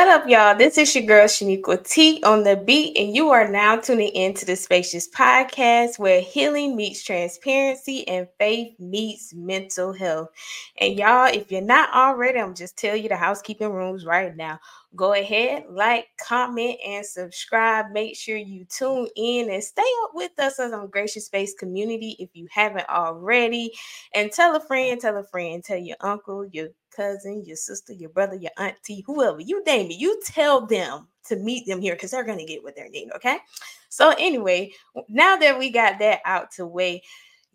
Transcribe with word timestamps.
What 0.00 0.08
up, 0.08 0.26
y'all? 0.26 0.56
This 0.56 0.78
is 0.78 0.94
your 0.94 1.04
girl 1.04 1.26
Shaniqua 1.26 1.86
T 1.86 2.22
on 2.22 2.42
the 2.42 2.56
beat, 2.56 2.96
and 2.96 3.14
you 3.14 3.28
are 3.28 3.46
now 3.46 3.76
tuning 3.76 4.08
into 4.14 4.46
the 4.46 4.56
Spacious 4.56 5.06
Podcast 5.06 5.98
where 5.98 6.22
healing 6.22 6.74
meets 6.74 7.02
transparency 7.02 8.08
and 8.08 8.26
faith 8.38 8.80
meets 8.80 9.34
mental 9.34 9.92
health. 9.92 10.30
And 10.78 10.98
y'all, 10.98 11.26
if 11.26 11.52
you're 11.52 11.60
not 11.60 11.94
already, 11.94 12.38
I'm 12.38 12.54
just 12.54 12.78
telling 12.78 13.02
you 13.02 13.10
the 13.10 13.16
housekeeping 13.16 13.70
rooms 13.70 14.06
right 14.06 14.34
now. 14.34 14.58
Go 14.96 15.12
ahead, 15.12 15.64
like, 15.68 16.06
comment, 16.18 16.78
and 16.84 17.04
subscribe. 17.04 17.92
Make 17.92 18.16
sure 18.16 18.38
you 18.38 18.64
tune 18.64 19.06
in 19.16 19.50
and 19.50 19.62
stay 19.62 19.82
up 20.04 20.12
with 20.14 20.32
us 20.38 20.58
as 20.58 20.72
a 20.72 20.88
gracious 20.90 21.26
space 21.26 21.52
community 21.52 22.16
if 22.18 22.30
you 22.32 22.48
haven't 22.50 22.88
already. 22.88 23.72
And 24.14 24.32
tell 24.32 24.56
a 24.56 24.60
friend, 24.60 24.98
tell 24.98 25.18
a 25.18 25.24
friend, 25.24 25.62
tell 25.62 25.76
your 25.76 25.98
uncle, 26.00 26.46
your 26.46 26.68
cousin, 27.00 27.44
your 27.46 27.56
sister, 27.56 27.92
your 27.92 28.10
brother, 28.10 28.36
your 28.36 28.50
auntie, 28.58 29.02
whoever 29.06 29.40
you 29.40 29.62
name 29.64 29.90
it, 29.90 29.98
you 29.98 30.20
tell 30.24 30.66
them 30.66 31.08
to 31.26 31.36
meet 31.36 31.66
them 31.66 31.80
here 31.80 31.94
because 31.94 32.10
they're 32.10 32.24
going 32.24 32.38
to 32.38 32.44
get 32.44 32.62
what 32.62 32.76
they 32.76 32.88
need. 32.88 33.10
Okay. 33.14 33.38
So, 33.88 34.14
anyway, 34.18 34.72
now 35.08 35.36
that 35.36 35.58
we 35.58 35.70
got 35.70 35.98
that 35.98 36.20
out 36.24 36.50
to 36.52 36.66
way, 36.66 37.02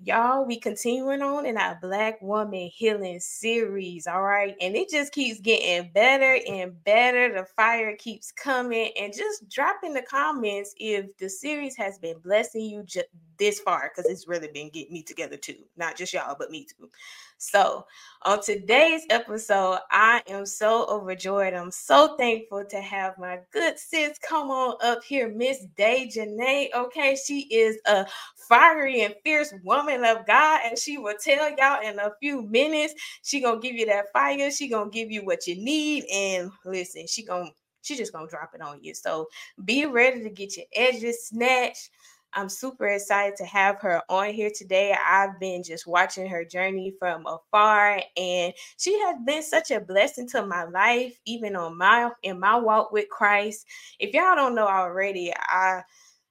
y'all 0.03 0.45
we 0.45 0.59
continuing 0.59 1.21
on 1.21 1.45
in 1.45 1.57
our 1.57 1.77
black 1.81 2.21
woman 2.21 2.69
healing 2.73 3.19
series 3.19 4.07
all 4.07 4.21
right? 4.21 4.55
And 4.61 4.75
it 4.75 4.89
just 4.89 5.13
keeps 5.13 5.39
getting 5.39 5.91
better 5.93 6.39
and 6.47 6.83
better. 6.83 7.33
The 7.33 7.45
fire 7.45 7.95
keeps 7.95 8.31
coming. 8.31 8.91
And 8.99 9.13
just 9.13 9.49
drop 9.49 9.77
in 9.83 9.93
the 9.93 10.01
comments 10.01 10.73
if 10.77 11.15
the 11.17 11.29
series 11.29 11.75
has 11.77 11.97
been 11.97 12.19
blessing 12.19 12.65
you 12.65 12.83
just 12.83 13.07
this 13.37 13.59
far 13.59 13.91
because 13.93 14.09
it's 14.09 14.27
really 14.29 14.47
been 14.53 14.69
getting 14.69 14.93
me 14.93 15.03
together 15.03 15.35
too 15.35 15.57
not 15.75 15.97
just 15.97 16.13
y'all 16.13 16.35
but 16.39 16.51
me 16.51 16.65
too. 16.65 16.89
So 17.37 17.85
on 18.21 18.41
today's 18.41 19.05
episode 19.09 19.79
i 19.91 20.21
am 20.27 20.45
so 20.45 20.85
overjoyed. 20.87 21.53
I'm 21.53 21.71
so 21.71 22.15
thankful 22.15 22.63
to 22.69 22.81
have 22.81 23.17
my 23.17 23.39
good 23.51 23.77
sis 23.77 24.17
come 24.19 24.49
on 24.49 24.75
up 24.81 25.03
here 25.03 25.29
miss 25.29 25.65
Dajanay. 25.77 26.67
okay? 26.73 27.15
She 27.15 27.41
is 27.53 27.77
a 27.85 28.05
fiery 28.47 29.01
and 29.01 29.15
fierce 29.23 29.53
woman 29.63 29.84
of 29.89 30.25
God, 30.25 30.61
and 30.65 30.77
she 30.77 30.97
will 30.97 31.15
tell 31.21 31.49
y'all 31.57 31.81
in 31.87 31.99
a 31.99 32.11
few 32.19 32.41
minutes. 32.41 32.93
She 33.23 33.41
gonna 33.41 33.59
give 33.59 33.75
you 33.75 33.85
that 33.87 34.11
fire. 34.13 34.49
She 34.51 34.67
gonna 34.67 34.89
give 34.89 35.11
you 35.11 35.25
what 35.25 35.47
you 35.47 35.55
need, 35.55 36.05
and 36.11 36.51
listen, 36.65 37.07
she 37.07 37.23
gonna 37.23 37.49
she 37.81 37.95
just 37.95 38.13
gonna 38.13 38.27
drop 38.27 38.51
it 38.55 38.61
on 38.61 38.83
you. 38.83 38.93
So 38.93 39.27
be 39.63 39.85
ready 39.85 40.23
to 40.23 40.29
get 40.29 40.57
your 40.57 40.65
edges 40.73 41.27
snatched. 41.27 41.89
I'm 42.33 42.49
super 42.49 42.87
excited 42.87 43.37
to 43.37 43.45
have 43.45 43.79
her 43.79 44.01
on 44.09 44.33
here 44.33 44.51
today. 44.53 44.93
I've 45.07 45.39
been 45.39 45.63
just 45.63 45.87
watching 45.87 46.27
her 46.27 46.43
journey 46.43 46.93
from 46.99 47.25
afar, 47.25 48.01
and 48.17 48.53
she 48.77 48.99
has 48.99 49.15
been 49.25 49.41
such 49.41 49.71
a 49.71 49.79
blessing 49.79 50.27
to 50.29 50.45
my 50.45 50.65
life, 50.65 51.17
even 51.25 51.55
on 51.55 51.77
my 51.77 52.11
in 52.23 52.39
my 52.39 52.57
walk 52.57 52.91
with 52.91 53.07
Christ. 53.07 53.65
If 53.99 54.13
y'all 54.13 54.35
don't 54.35 54.55
know 54.55 54.67
already, 54.67 55.31
I 55.33 55.83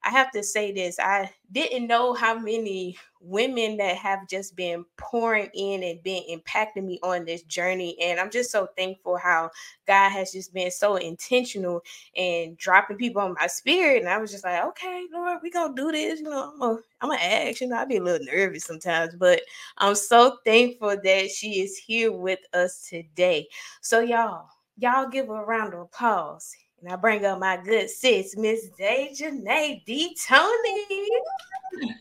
I 0.05 0.10
have 0.10 0.30
to 0.33 0.42
say 0.42 0.70
this. 0.70 0.98
I 0.98 1.30
didn't 1.52 1.86
know 1.86 2.12
how 2.12 2.38
many 2.38 2.98
women 3.20 3.78
that 3.78 3.97
have 3.97 4.28
just 4.28 4.55
been 4.55 4.84
pouring 4.98 5.48
in 5.55 5.83
and 5.83 6.02
been 6.02 6.22
impacting 6.30 6.84
me 6.84 7.00
on 7.02 7.24
this 7.24 7.42
journey. 7.44 7.97
And 8.02 8.20
I'm 8.20 8.30
just 8.30 8.50
so 8.50 8.69
thankful 8.77 9.16
how 9.16 9.50
God 9.86 10.10
has 10.10 10.30
just 10.30 10.52
been 10.52 10.70
so 10.70 10.97
intentional 10.97 11.82
and 12.16 12.56
dropping 12.58 12.98
people 12.98 13.22
on 13.22 13.34
my 13.41 13.47
spirit. 13.47 14.00
And 14.00 14.08
I 14.08 14.19
was 14.19 14.30
just 14.30 14.44
like, 14.44 14.62
okay, 14.62 15.06
Lord, 15.10 15.38
we're 15.42 15.50
gonna 15.50 15.75
do 15.75 15.91
this. 15.91 16.20
You 16.20 16.27
know, 16.27 16.52
I'm 16.52 16.58
gonna, 16.60 16.78
I'm 17.00 17.08
gonna 17.08 17.22
ask. 17.22 17.62
You 17.62 17.69
know, 17.69 17.76
I'd 17.76 17.88
be 17.88 17.97
a 17.97 18.03
little 18.03 18.26
nervous 18.26 18.65
sometimes, 18.65 19.15
but 19.15 19.41
I'm 19.78 19.94
so 19.94 20.38
thankful 20.44 20.97
that 21.03 21.31
she 21.31 21.62
is 21.62 21.78
here 21.78 22.12
with 22.12 22.41
us 22.53 22.86
today. 22.88 23.48
So, 23.81 24.00
y'all, 24.00 24.48
y'all 24.76 25.09
give 25.09 25.31
a 25.31 25.44
round 25.44 25.72
of 25.72 25.81
applause 25.81 26.54
and 26.84 26.93
I 26.93 26.97
bring 26.97 27.25
up 27.25 27.41
my 27.41 27.56
good 27.56 27.89
sis, 27.89 28.37
Miss 28.37 28.69
Dajanay 28.78 29.84
D. 29.87 30.15
Tony. 30.27 31.09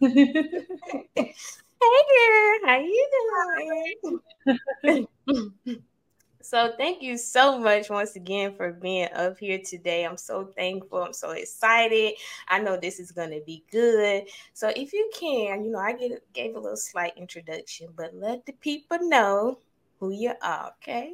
hey 0.02 1.34
girl, 1.80 2.60
how 2.66 2.80
you 2.80 3.10
doing? 4.84 5.08
so 6.42 6.74
thank 6.78 7.02
you 7.02 7.18
so 7.18 7.58
much 7.58 7.90
once 7.90 8.18
again 8.18 8.56
for 8.58 8.74
being 8.74 9.08
up 9.16 9.40
here 9.40 9.62
today. 9.64 10.06
I'm 10.06 10.18
so 10.18 10.52
thankful. 10.58 11.02
I'm 11.02 11.14
so 11.14 11.32
excited. 11.32 12.16
I 12.50 12.60
know 12.60 12.76
this 12.76 13.00
is 13.00 13.14
gonna 13.14 13.40
be 13.40 13.64
good. 13.72 14.26
So 14.52 14.68
if 14.76 14.92
you 14.92 15.10
can, 15.18 15.64
you 15.64 15.72
know, 15.72 15.80
I 15.80 15.94
get, 15.94 16.12
gave 16.34 16.58
a 16.58 16.60
little 16.60 16.76
slight 16.76 17.14
introduction, 17.16 17.88
but 17.96 18.14
let 18.14 18.46
the 18.46 18.54
people 18.54 18.98
know 19.00 19.60
who 20.02 20.12
you 20.12 20.34
are, 20.42 20.74
okay? 20.82 21.14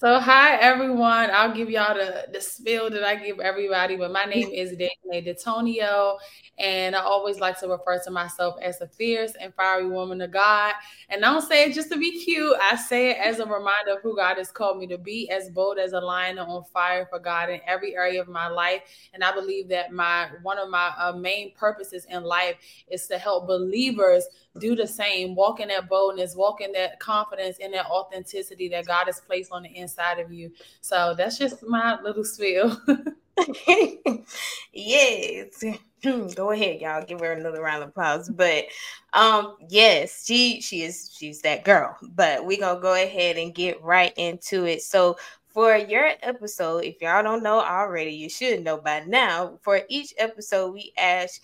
So 0.00 0.18
hi 0.18 0.56
everyone. 0.56 1.28
I'll 1.30 1.52
give 1.52 1.68
y'all 1.68 1.94
the, 1.94 2.24
the 2.32 2.40
spill 2.40 2.88
that 2.88 3.04
I 3.04 3.16
give 3.16 3.38
everybody, 3.38 3.98
but 3.98 4.10
my 4.10 4.24
name 4.24 4.48
is 4.48 4.70
Danielle 4.70 5.34
DTonyo, 5.34 6.16
and 6.58 6.96
I 6.96 7.00
always 7.00 7.38
like 7.38 7.60
to 7.60 7.68
refer 7.68 8.00
to 8.04 8.10
myself 8.10 8.54
as 8.62 8.80
a 8.80 8.88
fierce 8.88 9.32
and 9.38 9.52
fiery 9.52 9.86
woman 9.86 10.22
of 10.22 10.30
God. 10.30 10.72
And 11.10 11.22
I 11.22 11.30
don't 11.30 11.46
say 11.46 11.64
it 11.64 11.74
just 11.74 11.90
to 11.90 11.98
be 11.98 12.18
cute. 12.24 12.56
I 12.62 12.76
say 12.76 13.10
it 13.10 13.18
as 13.18 13.40
a 13.40 13.44
reminder 13.44 13.92
of 13.92 14.00
who 14.02 14.16
God 14.16 14.38
has 14.38 14.50
called 14.50 14.78
me 14.78 14.86
to 14.86 14.96
be, 14.96 15.28
as 15.28 15.50
bold 15.50 15.76
as 15.76 15.92
a 15.92 16.00
lion 16.00 16.38
on 16.38 16.64
fire 16.72 17.06
for 17.10 17.18
God 17.18 17.50
in 17.50 17.60
every 17.66 17.94
area 17.94 18.22
of 18.22 18.28
my 18.28 18.48
life. 18.48 18.80
And 19.12 19.22
I 19.22 19.34
believe 19.34 19.68
that 19.68 19.92
my 19.92 20.30
one 20.40 20.58
of 20.58 20.70
my 20.70 20.94
uh, 20.96 21.12
main 21.12 21.52
purposes 21.52 22.06
in 22.08 22.22
life 22.22 22.56
is 22.90 23.06
to 23.08 23.18
help 23.18 23.46
believers 23.46 24.24
do 24.58 24.74
the 24.74 24.86
same, 24.86 25.34
walk 25.34 25.60
in 25.60 25.68
that 25.68 25.88
boldness, 25.88 26.34
walk 26.34 26.60
in 26.60 26.72
that 26.72 26.98
confidence, 26.98 27.58
in 27.58 27.70
that 27.72 27.86
authenticity 27.86 28.68
that 28.68 28.86
God 28.86 29.06
has 29.06 29.20
placed 29.20 29.52
on 29.52 29.62
the 29.62 29.76
inside 29.76 30.18
of 30.18 30.32
you. 30.32 30.50
So 30.80 31.14
that's 31.16 31.38
just 31.38 31.62
my 31.62 32.00
little 32.02 32.24
spiel. 32.24 32.76
yes. 34.72 35.64
Go 36.34 36.50
ahead, 36.50 36.80
y'all. 36.80 37.04
Give 37.04 37.20
her 37.20 37.32
another 37.32 37.62
round 37.62 37.82
of 37.82 37.90
applause. 37.90 38.28
But 38.28 38.64
um, 39.12 39.56
yes, 39.68 40.24
she 40.24 40.60
she 40.60 40.82
is 40.82 41.10
she's 41.14 41.42
that 41.42 41.64
girl. 41.64 41.96
But 42.14 42.44
we're 42.44 42.58
gonna 42.58 42.80
go 42.80 42.94
ahead 42.94 43.36
and 43.36 43.54
get 43.54 43.82
right 43.82 44.12
into 44.16 44.64
it. 44.64 44.82
So 44.82 45.18
for 45.46 45.76
your 45.76 46.10
episode, 46.22 46.84
if 46.84 47.02
y'all 47.02 47.22
don't 47.22 47.42
know 47.42 47.60
already, 47.60 48.12
you 48.12 48.28
should 48.28 48.64
know 48.64 48.78
by 48.78 49.04
now. 49.06 49.58
For 49.62 49.82
each 49.88 50.14
episode, 50.16 50.72
we 50.72 50.92
ask 50.96 51.40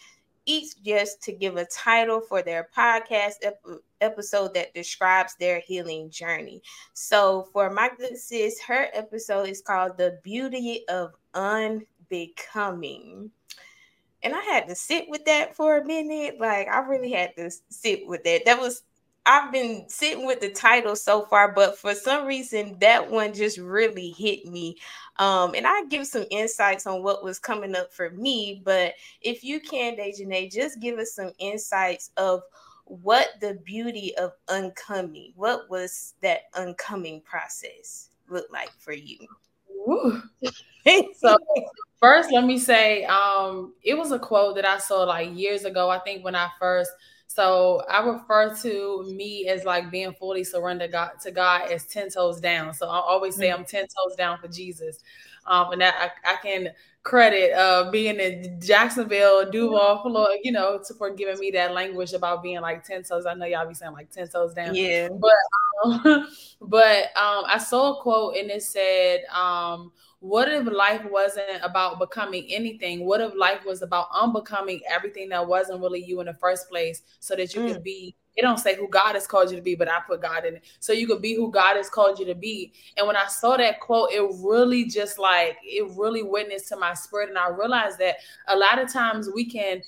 each 0.46 0.82
just 0.82 1.22
to 1.24 1.32
give 1.32 1.56
a 1.56 1.66
title 1.66 2.20
for 2.20 2.40
their 2.42 2.68
podcast 2.76 3.34
ep- 3.42 3.60
episode 4.00 4.54
that 4.54 4.72
describes 4.74 5.34
their 5.34 5.60
healing 5.60 6.08
journey. 6.10 6.62
So 6.94 7.48
for 7.52 7.68
my 7.70 7.90
good 7.98 8.16
sis, 8.16 8.60
her 8.62 8.88
episode 8.94 9.48
is 9.48 9.60
called 9.60 9.98
The 9.98 10.18
Beauty 10.22 10.84
of 10.88 11.12
Unbecoming. 11.34 13.30
And 14.22 14.34
I 14.34 14.40
had 14.40 14.66
to 14.68 14.74
sit 14.74 15.08
with 15.08 15.24
that 15.26 15.54
for 15.54 15.78
a 15.78 15.84
minute. 15.84 16.40
Like 16.40 16.68
I 16.68 16.78
really 16.78 17.12
had 17.12 17.36
to 17.36 17.50
sit 17.68 18.06
with 18.06 18.24
that. 18.24 18.44
That 18.46 18.58
was 18.58 18.82
I've 19.26 19.50
been 19.50 19.88
sitting 19.88 20.24
with 20.24 20.40
the 20.40 20.50
title 20.50 20.94
so 20.94 21.22
far, 21.26 21.52
but 21.52 21.76
for 21.76 21.94
some 21.94 22.26
reason 22.26 22.78
that 22.80 23.10
one 23.10 23.34
just 23.34 23.58
really 23.58 24.10
hit 24.12 24.46
me. 24.46 24.76
Um, 25.18 25.54
and 25.54 25.66
I 25.66 25.84
give 25.88 26.06
some 26.06 26.24
insights 26.30 26.86
on 26.86 27.02
what 27.02 27.24
was 27.24 27.38
coming 27.38 27.74
up 27.74 27.92
for 27.92 28.10
me. 28.10 28.62
But 28.64 28.94
if 29.20 29.42
you 29.42 29.60
can, 29.60 29.96
Dajanay, 29.96 30.52
just 30.52 30.80
give 30.80 30.98
us 30.98 31.12
some 31.12 31.32
insights 31.38 32.10
of 32.16 32.42
what 32.84 33.30
the 33.40 33.54
beauty 33.64 34.16
of 34.16 34.32
uncoming, 34.48 35.32
what 35.34 35.68
was 35.68 36.14
that 36.22 36.42
uncoming 36.54 37.20
process 37.22 38.10
look 38.28 38.46
like 38.52 38.70
for 38.78 38.92
you? 38.92 39.18
so 41.16 41.36
first 42.00 42.32
let 42.32 42.44
me 42.44 42.58
say 42.58 43.04
um 43.04 43.72
it 43.82 43.96
was 43.96 44.10
a 44.10 44.18
quote 44.18 44.56
that 44.56 44.64
I 44.64 44.78
saw 44.78 45.04
like 45.04 45.36
years 45.36 45.64
ago. 45.64 45.90
I 45.90 45.98
think 46.00 46.24
when 46.24 46.34
I 46.34 46.48
first 46.58 46.90
so 47.26 47.82
I 47.88 48.04
refer 48.06 48.54
to 48.62 49.04
me 49.14 49.48
as 49.48 49.64
like 49.64 49.90
being 49.90 50.12
fully 50.14 50.44
surrendered 50.44 50.92
God, 50.92 51.12
to 51.22 51.30
God 51.30 51.70
as 51.70 51.84
10 51.86 52.10
toes 52.10 52.40
down. 52.40 52.72
So 52.72 52.88
I 52.88 52.98
always 52.98 53.34
say 53.36 53.48
mm-hmm. 53.48 53.60
I'm 53.60 53.66
10 53.66 53.82
toes 53.82 54.16
down 54.16 54.38
for 54.38 54.48
Jesus. 54.48 54.98
Um, 55.46 55.72
and 55.72 55.80
that 55.80 56.12
I, 56.24 56.32
I 56.32 56.36
can 56.36 56.70
credit 57.02 57.52
uh, 57.52 57.90
being 57.90 58.18
in 58.18 58.60
Jacksonville, 58.60 59.48
Duval, 59.50 60.02
Florida, 60.02 60.38
you 60.42 60.50
know, 60.50 60.80
to, 60.86 60.94
for 60.94 61.10
giving 61.14 61.38
me 61.38 61.50
that 61.52 61.72
language 61.72 62.12
about 62.14 62.42
being 62.42 62.60
like 62.60 62.84
10 62.84 63.04
toes. 63.04 63.26
I 63.26 63.34
know 63.34 63.46
y'all 63.46 63.68
be 63.68 63.74
saying 63.74 63.92
like 63.92 64.10
10 64.10 64.28
toes 64.28 64.54
down. 64.54 64.74
Yeah. 64.74 65.08
But, 65.08 65.32
um, 65.84 66.28
but 66.60 67.16
um, 67.16 67.44
I 67.46 67.58
saw 67.58 67.98
a 67.98 68.02
quote 68.02 68.36
and 68.36 68.50
it 68.50 68.62
said, 68.62 69.24
um, 69.32 69.92
what 70.26 70.48
if 70.48 70.66
life 70.66 71.02
wasn't 71.10 71.62
about 71.62 71.98
becoming 71.98 72.46
anything? 72.48 73.04
What 73.06 73.20
if 73.20 73.32
life 73.36 73.64
was 73.64 73.82
about 73.82 74.08
unbecoming 74.12 74.80
everything 74.90 75.28
that 75.28 75.46
wasn't 75.46 75.80
really 75.80 76.02
you 76.04 76.20
in 76.20 76.26
the 76.26 76.34
first 76.34 76.68
place 76.68 77.02
so 77.20 77.36
that 77.36 77.54
you 77.54 77.60
mm. 77.62 77.72
could 77.72 77.84
be 77.84 78.16
it 78.36 78.42
don't 78.42 78.58
say 78.58 78.76
who 78.76 78.86
God 78.88 79.14
has 79.14 79.26
called 79.26 79.50
you 79.50 79.56
to 79.56 79.62
be, 79.62 79.74
but 79.74 79.88
I 79.88 80.00
put 80.06 80.20
God 80.20 80.44
in 80.44 80.56
it. 80.56 80.64
So 80.78 80.92
you 80.92 81.06
could 81.06 81.22
be 81.22 81.34
who 81.34 81.50
God 81.50 81.76
has 81.76 81.88
called 81.88 82.18
you 82.18 82.26
to 82.26 82.34
be. 82.34 82.72
And 82.98 83.06
when 83.06 83.16
I 83.16 83.26
saw 83.28 83.56
that 83.56 83.80
quote, 83.80 84.10
it 84.12 84.22
really 84.40 84.84
just 84.84 85.18
like 85.18 85.56
it 85.62 85.90
really 85.96 86.22
witnessed 86.22 86.68
to 86.68 86.76
my 86.76 86.92
spirit. 86.92 87.30
And 87.30 87.38
I 87.38 87.48
realized 87.48 87.98
that 88.00 88.16
a 88.48 88.56
lot 88.56 88.78
of 88.78 88.92
times 88.92 89.30
we 89.34 89.46
can 89.46 89.80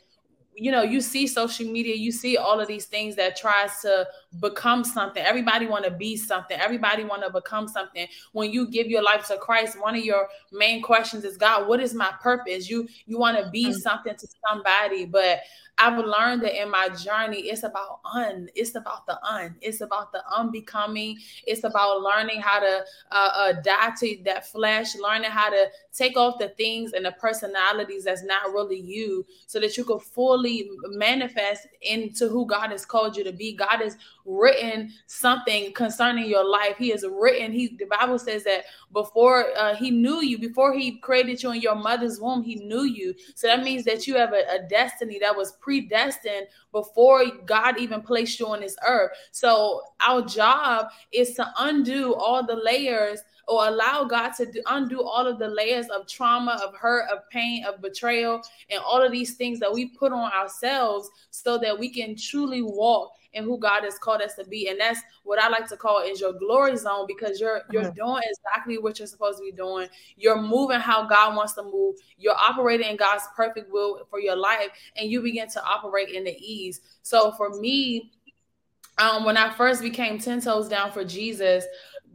you 0.59 0.73
know 0.73 0.83
you 0.83 1.01
see 1.01 1.27
social 1.27 1.67
media 1.71 1.95
you 1.95 2.11
see 2.11 2.37
all 2.37 2.59
of 2.59 2.67
these 2.67 2.87
things 2.87 3.15
that 3.17 3.37
tries 3.37 3.81
to 3.81 4.07
become 4.41 4.85
something. 4.85 5.23
Everybody 5.23 5.67
want 5.67 5.85
to 5.85 5.91
be 5.91 6.17
something. 6.17 6.59
Everybody 6.59 7.05
want 7.05 7.23
to 7.23 7.31
become 7.31 7.69
something. 7.69 8.07
When 8.33 8.51
you 8.51 8.69
give 8.69 8.89
your 8.89 9.03
life 9.03 9.27
to 9.29 9.39
christ 9.39 9.81
one 9.81 9.95
of 9.95 10.05
your 10.05 10.29
main 10.53 10.83
questions 10.83 11.25
is 11.25 11.37
god 11.37 11.69
what 11.69 11.81
is 11.81 11.95
my 11.95 12.13
purpose? 12.21 12.69
You 12.69 12.89
you 13.07 13.19
want 13.19 13.39
to 13.43 13.49
be 13.51 13.67
mm-hmm. 13.67 13.79
something 13.79 14.15
to 14.17 14.29
somebody 14.49 15.07
but 15.07 15.41
I've 15.79 15.99
learned 15.99 16.43
that 16.43 16.61
in 16.61 16.71
my 16.71 16.89
journey, 16.89 17.43
it's 17.43 17.63
about 17.63 18.01
un. 18.05 18.49
It's 18.55 18.75
about 18.75 19.07
the 19.07 19.23
un. 19.25 19.55
It's 19.61 19.81
about 19.81 20.13
the 20.13 20.23
unbecoming. 20.37 21.19
It's 21.47 21.65
about 21.65 22.03
learning 22.03 22.41
how 22.41 22.61
to 22.61 22.85
uh, 23.13 23.31
uh, 23.35 23.53
die 23.63 23.93
to 24.01 24.19
that 24.25 24.49
flesh, 24.49 24.97
learning 24.97 25.31
how 25.31 25.51
to 25.51 25.69
take 25.93 26.17
off 26.17 26.39
the 26.39 26.49
things 26.51 26.93
and 26.93 27.05
the 27.05 27.13
personalities 27.13 28.05
that's 28.05 28.25
not 28.25 28.53
really 28.53 28.81
you, 28.81 29.25
so 29.47 29.61
that 29.61 29.77
you 29.77 29.85
can 29.85 30.01
fully 30.01 30.69
manifest 30.89 31.69
into 31.83 32.29
who 32.29 32.47
God 32.47 32.71
has 32.71 32.85
called 32.85 33.17
you 33.17 33.25
to 33.25 33.33
be. 33.33 33.55
God 33.55 33.81
has 33.81 33.97
written 34.25 34.93
something 35.07 35.73
concerning 35.73 36.29
your 36.29 36.49
life. 36.49 36.77
He 36.77 36.91
has 36.91 37.05
written. 37.09 37.53
He 37.53 37.69
the 37.79 37.87
Bible 37.87 38.19
says 38.19 38.45
that 38.45 38.65
before 38.93 39.47
uh, 39.57 39.75
He 39.75 39.91
knew 39.91 40.23
you, 40.23 40.39
before 40.39 40.73
He 40.73 40.99
created 40.99 41.43
you 41.43 41.53
in 41.53 41.61
your 41.61 41.75
mother's 41.75 42.21
womb, 42.21 42.43
He 42.43 42.57
knew 42.57 42.85
you. 42.85 43.15
So 43.35 43.47
that 43.47 43.63
means 43.63 43.85
that 43.85 44.07
you 44.07 44.17
have 44.17 44.33
a, 44.33 44.43
a 44.51 44.69
destiny 44.69 45.19
that 45.21 45.37
was 45.37 45.53
predestined 45.61 46.47
before 46.73 47.25
God 47.47 47.79
even 47.79 48.03
placed 48.03 48.39
you 48.41 48.47
on 48.47 48.61
this 48.61 48.77
earth. 48.87 49.13
So 49.33 49.83
our 50.07 50.23
job 50.23 50.87
is 51.13 51.35
to 51.35 51.51
undo 51.59 52.15
all 52.15 52.47
the 52.47 52.57
layers 52.57 53.21
or 53.49 53.67
allow 53.67 54.05
God 54.05 54.33
to 54.35 54.47
do, 54.47 54.63
undo 54.67 55.03
all 55.03 55.27
of 55.27 55.39
the 55.39 55.49
layers 55.49 55.89
of 55.89 56.07
trauma, 56.07 56.61
of 56.63 56.75
hurt, 56.75 57.09
of 57.11 57.29
pain, 57.31 57.65
of 57.65 57.81
betrayal, 57.81 58.43
and 58.71 58.81
all 58.87 59.03
of 59.03 59.11
these 59.11 59.37
things 59.37 59.59
that 59.61 59.73
we 59.73 59.87
put 59.87 60.13
on 60.13 60.31
ourselves 60.33 61.09
so 61.31 61.57
that 61.59 61.79
we 61.79 61.89
can 61.89 62.15
truly 62.15 62.63
walk 62.63 63.13
in 63.33 63.45
who 63.45 63.59
God 63.59 63.85
has 63.85 63.99
called 63.99 64.23
us 64.23 64.35
to 64.35 64.45
be. 64.45 64.69
And 64.69 64.81
that's 64.81 65.01
what 65.25 65.39
I 65.39 65.49
like 65.49 65.69
to 65.69 65.77
call 65.77 66.03
is 66.03 66.21
your 66.21 66.33
glory 66.33 66.77
zone 66.77 67.07
because 67.07 67.41
you're 67.41 67.63
you're 67.71 67.85
mm-hmm. 67.85 67.95
doing 67.95 68.23
exactly 68.25 68.79
what 68.79 68.99
you're 68.99 69.09
supposed 69.09 69.39
to 69.39 69.45
be 69.45 69.53
doing. 69.53 69.89
You're 70.17 70.41
moving 70.41 70.81
how 70.81 71.07
God 71.07 71.37
wants 71.37 71.55
to 71.55 71.63
move. 71.63 71.97
You're 72.17 72.37
operating 72.37 72.89
in 72.89 72.97
God's 72.97 73.25
perfect 73.37 73.71
will 73.73 74.07
for 74.11 74.21
your 74.21 74.37
life, 74.37 74.71
and 74.97 75.11
you 75.11 75.21
begin 75.21 75.49
to 75.51 75.65
operate 75.65 76.11
in 76.11 76.25
the 76.25 76.37
ease. 76.39 76.81
So 77.03 77.33
for 77.33 77.51
me, 77.59 78.13
um, 78.99 79.25
when 79.25 79.37
I 79.37 79.55
first 79.55 79.81
became 79.81 80.19
10 80.19 80.41
toes 80.41 80.69
down 80.69 80.91
for 80.91 81.05
Jesus, 81.05 81.65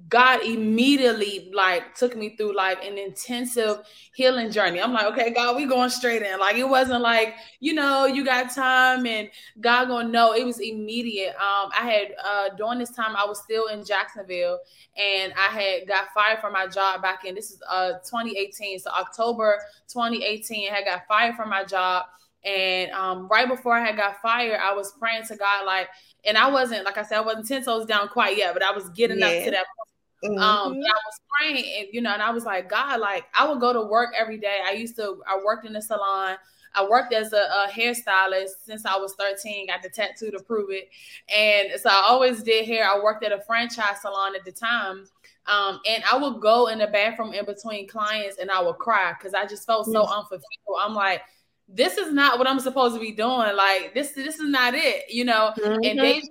God 0.10 0.44
immediately 0.44 1.50
like 1.54 1.96
took 1.96 2.16
me 2.16 2.36
through 2.36 2.56
like 2.56 2.84
an 2.84 2.98
intensive 2.98 3.80
healing 4.14 4.52
journey. 4.52 4.82
I'm 4.82 4.94
like, 4.94 5.06
okay, 5.06 5.32
God, 5.32 5.56
we 5.56 5.66
going 5.66 5.90
straight 5.90 6.22
in. 6.22 6.40
Like 6.40 6.56
it 6.56 6.68
wasn't 6.68 7.02
like, 7.02 7.36
you 7.60 7.74
know, 7.74 8.06
you 8.06 8.26
got 8.26 8.54
time 8.54 9.06
and 9.06 9.30
God 9.62 9.88
gonna 9.88 10.10
know. 10.10 10.34
It 10.34 10.46
was 10.46 10.60
immediate. 10.60 11.36
Um, 11.36 11.72
I 11.78 11.90
had 11.90 12.16
uh 12.24 12.50
during 12.56 12.80
this 12.80 12.92
time 12.92 13.16
I 13.16 13.26
was 13.26 13.42
still 13.44 13.68
in 13.68 13.86
Jacksonville 13.86 14.60
and 14.98 15.34
I 15.34 15.60
had 15.60 15.88
got 15.88 16.08
fired 16.14 16.40
from 16.40 16.54
my 16.54 16.68
job 16.68 17.02
back 17.02 17.26
in 17.26 17.36
this 17.36 17.52
is 17.52 17.62
uh 17.70 17.94
2018. 18.10 18.80
So 18.80 18.92
October 18.92 19.60
2018, 19.88 20.72
I 20.72 20.76
had 20.76 20.86
got 20.86 21.08
fired 21.08 21.36
from 21.36 21.50
my 21.50 21.64
job. 21.64 22.06
And 22.46 22.92
um, 22.92 23.30
right 23.30 23.48
before 23.48 23.74
I 23.74 23.86
had 23.86 23.96
got 23.96 24.22
fired, 24.22 24.60
I 24.62 24.74
was 24.74 24.92
praying 25.00 25.24
to 25.28 25.38
God, 25.38 25.66
like, 25.66 25.88
and 26.26 26.38
I 26.38 26.50
wasn't, 26.50 26.84
like 26.84 26.98
I 26.98 27.04
said, 27.04 27.20
I 27.20 27.22
wasn't 27.22 27.48
10 27.48 27.64
toes 27.64 27.86
down 27.86 28.10
quite 28.10 28.38
yet, 28.38 28.54
but 28.54 28.62
I 28.62 28.72
was 28.72 28.90
getting 28.90 29.20
yeah. 29.20 29.28
up 29.28 29.46
to 29.46 29.52
that 29.52 29.66
point 29.66 29.93
mm-hmm. 30.24 30.38
Um, 30.38 30.74
I 30.74 30.76
was 30.76 31.20
praying, 31.38 31.66
and 31.78 31.88
you 31.92 32.02
know, 32.02 32.14
and 32.14 32.22
I 32.22 32.32
was 32.32 32.46
like, 32.46 32.70
God, 32.70 33.00
like 33.00 33.26
I 33.38 33.48
would 33.48 33.60
go 33.60 33.74
to 33.74 33.82
work 33.82 34.14
every 34.18 34.38
day. 34.38 34.60
I 34.66 34.72
used 34.72 34.96
to, 34.98 35.22
I 35.28 35.40
worked 35.44 35.66
in 35.66 35.74
the 35.74 35.82
salon. 35.82 36.38
I 36.76 36.86
worked 36.88 37.14
as 37.14 37.34
a, 37.34 37.38
a 37.38 37.68
hairstylist 37.70 38.66
since 38.66 38.86
I 38.86 38.98
was 38.98 39.14
13, 39.16 39.68
got 39.68 39.84
the 39.84 39.90
tattoo 39.90 40.32
to 40.32 40.40
prove 40.40 40.70
it. 40.72 40.90
And 41.34 41.80
so 41.80 41.90
I 41.90 42.04
always 42.08 42.42
did 42.42 42.66
hair. 42.66 42.90
I 42.90 43.00
worked 43.00 43.24
at 43.24 43.32
a 43.32 43.42
franchise 43.42 44.02
salon 44.02 44.36
at 44.36 44.44
the 44.44 44.52
time. 44.52 45.06
Um, 45.46 45.80
and 45.88 46.04
I 46.12 46.18
would 46.18 46.42
go 46.42 46.68
in 46.68 46.80
the 46.80 46.88
bathroom 46.88 47.34
in 47.34 47.46
between 47.46 47.88
clients 47.88 48.38
and 48.38 48.50
I 48.50 48.62
would 48.62 48.78
cry 48.78 49.14
because 49.18 49.34
I 49.34 49.46
just 49.46 49.66
felt 49.66 49.86
so 49.86 50.04
mm-hmm. 50.04 50.14
unfulfilled. 50.14 50.44
I'm 50.80 50.96
like, 50.96 51.22
this 51.68 51.98
is 51.98 52.14
not 52.14 52.40
what 52.40 52.48
I'm 52.48 52.60
supposed 52.60 52.96
to 52.96 53.02
be 53.02 53.12
doing. 53.12 53.56
Like 53.56 53.92
this, 53.94 54.12
this 54.12 54.40
is 54.40 54.50
not 54.50 54.74
it, 54.74 55.12
you 55.12 55.26
know. 55.26 55.54
Mm-hmm. 55.58 55.84
And 55.84 56.00
they, 56.00 56.22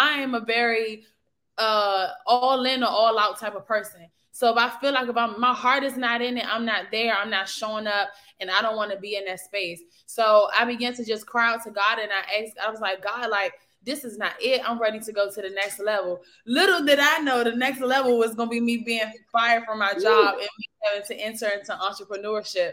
I 0.00 0.20
am 0.20 0.34
a 0.34 0.40
very 0.40 1.04
uh 1.58 2.08
all 2.26 2.64
in 2.64 2.82
or 2.82 2.88
all 2.88 3.18
out 3.18 3.38
type 3.38 3.54
of 3.54 3.66
person. 3.66 4.08
So 4.32 4.50
if 4.50 4.56
I 4.56 4.68
feel 4.80 4.92
like 4.92 5.08
if 5.08 5.16
I'm 5.16 5.40
my 5.40 5.54
heart 5.54 5.84
is 5.84 5.96
not 5.96 6.20
in 6.20 6.38
it, 6.38 6.46
I'm 6.46 6.64
not 6.64 6.86
there, 6.90 7.14
I'm 7.14 7.30
not 7.30 7.48
showing 7.48 7.86
up, 7.86 8.08
and 8.40 8.50
I 8.50 8.62
don't 8.62 8.76
want 8.76 8.90
to 8.90 8.98
be 8.98 9.16
in 9.16 9.24
that 9.26 9.40
space. 9.40 9.80
So 10.06 10.48
I 10.58 10.64
began 10.64 10.92
to 10.94 11.04
just 11.04 11.26
cry 11.26 11.52
out 11.52 11.62
to 11.64 11.70
God 11.70 11.98
and 12.00 12.10
I 12.10 12.42
asked, 12.42 12.58
I 12.64 12.68
was 12.68 12.80
like, 12.80 13.02
God, 13.02 13.30
like 13.30 13.52
this 13.84 14.04
is 14.04 14.18
not 14.18 14.32
it. 14.40 14.60
I'm 14.68 14.80
ready 14.80 14.98
to 14.98 15.12
go 15.12 15.30
to 15.30 15.42
the 15.42 15.50
next 15.50 15.78
level. 15.78 16.22
Little 16.46 16.84
did 16.84 16.98
I 16.98 17.18
know 17.18 17.44
the 17.44 17.54
next 17.54 17.80
level 17.80 18.18
was 18.18 18.34
gonna 18.34 18.50
be 18.50 18.60
me 18.60 18.78
being 18.78 19.12
fired 19.30 19.64
from 19.64 19.78
my 19.78 19.92
job 19.92 20.34
and 20.34 20.48
me 20.58 20.68
having 20.82 21.06
to 21.06 21.14
enter 21.16 21.48
into 21.48 21.72
entrepreneurship. 21.72 22.72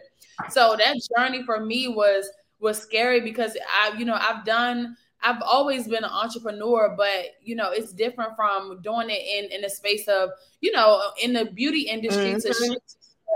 So 0.50 0.76
that 0.78 0.98
journey 1.16 1.44
for 1.44 1.64
me 1.64 1.88
was 1.88 2.30
was 2.60 2.80
scary 2.80 3.22
because 3.22 3.58
I, 3.82 3.96
you 3.98 4.06
know, 4.06 4.18
I've 4.20 4.46
done 4.46 4.96
I've 5.24 5.42
always 5.44 5.88
been 5.88 6.04
an 6.04 6.10
entrepreneur, 6.12 6.94
but 6.98 7.36
you 7.44 7.56
know, 7.56 7.72
it's 7.72 7.94
different 7.94 8.36
from 8.36 8.82
doing 8.82 9.10
it 9.10 9.22
in 9.22 9.52
in 9.52 9.62
the 9.62 9.70
space 9.70 10.08
of, 10.08 10.30
you 10.62 10.72
know, 10.72 11.02
in 11.22 11.34
the 11.34 11.46
beauty 11.46 11.82
industry 11.82 12.34
mm-hmm. 12.34 12.40
to 12.40 12.80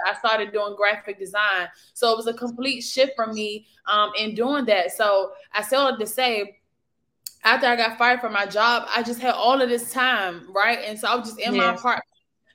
I 0.05 0.17
started 0.17 0.51
doing 0.51 0.75
graphic 0.75 1.19
design. 1.19 1.67
So 1.93 2.11
it 2.11 2.17
was 2.17 2.27
a 2.27 2.33
complete 2.33 2.81
shift 2.81 3.13
for 3.15 3.31
me 3.31 3.65
um, 3.87 4.11
in 4.17 4.35
doing 4.35 4.65
that. 4.65 4.91
So 4.91 5.31
I 5.53 5.61
still 5.61 5.97
to 5.97 6.05
say, 6.05 6.59
after 7.43 7.67
I 7.67 7.75
got 7.75 7.97
fired 7.97 8.21
from 8.21 8.33
my 8.33 8.45
job, 8.45 8.87
I 8.93 9.03
just 9.03 9.19
had 9.19 9.35
all 9.35 9.61
of 9.61 9.69
this 9.69 9.91
time, 9.91 10.51
right? 10.53 10.79
And 10.85 10.99
so 10.99 11.07
I 11.07 11.15
was 11.15 11.29
just 11.29 11.39
in 11.39 11.53
yes. 11.55 11.63
my 11.63 11.73
apartment. 11.73 12.05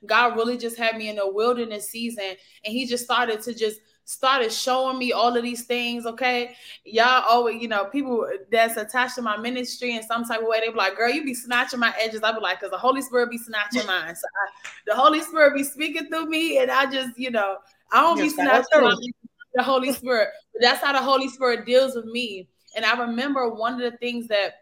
God 0.05 0.35
really 0.35 0.57
just 0.57 0.77
had 0.77 0.97
me 0.97 1.09
in 1.09 1.19
a 1.19 1.29
wilderness 1.29 1.89
season, 1.89 2.35
and 2.65 2.73
He 2.73 2.87
just 2.87 3.03
started 3.03 3.41
to 3.43 3.53
just 3.53 3.79
started 4.11 4.51
showing 4.51 4.97
me 4.97 5.11
all 5.11 5.35
of 5.35 5.43
these 5.43 5.63
things. 5.63 6.05
Okay, 6.05 6.55
y'all 6.83 7.23
always, 7.29 7.61
you 7.61 7.67
know, 7.67 7.85
people 7.85 8.27
that's 8.51 8.77
attached 8.77 9.15
to 9.15 9.21
my 9.21 9.37
ministry 9.37 9.95
in 9.95 10.03
some 10.03 10.25
type 10.25 10.41
of 10.41 10.47
way, 10.47 10.59
they 10.59 10.69
be 10.69 10.77
like, 10.77 10.97
"Girl, 10.97 11.09
you 11.09 11.23
be 11.23 11.33
snatching 11.33 11.79
my 11.79 11.93
edges." 11.99 12.21
I 12.23 12.31
be 12.31 12.39
like, 12.39 12.59
"Cause 12.59 12.71
the 12.71 12.77
Holy 12.77 13.01
Spirit 13.01 13.31
be 13.31 13.37
snatching 13.37 13.85
mine." 13.87 14.15
So 14.15 14.25
I, 14.25 14.69
the 14.87 14.95
Holy 14.95 15.21
Spirit 15.21 15.55
be 15.55 15.63
speaking 15.63 16.07
through 16.07 16.25
me, 16.25 16.57
and 16.57 16.69
I 16.69 16.91
just, 16.91 17.17
you 17.17 17.31
know, 17.31 17.57
I 17.91 18.01
don't 18.01 18.17
be 18.17 18.29
snatching 18.29 19.13
the 19.53 19.63
Holy 19.63 19.93
Spirit. 19.93 20.29
But 20.53 20.61
that's 20.61 20.83
how 20.83 20.91
the 20.91 21.01
Holy 21.01 21.29
Spirit 21.29 21.65
deals 21.65 21.95
with 21.95 22.05
me. 22.05 22.47
And 22.75 22.85
I 22.85 22.99
remember 22.99 23.49
one 23.49 23.73
of 23.73 23.91
the 23.91 23.97
things 23.97 24.27
that 24.27 24.55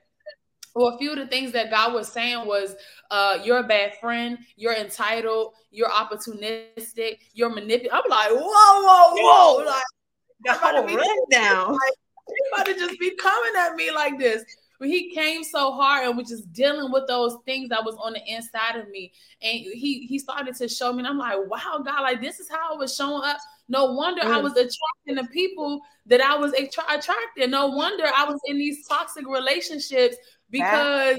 well, 0.75 0.96
a 0.96 0.98
few 0.98 1.12
of 1.12 1.18
the 1.18 1.27
things 1.27 1.51
that 1.53 1.72
God 1.72 1.94
was 1.94 2.08
saying 2.08 2.46
was, 2.46 2.75
uh, 3.12 3.39
you're 3.44 3.60
a 3.60 3.63
bad 3.63 3.96
friend, 4.00 4.38
you're 4.56 4.75
entitled, 4.75 5.54
you're 5.72 5.89
opportunistic, 5.89 7.20
you're 7.34 7.50
manipulative. 7.50 7.92
I'm 7.94 8.10
like, 8.10 8.30
whoa, 8.32 8.39
whoa, 8.42 9.13
whoa. 9.16 9.66
Like, 9.66 9.84
the 10.46 10.54
whole 10.54 10.84
rundown. 10.84 11.74
Like, 11.74 11.94
about 12.54 12.66
to 12.68 12.75
just 12.75 13.00
be 13.00 13.16
coming 13.16 13.54
at 13.58 13.75
me 13.75 13.92
like 13.92 14.18
this. 14.20 14.44
But 14.80 14.88
he 14.88 15.13
came 15.13 15.44
so 15.44 15.74
hard 15.74 16.08
and 16.08 16.18
was 16.18 16.30
just 16.30 16.54
dealing 16.54 16.89
with 16.92 17.06
those 17.06 17.36
things 17.46 17.68
that 17.70 17.84
was 17.84 17.98
on 18.01 18.13
the 18.13 18.22
inside 18.25 18.78
of 18.78 18.88
me. 18.89 19.12
And 19.42 19.60
he 19.60 20.06
he 20.08 20.18
started 20.18 20.56
to 20.56 20.70
show 20.70 20.94
me, 20.94 21.00
and 21.00 21.08
I'm 21.08 21.18
like, 21.18 21.38
wow, 21.48 21.82
God, 21.84 22.01
like 22.01 22.22
this 22.22 22.39
is 22.39 22.50
how 22.50 22.74
I 22.74 22.78
was 22.78 22.96
showing 22.96 23.22
up. 23.25 23.38
No 23.68 23.92
wonder 23.92 24.22
mm. 24.22 24.32
I 24.32 24.38
was 24.38 24.54
attracting 24.54 25.16
the 25.16 25.28
people 25.34 25.82
that 26.06 26.22
I 26.22 26.38
was 26.38 26.54
attra- 26.54 26.86
attracting. 26.89 27.51
No 27.51 27.68
wonder 27.68 28.06
I 28.06 28.24
was 28.24 28.39
in 28.46 28.58
these 28.58 28.88
toxic 28.88 29.28
relationships 29.28 30.16
because 30.50 31.18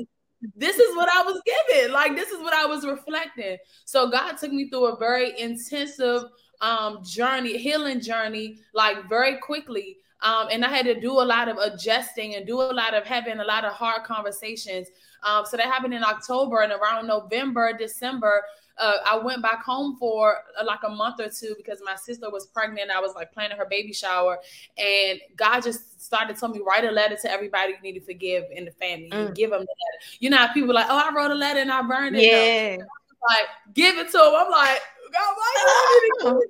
this 0.57 0.79
is 0.79 0.97
what 0.97 1.09
I 1.09 1.23
was 1.23 1.41
given. 1.45 1.93
Like 1.93 2.17
this 2.17 2.31
is 2.31 2.41
what 2.43 2.55
I 2.55 2.67
was 2.67 2.87
reflecting. 2.87 3.59
So 3.85 4.11
God 4.11 4.37
took 4.39 4.53
me 4.53 4.69
through 4.69 4.87
a 4.87 4.99
very 4.99 5.39
intensive 5.39 6.25
um 6.61 7.03
journey, 7.05 7.57
healing 7.57 8.01
journey, 8.01 8.59
like 8.75 9.09
very 9.09 9.39
quickly. 9.39 9.99
Um, 10.23 10.49
and 10.51 10.65
I 10.65 10.69
had 10.69 10.85
to 10.85 11.01
do 11.01 11.13
a 11.13 11.25
lot 11.25 11.49
of 11.49 11.57
adjusting 11.57 12.35
and 12.35 12.47
do 12.47 12.61
a 12.61 12.73
lot 12.73 12.95
of 12.95 13.05
having 13.05 13.41
a 13.41 13.45
lot 13.45 13.65
of 13.65 13.73
hard 13.73 14.05
conversations. 14.05 14.89
Um, 15.23 15.45
so 15.45 15.57
that 15.57 15.67
happened 15.67 15.95
in 15.95 16.05
October 16.05 16.61
and 16.61 16.73
around 16.73 17.07
November, 17.07 17.73
December, 17.77 18.43
uh, 18.81 18.95
I 19.07 19.19
went 19.19 19.43
back 19.43 19.63
home 19.63 19.97
for 19.99 20.39
uh, 20.59 20.65
like 20.65 20.81
a 20.87 20.89
month 20.89 21.21
or 21.21 21.29
two 21.29 21.55
because 21.57 21.81
my 21.85 21.95
sister 21.97 22.31
was 22.31 22.47
pregnant. 22.47 22.91
I 22.91 22.99
was 22.99 23.15
like 23.15 23.31
planning 23.31 23.59
her 23.59 23.67
baby 23.69 23.93
shower, 23.93 24.39
and 24.79 25.21
God 25.37 25.61
just 25.61 26.03
started 26.03 26.37
telling 26.37 26.59
me 26.59 26.65
write 26.67 26.85
a 26.85 26.91
letter 26.91 27.17
to 27.21 27.31
everybody 27.31 27.73
you 27.73 27.81
need 27.83 27.99
to 27.99 28.05
forgive 28.05 28.45
in 28.51 28.65
the 28.65 28.71
family 28.73 29.11
mm. 29.11 29.35
give 29.35 29.51
them 29.51 29.61
the 29.61 29.67
letter. 29.67 30.17
You 30.19 30.31
know 30.31 30.39
how 30.39 30.53
people 30.53 30.75
like, 30.75 30.87
oh, 30.89 30.97
I 30.97 31.15
wrote 31.15 31.31
a 31.31 31.35
letter 31.35 31.61
and 31.61 31.71
I 31.71 31.83
burned 31.83 32.17
it. 32.17 32.23
Yeah. 32.23 32.85
Like, 33.29 33.75
give 33.75 33.99
it 33.99 34.11
to 34.13 34.19
him. 34.19 34.33
I'm 34.35 34.51
like, 34.51 34.81
God, 35.13 35.37
why 35.37 36.11
you 36.23 36.25
ready? 36.25 36.41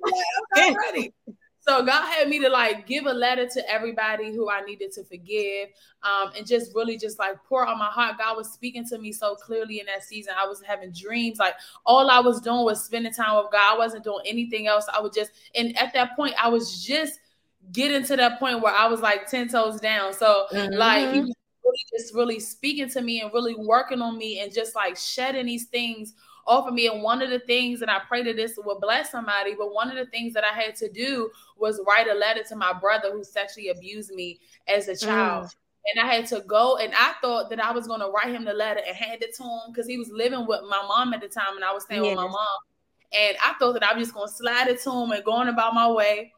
I'm 0.55 0.73
not 0.73 0.77
ready. 0.85 1.13
So 1.61 1.85
God 1.85 2.11
had 2.11 2.27
me 2.27 2.39
to 2.39 2.49
like 2.49 2.87
give 2.87 3.05
a 3.05 3.13
letter 3.13 3.47
to 3.47 3.69
everybody 3.69 4.33
who 4.33 4.49
I 4.49 4.61
needed 4.61 4.91
to 4.93 5.03
forgive, 5.03 5.69
um, 6.01 6.31
and 6.35 6.45
just 6.45 6.73
really 6.73 6.97
just 6.97 7.19
like 7.19 7.35
pour 7.47 7.65
on 7.65 7.77
my 7.77 7.85
heart. 7.85 8.17
God 8.17 8.35
was 8.35 8.51
speaking 8.51 8.85
to 8.87 8.97
me 8.97 9.11
so 9.11 9.35
clearly 9.35 9.79
in 9.79 9.85
that 9.85 10.03
season. 10.03 10.33
I 10.41 10.47
was 10.47 10.61
having 10.63 10.91
dreams. 10.91 11.37
Like 11.37 11.53
all 11.85 12.09
I 12.09 12.19
was 12.19 12.41
doing 12.41 12.65
was 12.65 12.83
spending 12.83 13.13
time 13.13 13.37
with 13.37 13.51
God. 13.51 13.75
I 13.75 13.77
wasn't 13.77 14.03
doing 14.03 14.23
anything 14.25 14.65
else. 14.65 14.87
I 14.91 14.99
was 14.99 15.13
just, 15.13 15.31
and 15.53 15.77
at 15.77 15.93
that 15.93 16.15
point, 16.15 16.33
I 16.41 16.49
was 16.49 16.83
just 16.83 17.19
getting 17.71 18.03
to 18.05 18.15
that 18.15 18.39
point 18.39 18.61
where 18.61 18.73
I 18.73 18.87
was 18.87 19.01
like 19.01 19.27
10 19.27 19.49
toes 19.49 19.79
down. 19.79 20.13
So 20.13 20.47
mm-hmm. 20.51 20.73
like 20.73 21.13
he 21.13 21.19
was 21.21 21.35
really 21.63 21.85
just 21.91 22.15
really 22.15 22.39
speaking 22.39 22.89
to 22.89 23.01
me 23.01 23.21
and 23.21 23.31
really 23.33 23.55
working 23.55 24.01
on 24.01 24.17
me 24.17 24.39
and 24.39 24.51
just 24.51 24.75
like 24.75 24.97
shedding 24.97 25.45
these 25.45 25.65
things 25.65 26.13
off 26.47 26.67
of 26.67 26.73
me. 26.73 26.87
And 26.87 27.03
one 27.03 27.21
of 27.21 27.29
the 27.29 27.39
things, 27.39 27.81
and 27.81 27.91
I 27.91 27.99
pray 28.07 28.23
that 28.23 28.35
this 28.35 28.57
will 28.57 28.79
bless 28.79 29.11
somebody, 29.11 29.55
but 29.55 29.73
one 29.73 29.89
of 29.89 29.97
the 29.97 30.05
things 30.11 30.33
that 30.33 30.43
I 30.43 30.59
had 30.59 30.75
to 30.77 30.89
do 30.89 31.29
was 31.57 31.81
write 31.87 32.07
a 32.07 32.13
letter 32.13 32.43
to 32.49 32.55
my 32.55 32.73
brother 32.73 33.11
who 33.11 33.23
sexually 33.23 33.69
abused 33.69 34.11
me 34.11 34.39
as 34.67 34.87
a 34.87 34.95
child. 34.95 35.45
Mm. 35.45 35.55
And 35.93 36.07
I 36.07 36.13
had 36.13 36.27
to 36.27 36.41
go, 36.41 36.77
and 36.77 36.93
I 36.93 37.13
thought 37.21 37.49
that 37.49 37.59
I 37.59 37.71
was 37.71 37.87
going 37.87 38.01
to 38.01 38.09
write 38.09 38.35
him 38.35 38.45
the 38.45 38.53
letter 38.53 38.81
and 38.87 38.95
hand 38.95 39.23
it 39.23 39.35
to 39.37 39.43
him 39.43 39.59
because 39.71 39.87
he 39.87 39.97
was 39.97 40.09
living 40.11 40.45
with 40.45 40.61
my 40.69 40.81
mom 40.87 41.13
at 41.13 41.21
the 41.21 41.27
time, 41.27 41.55
and 41.55 41.65
I 41.65 41.73
was 41.73 41.83
staying 41.83 42.03
yes. 42.03 42.15
with 42.15 42.25
my 42.25 42.31
mom. 42.31 42.59
And 43.13 43.35
I 43.43 43.53
thought 43.59 43.73
that 43.73 43.83
I 43.83 43.93
was 43.93 44.03
just 44.07 44.13
going 44.13 44.27
to 44.27 44.33
slide 44.33 44.67
it 44.67 44.79
to 44.81 44.91
him 44.91 45.11
and 45.11 45.23
going 45.25 45.47
about 45.47 45.73
my 45.73 45.89
way. 45.89 46.31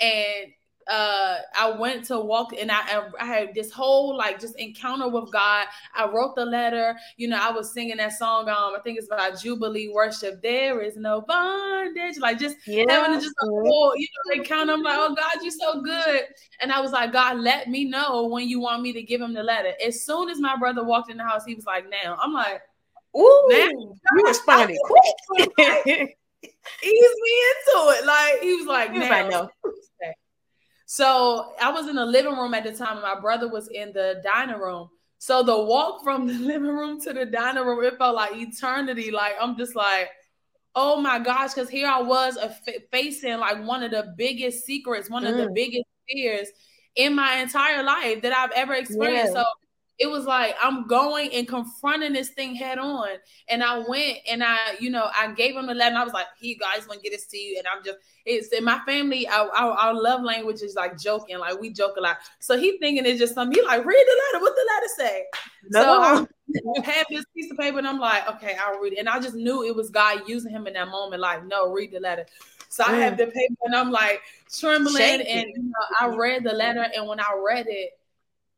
And 0.00 0.52
uh, 0.88 1.38
I 1.58 1.70
went 1.70 2.04
to 2.06 2.18
walk 2.18 2.52
and 2.58 2.70
I, 2.70 3.02
I 3.20 3.24
had 3.24 3.54
this 3.54 3.70
whole 3.70 4.16
like 4.16 4.40
just 4.40 4.58
encounter 4.58 5.08
with 5.08 5.30
God. 5.30 5.66
I 5.94 6.08
wrote 6.08 6.34
the 6.34 6.44
letter. 6.44 6.96
You 7.16 7.28
know, 7.28 7.38
I 7.40 7.50
was 7.50 7.72
singing 7.72 7.98
that 7.98 8.12
song. 8.12 8.48
Um, 8.48 8.74
I 8.76 8.78
think 8.82 8.98
it's 8.98 9.08
about 9.10 9.40
Jubilee 9.40 9.88
worship. 9.88 10.42
There 10.42 10.80
is 10.80 10.96
no 10.96 11.20
bondage. 11.20 12.18
Like 12.18 12.38
just 12.38 12.56
yeah. 12.66 12.84
having 12.88 13.20
just 13.20 13.34
a 13.42 13.46
whole, 13.46 13.92
you 13.96 14.06
know, 14.26 14.40
encounter. 14.40 14.72
I'm 14.72 14.82
like, 14.82 14.96
oh 14.98 15.14
God, 15.14 15.42
you're 15.42 15.50
so 15.50 15.82
good. 15.82 16.22
And 16.60 16.72
I 16.72 16.80
was 16.80 16.92
like, 16.92 17.12
God, 17.12 17.38
let 17.38 17.68
me 17.68 17.84
know 17.84 18.26
when 18.26 18.48
you 18.48 18.60
want 18.60 18.82
me 18.82 18.92
to 18.94 19.02
give 19.02 19.20
him 19.20 19.34
the 19.34 19.42
letter. 19.42 19.72
As 19.84 20.04
soon 20.04 20.30
as 20.30 20.40
my 20.40 20.56
brother 20.56 20.84
walked 20.84 21.10
in 21.10 21.18
the 21.18 21.24
house, 21.24 21.44
he 21.44 21.54
was 21.54 21.66
like, 21.66 21.84
now. 21.90 22.16
I'm 22.20 22.32
like, 22.32 22.62
ooh, 23.16 23.46
now? 23.50 23.68
you 24.16 24.24
responded 24.26 24.78
quick. 24.84 26.16
Ease 26.42 27.14
me 27.22 27.32
into 27.50 27.98
it. 27.98 28.06
Like 28.06 28.40
he 28.40 28.54
was 28.54 28.66
like, 28.66 28.92
he 28.92 28.98
was 29.00 29.08
now. 29.08 29.18
Like, 29.28 29.30
no. 29.30 29.50
So 30.90 31.52
I 31.60 31.70
was 31.70 31.86
in 31.86 31.96
the 31.96 32.06
living 32.06 32.32
room 32.32 32.54
at 32.54 32.64
the 32.64 32.72
time, 32.72 32.94
and 32.96 33.02
my 33.02 33.20
brother 33.20 33.46
was 33.46 33.68
in 33.68 33.92
the 33.92 34.22
dining 34.24 34.58
room. 34.58 34.88
So 35.18 35.42
the 35.42 35.62
walk 35.62 36.02
from 36.02 36.26
the 36.26 36.32
living 36.32 36.70
room 36.70 36.98
to 37.02 37.12
the 37.12 37.26
dining 37.26 37.62
room, 37.62 37.84
it 37.84 37.98
felt 37.98 38.16
like 38.16 38.34
eternity. 38.34 39.10
Like 39.10 39.34
I'm 39.38 39.54
just 39.58 39.76
like, 39.76 40.08
oh 40.74 40.98
my 40.98 41.18
gosh, 41.18 41.52
because 41.52 41.68
here 41.68 41.86
I 41.86 42.00
was 42.00 42.38
facing 42.90 43.36
like 43.36 43.62
one 43.66 43.82
of 43.82 43.90
the 43.90 44.14
biggest 44.16 44.64
secrets, 44.64 45.10
one 45.10 45.24
mm. 45.24 45.28
of 45.28 45.36
the 45.36 45.48
mm. 45.48 45.54
biggest 45.54 45.84
fears 46.08 46.48
in 46.96 47.14
my 47.14 47.34
entire 47.34 47.82
life 47.82 48.22
that 48.22 48.34
I've 48.34 48.52
ever 48.52 48.72
experienced. 48.72 49.34
Yeah. 49.34 49.42
So 49.42 49.48
it 49.98 50.08
was 50.08 50.24
like 50.24 50.54
I'm 50.62 50.86
going 50.86 51.30
and 51.32 51.46
confronting 51.46 52.12
this 52.12 52.28
thing 52.30 52.54
head 52.54 52.78
on. 52.78 53.08
And 53.48 53.64
I 53.64 53.78
went 53.78 54.18
and 54.30 54.44
I, 54.44 54.56
you 54.78 54.90
know, 54.90 55.08
I 55.14 55.32
gave 55.32 55.56
him 55.56 55.66
the 55.66 55.74
letter. 55.74 55.90
And 55.90 55.98
I 55.98 56.04
was 56.04 56.12
like, 56.12 56.26
"He 56.38 56.54
guys, 56.54 56.86
want 56.86 57.02
to 57.02 57.10
get 57.10 57.16
this 57.16 57.26
to 57.26 57.36
you." 57.36 57.58
And 57.58 57.66
I'm 57.66 57.84
just, 57.84 57.98
it's 58.24 58.48
in 58.48 58.64
my 58.64 58.78
family. 58.86 59.26
Our, 59.26 59.50
our, 59.50 59.72
our, 59.72 59.94
love 59.94 60.22
language 60.22 60.62
is 60.62 60.76
like 60.76 60.98
joking, 60.98 61.38
like 61.38 61.60
we 61.60 61.70
joke 61.70 61.96
a 61.98 62.00
lot. 62.00 62.18
So 62.38 62.56
he 62.56 62.78
thinking 62.78 63.06
it's 63.06 63.18
just 63.18 63.34
something. 63.34 63.58
He 63.58 63.66
like, 63.66 63.84
read 63.84 64.06
the 64.06 64.38
letter. 64.38 64.44
What 64.44 64.54
the 64.54 64.70
letter 64.74 64.88
say? 64.96 65.24
No. 65.70 65.82
So 65.82 66.28
I 66.76 66.80
have 66.90 67.06
this 67.10 67.24
piece 67.34 67.50
of 67.50 67.58
paper, 67.58 67.78
and 67.78 67.88
I'm 67.88 67.98
like, 67.98 68.28
okay, 68.36 68.56
I'll 68.64 68.78
read 68.78 68.92
it. 68.92 69.00
And 69.00 69.08
I 69.08 69.18
just 69.18 69.34
knew 69.34 69.64
it 69.64 69.74
was 69.74 69.90
God 69.90 70.22
using 70.28 70.52
him 70.52 70.68
in 70.68 70.74
that 70.74 70.88
moment. 70.88 71.20
Like, 71.20 71.44
no, 71.44 71.72
read 71.72 71.90
the 71.90 72.00
letter. 72.00 72.26
So 72.68 72.84
mm. 72.84 72.90
I 72.90 72.96
have 72.98 73.16
the 73.16 73.26
paper, 73.26 73.56
and 73.64 73.74
I'm 73.74 73.90
like 73.90 74.20
trembling, 74.56 74.96
Shaking. 74.96 75.26
and 75.26 75.46
you 75.56 75.62
know, 75.64 75.96
I 76.00 76.06
read 76.14 76.44
the 76.44 76.52
letter, 76.52 76.86
and 76.94 77.08
when 77.08 77.18
I 77.18 77.34
read 77.44 77.66
it, 77.68 77.98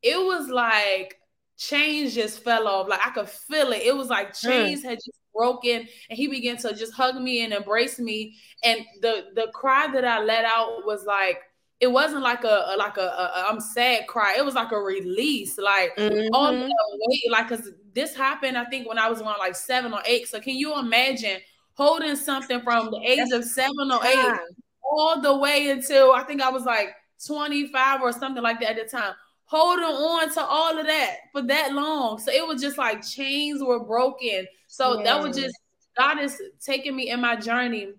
it 0.03 0.17
was 0.17 0.47
like 0.49 1.17
chains 1.61 2.15
just 2.15 2.43
fell 2.43 2.67
off. 2.67 2.87
Like 2.87 3.05
I 3.05 3.11
could 3.11 3.29
feel 3.29 3.71
it. 3.71 3.83
It 3.83 3.95
was 3.95 4.09
like 4.09 4.35
hmm. 4.35 4.49
chains 4.49 4.81
mm. 4.81 4.89
had 4.89 4.97
just 4.97 5.19
broken, 5.33 5.87
and 6.09 6.17
he 6.17 6.27
began 6.27 6.57
to 6.57 6.73
just 6.73 6.93
hug 6.93 7.15
me 7.15 7.43
and 7.43 7.53
embrace 7.53 7.99
me. 7.99 8.35
And 8.63 8.81
the 9.01 9.27
the 9.35 9.47
cry 9.53 9.87
that 9.93 10.05
I 10.05 10.23
let 10.23 10.45
out 10.45 10.85
was 10.85 11.05
like 11.05 11.39
it 11.79 11.91
wasn't 11.91 12.23
like 12.23 12.43
a, 12.43 12.73
a 12.73 12.75
like 12.77 12.97
a, 12.97 13.01
a 13.01 13.45
I'm 13.47 13.59
sad 13.59 14.07
cry. 14.07 14.35
It 14.37 14.45
was 14.45 14.55
like 14.55 14.71
a 14.71 14.77
release, 14.77 15.57
like 15.57 15.95
mm-hmm. 15.97 16.33
all 16.33 16.51
the 16.51 16.73
weight, 17.07 17.31
like 17.31 17.49
because 17.49 17.69
this 17.93 18.15
happened. 18.15 18.57
I 18.57 18.65
think 18.65 18.87
when 18.87 18.97
I 18.97 19.09
was 19.09 19.21
around 19.21 19.39
like 19.39 19.55
seven 19.55 19.93
or 19.93 20.01
eight. 20.05 20.27
So 20.27 20.39
can 20.39 20.55
you 20.55 20.77
imagine 20.79 21.39
holding 21.73 22.15
something 22.15 22.61
from 22.61 22.91
the 22.91 22.99
age 22.99 23.29
That's 23.29 23.33
of 23.33 23.45
seven 23.45 23.91
or 23.91 24.05
eight 24.05 24.39
all 24.83 25.21
the 25.21 25.35
way 25.35 25.69
until 25.69 26.11
I 26.11 26.23
think 26.23 26.41
I 26.41 26.49
was 26.49 26.65
like 26.65 26.89
25 27.25 28.01
or 28.01 28.11
something 28.11 28.43
like 28.43 28.59
that 28.59 28.77
at 28.77 28.91
the 28.91 28.97
time 28.97 29.13
holding 29.51 29.83
on 29.83 30.33
to 30.33 30.41
all 30.41 30.79
of 30.79 30.85
that 30.87 31.17
for 31.33 31.41
that 31.41 31.73
long. 31.73 32.17
So 32.19 32.31
it 32.31 32.47
was 32.47 32.61
just 32.61 32.77
like 32.77 33.05
chains 33.05 33.61
were 33.61 33.83
broken. 33.83 34.47
So 34.67 34.97
yeah. 34.97 35.03
that 35.03 35.21
was 35.21 35.35
just 35.35 35.53
God 35.97 36.19
is 36.19 36.41
taking 36.65 36.95
me 36.95 37.09
in 37.09 37.19
my 37.19 37.35
journey. 37.35 37.89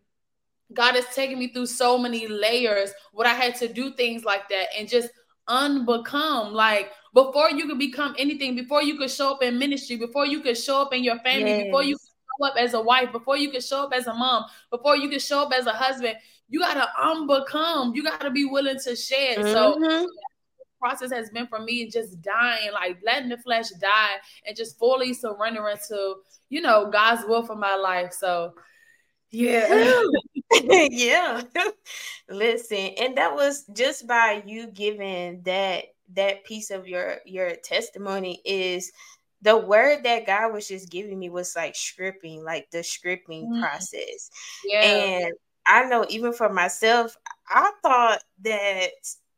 God 0.73 0.97
is 0.97 1.05
taking 1.15 1.39
me 1.39 1.53
through 1.53 1.67
so 1.67 1.99
many 1.99 2.27
layers. 2.27 2.95
What 3.13 3.27
I 3.27 3.35
had 3.35 3.55
to 3.57 3.69
do 3.69 3.93
things 3.93 4.25
like 4.25 4.49
that 4.49 4.69
and 4.79 4.89
just 4.89 5.11
unbecome. 5.47 6.53
Like 6.53 6.91
before 7.13 7.51
you 7.51 7.69
could 7.69 7.79
become 7.79 8.15
anything, 8.19 8.57
before 8.57 8.83
you 8.83 8.97
could 8.97 9.11
show 9.11 9.33
up 9.33 9.43
in 9.43 9.59
ministry, 9.59 9.97
before 9.97 10.25
you 10.25 10.41
could 10.41 10.57
show 10.57 10.81
up 10.81 10.95
in 10.95 11.05
your 11.05 11.19
family, 11.19 11.51
yes. 11.51 11.65
before 11.65 11.83
you 11.85 11.99
could 11.99 12.41
show 12.41 12.47
up 12.47 12.57
as 12.57 12.73
a 12.73 12.81
wife, 12.81 13.13
before 13.13 13.37
you 13.37 13.51
could 13.51 13.63
show 13.63 13.85
up 13.85 13.93
as 13.93 14.07
a 14.07 14.15
mom, 14.15 14.47
before 14.71 14.97
you 14.97 15.11
could 15.11 15.21
show 15.21 15.43
up 15.43 15.53
as 15.53 15.67
a 15.67 15.73
husband, 15.73 16.17
you 16.49 16.61
gotta 16.61 16.89
unbecome. 16.99 17.95
You 17.95 18.03
gotta 18.05 18.31
be 18.31 18.47
willing 18.47 18.79
to 18.85 18.97
shed. 18.97 19.37
Mm-hmm. 19.37 19.53
So 19.53 20.07
process 20.83 21.13
has 21.13 21.31
been 21.31 21.47
for 21.47 21.61
me 21.61 21.89
just 21.89 22.21
dying, 22.23 22.73
like 22.73 22.99
letting 23.05 23.29
the 23.29 23.39
flesh 23.39 23.71
die 23.81 24.17
and 24.47 24.57
just 24.57 24.79
fully 24.79 25.15
surrendering 25.15 25.77
to, 25.89 26.17
you 26.51 26.61
know, 26.61 26.91
God's 26.91 27.25
will 27.27 27.45
for 27.45 27.55
my 27.55 27.77
life. 27.77 28.13
So 28.13 28.55
yeah. 29.31 30.03
yeah. 30.91 31.43
Listen, 32.29 32.91
and 32.99 33.17
that 33.17 33.35
was 33.35 33.65
just 33.73 34.07
by 34.07 34.43
you 34.45 34.67
giving 34.67 35.43
that 35.43 35.85
that 36.15 36.45
piece 36.45 36.71
of 36.71 36.87
your 36.87 37.19
your 37.25 37.55
testimony 37.57 38.41
is 38.45 38.93
the 39.41 39.57
word 39.57 40.05
that 40.05 40.27
God 40.27 40.53
was 40.53 40.69
just 40.69 40.91
giving 40.91 41.19
me 41.19 41.31
was 41.31 41.57
like 41.57 41.75
scripting, 41.75 42.45
like 42.45 42.71
the 42.71 42.79
scripting 42.79 43.49
mm. 43.49 43.61
process. 43.61 44.31
Yeah. 44.65 44.81
And 44.81 45.33
I 45.67 45.85
know 45.87 46.07
even 46.09 46.33
for 46.33 46.49
myself, 46.49 47.17
I 47.49 47.73
thought 47.83 48.23
that 48.43 48.91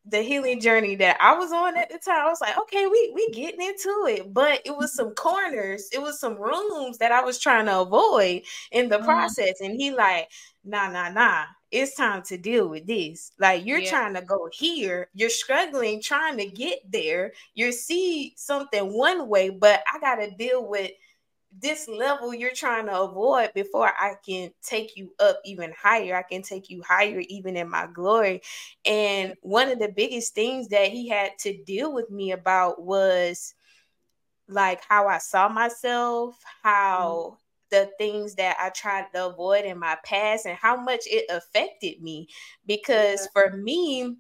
the 0.06 0.20
healing 0.20 0.61
journey 0.61 0.94
that 0.96 1.16
I 1.20 1.34
was 1.34 1.50
on 1.52 1.76
at 1.76 1.90
the 1.90 1.99
time, 1.99 2.26
I 2.26 2.28
was 2.28 2.40
like, 2.40 2.58
okay, 2.58 2.87
we 2.87 3.12
we 3.14 3.30
getting 3.30 3.66
into 3.66 4.06
it. 4.08 4.32
But 4.32 4.61
it 4.64 4.76
was 4.76 4.94
some 4.94 5.12
corners, 5.14 5.88
it 5.92 6.02
was 6.02 6.20
some 6.20 6.37
rooms 6.37 6.99
that 6.99 7.12
I 7.12 7.23
was 7.23 7.38
trying 7.38 7.66
to 7.66 7.80
avoid 7.80 8.42
in 8.70 8.88
the 8.88 8.96
mm-hmm. 8.96 9.06
process. 9.06 9.61
And 9.61 9.75
he 9.75 9.92
like, 9.92 10.30
nah, 10.64 10.90
nah, 10.90 11.08
nah. 11.08 11.44
It's 11.70 11.96
time 11.96 12.23
to 12.25 12.37
deal 12.37 12.68
with 12.68 12.87
this. 12.87 13.32
Like 13.40 13.66
you're 13.66 13.80
yeah. 13.80 13.90
trying 13.90 14.14
to 14.14 14.23
go 14.23 14.49
here, 14.52 15.08
you're 15.14 15.30
struggling 15.30 16.00
trying 16.00 16.37
to 16.37 16.46
get 16.46 16.80
there. 16.88 17.32
You 17.54 17.73
see 17.73 18.34
something 18.37 18.96
one 18.96 19.28
way, 19.28 19.50
but 19.50 19.82
I 19.92 19.99
gotta 19.99 20.30
deal 20.30 20.68
with 20.68 20.92
this 21.61 21.88
level 21.88 22.34
you're 22.34 22.52
trying 22.52 22.87
to 22.87 23.00
avoid 23.00 23.52
before 23.54 23.87
I 23.87 24.14
can 24.26 24.50
take 24.62 24.96
you 24.96 25.12
up 25.20 25.40
even 25.44 25.73
higher. 25.80 26.16
I 26.16 26.23
can 26.23 26.42
take 26.42 26.70
you 26.70 26.82
higher 26.82 27.23
even 27.28 27.56
in 27.56 27.68
my 27.68 27.87
glory. 27.87 28.42
And 28.84 29.34
one 29.42 29.68
of 29.68 29.78
the 29.78 29.88
biggest 29.88 30.34
things 30.34 30.68
that 30.68 30.88
he 30.88 31.08
had 31.08 31.38
to 31.40 31.56
deal 31.64 31.92
with 31.92 32.11
me 32.11 32.32
about 32.32 32.82
was 32.82 33.54
like 34.49 34.82
how 34.88 35.06
I 35.06 35.18
saw 35.18 35.49
myself, 35.49 36.37
how 36.62 37.37
mm. 37.37 37.37
the 37.70 37.90
things 37.99 38.34
that 38.34 38.56
I 38.61 38.70
tried 38.70 39.06
to 39.14 39.26
avoid 39.26 39.64
in 39.64 39.78
my 39.78 39.96
past 40.04 40.46
and 40.46 40.56
how 40.56 40.76
much 40.76 41.02
it 41.06 41.26
affected 41.30 42.02
me 42.02 42.28
because 42.66 43.28
for 43.32 43.56
me 43.56 44.16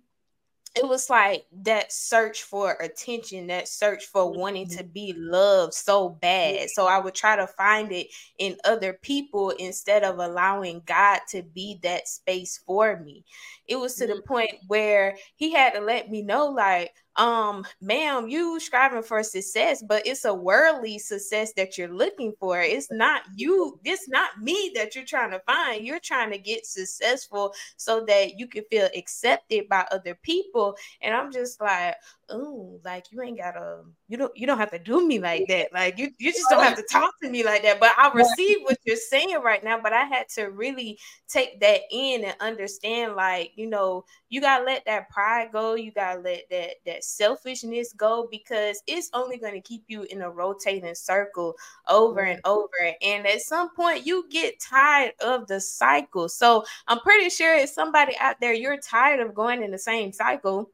it 0.76 0.86
was 0.88 1.08
like 1.08 1.46
that 1.62 1.92
search 1.92 2.42
for 2.42 2.72
attention, 2.80 3.46
that 3.46 3.68
search 3.68 4.06
for 4.06 4.32
wanting 4.32 4.68
to 4.70 4.82
be 4.82 5.14
loved 5.16 5.72
so 5.72 6.08
bad. 6.08 6.68
So 6.70 6.86
I 6.86 6.98
would 6.98 7.14
try 7.14 7.36
to 7.36 7.46
find 7.46 7.92
it 7.92 8.08
in 8.38 8.56
other 8.64 8.92
people 8.92 9.50
instead 9.50 10.02
of 10.02 10.18
allowing 10.18 10.82
God 10.84 11.20
to 11.30 11.42
be 11.42 11.78
that 11.82 12.08
space 12.08 12.60
for 12.66 12.98
me. 12.98 13.24
It 13.68 13.76
was 13.76 13.94
to 13.96 14.06
the 14.06 14.14
mm-hmm. 14.14 14.26
point 14.26 14.50
where 14.66 15.16
he 15.36 15.52
had 15.52 15.74
to 15.74 15.80
let 15.80 16.10
me 16.10 16.22
know, 16.22 16.46
like, 16.46 16.92
um, 17.16 17.64
ma'am, 17.80 18.28
you 18.28 18.58
striving 18.58 19.02
for 19.02 19.22
success, 19.22 19.82
but 19.82 20.06
it's 20.06 20.24
a 20.24 20.34
worldly 20.34 20.98
success 20.98 21.52
that 21.54 21.78
you're 21.78 21.92
looking 21.92 22.32
for. 22.40 22.60
It's 22.60 22.90
not 22.90 23.22
you, 23.36 23.78
it's 23.84 24.08
not 24.08 24.40
me 24.40 24.72
that 24.74 24.94
you're 24.94 25.04
trying 25.04 25.30
to 25.30 25.40
find. 25.40 25.86
You're 25.86 26.00
trying 26.00 26.32
to 26.32 26.38
get 26.38 26.66
successful 26.66 27.54
so 27.76 28.04
that 28.06 28.38
you 28.38 28.48
can 28.48 28.64
feel 28.70 28.88
accepted 28.96 29.68
by 29.68 29.86
other 29.92 30.14
people. 30.22 30.76
And 31.02 31.14
I'm 31.14 31.30
just 31.32 31.60
like, 31.60 31.94
oh, 32.30 32.80
like 32.84 33.06
you 33.12 33.22
ain't 33.22 33.38
gotta 33.38 33.82
you 34.08 34.18
don't 34.18 34.36
you 34.36 34.46
don't 34.46 34.58
have 34.58 34.70
to 34.70 34.78
do 34.78 35.06
me 35.06 35.18
like 35.18 35.46
that. 35.48 35.72
Like 35.72 35.98
you, 35.98 36.10
you 36.18 36.32
just 36.32 36.48
don't 36.50 36.62
have 36.62 36.76
to 36.76 36.84
talk 36.90 37.12
to 37.22 37.30
me 37.30 37.44
like 37.44 37.62
that. 37.62 37.80
But 37.80 37.92
I 37.96 38.12
receive 38.12 38.58
what 38.62 38.78
you're 38.84 38.96
saying 38.96 39.40
right 39.42 39.62
now. 39.64 39.80
But 39.80 39.92
I 39.92 40.04
had 40.04 40.28
to 40.30 40.46
really 40.50 40.98
take 41.28 41.60
that 41.60 41.80
in 41.90 42.24
and 42.24 42.34
understand, 42.40 43.16
like, 43.16 43.52
you 43.56 43.66
know, 43.66 44.04
you 44.28 44.40
gotta 44.40 44.64
let 44.64 44.84
that 44.86 45.08
pride 45.10 45.50
go, 45.52 45.74
you 45.74 45.92
gotta 45.92 46.20
let 46.20 46.42
that 46.50 46.74
that 46.86 47.04
selfishness 47.04 47.92
go 47.96 48.28
because 48.30 48.82
it's 48.86 49.10
only 49.14 49.38
gonna 49.38 49.60
keep 49.60 49.84
you 49.88 50.02
in 50.04 50.22
a 50.22 50.30
rotating 50.30 50.94
circle 50.94 51.54
over 51.88 52.20
and 52.20 52.40
over. 52.44 52.68
And 53.02 53.26
at 53.26 53.40
some 53.40 53.74
point 53.74 54.06
you 54.06 54.26
get 54.30 54.60
tired 54.60 55.12
of 55.24 55.46
the 55.46 55.60
cycle. 55.60 56.28
So 56.28 56.64
I'm 56.88 57.00
pretty 57.00 57.30
sure 57.30 57.54
it's 57.54 57.74
somebody 57.74 58.16
out 58.18 58.36
there, 58.40 58.52
you're 58.54 58.78
tired 58.78 59.20
of 59.20 59.34
going 59.34 59.62
in 59.62 59.70
the 59.70 59.78
same 59.78 60.12
cycle 60.12 60.70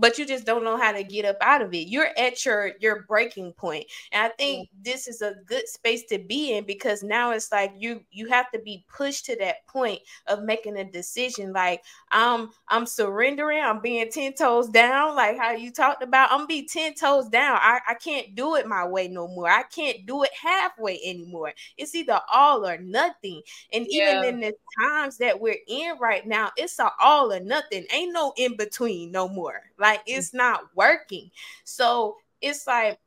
but 0.00 0.18
you 0.18 0.24
just 0.24 0.46
don't 0.46 0.64
know 0.64 0.78
how 0.78 0.92
to 0.92 1.04
get 1.04 1.26
up 1.26 1.36
out 1.42 1.60
of 1.60 1.74
it. 1.74 1.88
You're 1.88 2.08
at 2.16 2.44
your 2.44 2.72
your 2.80 3.02
breaking 3.02 3.52
point. 3.52 3.84
And 4.12 4.22
I 4.22 4.34
think 4.34 4.70
yeah. 4.72 4.92
this 4.92 5.06
is 5.06 5.20
a 5.20 5.34
good 5.46 5.68
space 5.68 6.04
to 6.04 6.18
be 6.18 6.56
in 6.56 6.64
because 6.64 7.02
now 7.02 7.32
it's 7.32 7.52
like 7.52 7.72
you 7.78 8.02
you 8.10 8.26
have 8.28 8.50
to 8.52 8.58
be 8.58 8.84
pushed 8.88 9.26
to 9.26 9.36
that 9.36 9.66
point 9.66 10.00
of 10.26 10.42
making 10.42 10.78
a 10.78 10.84
decision 10.84 11.52
like 11.52 11.82
I'm 12.10 12.50
I'm 12.68 12.86
surrendering, 12.86 13.62
I'm 13.62 13.80
being 13.80 14.10
10 14.10 14.32
toes 14.34 14.68
down 14.70 15.14
like 15.16 15.36
how 15.38 15.52
you 15.52 15.70
talked 15.70 16.02
about. 16.02 16.32
I'm 16.32 16.46
be 16.46 16.66
10 16.66 16.94
toes 16.94 17.28
down. 17.28 17.58
I 17.60 17.80
I 17.86 17.94
can't 17.94 18.34
do 18.34 18.56
it 18.56 18.66
my 18.66 18.86
way 18.86 19.06
no 19.06 19.28
more. 19.28 19.50
I 19.50 19.64
can't 19.64 20.06
do 20.06 20.22
it 20.22 20.30
halfway 20.40 20.98
anymore. 21.04 21.52
It's 21.76 21.94
either 21.94 22.20
all 22.32 22.66
or 22.66 22.78
nothing. 22.78 23.42
And 23.74 23.86
yeah. 23.90 24.18
even 24.18 24.34
in 24.34 24.40
the 24.40 24.54
times 24.80 25.18
that 25.18 25.38
we're 25.38 25.58
in 25.68 25.98
right 26.00 26.26
now, 26.26 26.52
it's 26.56 26.78
a 26.78 26.90
all 26.98 27.32
or 27.32 27.40
nothing. 27.40 27.84
Ain't 27.92 28.14
no 28.14 28.32
in 28.38 28.56
between 28.56 29.10
no 29.12 29.28
more. 29.28 29.60
Like 29.78 29.89
mm. 29.98 30.02
it's 30.06 30.34
not 30.34 30.62
working. 30.74 31.30
So 31.64 32.16
it's 32.40 32.66
like 32.66 32.98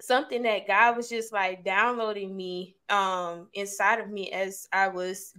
something 0.00 0.42
that 0.42 0.66
God 0.66 0.96
was 0.96 1.08
just 1.08 1.32
like 1.32 1.64
downloading 1.64 2.34
me 2.36 2.76
um 2.88 3.48
inside 3.54 4.00
of 4.00 4.08
me 4.08 4.30
as 4.32 4.66
I 4.72 4.88
was 4.88 5.32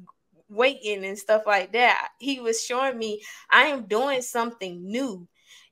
waiting 0.50 1.06
and 1.06 1.18
stuff 1.18 1.44
like 1.46 1.74
that. 1.74 2.10
He 2.20 2.40
was 2.40 2.64
showing 2.64 2.98
me 2.98 3.22
I 3.50 3.64
am 3.64 3.86
doing 3.86 4.22
something 4.22 4.86
new. 4.86 5.28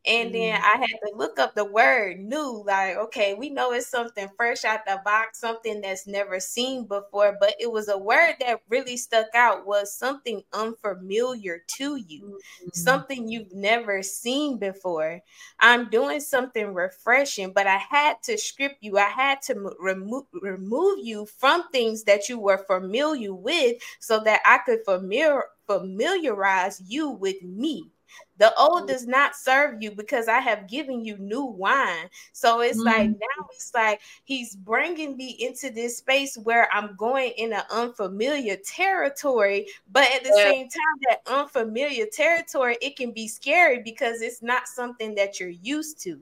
And 0.06 0.34
then 0.34 0.60
mm. 0.60 0.64
I 0.64 0.78
had 0.78 0.88
to 0.88 1.12
look 1.14 1.40
up 1.40 1.56
the 1.56 1.66
word 1.66 2.20
new, 2.20 2.64
like, 2.66 2.96
okay, 2.96 3.34
we 3.34 3.50
know 3.50 3.74
it's 3.74 3.90
something 3.90 4.30
fresh 4.38 4.64
out 4.64 4.86
the 4.86 5.02
box, 5.04 5.40
something 5.40 5.82
that's 5.82 6.08
never 6.08 6.40
seen 6.40 6.86
before, 6.86 7.36
but 7.40 7.54
it 7.60 7.70
was 7.70 7.90
a 7.90 7.98
word 7.98 8.36
that 8.40 8.62
really 8.70 8.96
stuck 8.96 9.28
out 9.36 9.68
was 9.68 9.94
something 9.94 10.42
unfamiliar 10.54 11.62
to 11.68 11.98
you, 11.98 12.40
mm-hmm. 12.62 12.70
something 12.74 13.28
you've 13.28 13.54
never 13.54 14.02
seen 14.02 14.58
before. 14.58 15.20
I'm 15.60 15.90
doing 15.90 16.22
something 16.22 16.74
refreshing, 16.74 17.52
but 17.52 17.68
I 17.68 17.78
had 17.78 18.24
to 18.24 18.38
strip 18.38 18.78
you, 18.80 18.98
I 18.98 19.10
had 19.10 19.42
to 19.44 19.76
remove 19.80 20.26
remove 20.42 21.00
you 21.00 21.26
from 21.26 21.70
things 21.72 22.06
that 22.06 22.30
you 22.30 22.40
were 22.40 22.64
familiar 22.68 23.34
with 23.34 23.82
so 24.00 24.20
that 24.22 24.40
I 24.46 24.60
could 24.60 24.86
familiar 24.86 25.44
familiarize 25.68 26.82
you 26.88 27.10
with 27.10 27.42
me. 27.44 27.92
The 28.38 28.56
old 28.56 28.88
does 28.88 29.06
not 29.06 29.36
serve 29.36 29.82
you 29.82 29.92
because 29.92 30.28
I 30.28 30.40
have 30.40 30.68
given 30.68 31.04
you 31.04 31.18
new 31.18 31.44
wine. 31.44 32.10
So 32.32 32.62
it's 32.62 32.78
mm-hmm. 32.78 32.88
like 32.88 33.10
now 33.10 33.48
it's 33.52 33.74
like 33.74 34.02
he's 34.24 34.56
bringing 34.56 35.18
me 35.18 35.36
into 35.40 35.70
this 35.70 35.98
space 35.98 36.38
where 36.38 36.72
I'm 36.74 36.96
going 36.96 37.34
in 37.38 37.52
an 37.54 37.64
unfamiliar 37.70 38.56
territory, 38.56 39.68
but 39.92 40.10
at 40.12 40.24
the 40.24 40.34
yeah. 40.36 40.44
same 40.44 40.70
time, 40.70 40.98
that 41.10 41.22
unfamiliar 41.28 42.06
territory 42.06 42.78
it 42.82 42.96
can 42.96 43.12
be 43.12 43.28
scary 43.28 43.82
because 43.84 44.22
it's 44.22 44.42
not 44.42 44.68
something 44.68 45.16
that 45.16 45.40
you're 45.40 45.50
used 45.50 46.02
to. 46.04 46.20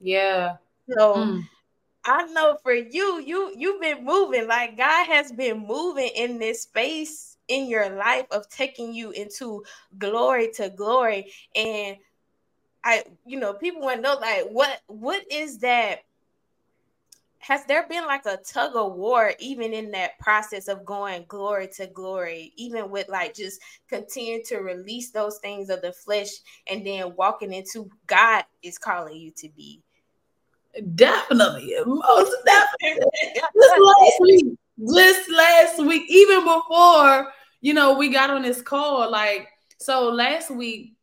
Yeah. 0.00 0.56
So. 0.90 1.14
Mm. 1.14 1.48
I 2.08 2.22
know 2.26 2.56
for 2.62 2.72
you, 2.72 3.20
you 3.20 3.52
you've 3.56 3.80
been 3.80 4.04
moving 4.04 4.46
like 4.46 4.76
God 4.76 5.06
has 5.08 5.32
been 5.32 5.66
moving 5.66 6.12
in 6.14 6.38
this 6.38 6.62
space 6.62 7.35
in 7.48 7.66
your 7.66 7.90
life 7.90 8.26
of 8.30 8.48
taking 8.48 8.92
you 8.92 9.10
into 9.10 9.64
glory 9.98 10.50
to 10.54 10.70
glory. 10.70 11.32
And 11.54 11.96
i 12.84 13.02
you 13.24 13.40
know 13.40 13.52
people 13.52 13.80
want 13.80 13.96
to 13.96 14.02
know 14.02 14.14
like 14.20 14.44
what 14.50 14.80
what 14.86 15.22
is 15.30 15.58
that? 15.58 16.00
Has 17.38 17.64
there 17.66 17.86
been 17.88 18.06
like 18.06 18.26
a 18.26 18.38
tug 18.38 18.74
of 18.74 18.94
war 18.94 19.32
even 19.38 19.72
in 19.72 19.92
that 19.92 20.18
process 20.18 20.66
of 20.66 20.84
going 20.84 21.24
glory 21.28 21.68
to 21.76 21.86
glory 21.86 22.52
even 22.56 22.90
with 22.90 23.08
like 23.08 23.34
just 23.34 23.60
continue 23.88 24.42
to 24.44 24.58
release 24.58 25.10
those 25.10 25.38
things 25.38 25.70
of 25.70 25.80
the 25.82 25.92
flesh 25.92 26.30
and 26.66 26.84
then 26.84 27.14
walking 27.16 27.52
into 27.52 27.88
god 28.06 28.44
is 28.62 28.78
calling 28.78 29.16
you 29.16 29.30
to 29.36 29.48
be? 29.50 29.80
Definitely. 30.94 31.74
Most 31.86 32.36
definitely. 32.44 33.06
Just 33.34 33.80
last 33.80 34.20
week 34.20 34.45
just 34.78 35.30
last 35.30 35.78
week 35.78 36.04
even 36.08 36.44
before 36.44 37.32
you 37.66 37.74
know, 37.74 37.94
we 37.94 38.10
got 38.10 38.30
on 38.30 38.42
this 38.42 38.62
call 38.62 39.10
like 39.10 39.48
so 39.80 40.08
last 40.08 40.50
week. 40.50 40.94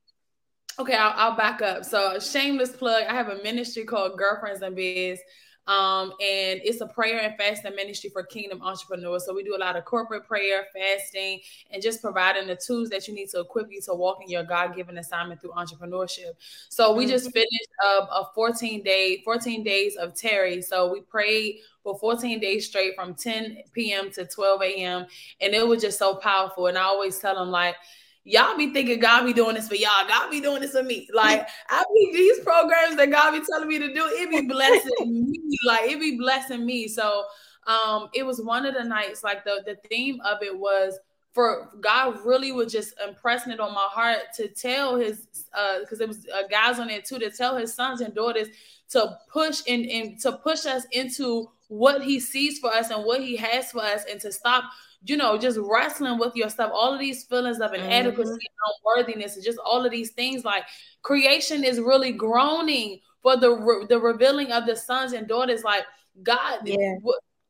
Okay, 0.79 0.95
I'll, 0.95 1.13
I'll 1.15 1.37
back 1.37 1.61
up. 1.61 1.83
So, 1.83 2.19
shameless 2.19 2.71
plug. 2.71 3.03
I 3.07 3.13
have 3.13 3.27
a 3.27 3.43
ministry 3.43 3.83
called 3.83 4.17
Girlfriendz 4.17 4.63
in 4.63 4.73
Biz. 4.73 5.19
Um, 5.65 6.11
and 6.19 6.59
it's 6.63 6.81
a 6.81 6.87
prayer 6.87 7.19
and 7.19 7.35
fasting 7.37 7.75
ministry 7.75 8.09
for 8.09 8.23
kingdom 8.23 8.61
entrepreneurs. 8.61 9.25
So 9.25 9.33
we 9.33 9.43
do 9.43 9.55
a 9.55 9.57
lot 9.57 9.77
of 9.77 9.85
corporate 9.85 10.27
prayer, 10.27 10.65
fasting, 10.73 11.39
and 11.71 11.81
just 11.81 12.01
providing 12.01 12.47
the 12.47 12.55
tools 12.55 12.89
that 12.89 13.07
you 13.07 13.13
need 13.13 13.29
to 13.29 13.39
equip 13.39 13.71
you 13.71 13.79
to 13.81 13.93
walk 13.93 14.19
in 14.21 14.29
your 14.29 14.43
God-given 14.43 14.97
assignment 14.97 15.39
through 15.39 15.51
entrepreneurship. 15.51 16.33
So 16.69 16.93
we 16.93 17.05
just 17.05 17.27
mm-hmm. 17.27 17.33
finished 17.33 17.69
up 17.85 18.09
a 18.11 18.25
14 18.35 18.83
day, 18.83 19.21
14 19.23 19.63
days 19.63 19.95
of 19.95 20.13
Terry. 20.15 20.61
So 20.61 20.91
we 20.91 21.01
prayed 21.01 21.59
for 21.81 21.97
14 21.97 22.39
days 22.39 22.67
straight 22.67 22.95
from 22.95 23.13
10 23.13 23.59
p.m. 23.73 24.11
to 24.11 24.25
12 24.25 24.61
a.m. 24.63 25.05
And 25.39 25.53
it 25.53 25.65
was 25.65 25.81
just 25.81 25.97
so 25.97 26.15
powerful. 26.15 26.67
And 26.67 26.77
I 26.77 26.83
always 26.83 27.19
tell 27.19 27.35
them 27.35 27.51
like 27.51 27.75
y'all 28.23 28.57
be 28.57 28.71
thinking 28.71 28.99
God 28.99 29.25
be 29.25 29.33
doing 29.33 29.55
this 29.55 29.67
for 29.67 29.75
y'all. 29.75 30.07
God 30.07 30.29
be 30.31 30.41
doing 30.41 30.61
this 30.61 30.71
for 30.71 30.83
me. 30.83 31.07
Like 31.13 31.47
I 31.69 31.83
be 31.93 32.11
these 32.13 32.39
programs 32.39 32.95
that 32.97 33.11
God 33.11 33.31
be 33.31 33.45
telling 33.49 33.67
me 33.67 33.79
to 33.79 33.93
do, 33.93 34.05
it 34.07 34.29
be 34.29 34.47
blessing 34.47 34.91
me. 35.29 35.39
Like 35.65 35.89
it 35.89 35.99
be 35.99 36.17
blessing 36.17 36.65
me. 36.65 36.87
So 36.87 37.25
um 37.67 38.09
it 38.13 38.25
was 38.25 38.41
one 38.41 38.65
of 38.65 38.73
the 38.73 38.83
nights, 38.83 39.23
like 39.23 39.43
the 39.43 39.63
the 39.65 39.77
theme 39.89 40.19
of 40.21 40.41
it 40.41 40.57
was 40.57 40.97
for 41.33 41.69
God 41.81 42.19
really 42.23 42.51
was 42.51 42.71
just 42.71 42.93
impressing 43.05 43.51
it 43.51 43.59
on 43.59 43.73
my 43.73 43.87
heart 43.89 44.19
to 44.35 44.47
tell 44.47 44.95
his 44.95 45.27
uh 45.53 45.79
because 45.79 45.99
it 45.99 46.07
was 46.07 46.25
uh, 46.33 46.47
guys 46.49 46.79
on 46.79 46.87
there 46.87 47.01
too 47.01 47.19
to 47.19 47.31
tell 47.31 47.57
his 47.57 47.73
sons 47.73 48.01
and 48.01 48.13
daughters 48.13 48.47
to 48.89 49.17
push 49.31 49.61
and, 49.67 49.85
and 49.85 50.19
to 50.19 50.33
push 50.33 50.65
us 50.65 50.85
into 50.91 51.49
what 51.67 52.03
he 52.03 52.19
sees 52.19 52.59
for 52.59 52.71
us 52.71 52.91
and 52.91 53.03
what 53.03 53.21
he 53.21 53.35
has 53.35 53.71
for 53.71 53.81
us 53.81 54.03
and 54.09 54.21
to 54.21 54.31
stop 54.31 54.65
you 55.05 55.17
know, 55.17 55.37
just 55.37 55.59
wrestling 55.61 56.17
with 56.17 56.35
yourself, 56.35 56.71
all 56.73 56.93
of 56.93 56.99
these 56.99 57.25
feelings 57.25 57.59
of 57.59 57.73
inadequacy 57.73 58.29
mm-hmm. 58.29 58.95
and 58.95 59.05
unworthiness, 59.05 59.35
and 59.35 59.43
just 59.43 59.59
all 59.65 59.85
of 59.85 59.91
these 59.91 60.11
things. 60.11 60.45
Like 60.45 60.63
creation 61.01 61.63
is 61.63 61.79
really 61.79 62.11
groaning 62.11 62.99
for 63.21 63.35
the 63.37 63.51
re- 63.51 63.85
the 63.87 63.99
revealing 63.99 64.51
of 64.51 64.65
the 64.65 64.75
sons 64.75 65.13
and 65.13 65.27
daughters. 65.27 65.63
Like 65.63 65.83
God, 66.21 66.59
yeah. 66.63 66.95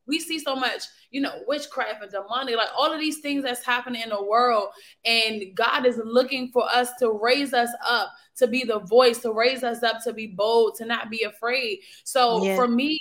we 0.06 0.18
see 0.18 0.38
so 0.38 0.56
much, 0.56 0.82
you 1.10 1.20
know, 1.20 1.42
witchcraft 1.46 2.02
and 2.02 2.10
demonic, 2.10 2.56
like 2.56 2.70
all 2.76 2.92
of 2.92 2.98
these 2.98 3.20
things 3.20 3.44
that's 3.44 3.64
happening 3.64 4.02
in 4.02 4.10
the 4.10 4.22
world, 4.22 4.68
and 5.04 5.44
God 5.54 5.86
is 5.86 6.00
looking 6.04 6.50
for 6.50 6.64
us 6.64 6.90
to 6.98 7.12
raise 7.12 7.54
us 7.54 7.70
up, 7.86 8.10
to 8.36 8.48
be 8.48 8.64
the 8.64 8.80
voice, 8.80 9.18
to 9.18 9.32
raise 9.32 9.62
us 9.62 9.82
up, 9.82 10.02
to 10.04 10.12
be 10.12 10.26
bold, 10.26 10.74
to 10.76 10.86
not 10.86 11.08
be 11.10 11.22
afraid. 11.22 11.80
So 12.02 12.44
yeah. 12.44 12.56
for 12.56 12.66
me, 12.66 13.00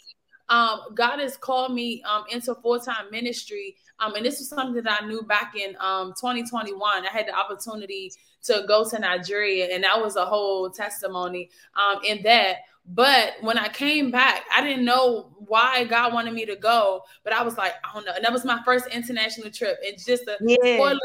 um, 0.50 0.82
God 0.94 1.20
has 1.20 1.38
called 1.38 1.74
me 1.74 2.04
um, 2.04 2.24
into 2.30 2.54
full 2.56 2.80
time 2.80 3.10
ministry 3.12 3.78
um, 4.00 4.16
and 4.16 4.26
this 4.26 4.40
was 4.40 4.50
something 4.50 4.84
that 4.84 5.02
I 5.02 5.06
knew 5.06 5.22
back 5.24 5.54
in 5.56 5.76
um, 5.80 6.14
2021. 6.20 7.06
I 7.06 7.10
had 7.10 7.28
the 7.28 7.34
opportunity 7.34 8.12
to 8.44 8.66
go 8.68 8.88
to 8.90 9.00
Nigeria, 9.00 9.74
and 9.74 9.84
that 9.84 10.00
was 10.02 10.16
a 10.16 10.26
whole 10.26 10.70
testimony 10.70 11.50
um, 11.76 12.00
in 12.06 12.22
that. 12.24 12.58
But 12.86 13.36
when 13.42 13.58
I 13.58 13.70
came 13.70 14.12
back, 14.12 14.44
I 14.54 14.62
didn't 14.62 14.84
know 14.84 15.34
why 15.38 15.86
God 15.86 16.14
wanted 16.14 16.34
me 16.34 16.46
to 16.48 16.58
go, 16.58 17.04
but 17.24 17.32
I 17.32 17.42
was 17.42 17.58
like, 17.58 17.74
I 17.86 17.94
don't 17.94 18.06
know. 18.06 18.12
And 18.14 18.26
that 18.26 18.34
was 18.34 18.44
my 18.44 18.62
first 18.66 18.88
international 18.88 19.50
trip. 19.52 19.78
It's 19.82 20.06
just 20.06 20.24
a 20.24 20.36
yeah. 20.42 20.58
spoiler. 20.76 21.00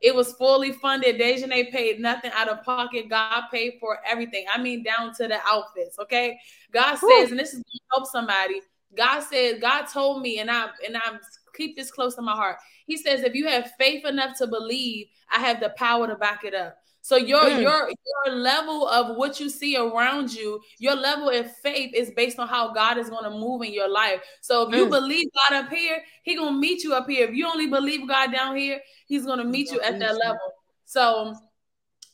It 0.00 0.14
was 0.14 0.32
fully 0.34 0.72
funded. 0.72 1.20
Dajanay 1.20 1.70
paid 1.70 2.00
nothing 2.00 2.30
out 2.34 2.48
of 2.48 2.62
pocket. 2.62 3.08
God 3.08 3.44
paid 3.50 3.74
for 3.80 3.98
everything. 4.06 4.46
I 4.52 4.60
mean, 4.60 4.82
down 4.82 5.12
to 5.14 5.28
the 5.28 5.38
outfits. 5.46 5.98
Okay. 5.98 6.38
God 6.72 6.96
says, 6.96 7.30
and 7.30 7.38
this 7.38 7.52
is 7.52 7.60
to 7.60 7.80
help 7.92 8.06
somebody. 8.06 8.60
God 8.96 9.20
said, 9.20 9.60
God 9.60 9.86
told 9.86 10.22
me, 10.22 10.38
and 10.38 10.50
I 10.50 10.68
and 10.86 10.96
I'm 10.96 11.18
keep 11.54 11.76
this 11.76 11.90
close 11.90 12.14
to 12.14 12.22
my 12.22 12.32
heart. 12.32 12.56
He 12.86 12.96
says, 12.96 13.22
if 13.22 13.34
you 13.34 13.48
have 13.48 13.72
faith 13.78 14.06
enough 14.06 14.38
to 14.38 14.46
believe, 14.46 15.08
I 15.30 15.40
have 15.40 15.60
the 15.60 15.70
power 15.70 16.06
to 16.06 16.14
back 16.14 16.44
it 16.44 16.54
up. 16.54 16.78
So 17.02 17.16
your 17.16 17.44
mm. 17.44 17.62
your 17.62 17.88
your 17.88 18.36
level 18.36 18.86
of 18.88 19.16
what 19.16 19.40
you 19.40 19.48
see 19.48 19.76
around 19.76 20.32
you, 20.32 20.60
your 20.78 20.94
level 20.94 21.28
of 21.30 21.50
faith 21.58 21.94
is 21.94 22.10
based 22.10 22.38
on 22.38 22.48
how 22.48 22.72
God 22.72 22.98
is 22.98 23.08
going 23.08 23.24
to 23.24 23.30
move 23.30 23.62
in 23.62 23.72
your 23.72 23.88
life. 23.88 24.20
So 24.40 24.62
if 24.62 24.74
mm. 24.74 24.78
you 24.78 24.86
believe 24.88 25.26
God 25.48 25.64
up 25.64 25.70
here, 25.70 26.02
He 26.22 26.36
gonna 26.36 26.58
meet 26.58 26.82
you 26.82 26.94
up 26.94 27.08
here. 27.08 27.28
If 27.28 27.34
you 27.34 27.46
only 27.46 27.66
believe 27.66 28.08
God 28.08 28.32
down 28.32 28.56
here, 28.56 28.80
He's 29.06 29.24
gonna 29.24 29.44
meet 29.44 29.70
you 29.70 29.80
at 29.80 29.98
that 29.98 30.16
level. 30.16 30.52
So 30.84 31.34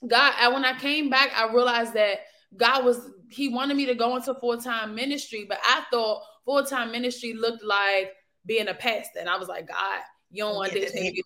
God, 0.06 0.52
when 0.52 0.64
I 0.64 0.78
came 0.78 1.10
back, 1.10 1.30
I 1.34 1.52
realized 1.52 1.94
that 1.94 2.18
God 2.56 2.84
was 2.84 3.10
He 3.30 3.48
wanted 3.48 3.76
me 3.76 3.86
to 3.86 3.94
go 3.94 4.16
into 4.16 4.34
full 4.34 4.58
time 4.58 4.94
ministry, 4.94 5.46
but 5.48 5.58
I 5.64 5.82
thought 5.90 6.22
full 6.44 6.64
time 6.64 6.92
ministry 6.92 7.32
looked 7.32 7.64
like 7.64 8.12
being 8.46 8.68
a 8.68 8.74
pastor, 8.74 9.18
and 9.20 9.28
I 9.28 9.38
was 9.38 9.48
like, 9.48 9.68
God, 9.68 10.00
you 10.30 10.44
don't 10.44 10.56
want 10.56 10.72
this 10.72 10.92
that 10.92 10.98
ain't 10.98 11.16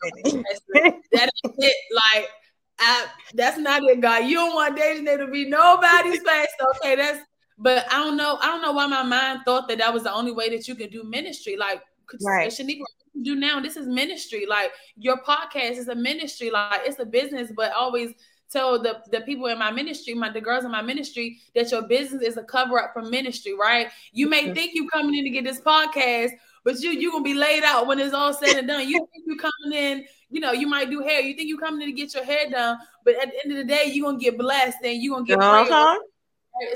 it. 1.58 1.74
Like, 2.14 2.28
I, 2.78 3.06
that's 3.34 3.58
not 3.58 3.82
it, 3.84 4.00
God. 4.00 4.24
You 4.24 4.34
don't 4.34 4.54
want 4.54 4.78
Dajanay 4.78 5.18
to 5.18 5.26
be 5.26 5.48
nobody's 5.48 6.22
pastor. 6.24 6.64
Okay, 6.76 6.96
that's. 6.96 7.20
But 7.60 7.92
I 7.92 7.96
don't 7.96 8.16
know. 8.16 8.38
I 8.40 8.46
don't 8.46 8.62
know 8.62 8.72
why 8.72 8.86
my 8.86 9.02
mind 9.02 9.40
thought 9.44 9.66
that 9.68 9.78
that 9.78 9.92
was 9.92 10.04
the 10.04 10.12
only 10.12 10.30
way 10.30 10.48
that 10.50 10.68
you 10.68 10.76
could 10.76 10.90
do 10.90 11.02
ministry. 11.02 11.56
Like, 11.56 11.82
right. 12.22 12.50
Shaniqua, 12.50 12.84
do 13.22 13.34
now. 13.34 13.60
This 13.60 13.76
is 13.76 13.86
ministry. 13.86 14.46
Like 14.46 14.72
your 14.96 15.18
podcast 15.22 15.72
is 15.72 15.88
a 15.88 15.94
ministry. 15.94 16.50
Like 16.50 16.82
it's 16.84 16.98
a 16.98 17.06
business, 17.06 17.50
but 17.54 17.72
always 17.72 18.12
tell 18.50 18.80
the, 18.80 19.02
the 19.10 19.20
people 19.22 19.46
in 19.46 19.58
my 19.58 19.70
ministry, 19.70 20.14
my 20.14 20.30
the 20.30 20.40
girls 20.40 20.64
in 20.64 20.70
my 20.70 20.82
ministry, 20.82 21.38
that 21.54 21.70
your 21.70 21.82
business 21.82 22.22
is 22.22 22.36
a 22.36 22.44
cover 22.44 22.82
up 22.82 22.92
for 22.92 23.02
ministry, 23.02 23.54
right? 23.54 23.88
You 24.12 24.28
may 24.28 24.44
mm-hmm. 24.44 24.54
think 24.54 24.74
you 24.74 24.88
coming 24.88 25.16
in 25.16 25.24
to 25.24 25.30
get 25.30 25.44
this 25.44 25.60
podcast, 25.60 26.30
but 26.64 26.80
you 26.80 26.90
you 26.90 27.10
gonna 27.10 27.24
be 27.24 27.34
laid 27.34 27.62
out 27.62 27.86
when 27.86 27.98
it's 27.98 28.14
all 28.14 28.32
said 28.32 28.56
and 28.56 28.68
done. 28.68 28.88
You 28.88 28.98
think 29.12 29.24
you 29.26 29.36
coming 29.36 29.78
in, 29.78 30.06
you 30.30 30.40
know, 30.40 30.52
you 30.52 30.66
might 30.66 30.90
do 30.90 31.00
hair. 31.00 31.20
You 31.20 31.34
think 31.34 31.48
you 31.48 31.58
coming 31.58 31.82
in 31.82 31.88
to 31.88 31.92
get 31.92 32.14
your 32.14 32.24
hair 32.24 32.50
done, 32.50 32.78
but 33.04 33.14
at 33.14 33.30
the 33.30 33.40
end 33.44 33.52
of 33.52 33.58
the 33.58 33.64
day, 33.64 33.90
you're 33.92 34.06
gonna 34.06 34.18
get 34.18 34.38
blessed 34.38 34.78
and 34.84 35.02
you're 35.02 35.16
gonna 35.16 35.26
get 35.26 35.38
uh-huh. 35.40 35.98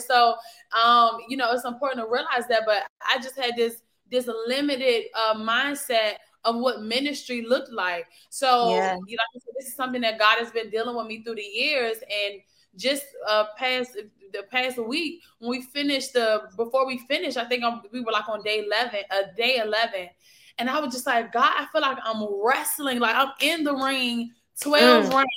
So, 0.07 0.37
um, 0.81 1.19
you 1.29 1.37
know, 1.37 1.53
it's 1.53 1.65
important 1.65 2.05
to 2.05 2.11
realize 2.11 2.47
that. 2.49 2.62
But 2.67 2.85
I 3.07 3.19
just 3.19 3.37
had 3.37 3.57
this 3.57 3.83
this 4.11 4.29
limited 4.47 5.05
uh, 5.15 5.35
mindset 5.35 6.15
of 6.45 6.57
what 6.57 6.83
ministry 6.83 7.43
looked 7.43 7.73
like. 7.73 8.07
So, 8.31 8.75
yeah. 8.75 8.97
you 9.07 9.17
know, 9.17 9.43
this 9.57 9.69
is 9.69 9.75
something 9.75 10.03
that 10.03 10.19
God 10.19 10.38
has 10.38 10.51
been 10.51 10.71
dealing 10.71 10.97
with 10.97 11.07
me 11.07 11.23
through 11.23 11.37
the 11.37 11.43
years. 11.43 11.99
And 11.99 12.41
just 12.77 13.05
uh 13.29 13.45
past 13.59 13.99
the 14.33 14.43
past 14.51 14.79
week 14.79 15.21
when 15.38 15.51
we 15.51 15.61
finished 15.61 16.15
the 16.15 16.43
before 16.57 16.87
we 16.87 16.99
finished, 16.99 17.37
I 17.37 17.45
think 17.45 17.65
I'm, 17.65 17.83
we 17.93 18.01
were 18.01 18.12
like 18.12 18.29
on 18.29 18.43
day 18.43 18.65
11, 18.65 19.01
uh, 19.11 19.17
day 19.37 19.59
11. 19.59 20.09
And 20.59 20.71
I 20.71 20.81
was 20.81 20.93
just 20.93 21.07
like, 21.07 21.33
God, 21.33 21.53
I 21.57 21.67
feel 21.73 21.81
like 21.81 21.99
I'm 22.05 22.27
wrestling, 22.43 23.01
like 23.01 23.15
I'm 23.15 23.33
in 23.41 23.65
the 23.65 23.75
ring 23.75 24.33
12 24.61 25.07
mm. 25.07 25.12
rounds. 25.12 25.29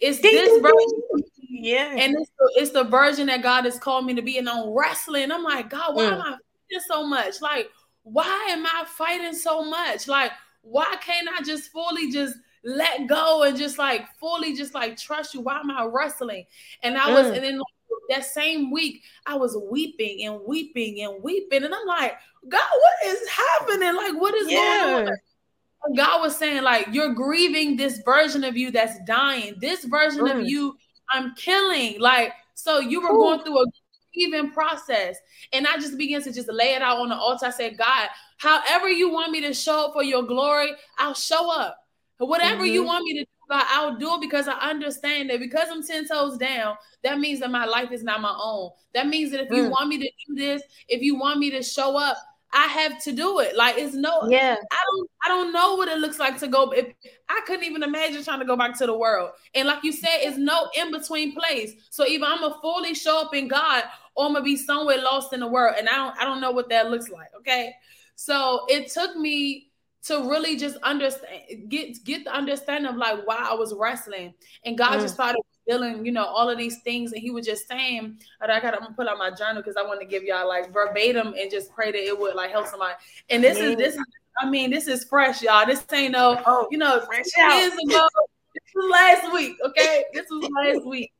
It's 0.00 0.20
Ding, 0.20 0.34
this 0.34 0.60
version. 0.60 1.24
Yeah. 1.48 1.94
And 1.96 2.16
it's 2.18 2.30
the, 2.38 2.52
it's 2.56 2.70
the 2.72 2.84
version 2.84 3.26
that 3.28 3.42
God 3.42 3.64
has 3.64 3.78
called 3.78 4.04
me 4.04 4.14
to 4.14 4.22
be. 4.22 4.38
And 4.38 4.48
I'm 4.48 4.68
wrestling. 4.70 5.30
I'm 5.30 5.42
like, 5.42 5.70
God, 5.70 5.94
why 5.94 6.04
mm. 6.04 6.12
am 6.12 6.20
I 6.20 6.30
fighting 6.32 6.84
so 6.86 7.06
much? 7.06 7.40
Like, 7.40 7.70
why 8.02 8.48
am 8.50 8.66
I 8.66 8.84
fighting 8.86 9.34
so 9.34 9.64
much? 9.64 10.06
Like, 10.06 10.32
why 10.62 10.96
can't 11.00 11.28
I 11.28 11.42
just 11.42 11.70
fully 11.70 12.10
just 12.10 12.36
let 12.64 13.06
go 13.06 13.44
and 13.44 13.56
just 13.56 13.78
like 13.78 14.02
fully 14.18 14.54
just 14.54 14.74
like 14.74 14.96
trust 14.96 15.34
you? 15.34 15.40
Why 15.40 15.60
am 15.60 15.70
I 15.70 15.84
wrestling? 15.84 16.44
And 16.82 16.98
I 16.98 17.12
was, 17.12 17.26
mm. 17.26 17.34
and 17.36 17.44
then 17.44 17.60
that 18.10 18.24
same 18.24 18.70
week, 18.70 19.02
I 19.26 19.36
was 19.36 19.56
weeping 19.70 20.26
and 20.26 20.40
weeping 20.46 21.02
and 21.02 21.22
weeping. 21.22 21.64
And 21.64 21.74
I'm 21.74 21.86
like, 21.86 22.16
God, 22.48 22.60
what 22.60 23.05
is 23.05 23.05
happening? 23.68 23.96
Like, 23.96 24.20
what 24.20 24.34
is 24.34 24.50
yeah. 24.50 24.82
going 24.82 25.08
on? 25.08 25.14
And 25.84 25.96
God 25.96 26.20
was 26.20 26.36
saying, 26.36 26.62
like, 26.62 26.88
you're 26.90 27.14
grieving 27.14 27.76
this 27.76 28.00
version 28.04 28.44
of 28.44 28.56
you 28.56 28.70
that's 28.70 28.98
dying. 29.06 29.54
This 29.60 29.84
version 29.84 30.24
mm. 30.24 30.40
of 30.40 30.48
you, 30.48 30.76
I'm 31.10 31.34
killing. 31.34 32.00
Like, 32.00 32.32
so 32.54 32.80
you 32.80 33.00
were 33.00 33.10
Ooh. 33.10 33.20
going 33.20 33.40
through 33.40 33.62
a 33.62 33.66
grieving 34.14 34.50
process. 34.50 35.16
And 35.52 35.66
I 35.66 35.76
just 35.76 35.96
began 35.96 36.22
to 36.22 36.32
just 36.32 36.48
lay 36.48 36.74
it 36.74 36.82
out 36.82 36.98
on 36.98 37.10
the 37.10 37.14
altar. 37.14 37.46
I 37.46 37.50
said, 37.50 37.78
God, 37.78 38.08
however 38.38 38.88
you 38.88 39.12
want 39.12 39.30
me 39.30 39.40
to 39.42 39.54
show 39.54 39.86
up 39.86 39.92
for 39.92 40.02
your 40.02 40.22
glory, 40.22 40.72
I'll 40.98 41.14
show 41.14 41.50
up. 41.50 41.78
Whatever 42.18 42.64
mm-hmm. 42.64 42.72
you 42.72 42.84
want 42.84 43.04
me 43.04 43.18
to 43.18 43.24
do, 43.24 43.30
God, 43.48 43.64
I'll 43.68 43.96
do 43.96 44.14
it 44.14 44.20
because 44.22 44.48
I 44.48 44.54
understand 44.54 45.30
that 45.30 45.38
because 45.38 45.68
I'm 45.70 45.86
10 45.86 46.08
toes 46.08 46.36
down, 46.38 46.76
that 47.04 47.20
means 47.20 47.40
that 47.40 47.50
my 47.50 47.64
life 47.64 47.92
is 47.92 48.02
not 48.02 48.20
my 48.20 48.34
own. 48.42 48.70
That 48.94 49.06
means 49.06 49.30
that 49.30 49.40
if 49.40 49.50
mm. 49.50 49.56
you 49.56 49.70
want 49.70 49.88
me 49.88 49.98
to 49.98 50.10
do 50.26 50.34
this, 50.34 50.62
if 50.88 51.02
you 51.02 51.16
want 51.16 51.38
me 51.38 51.50
to 51.50 51.62
show 51.62 51.96
up, 51.96 52.16
I 52.52 52.66
have 52.66 53.02
to 53.04 53.12
do 53.12 53.40
it. 53.40 53.56
Like 53.56 53.76
it's 53.76 53.94
no, 53.94 54.28
yeah. 54.28 54.56
I 54.72 54.82
don't, 54.90 55.10
I 55.24 55.28
don't 55.28 55.52
know 55.52 55.74
what 55.74 55.88
it 55.88 55.98
looks 55.98 56.18
like 56.18 56.38
to 56.38 56.48
go. 56.48 56.70
If 56.70 56.94
I 57.28 57.40
couldn't 57.46 57.64
even 57.64 57.82
imagine 57.82 58.22
trying 58.24 58.40
to 58.40 58.46
go 58.46 58.56
back 58.56 58.78
to 58.78 58.86
the 58.86 58.96
world, 58.96 59.30
and 59.54 59.66
like 59.66 59.82
you 59.84 59.92
said, 59.92 60.18
it's 60.20 60.38
no 60.38 60.68
in 60.76 60.90
between 60.92 61.34
place. 61.34 61.72
So 61.90 62.06
either 62.06 62.24
I'm 62.24 62.40
gonna 62.40 62.56
fully 62.62 62.94
show 62.94 63.20
up 63.20 63.34
in 63.34 63.48
God, 63.48 63.84
or 64.14 64.26
I'm 64.26 64.32
gonna 64.32 64.44
be 64.44 64.56
somewhere 64.56 64.98
lost 64.98 65.32
in 65.32 65.40
the 65.40 65.48
world, 65.48 65.74
and 65.78 65.88
I 65.88 65.96
don't, 65.96 66.16
I 66.18 66.24
don't 66.24 66.40
know 66.40 66.52
what 66.52 66.68
that 66.70 66.90
looks 66.90 67.10
like. 67.10 67.28
Okay, 67.38 67.74
so 68.14 68.64
it 68.68 68.90
took 68.90 69.16
me 69.16 69.70
to 70.04 70.20
really 70.28 70.56
just 70.56 70.76
understand, 70.78 71.68
get 71.68 72.04
get 72.04 72.24
the 72.24 72.32
understanding 72.32 72.90
of 72.90 72.96
like 72.96 73.26
why 73.26 73.38
I 73.50 73.54
was 73.54 73.74
wrestling, 73.74 74.34
and 74.64 74.78
God 74.78 74.98
mm. 74.98 75.00
just 75.02 75.14
started 75.14 75.42
feeling, 75.66 76.04
you 76.04 76.12
know, 76.12 76.24
all 76.24 76.48
of 76.48 76.58
these 76.58 76.80
things, 76.82 77.12
and 77.12 77.20
He 77.20 77.30
was 77.30 77.46
just 77.46 77.68
saying, 77.68 78.18
I 78.40 78.46
got 78.60 78.74
I'm 78.74 78.80
gonna 78.80 78.94
put 78.94 79.08
out 79.08 79.18
my 79.18 79.30
journal 79.30 79.62
because 79.62 79.76
I 79.76 79.82
want 79.82 80.00
to 80.00 80.06
give 80.06 80.22
y'all 80.22 80.48
like 80.48 80.72
verbatim 80.72 81.34
and 81.38 81.50
just 81.50 81.72
pray 81.74 81.92
that 81.92 82.02
it 82.02 82.18
would 82.18 82.34
like 82.34 82.50
help 82.50 82.66
somebody. 82.66 82.94
And 83.30 83.42
this 83.42 83.58
is 83.58 83.76
this, 83.76 83.94
is 83.94 84.04
I 84.38 84.48
mean, 84.48 84.70
this 84.70 84.86
is 84.86 85.04
fresh, 85.04 85.42
y'all. 85.42 85.66
This 85.66 85.84
ain't 85.92 86.12
no, 86.12 86.40
oh, 86.46 86.68
you 86.70 86.78
know, 86.78 87.00
fresh 87.06 87.26
years 87.36 87.72
ago. 87.72 88.06
This 88.54 88.62
was 88.74 88.90
last 88.90 89.32
week, 89.32 89.56
okay? 89.64 90.04
This 90.12 90.26
was 90.30 90.48
last 90.50 90.86
week. 90.86 91.12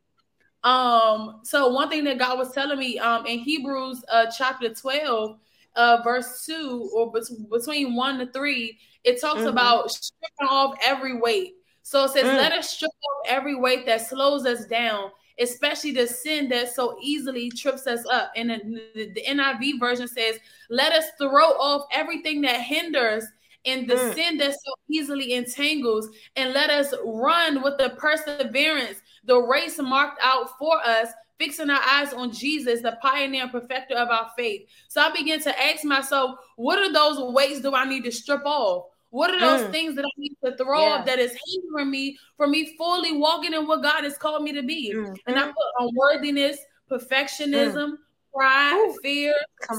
Um, 0.64 1.40
so 1.44 1.68
one 1.68 1.88
thing 1.88 2.04
that 2.04 2.18
God 2.18 2.38
was 2.38 2.52
telling 2.52 2.78
me, 2.78 2.98
um, 2.98 3.26
in 3.26 3.38
Hebrews 3.38 4.04
uh 4.10 4.26
chapter 4.30 4.72
12 4.72 5.38
uh, 5.76 6.00
verse 6.02 6.44
two 6.44 6.90
or 6.94 7.12
between 7.12 7.94
one 7.94 8.18
to 8.18 8.26
three, 8.26 8.78
it 9.04 9.20
talks 9.20 9.40
mm-hmm. 9.40 9.48
about 9.48 9.90
stripping 9.90 10.48
off 10.48 10.76
every 10.82 11.20
weight. 11.20 11.55
So 11.86 12.02
it 12.02 12.10
says, 12.10 12.24
mm. 12.24 12.34
let 12.34 12.50
us 12.50 12.70
strip 12.70 12.90
off 12.90 13.28
every 13.28 13.54
weight 13.54 13.86
that 13.86 14.08
slows 14.08 14.44
us 14.44 14.64
down, 14.64 15.12
especially 15.38 15.92
the 15.92 16.08
sin 16.08 16.48
that 16.48 16.74
so 16.74 16.98
easily 17.00 17.48
trips 17.48 17.86
us 17.86 18.04
up. 18.10 18.32
And 18.34 18.50
the, 18.50 19.12
the 19.14 19.22
NIV 19.22 19.78
version 19.78 20.08
says, 20.08 20.40
let 20.68 20.92
us 20.92 21.04
throw 21.16 21.44
off 21.44 21.86
everything 21.92 22.40
that 22.40 22.60
hinders 22.60 23.24
and 23.64 23.88
the 23.88 23.94
mm. 23.94 24.14
sin 24.14 24.36
that 24.38 24.54
so 24.54 24.72
easily 24.90 25.34
entangles, 25.34 26.08
and 26.34 26.52
let 26.52 26.70
us 26.70 26.92
run 27.04 27.62
with 27.62 27.78
the 27.78 27.90
perseverance 27.90 29.00
the 29.22 29.40
race 29.40 29.78
marked 29.78 30.18
out 30.24 30.58
for 30.58 30.80
us 30.84 31.10
fixing 31.38 31.70
our 31.70 31.82
eyes 31.82 32.12
on 32.12 32.32
Jesus, 32.32 32.82
the 32.82 32.98
pioneer 33.00 33.44
and 33.44 33.52
perfecter 33.52 33.94
of 33.94 34.08
our 34.08 34.28
faith. 34.36 34.68
So 34.88 35.00
I 35.00 35.12
began 35.12 35.38
to 35.42 35.62
ask 35.62 35.84
myself, 35.84 36.40
what 36.56 36.80
are 36.80 36.92
those 36.92 37.32
weights 37.32 37.60
do 37.60 37.76
I 37.76 37.84
need 37.84 38.02
to 38.04 38.10
strip 38.10 38.44
off? 38.44 38.86
What 39.10 39.30
are 39.30 39.40
those 39.40 39.68
mm. 39.68 39.72
things 39.72 39.96
that 39.96 40.04
I 40.04 40.08
need 40.18 40.36
to 40.44 40.56
throw 40.56 40.80
yeah. 40.80 40.86
off 40.94 41.06
that 41.06 41.18
is 41.18 41.36
hindering 41.46 41.90
me 41.90 42.18
from 42.36 42.50
me 42.50 42.76
fully 42.76 43.16
walking 43.16 43.52
in 43.52 43.66
what 43.66 43.82
God 43.82 44.04
has 44.04 44.18
called 44.18 44.42
me 44.42 44.52
to 44.52 44.62
be? 44.62 44.92
Mm-hmm. 44.94 45.14
And 45.26 45.38
I 45.38 45.46
put 45.46 45.56
unworthiness, 45.78 46.58
perfectionism, 46.90 47.92
mm. 47.92 47.96
pride, 48.34 48.88
Ooh. 48.88 48.98
fear, 49.02 49.34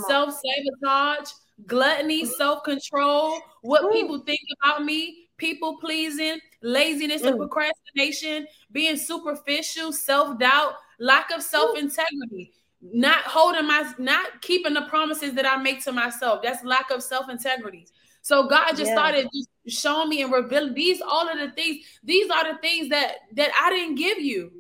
self 0.08 0.34
sabotage, 0.34 1.30
gluttony, 1.66 2.26
self 2.26 2.64
control, 2.64 3.40
what 3.62 3.84
Ooh. 3.86 3.92
people 3.92 4.20
think 4.20 4.40
about 4.62 4.84
me, 4.84 5.30
people 5.38 5.78
pleasing, 5.78 6.40
laziness 6.62 7.22
mm. 7.22 7.28
and 7.28 7.38
procrastination, 7.38 8.48
being 8.72 8.98
superficial, 8.98 9.92
self 9.92 10.40
doubt, 10.40 10.74
lack 11.00 11.32
of 11.32 11.42
self 11.44 11.78
integrity, 11.78 12.54
not 12.82 13.24
holding 13.24 13.68
my, 13.68 13.92
not 13.98 14.42
keeping 14.42 14.74
the 14.74 14.84
promises 14.84 15.34
that 15.34 15.46
I 15.46 15.58
make 15.62 15.84
to 15.84 15.92
myself. 15.92 16.42
That's 16.42 16.64
lack 16.64 16.92
of 16.92 17.04
self 17.04 17.30
integrity. 17.30 17.88
So 18.28 18.46
God 18.46 18.72
just 18.72 18.88
yeah. 18.88 18.94
started 18.94 19.30
just 19.34 19.82
showing 19.82 20.10
me 20.10 20.22
and 20.22 20.34
revealing 20.34 20.74
these 20.74 21.00
all 21.00 21.30
of 21.30 21.38
the 21.38 21.50
things. 21.52 21.86
These 22.04 22.30
are 22.30 22.52
the 22.52 22.60
things 22.60 22.90
that 22.90 23.20
that 23.36 23.52
I 23.58 23.70
didn't 23.70 23.96
give 23.96 24.20
you. 24.20 24.52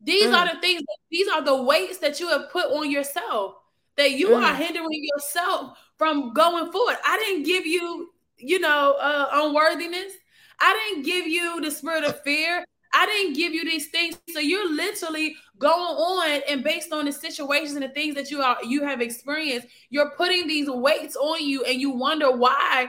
These 0.00 0.26
mm. 0.26 0.34
are 0.34 0.52
the 0.52 0.60
things. 0.60 0.82
These 1.12 1.28
are 1.28 1.40
the 1.40 1.62
weights 1.62 1.98
that 1.98 2.18
you 2.18 2.28
have 2.30 2.50
put 2.50 2.64
on 2.64 2.90
yourself. 2.90 3.54
That 3.96 4.14
you 4.14 4.30
mm. 4.30 4.42
are 4.42 4.52
hindering 4.56 4.88
yourself 4.90 5.78
from 5.96 6.32
going 6.32 6.72
forward. 6.72 6.96
I 7.06 7.16
didn't 7.18 7.44
give 7.44 7.64
you, 7.64 8.10
you 8.36 8.58
know, 8.58 8.96
uh, 9.00 9.28
unworthiness. 9.32 10.12
I 10.58 10.72
didn't 10.72 11.06
give 11.06 11.28
you 11.28 11.60
the 11.60 11.70
spirit 11.70 12.02
of 12.02 12.20
fear. 12.22 12.64
I 12.94 13.06
didn't 13.06 13.34
give 13.34 13.52
you 13.52 13.64
these 13.64 13.88
things. 13.88 14.18
So 14.32 14.38
you're 14.38 14.70
literally 14.70 15.36
going 15.58 15.72
on 15.96 16.42
and 16.48 16.62
based 16.62 16.92
on 16.92 17.04
the 17.04 17.12
situations 17.12 17.72
and 17.72 17.82
the 17.82 17.88
things 17.88 18.14
that 18.14 18.30
you 18.30 18.40
are 18.40 18.56
you 18.64 18.84
have 18.84 19.00
experienced, 19.00 19.68
you're 19.90 20.10
putting 20.16 20.46
these 20.46 20.68
weights 20.70 21.16
on 21.16 21.44
you 21.44 21.64
and 21.64 21.80
you 21.80 21.90
wonder 21.90 22.34
why 22.36 22.88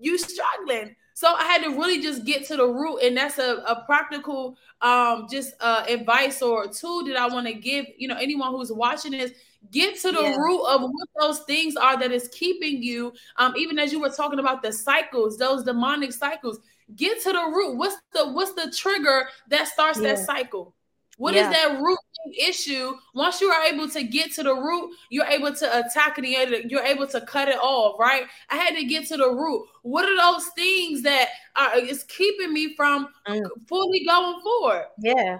you 0.00 0.18
struggling. 0.18 0.96
So 1.14 1.32
I 1.34 1.44
had 1.44 1.62
to 1.64 1.70
really 1.70 2.00
just 2.00 2.24
get 2.24 2.46
to 2.46 2.56
the 2.56 2.66
root, 2.66 2.98
and 2.98 3.16
that's 3.16 3.38
a, 3.38 3.62
a 3.68 3.84
practical 3.86 4.56
um 4.80 5.26
just 5.30 5.54
uh 5.60 5.84
advice 5.88 6.42
or 6.42 6.66
tool 6.66 7.04
that 7.04 7.16
I 7.16 7.28
want 7.28 7.46
to 7.46 7.54
give, 7.54 7.86
you 7.96 8.08
know, 8.08 8.16
anyone 8.16 8.52
who's 8.52 8.72
watching 8.72 9.12
this 9.12 9.32
get 9.70 9.96
to 10.00 10.10
the 10.10 10.22
yeah. 10.22 10.36
root 10.36 10.64
of 10.64 10.82
what 10.82 11.08
those 11.20 11.40
things 11.40 11.76
are 11.76 11.98
that 11.98 12.10
is 12.10 12.28
keeping 12.28 12.82
you 12.82 13.12
um 13.36 13.54
even 13.56 13.78
as 13.78 13.92
you 13.92 14.00
were 14.00 14.08
talking 14.08 14.40
about 14.40 14.60
the 14.62 14.72
cycles 14.72 15.38
those 15.38 15.62
demonic 15.62 16.12
cycles 16.12 16.58
get 16.96 17.22
to 17.22 17.32
the 17.32 17.52
root. 17.54 17.76
What's 17.76 17.96
the 18.12 18.32
what's 18.32 18.52
the 18.52 18.70
trigger 18.70 19.28
that 19.48 19.68
starts 19.68 20.00
yeah. 20.00 20.14
that 20.14 20.24
cycle? 20.24 20.74
What 21.18 21.34
yeah. 21.34 21.50
is 21.50 21.56
that 21.56 21.80
root 21.80 21.98
issue? 22.38 22.94
Once 23.14 23.40
you 23.40 23.48
are 23.48 23.64
able 23.64 23.88
to 23.90 24.02
get 24.02 24.32
to 24.34 24.42
the 24.42 24.54
root, 24.54 24.94
you're 25.10 25.26
able 25.26 25.54
to 25.54 25.78
attack 25.78 26.18
it. 26.18 26.70
You're 26.70 26.82
able 26.82 27.06
to 27.08 27.20
cut 27.20 27.48
it 27.48 27.58
off, 27.58 27.98
right? 27.98 28.24
I 28.50 28.56
had 28.56 28.74
to 28.76 28.84
get 28.84 29.06
to 29.08 29.16
the 29.16 29.30
root. 29.30 29.66
What 29.82 30.04
are 30.04 30.16
those 30.16 30.46
things 30.54 31.02
that 31.02 31.28
are 31.54 31.78
is 31.78 32.04
keeping 32.04 32.52
me 32.52 32.74
from 32.74 33.08
mm. 33.28 33.40
fully 33.68 34.04
going 34.04 34.40
forward? 34.42 34.86
Yeah. 34.98 35.38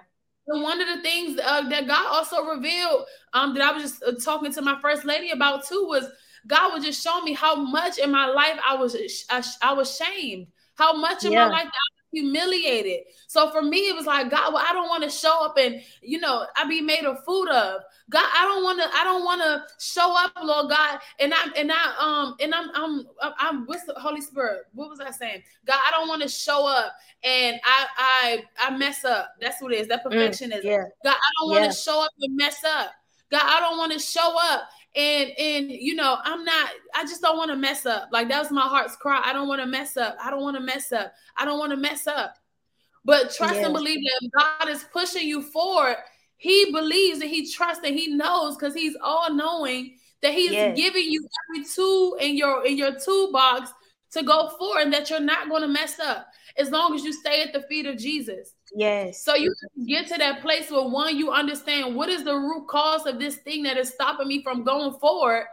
And 0.48 0.62
one 0.62 0.80
of 0.80 0.88
the 0.88 1.02
things 1.02 1.40
uh, 1.42 1.68
that 1.68 1.86
God 1.86 2.06
also 2.06 2.44
revealed, 2.44 3.06
um, 3.32 3.54
that 3.54 3.62
I 3.62 3.72
was 3.72 3.82
just 3.82 4.02
uh, 4.02 4.12
talking 4.22 4.52
to 4.52 4.62
my 4.62 4.78
first 4.80 5.04
lady 5.04 5.30
about 5.30 5.66
too, 5.66 5.86
was 5.88 6.08
God 6.46 6.74
was 6.74 6.84
just 6.84 7.02
showing 7.02 7.24
me 7.24 7.32
how 7.32 7.56
much 7.56 7.98
in 7.98 8.10
my 8.10 8.26
life 8.26 8.58
I 8.68 8.74
was 8.74 8.96
I, 9.30 9.42
I 9.62 9.72
was 9.72 9.96
shamed, 9.96 10.48
how 10.74 10.94
much 10.94 11.24
in 11.24 11.32
yeah. 11.32 11.46
my 11.46 11.50
life 11.50 11.66
I 11.66 11.66
was 11.66 12.02
humiliated. 12.12 13.04
So 13.26 13.50
for 13.50 13.62
me, 13.62 13.88
it 13.88 13.94
was 13.94 14.06
like, 14.06 14.30
God, 14.30 14.52
well, 14.52 14.64
I 14.66 14.72
don't 14.72 14.88
want 14.88 15.02
to 15.04 15.10
show 15.10 15.44
up 15.44 15.56
and 15.58 15.80
you 16.02 16.20
know, 16.20 16.46
I 16.56 16.66
be 16.66 16.80
made 16.80 17.04
a 17.04 17.16
food 17.22 17.48
of. 17.48 17.82
God, 18.10 18.26
I 18.36 18.44
don't 18.44 18.62
want 18.62 18.78
to, 18.80 18.88
I 18.94 19.04
don't 19.04 19.24
want 19.24 19.40
to 19.40 19.64
show 19.78 20.14
up, 20.16 20.32
Lord 20.42 20.68
God. 20.68 20.98
And 21.18 21.32
I'm 21.32 21.52
and 21.56 21.72
I 21.72 21.94
um 22.00 22.36
and 22.40 22.54
I'm 22.54 22.70
I'm 22.74 23.06
I'm 23.38 23.66
what's 23.66 23.84
the 23.84 23.94
Holy 23.94 24.20
Spirit? 24.20 24.62
What 24.74 24.90
was 24.90 25.00
I 25.00 25.10
saying? 25.10 25.42
God, 25.66 25.78
I 25.86 25.90
don't 25.90 26.08
want 26.08 26.22
to 26.22 26.28
show 26.28 26.66
up 26.66 26.92
and 27.24 27.58
I 27.64 27.86
I 27.96 28.44
I 28.58 28.76
mess 28.76 29.04
up. 29.04 29.34
That's 29.40 29.60
what 29.62 29.72
it 29.72 29.80
is. 29.80 29.88
That 29.88 30.04
mm, 30.04 30.12
perfectionism. 30.12 30.60
Mm, 30.60 30.64
yeah. 30.64 30.84
God, 31.04 31.14
I 31.14 31.30
don't 31.40 31.50
want 31.50 31.60
to 31.60 31.66
yeah. 31.66 31.70
show 31.72 32.02
up 32.02 32.12
and 32.20 32.36
mess 32.36 32.62
up. 32.64 32.92
God, 33.30 33.42
I 33.44 33.60
don't 33.60 33.78
want 33.78 33.92
to 33.92 33.98
show 33.98 34.36
up 34.38 34.68
and 34.94 35.30
and 35.38 35.70
you 35.70 35.94
know 35.94 36.18
i'm 36.24 36.44
not 36.44 36.70
i 36.94 37.02
just 37.02 37.22
don't 37.22 37.38
want 37.38 37.50
to 37.50 37.56
mess 37.56 37.86
up. 37.86 38.08
Like 38.12 38.28
that 38.28 38.40
was 38.40 38.50
my 38.50 38.68
heart's 38.68 38.96
cry. 38.96 39.22
I 39.24 39.32
don't 39.32 39.48
want 39.48 39.62
to 39.62 39.66
mess 39.66 39.96
up. 39.96 40.16
I 40.22 40.30
don't 40.30 40.42
want 40.42 40.56
to 40.56 40.62
mess 40.62 40.92
up. 40.92 41.14
I 41.36 41.46
don't 41.46 41.58
want 41.58 41.70
to 41.70 41.78
mess 41.78 42.06
up. 42.06 42.36
But 43.04 43.34
trust 43.34 43.54
yes. 43.54 43.64
and 43.64 43.74
believe 43.74 43.98
that 43.98 44.30
god 44.38 44.68
is 44.68 44.84
pushing 44.92 45.26
you 45.26 45.42
forward 45.42 45.96
he 46.42 46.72
believes 46.72 47.20
and 47.20 47.30
he 47.30 47.48
trusts 47.48 47.84
and 47.86 47.96
he 47.96 48.08
knows 48.08 48.56
because 48.56 48.74
he's 48.74 48.96
all 49.00 49.32
knowing 49.32 49.96
that 50.22 50.34
he's 50.34 50.50
yes. 50.50 50.76
giving 50.76 51.04
you 51.08 51.24
every 51.48 51.64
tool 51.64 52.16
in 52.16 52.36
your 52.36 52.66
in 52.66 52.76
your 52.76 52.98
toolbox 52.98 53.72
to 54.10 54.24
go 54.24 54.48
forward 54.58 54.82
and 54.82 54.92
that 54.92 55.08
you're 55.08 55.20
not 55.20 55.48
going 55.48 55.62
to 55.62 55.68
mess 55.68 56.00
up 56.00 56.26
as 56.58 56.70
long 56.70 56.96
as 56.96 57.04
you 57.04 57.12
stay 57.12 57.42
at 57.42 57.52
the 57.52 57.62
feet 57.62 57.86
of 57.86 57.96
jesus 57.96 58.54
Yes. 58.74 59.22
So 59.22 59.34
you 59.34 59.54
get 59.86 60.08
to 60.08 60.18
that 60.18 60.40
place 60.40 60.70
where 60.70 60.88
one, 60.88 61.16
you 61.16 61.30
understand 61.30 61.94
what 61.94 62.08
is 62.08 62.24
the 62.24 62.34
root 62.34 62.66
cause 62.68 63.06
of 63.06 63.18
this 63.18 63.36
thing 63.36 63.62
that 63.64 63.76
is 63.76 63.90
stopping 63.90 64.28
me 64.28 64.42
from 64.42 64.64
going 64.64 64.98
forward. 64.98 65.46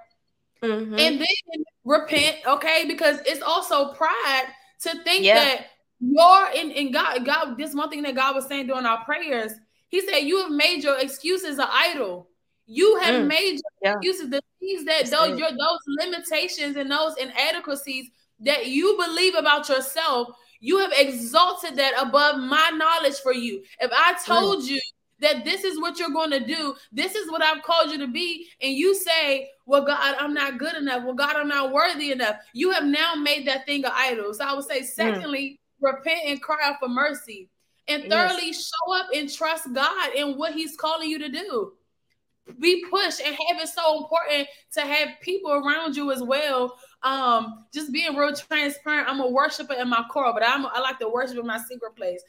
Mm-hmm. 0.64 1.00
And 1.00 1.20
then 1.20 1.64
repent, 1.86 2.38
okay? 2.46 2.86
Because 2.88 3.20
it's 3.26 3.42
also 3.42 3.94
pride 3.94 4.46
to 4.82 5.04
think 5.04 5.24
yeah. 5.24 5.36
that 5.36 5.66
you're 6.00 6.52
in, 6.54 6.72
in 6.72 6.92
God. 6.92 7.26
God, 7.26 7.58
this 7.58 7.74
one 7.74 7.90
thing 7.90 8.04
that 8.04 8.16
God 8.16 8.36
was 8.36 8.48
saying 8.48 8.68
during 8.68 8.86
our 8.86 9.04
prayers. 9.06 9.54
He 9.88 10.02
said, 10.02 10.20
You 10.20 10.42
have 10.44 10.52
made 10.52 10.84
your 10.84 11.00
excuses 11.00 11.60
an 11.60 11.68
idol. 11.72 12.28
You 12.68 12.98
have 13.00 13.24
mm. 13.24 13.28
made 13.28 13.54
your 13.54 13.62
yeah. 13.82 13.94
excuses, 13.94 14.30
the 14.30 14.42
things 14.60 14.86
that 14.86 15.10
those, 15.10 15.40
your, 15.40 15.50
those 15.50 15.80
limitations 15.88 16.76
and 16.76 16.92
those 16.92 17.18
inadequacies 17.18 18.10
that 18.42 18.68
you 18.68 18.98
believe 19.04 19.36
about 19.36 19.68
yourself 19.68 20.36
you 20.60 20.80
have 20.80 20.92
exalted 20.94 21.76
that 21.78 21.94
above 22.00 22.40
my 22.40 22.72
knowledge 22.74 23.20
for 23.20 23.34
you. 23.34 23.64
If 23.80 23.92
I 23.94 24.16
told 24.26 24.64
you 24.64 24.80
that 25.20 25.46
this 25.46 25.64
is 25.64 25.80
what 25.80 26.00
you're 26.00 26.10
going 26.10 26.32
to 26.32 26.46
do, 26.46 26.76
this 26.92 27.16
is 27.16 27.30
what 27.32 27.42
I've 27.42 27.64
called 27.64 27.92
you 27.92 27.98
to 28.00 28.08
be, 28.08 28.48
and 28.62 28.74
you 28.74 28.96
say, 28.96 29.50
Well, 29.66 29.86
God, 29.86 30.16
I'm 30.20 30.34
not 30.34 30.58
good 30.58 30.76
enough. 30.76 31.04
Well, 31.04 31.16
God, 31.16 31.36
I'm 31.36 31.48
not 31.48 31.72
worthy 31.72 32.12
enough. 32.12 32.38
You 32.54 32.72
have 32.72 32.86
now 32.86 33.16
made 33.16 33.48
that 33.48 33.66
thing 33.66 33.86
an 33.86 33.92
idol. 33.94 34.34
So 34.34 34.46
I 34.46 34.54
would 34.54 34.66
say, 34.66 34.84
secondly, 34.84 35.60
mm. 35.82 35.94
repent 35.94 36.22
and 36.26 36.42
cry 36.42 36.58
out 36.64 36.76
for 36.80 36.90
mercy. 36.90 37.50
And 37.88 38.04
thirdly, 38.04 38.48
yes. 38.48 38.70
show 38.70 38.96
up 38.96 39.08
and 39.16 39.32
trust 39.32 39.74
God 39.74 40.14
in 40.16 40.38
what 40.38 40.54
He's 40.54 40.76
calling 40.76 41.10
you 41.10 41.20
to 41.20 41.30
do 41.30 41.74
be 42.60 42.84
pushed 42.90 43.22
and 43.22 43.36
have 43.50 43.62
it 43.62 43.70
so 43.70 43.98
important 44.02 44.48
to 44.74 44.82
have 44.82 45.10
people 45.22 45.52
around 45.52 45.96
you 45.96 46.12
as 46.12 46.24
well 46.24 46.78
um, 47.04 47.66
just 47.74 47.92
being 47.92 48.16
real 48.16 48.34
transparent. 48.34 49.10
I'm 49.10 49.20
a 49.20 49.28
worshiper 49.28 49.74
in 49.74 49.90
my 49.90 50.04
core, 50.12 50.34
but 50.34 50.44
I'm 50.46 50.66
I 50.66 50.80
like 50.80 51.00
to 51.00 51.10
worship 51.10 51.38
in 51.38 51.46
my 51.46 51.60
secret 51.60 51.96
place. 51.96 52.22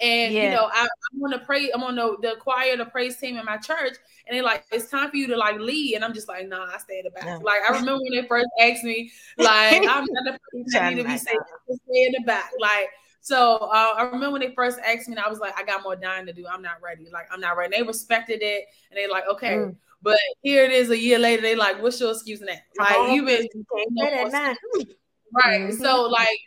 And 0.00 0.32
yeah. 0.32 0.44
you 0.44 0.56
know, 0.56 0.70
I, 0.72 0.86
I'm 1.12 1.22
on 1.24 1.30
the 1.30 1.38
pray, 1.40 1.70
I'm 1.72 1.82
on 1.82 1.96
the, 1.96 2.16
the 2.22 2.36
choir, 2.38 2.76
the 2.76 2.84
praise 2.84 3.16
team 3.16 3.36
in 3.36 3.44
my 3.44 3.56
church, 3.56 3.96
and 4.26 4.36
they 4.36 4.42
like, 4.42 4.64
it's 4.70 4.88
time 4.88 5.10
for 5.10 5.16
you 5.16 5.26
to 5.26 5.36
like 5.36 5.58
lead. 5.58 5.96
And 5.96 6.04
I'm 6.04 6.14
just 6.14 6.28
like, 6.28 6.46
nah, 6.46 6.66
I 6.72 6.78
stay 6.78 6.98
in 6.98 7.04
the 7.04 7.10
back. 7.10 7.24
No. 7.24 7.38
Like 7.44 7.62
I 7.68 7.72
remember 7.72 8.02
when 8.02 8.12
they 8.12 8.28
first 8.28 8.46
asked 8.60 8.84
me, 8.84 9.10
like, 9.38 9.78
I'm 9.88 10.06
not 10.08 10.24
the 10.24 10.38
person 10.70 10.96
to 10.98 11.04
be 11.04 11.18
saying 11.18 11.38
stay 11.66 12.04
in 12.06 12.12
the 12.12 12.22
back. 12.24 12.52
Like, 12.60 12.90
so 13.20 13.56
uh, 13.56 13.94
I 13.96 14.02
remember 14.04 14.32
when 14.32 14.40
they 14.40 14.54
first 14.54 14.78
asked 14.78 15.08
me, 15.08 15.16
and 15.16 15.24
I 15.24 15.28
was 15.28 15.40
like, 15.40 15.58
I 15.58 15.64
got 15.64 15.82
more 15.82 15.96
dying 15.96 16.26
to 16.26 16.32
do. 16.32 16.46
I'm 16.46 16.62
not 16.62 16.80
ready. 16.80 17.08
Like, 17.12 17.26
I'm 17.32 17.40
not 17.40 17.56
ready. 17.56 17.74
And 17.74 17.84
they 17.84 17.86
respected 17.86 18.40
it, 18.40 18.66
and 18.90 18.96
they 18.96 19.08
like, 19.08 19.24
okay. 19.28 19.56
Mm. 19.56 19.76
But 20.00 20.18
here 20.42 20.64
it 20.64 20.70
is 20.70 20.90
a 20.90 20.98
year 20.98 21.18
later. 21.18 21.42
They 21.42 21.56
like, 21.56 21.82
what's 21.82 22.00
your 22.00 22.12
excuse 22.12 22.40
now? 22.40 22.52
Like 22.78 23.12
you've 23.12 23.26
been 23.26 23.48
right. 25.34 25.60
Mm-hmm. 25.60 25.82
So 25.82 26.02
like 26.04 26.38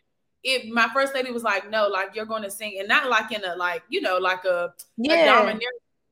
if 0.43 0.65
my 0.71 0.89
first 0.93 1.13
lady 1.13 1.31
was 1.31 1.43
like, 1.43 1.69
no, 1.69 1.87
like 1.87 2.15
you're 2.15 2.25
going 2.25 2.43
to 2.43 2.51
sing, 2.51 2.77
and 2.79 2.87
not 2.87 3.09
like 3.09 3.31
in 3.31 3.43
a 3.43 3.55
like 3.55 3.83
you 3.89 4.01
know 4.01 4.17
like 4.17 4.45
a, 4.45 4.73
yeah. 4.97 5.23
a 5.23 5.25
domineering 5.25 5.61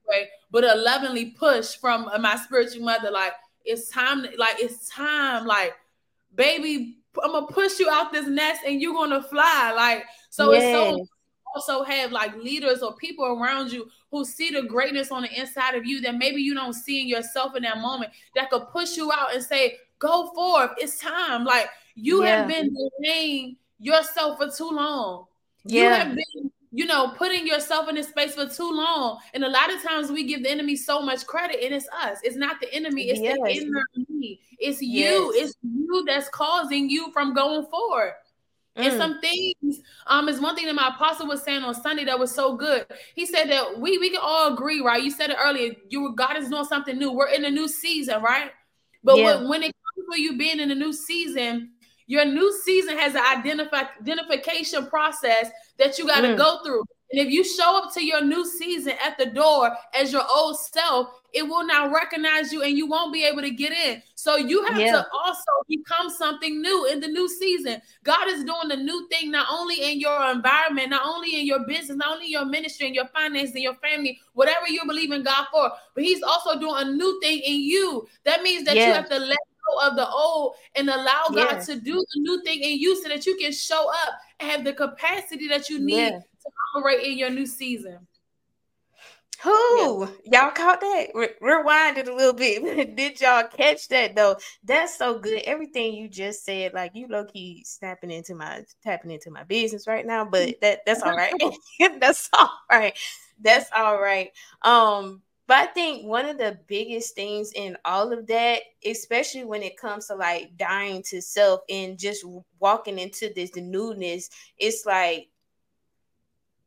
way, 0.08 0.30
but 0.52 0.64
a 0.64 0.76
lovingly 0.76 1.28
push 1.32 1.76
from 1.76 2.10
my 2.20 2.36
spiritual 2.36 2.84
mother. 2.84 3.12
Like 3.12 3.34
it's 3.66 3.90
time. 3.90 4.26
Like 4.38 4.60
it's 4.60 4.90
time. 4.90 5.46
Like 5.46 5.74
baby, 6.36 6.98
I'm 7.24 7.32
gonna 7.32 7.48
push 7.48 7.80
you 7.80 7.90
out 7.90 8.12
this 8.12 8.28
nest, 8.28 8.62
and 8.66 8.82
you're 8.82 8.94
gonna 8.94 9.24
fly. 9.24 9.74
Like 9.76 10.04
so, 10.30 10.52
yes. 10.52 10.64
it's 10.64 10.74
so 10.74 11.08
also 11.56 11.84
have 11.84 12.12
like 12.12 12.36
leaders 12.36 12.82
or 12.82 12.96
people 12.96 13.26
around 13.26 13.72
you 13.72 13.90
who 14.12 14.26
see 14.26 14.52
the 14.52 14.64
greatness 14.64 15.12
on 15.12 15.24
the 15.24 15.40
inside 15.40 15.76
of 15.76 15.86
you 15.86 16.02
that 16.02 16.18
maybe 16.18 16.42
you 16.42 16.54
don't 16.54 16.74
see 16.74 17.02
in 17.02 17.08
yourself 17.08 17.56
in 17.56 17.64
that 17.64 17.80
moment 17.80 18.12
that 18.36 18.50
could 18.50 18.68
push 18.72 18.98
you 18.98 19.12
out 19.12 19.34
and 19.34 19.44
say, 19.44 19.78
go 20.00 20.32
forth. 20.34 20.72
It's 20.78 21.00
time. 21.00 21.46
Like 21.46 21.70
you 21.96 22.24
yeah. 22.24 22.38
have 22.38 22.48
been 22.48 22.74
delaying 23.02 23.58
yourself 23.80 24.38
for 24.38 24.50
too 24.50 24.70
long. 24.70 25.26
Yeah. 25.66 25.82
You 25.82 25.90
have 25.90 26.16
been, 26.16 26.52
you 26.72 26.86
know, 26.86 27.14
putting 27.18 27.48
yourself 27.48 27.90
in 27.90 27.96
this 27.96 28.10
space 28.10 28.36
for 28.36 28.48
too 28.48 28.72
long. 28.72 29.20
And 29.34 29.44
a 29.44 29.50
lot 29.50 29.74
of 29.74 29.82
times 29.82 30.12
we 30.12 30.24
give 30.24 30.44
the 30.44 30.50
enemy 30.50 30.76
so 30.76 31.02
much 31.02 31.26
credit, 31.26 31.64
and 31.64 31.74
it's 31.74 31.88
us. 32.04 32.20
It's 32.24 32.36
not 32.36 32.62
the 32.62 32.72
enemy, 32.74 33.10
it's 33.10 33.20
yes. 33.20 33.38
the 33.42 33.50
enemy. 33.50 34.40
It's 34.60 34.82
yes. 34.82 35.12
you. 35.12 35.34
It's 35.36 35.56
you 35.64 36.04
that's 36.06 36.30
causing 36.30 36.90
you 36.90 37.12
from 37.12 37.34
going 37.34 37.66
forward. 37.66 38.14
Mm. 38.80 38.86
And 38.86 38.98
some 38.98 39.20
things, 39.20 39.82
um, 40.08 40.30
is 40.30 40.40
one 40.40 40.56
thing 40.56 40.66
that 40.68 40.76
my 40.76 40.88
apostle 40.88 41.28
was 41.28 41.44
saying 41.44 41.64
on 41.64 41.76
Sunday 41.76 42.06
that 42.06 42.18
was 42.18 42.34
so 42.34 42.56
good. 42.56 42.86
He 43.16 43.26
said 43.26 43.46
that 43.50 43.80
we 43.80 43.98
we 43.98 44.10
can 44.10 44.22
all 44.22 44.54
agree, 44.54 44.82
right? 44.82 45.04
You 45.04 45.12
said 45.12 45.30
it 45.30 45.38
earlier. 45.40 45.74
You 45.90 46.16
God 46.16 46.38
is 46.38 46.50
doing 46.50 46.66
something 46.66 46.98
new. 46.98 47.12
We're 47.12 47.30
in 47.30 47.46
a 47.46 47.52
new 47.52 47.68
season, 47.68 48.22
right? 48.22 48.52
But 49.04 49.18
yeah. 49.18 49.38
when, 49.38 49.50
when 49.50 49.64
it 49.64 49.74
comes 49.74 50.16
to 50.16 50.22
you 50.22 50.38
being 50.38 50.60
in 50.60 50.72
a 50.72 50.76
new 50.76 50.94
season, 50.94 51.72
your 52.08 52.26
new 52.26 52.52
season 52.64 52.98
has 52.98 53.16
an 53.16 53.22
identify, 53.22 53.84
identification 54.02 54.88
process 54.88 55.52
that 55.78 55.98
you 55.98 56.08
got 56.08 56.22
to 56.22 56.30
mm. 56.30 56.38
go 56.38 56.60
through. 56.64 56.84
And 57.12 57.20
if 57.20 57.32
you 57.32 57.44
show 57.44 57.78
up 57.78 57.94
to 57.96 58.06
your 58.06 58.24
new 58.24 58.46
season 58.46 58.94
at 59.04 59.18
the 59.18 59.26
door 59.26 59.72
as 59.94 60.14
your 60.14 60.24
old 60.30 60.60
self, 60.60 61.10
it 61.34 61.44
will 61.44 61.66
not 61.66 61.92
recognize 61.92 62.52
you 62.52 62.64
and 62.64 62.78
you 62.78 62.88
won't 62.88 63.14
be 63.14 63.24
able 63.24 63.42
to 63.42 63.50
get 63.52 63.72
in. 63.72 64.02
So 64.16 64.36
you 64.36 64.64
have 64.66 64.80
yeah. 64.80 64.92
to 64.92 65.08
also 65.14 65.52
become 65.68 66.10
something 66.10 66.62
new 66.62 66.88
in 66.88 67.00
the 67.00 67.08
new 67.08 67.28
season. 67.28 67.82
God 68.04 68.28
is 68.28 68.44
doing 68.44 68.72
a 68.72 68.76
new 68.76 69.08
thing 69.10 69.32
not 69.32 69.48
only 69.52 69.92
in 69.92 70.00
your 70.00 70.32
environment, 70.32 70.90
not 70.90 71.06
only 71.06 71.40
in 71.40 71.46
your 71.46 71.66
business, 71.66 71.98
not 71.98 72.14
only 72.14 72.26
in 72.26 72.32
your 72.32 72.46
ministry 72.46 72.88
and 72.88 72.96
your 72.96 73.08
finances 73.08 73.56
and 73.56 73.64
your 73.64 73.76
family, 73.76 74.20
whatever 74.34 74.68
you 74.68 74.82
believe 74.86 75.12
in 75.12 75.24
God 75.24 75.46
for, 75.52 75.72
but 75.96 76.04
He's 76.04 76.24
also 76.24 76.60
doing 76.60 76.76
a 76.78 76.92
new 76.92 77.20
thing 77.22 77.40
in 77.40 77.60
you. 77.62 78.08
That 78.24 78.44
means 78.44 78.66
that 78.66 78.76
yeah. 78.76 78.88
you 78.88 78.94
have 78.94 79.10
to 79.10 79.18
let 79.18 79.38
go 79.68 79.88
of 79.88 79.96
the 79.96 80.08
old 80.08 80.56
and 80.76 80.90
allow 80.90 81.28
God 81.34 81.60
to 81.62 81.80
do 81.80 82.00
a 82.00 82.20
new 82.20 82.44
thing 82.44 82.60
in 82.60 82.80
you 82.80 83.02
so 83.02 83.10
that 83.10 83.26
you 83.26 83.36
can 83.36 83.52
show 83.52 83.90
up 83.90 84.20
and 84.40 84.50
have 84.50 84.64
the 84.64 84.74
capacity 84.74 85.48
that 85.48 85.70
you 85.70 85.80
need 85.80 86.14
to 86.42 86.52
operate 86.76 87.06
in 87.06 87.18
your 87.18 87.30
new 87.30 87.46
season. 87.46 88.08
Who 89.44 90.06
yeah. 90.26 90.42
y'all 90.42 90.52
caught 90.52 90.82
that? 90.82 91.08
Re- 91.16 91.30
rewind 91.40 91.98
it 91.98 92.10
a 92.10 92.16
little 92.16 92.34
bit. 92.34 92.96
Did 92.96 93.22
y'all 93.22 93.48
catch 93.48 93.88
that 93.88 94.16
though? 94.16 94.36
That's 94.66 94.98
so 94.98 95.18
good. 95.18 95.44
Everything 95.44 95.94
you 95.94 96.10
just 96.10 96.44
said, 96.44 96.74
like 96.74 96.92
you 96.94 97.08
low 97.08 97.24
key 97.24 97.64
snapping 97.66 98.12
into 98.12 98.36
my 98.36 98.66
tapping 98.84 99.12
into 99.12 99.32
my 99.32 99.44
business 99.44 99.88
right 99.88 100.06
now, 100.06 100.26
but 100.26 100.56
that 100.62 100.80
that's 100.86 101.02
all 101.04 101.16
right. 101.16 101.34
that's 102.02 102.30
all 102.34 102.52
right. 102.70 102.98
That's 103.42 103.70
all 103.74 104.02
right. 104.02 104.32
Um, 104.64 105.22
but 105.48 105.58
I 105.58 105.66
think 105.68 106.06
one 106.06 106.26
of 106.26 106.38
the 106.38 106.60
biggest 106.68 107.16
things 107.16 107.54
in 107.56 107.78
all 107.86 108.12
of 108.12 108.28
that, 108.28 108.62
especially 108.86 109.46
when 109.46 109.64
it 109.64 109.78
comes 109.78 110.08
to 110.08 110.16
like 110.16 110.56
dying 110.58 111.02
to 111.04 111.22
self 111.22 111.62
and 111.70 111.98
just 111.98 112.26
walking 112.60 113.00
into 113.00 113.32
this 113.34 113.56
newness, 113.56 114.30
it's 114.58 114.86
like 114.86 115.30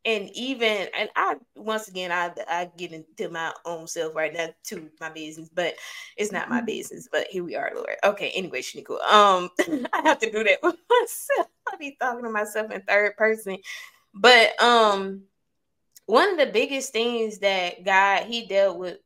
and 0.04 0.30
even 0.34 0.88
and 0.96 1.08
I 1.14 1.36
once 1.54 1.88
again 1.88 2.10
I 2.10 2.32
I 2.48 2.70
get 2.76 2.92
into 2.92 3.28
my 3.28 3.52
own 3.64 3.86
self 3.86 4.14
right 4.14 4.32
now 4.32 4.48
to 4.64 4.90
my 5.00 5.10
business, 5.10 5.48
but 5.54 5.74
it's 6.16 6.32
not 6.32 6.48
my 6.48 6.56
mm-hmm. 6.56 6.66
business. 6.66 7.08
But 7.10 7.28
here 7.28 7.44
we 7.44 7.54
are, 7.54 7.72
Lord. 7.74 7.96
Okay, 8.04 8.30
anyway, 8.30 8.62
Shaniqua, 8.62 9.02
um, 9.04 9.50
I 9.92 10.02
have 10.02 10.18
to 10.20 10.30
do 10.30 10.42
that 10.44 10.58
with 10.62 10.76
myself. 10.90 11.48
I 11.72 11.76
be 11.76 11.96
talking 12.00 12.24
to 12.24 12.30
myself 12.30 12.70
in 12.72 12.80
third 12.82 13.16
person, 13.16 13.58
but 14.14 14.60
um, 14.62 15.22
one 16.06 16.30
of 16.30 16.38
the 16.38 16.52
biggest 16.52 16.92
things 16.92 17.38
that 17.38 17.84
God 17.84 18.24
He 18.24 18.46
dealt 18.46 18.78
with 18.78 18.98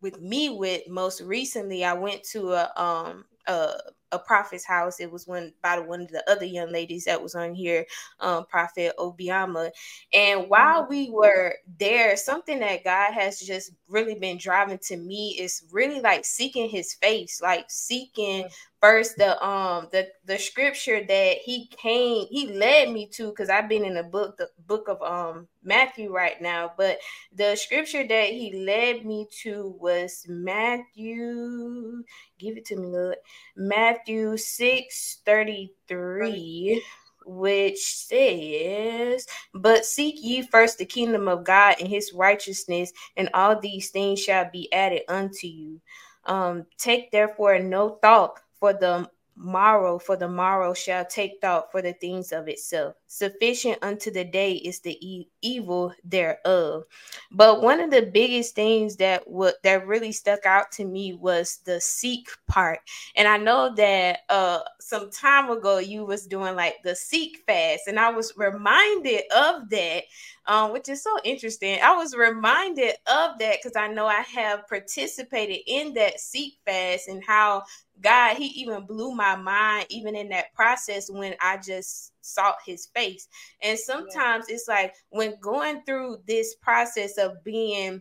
with 0.00 0.20
me 0.20 0.50
with 0.50 0.88
most 0.88 1.20
recently, 1.20 1.84
I 1.84 1.92
went 1.92 2.24
to 2.30 2.52
a 2.52 2.72
um 2.76 3.24
a 3.46 3.74
a 4.12 4.18
prophet's 4.18 4.64
house. 4.64 5.00
It 5.00 5.10
was 5.10 5.26
one 5.26 5.52
by 5.62 5.76
the 5.76 5.82
one 5.82 6.02
of 6.02 6.08
the 6.08 6.28
other 6.30 6.44
young 6.44 6.70
ladies 6.72 7.04
that 7.06 7.22
was 7.22 7.34
on 7.34 7.54
here, 7.54 7.86
um, 8.20 8.46
Prophet 8.46 8.94
Obiama. 8.98 9.70
And 10.12 10.48
while 10.48 10.86
we 10.88 11.10
were 11.10 11.54
there, 11.78 12.16
something 12.16 12.60
that 12.60 12.84
God 12.84 13.12
has 13.12 13.40
just 13.40 13.72
really 13.88 14.14
been 14.14 14.38
driving 14.38 14.78
to 14.84 14.96
me 14.96 15.36
is 15.40 15.64
really 15.72 16.00
like 16.00 16.24
seeking 16.24 16.68
his 16.68 16.94
face, 16.94 17.40
like 17.42 17.66
seeking 17.68 18.46
first 18.82 19.16
the 19.16 19.42
um 19.46 19.88
the 19.92 20.08
the 20.26 20.38
scripture 20.38 21.04
that 21.04 21.36
he 21.38 21.68
came 21.68 22.26
he 22.30 22.48
led 22.52 22.90
me 22.90 23.06
to 23.06 23.28
because 23.28 23.48
i've 23.48 23.68
been 23.68 23.84
in 23.84 23.94
the 23.94 24.02
book 24.02 24.36
the 24.38 24.48
book 24.66 24.88
of 24.88 25.00
um 25.02 25.46
matthew 25.62 26.12
right 26.12 26.42
now 26.42 26.72
but 26.76 26.98
the 27.34 27.54
scripture 27.56 28.06
that 28.06 28.28
he 28.30 28.64
led 28.66 29.06
me 29.06 29.28
to 29.30 29.76
was 29.80 30.24
matthew 30.28 32.02
give 32.38 32.56
it 32.56 32.64
to 32.64 32.76
me 32.76 32.88
lord 32.88 33.16
matthew 33.56 34.36
6 34.36 35.22
33 35.24 36.82
which 37.24 37.78
says, 37.78 39.26
But 39.54 39.86
seek 39.86 40.16
ye 40.18 40.42
first 40.42 40.78
the 40.78 40.84
kingdom 40.84 41.28
of 41.28 41.44
God 41.44 41.76
and 41.78 41.88
his 41.88 42.12
righteousness, 42.12 42.92
and 43.16 43.30
all 43.34 43.60
these 43.60 43.90
things 43.90 44.20
shall 44.20 44.50
be 44.52 44.72
added 44.72 45.02
unto 45.08 45.46
you. 45.46 45.80
Um, 46.24 46.66
take 46.78 47.12
therefore 47.12 47.58
no 47.60 47.98
thought 48.02 48.40
for 48.62 48.72
the 48.72 49.10
morrow, 49.34 49.98
for 49.98 50.16
the 50.16 50.28
morrow 50.28 50.72
shall 50.72 51.04
take 51.04 51.40
thought 51.40 51.72
for 51.72 51.82
the 51.82 51.94
things 51.94 52.30
of 52.30 52.46
itself. 52.48 52.94
Sufficient 53.14 53.78
unto 53.82 54.10
the 54.10 54.24
day 54.24 54.52
is 54.54 54.80
the 54.80 54.96
e- 55.06 55.28
evil 55.42 55.92
thereof. 56.02 56.84
But 57.30 57.60
one 57.62 57.80
of 57.80 57.90
the 57.90 58.02
biggest 58.02 58.54
things 58.54 58.96
that 58.96 59.28
what 59.28 59.56
that 59.64 59.86
really 59.86 60.12
stuck 60.12 60.46
out 60.46 60.72
to 60.72 60.84
me 60.84 61.12
was 61.12 61.58
the 61.64 61.80
seek 61.80 62.28
part. 62.48 62.80
And 63.14 63.28
I 63.28 63.36
know 63.36 63.74
that 63.74 64.20
uh 64.30 64.60
some 64.80 65.10
time 65.10 65.50
ago 65.50 65.78
you 65.78 66.04
was 66.06 66.26
doing 66.26 66.56
like 66.56 66.76
the 66.84 66.96
seek 66.96 67.38
fast, 67.46 67.82
and 67.86 68.00
I 68.00 68.10
was 68.10 68.32
reminded 68.36 69.22
of 69.34 69.68
that 69.70 70.04
um, 70.46 70.72
which 70.72 70.88
is 70.88 71.02
so 71.02 71.16
interesting. 71.24 71.78
I 71.82 71.94
was 71.96 72.14
reminded 72.16 72.94
of 73.06 73.38
that 73.38 73.58
because 73.62 73.76
I 73.76 73.88
know 73.88 74.06
I 74.06 74.22
have 74.22 74.66
participated 74.68 75.58
in 75.66 75.94
that 75.94 76.20
seek 76.20 76.54
fast 76.66 77.08
and 77.08 77.22
how 77.24 77.62
God, 78.00 78.36
He 78.36 78.46
even 78.62 78.86
blew 78.86 79.14
my 79.14 79.36
mind, 79.36 79.86
even 79.90 80.16
in 80.16 80.28
that 80.30 80.52
process 80.54 81.10
when 81.10 81.34
I 81.40 81.58
just 81.58 82.11
sought 82.22 82.56
His 82.64 82.86
face. 82.86 83.28
And 83.62 83.78
sometimes 83.78 84.46
yeah. 84.48 84.54
it's 84.54 84.68
like 84.68 84.94
when 85.10 85.34
going 85.40 85.82
through 85.84 86.18
this 86.26 86.54
process 86.56 87.18
of 87.18 87.42
being 87.44 88.00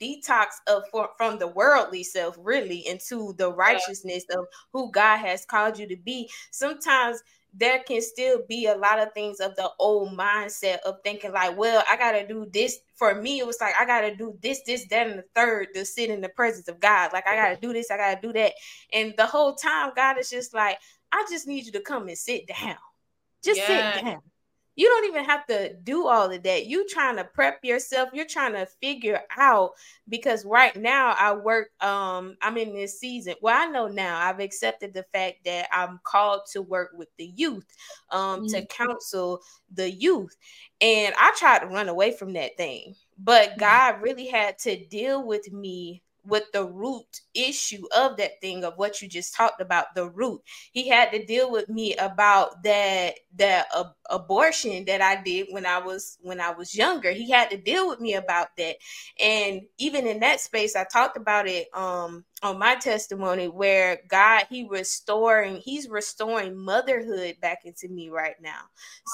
detox 0.00 0.46
of 0.66 0.82
for, 0.90 1.10
from 1.16 1.38
the 1.38 1.46
worldly 1.46 2.02
self 2.02 2.36
really 2.40 2.84
into 2.88 3.34
the 3.38 3.52
righteousness 3.52 4.24
yeah. 4.28 4.38
of 4.38 4.46
who 4.72 4.90
God 4.90 5.18
has 5.18 5.44
called 5.44 5.78
you 5.78 5.86
to 5.86 5.96
be 5.96 6.28
sometimes 6.50 7.22
there 7.58 7.82
can 7.84 8.02
still 8.02 8.42
be 8.48 8.66
a 8.66 8.76
lot 8.76 8.98
of 8.98 9.12
things 9.14 9.40
of 9.40 9.56
the 9.56 9.70
old 9.78 10.10
mindset 10.10 10.78
of 10.80 10.96
thinking 11.02 11.32
like, 11.32 11.56
well, 11.56 11.82
I 11.90 11.96
gotta 11.96 12.26
do 12.26 12.46
this. 12.52 12.78
For 12.96 13.14
me, 13.14 13.38
it 13.38 13.46
was 13.46 13.60
like 13.60 13.74
I 13.80 13.86
gotta 13.86 14.14
do 14.14 14.36
this, 14.42 14.60
this, 14.66 14.86
that, 14.88 15.06
and 15.06 15.18
the 15.18 15.24
third 15.34 15.68
to 15.74 15.84
sit 15.86 16.10
in 16.10 16.20
the 16.20 16.28
presence 16.28 16.68
of 16.68 16.80
God. 16.80 17.12
Like 17.14 17.26
I 17.26 17.34
gotta 17.34 17.58
do 17.58 17.72
this, 17.72 17.90
I 17.90 17.96
gotta 17.96 18.20
do 18.20 18.32
that. 18.34 18.52
And 18.92 19.14
the 19.16 19.26
whole 19.26 19.54
time, 19.54 19.92
God 19.96 20.18
is 20.18 20.28
just 20.28 20.52
like, 20.52 20.78
I 21.12 21.24
just 21.30 21.46
need 21.46 21.64
you 21.64 21.72
to 21.72 21.80
come 21.80 22.08
and 22.08 22.18
sit 22.18 22.46
down. 22.46 22.76
Just 23.46 23.60
yeah. 23.60 23.94
sit 23.94 24.04
down 24.04 24.20
you 24.76 24.88
don't 24.88 25.06
even 25.06 25.24
have 25.24 25.46
to 25.46 25.74
do 25.82 26.06
all 26.06 26.30
of 26.30 26.42
that. 26.42 26.66
You 26.66 26.86
trying 26.86 27.16
to 27.16 27.24
prep 27.24 27.64
yourself. 27.64 28.10
You're 28.12 28.26
trying 28.26 28.52
to 28.52 28.66
figure 28.66 29.22
out 29.36 29.72
because 30.08 30.44
right 30.44 30.76
now 30.76 31.14
I 31.18 31.32
work. 31.32 31.70
Um, 31.82 32.36
I'm 32.42 32.58
in 32.58 32.74
this 32.74 33.00
season. 33.00 33.34
Well, 33.40 33.56
I 33.56 33.70
know 33.70 33.88
now 33.88 34.18
I've 34.18 34.38
accepted 34.38 34.92
the 34.92 35.04
fact 35.14 35.44
that 35.46 35.68
I'm 35.72 35.98
called 36.04 36.42
to 36.52 36.60
work 36.60 36.90
with 36.94 37.08
the 37.16 37.32
youth, 37.34 37.66
um, 38.10 38.42
mm-hmm. 38.42 38.46
to 38.48 38.66
counsel 38.66 39.40
the 39.72 39.90
youth, 39.90 40.36
and 40.82 41.14
I 41.18 41.34
tried 41.38 41.60
to 41.60 41.66
run 41.66 41.88
away 41.88 42.12
from 42.12 42.34
that 42.34 42.58
thing, 42.58 42.94
but 43.18 43.50
mm-hmm. 43.50 43.60
God 43.60 44.02
really 44.02 44.26
had 44.26 44.58
to 44.60 44.84
deal 44.86 45.26
with 45.26 45.50
me 45.50 46.02
with 46.26 46.44
the 46.52 46.64
root 46.66 47.06
issue 47.34 47.84
of 47.96 48.16
that 48.18 48.40
thing 48.40 48.64
of 48.64 48.74
what 48.76 49.00
you 49.02 49.08
just 49.08 49.34
talked 49.34 49.60
about 49.60 49.94
the 49.94 50.08
root. 50.10 50.40
He 50.72 50.88
had 50.88 51.10
to 51.12 51.24
deal 51.24 51.50
with 51.50 51.68
me 51.68 51.94
about 51.96 52.62
that 52.64 53.14
that 53.36 53.66
uh, 53.74 53.84
abortion 54.10 54.84
that 54.84 55.00
i 55.00 55.20
did 55.22 55.46
when 55.50 55.66
i 55.66 55.78
was 55.78 56.18
when 56.22 56.40
i 56.40 56.50
was 56.50 56.74
younger 56.74 57.12
he 57.12 57.30
had 57.30 57.50
to 57.50 57.56
deal 57.56 57.88
with 57.88 58.00
me 58.00 58.14
about 58.14 58.48
that 58.56 58.76
and 59.20 59.62
even 59.78 60.06
in 60.06 60.20
that 60.20 60.40
space 60.40 60.76
i 60.76 60.84
talked 60.84 61.16
about 61.16 61.46
it 61.48 61.68
um 61.74 62.24
on 62.42 62.58
my 62.58 62.74
testimony 62.74 63.48
where 63.48 64.00
God 64.08 64.44
he 64.50 64.68
restoring 64.70 65.56
he's 65.56 65.88
restoring 65.88 66.56
motherhood 66.56 67.36
back 67.40 67.60
into 67.64 67.88
me 67.88 68.10
right 68.10 68.34
now. 68.40 68.60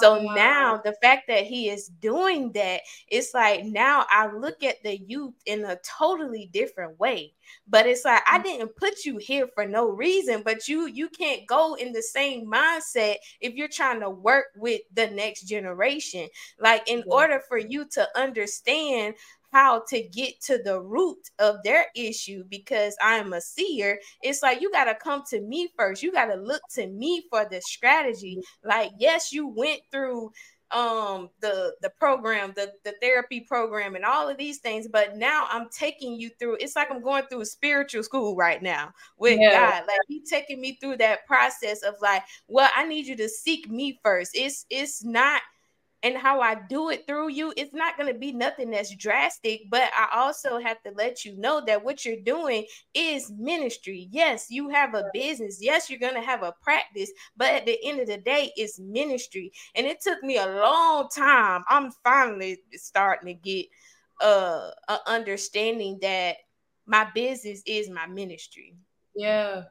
So 0.01 0.19
oh, 0.19 0.25
wow. 0.25 0.35
now 0.35 0.81
the 0.85 0.95
fact 1.01 1.29
that 1.29 1.45
he 1.45 1.69
is 1.69 1.87
doing 1.87 2.51
that 2.53 2.81
it's 3.09 3.33
like 3.33 3.65
now 3.65 4.07
I 4.11 4.27
look 4.33 4.63
at 4.65 4.83
the 4.83 4.99
youth 4.99 5.35
in 5.47 5.65
a 5.65 5.79
totally 5.85 6.51
different 6.53 6.99
way. 6.99 7.35
But 7.69 7.87
it's 7.87 8.05
like 8.05 8.23
I 8.27 8.39
mm. 8.39 8.45
didn't 8.45 8.77
put 8.77 9.05
you 9.05 9.19
here 9.19 9.49
for 9.55 9.67
no 9.67 9.89
reason, 9.89 10.43
but 10.45 10.69
you 10.69 10.87
you 10.87 11.09
can't 11.09 11.47
go 11.47 11.75
in 11.75 11.93
the 11.93 12.03
same 12.03 12.47
mindset 12.47 13.17
if 13.41 13.55
you're 13.55 13.69
trying 13.69 14.01
to 14.01 14.11
work 14.11 14.47
with 14.57 14.81
the 14.93 15.09
next 15.09 15.43
generation. 15.43 16.29
Like 16.59 16.89
in 16.89 16.99
yeah. 16.99 17.15
order 17.15 17.41
for 17.49 17.59
you 17.59 17.87
to 17.93 18.09
understand 18.17 19.15
how 19.53 19.83
to 19.87 20.03
get 20.09 20.41
to 20.41 20.59
the 20.65 20.81
root 20.81 21.31
of 21.39 21.57
their 21.63 21.87
issue 21.95 22.43
because 22.49 22.97
I 23.03 23.17
am 23.17 23.35
a 23.35 23.41
seer. 23.41 23.99
It's 24.23 24.43
like 24.43 24.61
you 24.61 24.73
got 24.73 24.85
to 24.85 24.95
come 24.95 25.23
to 25.29 25.41
me 25.43 25.69
first. 25.77 26.03
You 26.03 26.11
got 26.11 26.27
to 26.27 26.37
look 26.37 26.63
to 26.75 26.87
me 26.87 27.25
for 27.31 27.47
the 27.49 27.61
strategy. 27.61 28.41
Like, 28.65 28.93
yes, 28.99 29.33
you 29.33 29.47
went 29.47 29.83
through 29.91 30.33
um 30.73 31.29
the 31.41 31.75
the 31.83 31.91
program 31.91 32.53
the 32.57 32.73
the 32.85 32.95
therapy 33.03 33.41
program 33.41 33.95
and 33.95 34.05
all 34.05 34.29
of 34.29 34.39
these 34.39 34.59
things 34.59 34.89
but 34.89 35.17
now 35.17 35.47
i'm 35.51 35.69
taking 35.71 36.19
you 36.19 36.31
through 36.39 36.57
it's 36.61 36.77
like 36.77 36.91
i'm 36.91 37.03
going 37.03 37.25
through 37.27 37.43
a 37.43 37.47
spiritual 37.47 38.03
school 38.03 38.35
right 38.35 38.63
now 38.63 38.93
with 39.19 39.39
yeah. 39.39 39.71
god 39.71 39.85
like 39.87 39.99
he 40.09 40.23
taking 40.23 40.61
me 40.61 40.79
through 40.81 40.97
that 40.97 41.27
process 41.27 41.83
of 41.83 41.95
like 42.01 42.23
well 42.49 42.71
i 42.75 42.87
need 42.87 43.07
you 43.07 43.17
to 43.17 43.29
seek 43.29 43.71
me 43.71 44.01
first 44.03 44.33
it's 44.35 44.65
it's 44.71 45.05
not 45.05 45.43
and 46.03 46.17
how 46.17 46.41
I 46.41 46.57
do 46.69 46.91
it 46.91 47.07
through 47.07 47.31
you, 47.31 47.53
it's 47.57 47.75
not 47.75 47.97
going 47.97 48.13
to 48.13 48.19
be 48.19 48.33
nothing 48.33 48.71
that's 48.71 48.95
drastic, 48.95 49.63
but 49.71 49.91
I 49.97 50.09
also 50.13 50.59
have 50.59 50.83
to 50.83 50.93
let 50.97 51.25
you 51.25 51.37
know 51.37 51.63
that 51.67 51.85
what 51.85 52.05
you're 52.05 52.21
doing 52.21 52.67
is 52.95 53.31
ministry. 53.31 54.09
Yes, 54.11 54.47
you 54.51 54.69
have 54.69 54.95
a 54.95 55.05
business. 55.13 55.59
Yes, 55.61 55.89
you're 55.89 56.01
going 56.01 56.15
to 56.15 56.21
have 56.21 56.43
a 56.43 56.55
practice, 56.63 57.11
but 57.37 57.49
at 57.51 57.67
the 57.67 57.79
end 57.85 58.01
of 58.01 58.09
the 58.09 58.19
day, 58.19 58.53
it's 58.57 58.79
ministry. 58.79 59.53
And 59.75 59.87
it 59.87 60.01
took 60.01 60.23
me 60.23 60.39
a 60.39 60.47
long 60.47 61.09
time. 61.09 61.65
I'm 61.69 61.93
finally 62.03 62.59
starting 62.73 63.29
to 63.29 63.35
get 63.35 63.67
uh, 64.21 64.71
a 64.89 64.99
understanding 65.07 65.99
that 66.03 66.37
my 66.87 67.07
business 67.15 67.63
is 67.67 67.89
my 67.89 68.07
ministry. 68.07 68.75
Yeah 69.15 69.65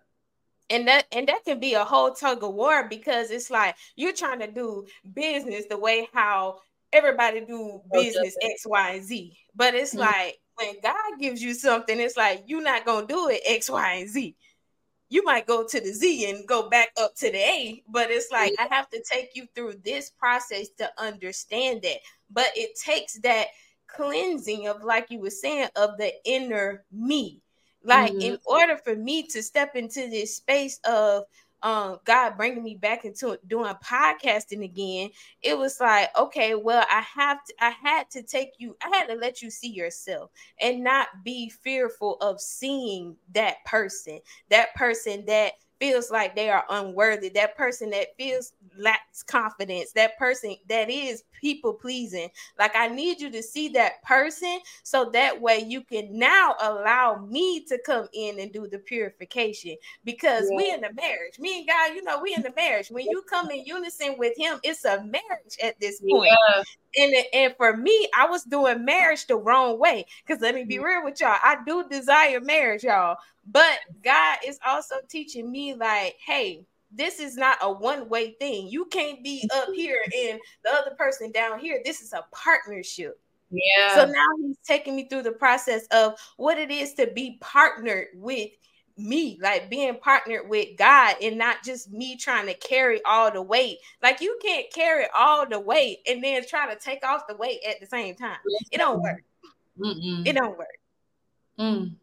and 0.71 0.87
that 0.87 1.05
and 1.11 1.27
that 1.27 1.43
can 1.45 1.59
be 1.59 1.73
a 1.73 1.83
whole 1.83 2.11
tug 2.11 2.43
of 2.43 2.53
war 2.53 2.87
because 2.87 3.29
it's 3.29 3.51
like 3.51 3.75
you're 3.95 4.13
trying 4.13 4.39
to 4.39 4.51
do 4.51 4.85
business 5.13 5.65
the 5.69 5.77
way 5.77 6.07
how 6.13 6.59
everybody 6.93 7.41
do 7.41 7.81
business 7.91 8.35
X, 8.41 8.65
Y, 8.65 8.91
and 8.91 9.03
Z. 9.03 9.37
But 9.55 9.75
it's 9.75 9.91
mm-hmm. 9.91 9.99
like 9.99 10.39
when 10.55 10.75
God 10.81 11.19
gives 11.19 11.41
you 11.41 11.53
something, 11.53 11.99
it's 11.99 12.17
like 12.17 12.43
you're 12.47 12.63
not 12.63 12.85
gonna 12.85 13.07
do 13.07 13.29
it 13.29 13.41
X, 13.45 13.69
Y, 13.69 13.93
and 13.93 14.09
Z. 14.09 14.35
You 15.09 15.23
might 15.25 15.45
go 15.45 15.67
to 15.67 15.79
the 15.79 15.91
Z 15.91 16.29
and 16.29 16.47
go 16.47 16.69
back 16.69 16.89
up 16.97 17.15
to 17.17 17.29
the 17.29 17.37
A, 17.37 17.83
but 17.89 18.09
it's 18.09 18.31
like 18.31 18.53
I 18.57 18.73
have 18.73 18.89
to 18.91 19.03
take 19.03 19.31
you 19.35 19.45
through 19.53 19.75
this 19.83 20.09
process 20.09 20.69
to 20.77 20.89
understand 20.97 21.81
that. 21.81 21.97
But 22.29 22.47
it 22.55 22.79
takes 22.81 23.19
that 23.19 23.47
cleansing 23.87 24.69
of, 24.69 24.83
like 24.85 25.07
you 25.09 25.19
were 25.19 25.29
saying, 25.29 25.67
of 25.75 25.97
the 25.97 26.13
inner 26.23 26.85
me 26.93 27.41
like 27.83 28.11
mm-hmm. 28.11 28.21
in 28.21 28.37
order 28.45 28.77
for 28.77 28.95
me 28.95 29.23
to 29.27 29.41
step 29.41 29.75
into 29.75 30.09
this 30.09 30.35
space 30.35 30.79
of 30.85 31.23
um 31.63 31.99
God 32.05 32.37
bringing 32.37 32.63
me 32.63 32.75
back 32.75 33.05
into 33.05 33.37
doing 33.47 33.73
podcasting 33.83 34.63
again, 34.63 35.09
it 35.41 35.57
was 35.57 35.79
like, 35.79 36.09
okay, 36.17 36.55
well, 36.55 36.85
I 36.89 37.01
have 37.01 37.43
to, 37.45 37.53
I 37.59 37.69
had 37.69 38.09
to 38.11 38.23
take 38.23 38.51
you, 38.57 38.75
I 38.83 38.95
had 38.95 39.07
to 39.07 39.15
let 39.15 39.41
you 39.41 39.49
see 39.51 39.69
yourself 39.69 40.31
and 40.59 40.83
not 40.83 41.07
be 41.23 41.49
fearful 41.49 42.17
of 42.21 42.41
seeing 42.41 43.15
that 43.33 43.63
person, 43.65 44.19
that 44.49 44.73
person 44.75 45.23
that 45.27 45.53
feels 45.81 46.11
like 46.11 46.35
they 46.35 46.49
are 46.49 46.63
unworthy, 46.69 47.27
that 47.29 47.57
person 47.57 47.89
that 47.89 48.15
feels 48.15 48.53
lacks 48.77 49.23
confidence, 49.23 49.91
that 49.93 50.15
person 50.19 50.55
that 50.69 50.91
is 50.91 51.23
people 51.41 51.73
pleasing. 51.73 52.29
Like 52.59 52.75
I 52.75 52.87
need 52.87 53.19
you 53.19 53.31
to 53.31 53.41
see 53.41 53.67
that 53.69 54.03
person 54.03 54.59
so 54.83 55.09
that 55.09 55.41
way 55.41 55.65
you 55.67 55.81
can 55.81 56.17
now 56.17 56.55
allow 56.61 57.25
me 57.27 57.65
to 57.65 57.79
come 57.83 58.07
in 58.13 58.39
and 58.39 58.53
do 58.53 58.67
the 58.67 58.77
purification 58.77 59.75
because 60.05 60.47
yeah. 60.51 60.57
we 60.57 60.71
in 60.71 60.81
the 60.81 60.93
marriage. 60.93 61.39
Me 61.39 61.59
and 61.59 61.67
God, 61.67 61.95
you 61.95 62.03
know, 62.03 62.21
we 62.21 62.35
in 62.35 62.43
the 62.43 62.53
marriage. 62.55 62.89
When 62.91 63.07
you 63.07 63.23
come 63.27 63.49
in 63.49 63.65
unison 63.65 64.15
with 64.19 64.37
him, 64.37 64.59
it's 64.63 64.85
a 64.85 65.03
marriage 65.03 65.57
at 65.63 65.79
this 65.79 65.99
point. 65.99 66.31
Yeah. 66.55 66.63
And 66.95 67.13
and 67.33 67.55
for 67.57 67.75
me, 67.75 68.09
I 68.17 68.27
was 68.27 68.43
doing 68.43 68.85
marriage 68.85 69.27
the 69.27 69.35
wrong 69.35 69.79
way. 69.79 70.05
Because 70.25 70.41
let 70.41 70.55
me 70.55 70.63
be 70.63 70.77
mm. 70.77 70.83
real 70.83 71.03
with 71.03 71.21
y'all, 71.21 71.37
I 71.43 71.57
do 71.65 71.87
desire 71.89 72.39
marriage, 72.41 72.83
y'all. 72.83 73.17
But 73.49 73.79
God 74.03 74.37
is 74.45 74.59
also 74.65 74.95
teaching 75.09 75.51
me, 75.51 75.73
like, 75.73 76.15
hey, 76.25 76.65
this 76.91 77.19
is 77.19 77.37
not 77.37 77.57
a 77.61 77.71
one-way 77.71 78.35
thing. 78.39 78.67
You 78.67 78.85
can't 78.85 79.23
be 79.23 79.49
up 79.53 79.69
here 79.73 80.03
and 80.05 80.39
the 80.63 80.71
other 80.71 80.95
person 80.97 81.31
down 81.31 81.59
here. 81.59 81.81
This 81.83 82.01
is 82.01 82.13
a 82.13 82.25
partnership. 82.31 83.19
Yeah. 83.49 83.95
So 83.95 84.05
now 84.05 84.27
he's 84.41 84.57
taking 84.65 84.95
me 84.95 85.07
through 85.09 85.23
the 85.23 85.31
process 85.31 85.85
of 85.87 86.15
what 86.37 86.57
it 86.57 86.71
is 86.71 86.93
to 86.95 87.07
be 87.07 87.37
partnered 87.41 88.07
with 88.13 88.49
me, 88.97 89.37
like 89.41 89.69
being 89.69 89.97
partnered 89.97 90.47
with 90.49 90.77
God 90.77 91.15
and 91.21 91.37
not 91.37 91.63
just 91.63 91.91
me 91.91 92.17
trying 92.17 92.47
to 92.47 92.53
carry 92.53 93.01
all 93.03 93.31
the 93.31 93.41
weight. 93.41 93.77
Like 94.01 94.21
you 94.21 94.37
can't 94.41 94.71
carry 94.73 95.05
all 95.15 95.47
the 95.47 95.59
weight 95.59 95.99
and 96.07 96.23
then 96.23 96.45
try 96.45 96.73
to 96.73 96.79
take 96.79 97.05
off 97.05 97.27
the 97.27 97.35
weight 97.35 97.59
at 97.67 97.79
the 97.79 97.85
same 97.85 98.15
time. 98.15 98.37
It 98.71 98.77
don't 98.77 99.01
work. 99.01 99.23
Mm-mm. 99.79 100.27
It 100.27 100.33
don't 100.33 100.57
work. 100.57 100.77
Mm. 101.59 101.95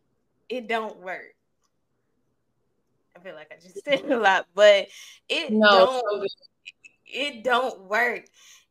It 0.49 0.69
don't 0.69 0.99
work. 1.01 1.35
I 3.17 3.21
feel 3.21 3.35
like 3.35 3.53
I 3.53 3.61
just 3.61 3.85
said 3.85 4.11
a 4.11 4.19
lot, 4.19 4.47
but 4.55 4.89
it 5.29 5.53
no. 5.53 5.71
don't 5.71 6.31
it 7.07 7.45
don't 7.45 7.81
work 7.83 8.25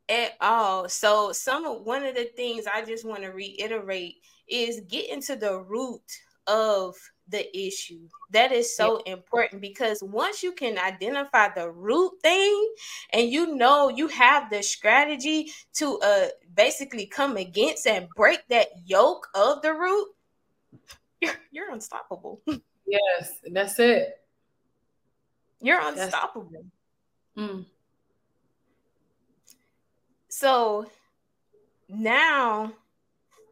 at 0.10 0.34
all. 0.42 0.88
So 0.90 1.32
some 1.32 1.66
of 1.66 1.86
one 1.86 2.06
of 2.06 2.16
the 2.16 2.26
things 2.36 2.66
I 2.66 2.84
just 2.84 3.06
want 3.06 3.24
to 3.24 3.30
reiterate 3.30 4.16
is 4.48 4.82
get 4.88 5.10
into 5.10 5.36
the 5.36 5.60
root 5.60 6.02
of 6.48 6.96
the 7.30 7.58
issue. 7.58 8.08
That 8.32 8.52
is 8.52 8.76
so 8.76 9.02
yeah. 9.06 9.14
important 9.14 9.62
because 9.62 10.02
once 10.02 10.44
you 10.44 10.52
can 10.52 10.78
identify 10.78 11.50
the 11.54 11.70
root 11.70 12.14
thing 12.22 12.74
and 13.14 13.30
you 13.30 13.56
know 13.56 13.90
you 13.90 14.08
have 14.08 14.50
the 14.50 14.62
strategy 14.62 15.52
to 15.76 16.00
uh 16.00 16.28
basically 16.56 17.06
come 17.06 17.38
against 17.38 17.88
and 17.88 18.08
break 18.16 18.48
that 18.50 18.68
yoke 18.86 19.28
of 19.36 19.62
the 19.62 19.74
root, 19.74 20.08
you're, 21.22 21.34
you're 21.52 21.72
unstoppable. 21.72 22.42
Yes, 22.86 23.34
that's 23.52 23.80
it. 23.80 24.18
You're 25.62 25.82
unstoppable. 25.82 26.66
Mm. 27.38 27.66
So 30.30 30.86
now, 31.90 32.74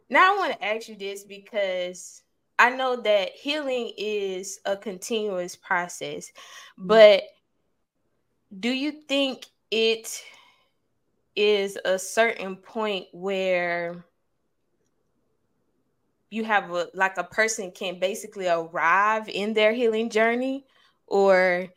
now 0.09 0.33
I 0.33 0.37
want 0.37 0.53
to 0.53 0.65
ask 0.65 0.87
you 0.87 0.95
this 0.95 1.23
because 1.23 2.21
I 2.57 2.69
know 2.69 2.95
that 3.01 3.31
healing 3.31 3.91
is 3.97 4.59
a 4.65 4.77
continuous 4.77 5.55
process, 5.55 6.31
mm. 6.79 6.87
but 6.87 7.23
do 8.57 8.69
you 8.69 8.91
think 8.91 9.45
it 9.71 10.23
is 11.35 11.77
a 11.83 11.99
certain 11.99 12.55
point 12.55 13.07
where 13.11 14.05
you 16.29 16.43
have 16.43 16.71
a 16.71 16.87
like 16.93 17.17
a 17.17 17.23
person 17.23 17.71
can 17.71 17.99
basically 17.99 18.47
arrive 18.47 19.27
in 19.29 19.53
their 19.53 19.73
healing 19.73 20.09
journey 20.09 20.65
or 21.07 21.67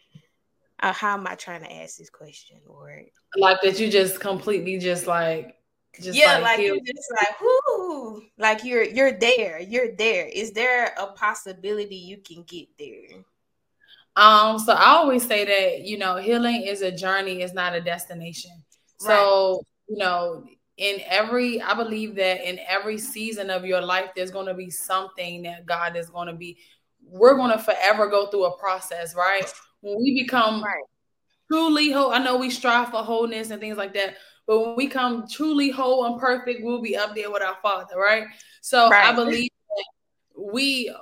uh, 0.81 0.93
how 0.93 1.15
am 1.15 1.27
I 1.27 1.35
trying 1.35 1.63
to 1.63 1.73
ask 1.73 1.99
this 1.99 2.11
question 2.11 2.59
or 2.67 3.03
like 3.37 3.61
that 3.63 3.79
you 3.81 3.91
just 3.91 4.21
completely 4.21 4.79
just 4.79 5.07
like 5.07 5.58
just 6.01 6.19
yeah, 6.19 6.35
like, 6.35 6.59
like 6.59 6.61
you're 6.61 6.77
just 6.77 7.13
like 7.21 7.41
whoo, 7.41 8.23
like 8.39 8.65
you're 8.65 8.85
you're 8.85 9.19
there, 9.19 9.61
you're 9.61 9.95
there. 9.97 10.27
Is 10.27 10.53
there 10.53 10.95
a 10.99 11.09
possibility 11.09 11.97
you 11.97 12.19
can 12.19 12.45
get 12.45 12.69
there? 12.79 13.25
Um, 14.17 14.59
so 14.59 14.73
I 14.73 14.91
always 14.91 15.27
say 15.27 15.45
that 15.45 15.87
you 15.87 15.99
know, 15.99 16.17
healing 16.17 16.63
is 16.63 16.83
a 16.83 16.93
journey, 16.93 17.43
it's 17.43 17.55
not 17.55 17.75
a 17.75 17.81
destination. 17.81 18.51
Right. 19.01 19.09
So, 19.09 19.63
you 19.89 19.97
know, 19.97 20.45
in 20.77 21.01
every 21.07 21.61
I 21.61 21.75
believe 21.75 22.15
that 22.17 22.49
in 22.49 22.61
every 22.69 22.99
season 22.99 23.51
of 23.51 23.65
your 23.65 23.81
life, 23.81 24.11
there's 24.15 24.31
gonna 24.31 24.55
be 24.55 24.71
something 24.71 25.43
that 25.43 25.67
God 25.67 25.97
is 25.97 26.11
gonna 26.11 26.35
be, 26.35 26.59
we're 27.05 27.37
gonna 27.37 27.59
forever 27.59 28.09
go 28.09 28.29
through 28.29 28.45
a 28.45 28.59
process, 28.59 29.15
right? 29.15 29.51
When 29.81 29.97
we 29.99 30.23
become 30.23 30.63
right. 30.63 30.85
truly 31.51 31.91
whole, 31.91 32.13
I 32.13 32.19
know 32.19 32.37
we 32.37 32.51
strive 32.51 32.91
for 32.91 33.03
wholeness 33.03 33.51
and 33.51 33.61
things 33.61 33.77
like 33.77 33.95
that, 33.95 34.17
but 34.49 34.61
when 34.61 34.77
we 34.77 34.87
come 34.89 35.29
truly 35.29 35.71
whole 35.71 36.07
and 36.07 36.19
perfect, 36.19 36.65
we'll 36.65 36.81
be 36.81 36.97
up 36.97 37.15
there 37.15 37.31
with 37.31 37.43
our 37.43 37.59
Father, 37.61 37.99
right? 37.99 38.25
So 38.63 38.89
right. 38.89 39.11
I 39.11 39.15
believe 39.15 39.51
we 40.37 40.93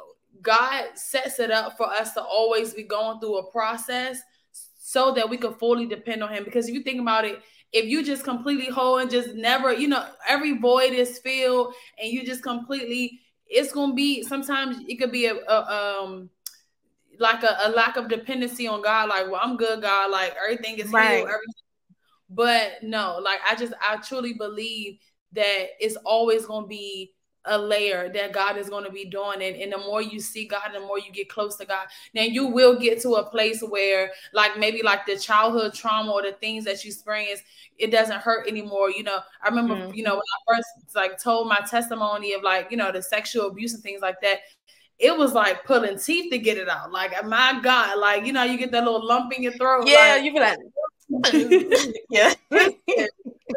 God 0.42 0.86
sets 0.94 1.38
it 1.38 1.52
up 1.52 1.76
for 1.76 1.86
us 1.86 2.12
to 2.14 2.22
always 2.22 2.74
be 2.74 2.82
going 2.82 3.20
through 3.20 3.38
a 3.38 3.50
process 3.52 4.20
so 4.52 5.14
that 5.14 5.30
we 5.30 5.36
can 5.36 5.54
fully 5.54 5.86
depend 5.86 6.24
on 6.24 6.34
Him. 6.34 6.42
Because 6.42 6.68
if 6.68 6.74
you 6.74 6.82
think 6.82 7.00
about 7.00 7.24
it, 7.24 7.40
if 7.72 7.86
you 7.86 8.02
just 8.04 8.24
completely 8.24 8.66
whole 8.66 8.98
and 8.98 9.10
just 9.10 9.34
never, 9.34 9.72
you 9.72 9.86
know, 9.86 10.04
every 10.28 10.58
void 10.58 10.92
is 10.92 11.18
filled, 11.18 11.72
and 12.02 12.12
you 12.12 12.26
just 12.26 12.42
completely, 12.42 13.20
it's 13.46 13.72
gonna 13.72 13.94
be 13.94 14.24
sometimes 14.24 14.78
it 14.88 14.96
could 14.96 15.12
be 15.12 15.26
a, 15.26 15.36
a 15.36 16.02
um 16.02 16.30
like 17.20 17.44
a, 17.44 17.56
a, 17.64 17.70
lack 17.70 17.96
of 17.96 18.08
dependency 18.08 18.66
on 18.66 18.82
God. 18.82 19.08
Like, 19.08 19.30
well, 19.30 19.40
I'm 19.42 19.56
good, 19.56 19.82
God. 19.82 20.10
Like 20.10 20.34
everything 20.42 20.78
is 20.78 20.90
right. 20.90 21.18
healed, 21.18 21.28
everything 21.28 21.65
but 22.28 22.82
no, 22.82 23.18
like 23.22 23.40
I 23.48 23.54
just 23.54 23.72
I 23.80 23.96
truly 23.96 24.34
believe 24.34 24.98
that 25.32 25.66
it's 25.80 25.96
always 25.96 26.46
gonna 26.46 26.66
be 26.66 27.12
a 27.46 27.56
layer 27.56 28.10
that 28.12 28.32
God 28.32 28.56
is 28.56 28.68
going 28.68 28.84
to 28.84 28.90
be 28.90 29.04
doing. 29.04 29.40
And, 29.40 29.56
and 29.56 29.72
the 29.72 29.78
more 29.78 30.02
you 30.02 30.20
see 30.20 30.46
God, 30.46 30.70
the 30.74 30.80
more 30.80 30.98
you 30.98 31.12
get 31.12 31.28
close 31.28 31.56
to 31.56 31.64
God, 31.64 31.86
then 32.14 32.32
you 32.32 32.46
will 32.46 32.78
get 32.78 33.00
to 33.02 33.14
a 33.14 33.30
place 33.30 33.62
where, 33.62 34.10
like, 34.32 34.58
maybe 34.58 34.82
like 34.82 35.06
the 35.06 35.16
childhood 35.16 35.72
trauma 35.72 36.10
or 36.10 36.22
the 36.22 36.32
things 36.32 36.64
that 36.64 36.84
you 36.84 36.88
experience, 36.88 37.40
it 37.78 37.90
doesn't 37.90 38.20
hurt 38.20 38.48
anymore. 38.48 38.90
You 38.90 39.04
know, 39.04 39.18
I 39.42 39.48
remember, 39.48 39.76
mm-hmm. 39.76 39.94
you 39.94 40.02
know, 40.02 40.14
when 40.14 40.20
I 40.20 40.56
first 40.56 40.96
like 40.96 41.22
told 41.22 41.48
my 41.48 41.60
testimony 41.70 42.32
of 42.32 42.42
like, 42.42 42.70
you 42.70 42.76
know, 42.76 42.90
the 42.90 43.02
sexual 43.02 43.46
abuse 43.46 43.74
and 43.74 43.82
things 43.82 44.02
like 44.02 44.20
that. 44.22 44.40
It 44.98 45.16
was 45.16 45.34
like 45.34 45.66
pulling 45.66 45.98
teeth 45.98 46.32
to 46.32 46.38
get 46.38 46.56
it 46.56 46.70
out. 46.70 46.90
Like, 46.90 47.22
my 47.26 47.60
God, 47.62 47.98
like, 47.98 48.24
you 48.24 48.32
know, 48.32 48.44
you 48.44 48.56
get 48.56 48.72
that 48.72 48.82
little 48.82 49.06
lump 49.06 49.30
in 49.34 49.42
your 49.42 49.52
throat. 49.52 49.86
Yeah, 49.86 50.14
like, 50.14 50.24
you 50.24 50.32
be 50.32 50.40
like, 50.40 50.58
yeah. 52.10 52.34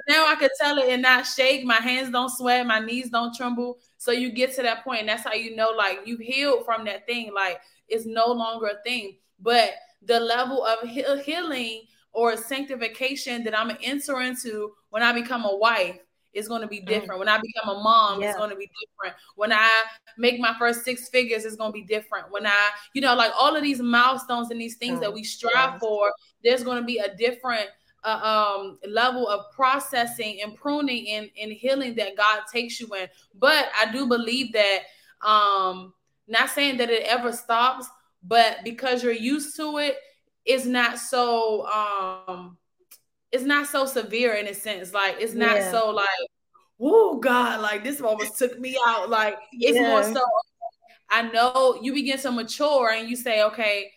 now 0.07 0.27
I 0.27 0.35
could 0.39 0.51
tell 0.59 0.77
it 0.77 0.89
and 0.89 1.01
not 1.01 1.25
shake. 1.25 1.65
My 1.65 1.75
hands 1.75 2.11
don't 2.11 2.29
sweat. 2.29 2.65
My 2.65 2.79
knees 2.79 3.09
don't 3.09 3.35
tremble. 3.35 3.77
So 3.97 4.11
you 4.11 4.31
get 4.31 4.55
to 4.55 4.61
that 4.63 4.83
point, 4.83 5.01
and 5.01 5.09
that's 5.09 5.23
how 5.23 5.33
you 5.33 5.55
know, 5.55 5.71
like 5.75 5.99
you 6.05 6.17
healed 6.17 6.65
from 6.65 6.85
that 6.85 7.05
thing. 7.05 7.33
Like 7.33 7.59
it's 7.87 8.05
no 8.05 8.27
longer 8.27 8.67
a 8.67 8.83
thing. 8.83 9.17
But 9.41 9.71
the 10.05 10.19
level 10.19 10.65
of 10.65 10.87
healing 10.87 11.83
or 12.11 12.35
sanctification 12.37 13.43
that 13.43 13.57
I'm 13.57 13.67
gonna 13.67 13.79
enter 13.83 14.21
into 14.21 14.71
when 14.89 15.03
I 15.03 15.11
become 15.11 15.45
a 15.45 15.55
wife 15.55 15.97
is 16.33 16.47
going 16.47 16.61
to 16.61 16.67
be 16.67 16.81
mm. 16.81 16.87
different. 16.87 17.13
Mm. 17.13 17.19
When 17.19 17.29
I 17.29 17.39
become 17.39 17.75
a 17.75 17.81
mom, 17.81 18.21
yeah. 18.21 18.29
it's 18.29 18.37
going 18.37 18.49
to 18.49 18.55
be 18.55 18.69
different. 18.79 19.15
When 19.35 19.51
I 19.51 19.83
make 20.17 20.39
my 20.39 20.55
first 20.57 20.83
six 20.83 21.09
figures, 21.09 21.45
it's 21.45 21.55
going 21.55 21.71
to 21.71 21.73
be 21.73 21.85
different. 21.85 22.31
When 22.31 22.45
I, 22.45 22.69
you 22.93 23.01
know, 23.01 23.15
like 23.15 23.31
all 23.37 23.55
of 23.55 23.63
these 23.63 23.81
milestones 23.81 24.51
and 24.51 24.59
these 24.59 24.77
things 24.77 24.99
mm. 24.99 25.01
that 25.01 25.13
we 25.13 25.23
strive 25.23 25.79
for, 25.79 26.11
there's 26.43 26.63
going 26.63 26.79
to 26.79 26.85
be 26.85 26.97
a 26.99 27.15
different 27.15 27.67
uh, 28.03 28.55
um, 28.57 28.79
level 28.87 29.27
of 29.27 29.51
processing 29.51 30.39
and 30.43 30.55
pruning 30.55 31.07
and, 31.09 31.29
and 31.41 31.51
healing 31.51 31.95
that 31.95 32.15
God 32.15 32.41
takes 32.51 32.79
you 32.79 32.87
in. 32.95 33.07
But 33.35 33.69
I 33.79 33.91
do 33.91 34.07
believe 34.07 34.53
that, 34.53 34.79
um, 35.21 35.93
not 36.27 36.49
saying 36.49 36.77
that 36.77 36.89
it 36.89 37.03
ever 37.03 37.31
stops, 37.31 37.87
but 38.23 38.57
because 38.63 39.03
you're 39.03 39.13
used 39.13 39.55
to 39.57 39.77
it, 39.79 39.97
it's 40.45 40.65
not 40.65 40.97
so 40.97 41.65
um 41.67 42.57
it's 43.31 43.43
not 43.43 43.67
so 43.67 43.85
severe 43.85 44.33
in 44.33 44.47
a 44.47 44.53
sense. 44.53 44.93
Like 44.93 45.17
it's 45.19 45.33
not 45.33 45.57
yeah. 45.57 45.71
so 45.71 45.89
like, 45.89 46.07
oh 46.79 47.17
God, 47.17 47.61
like 47.61 47.83
this 47.83 48.01
almost 48.01 48.37
took 48.37 48.59
me 48.59 48.77
out. 48.85 49.09
Like 49.09 49.37
it's 49.53 49.75
yeah. 49.75 49.89
more 49.89 50.03
so 50.03 50.21
I 51.09 51.23
know 51.23 51.79
you 51.81 51.93
begin 51.93 52.19
to 52.19 52.31
mature 52.31 52.91
and 52.91 53.09
you 53.09 53.15
say, 53.15 53.43
okay, 53.43 53.91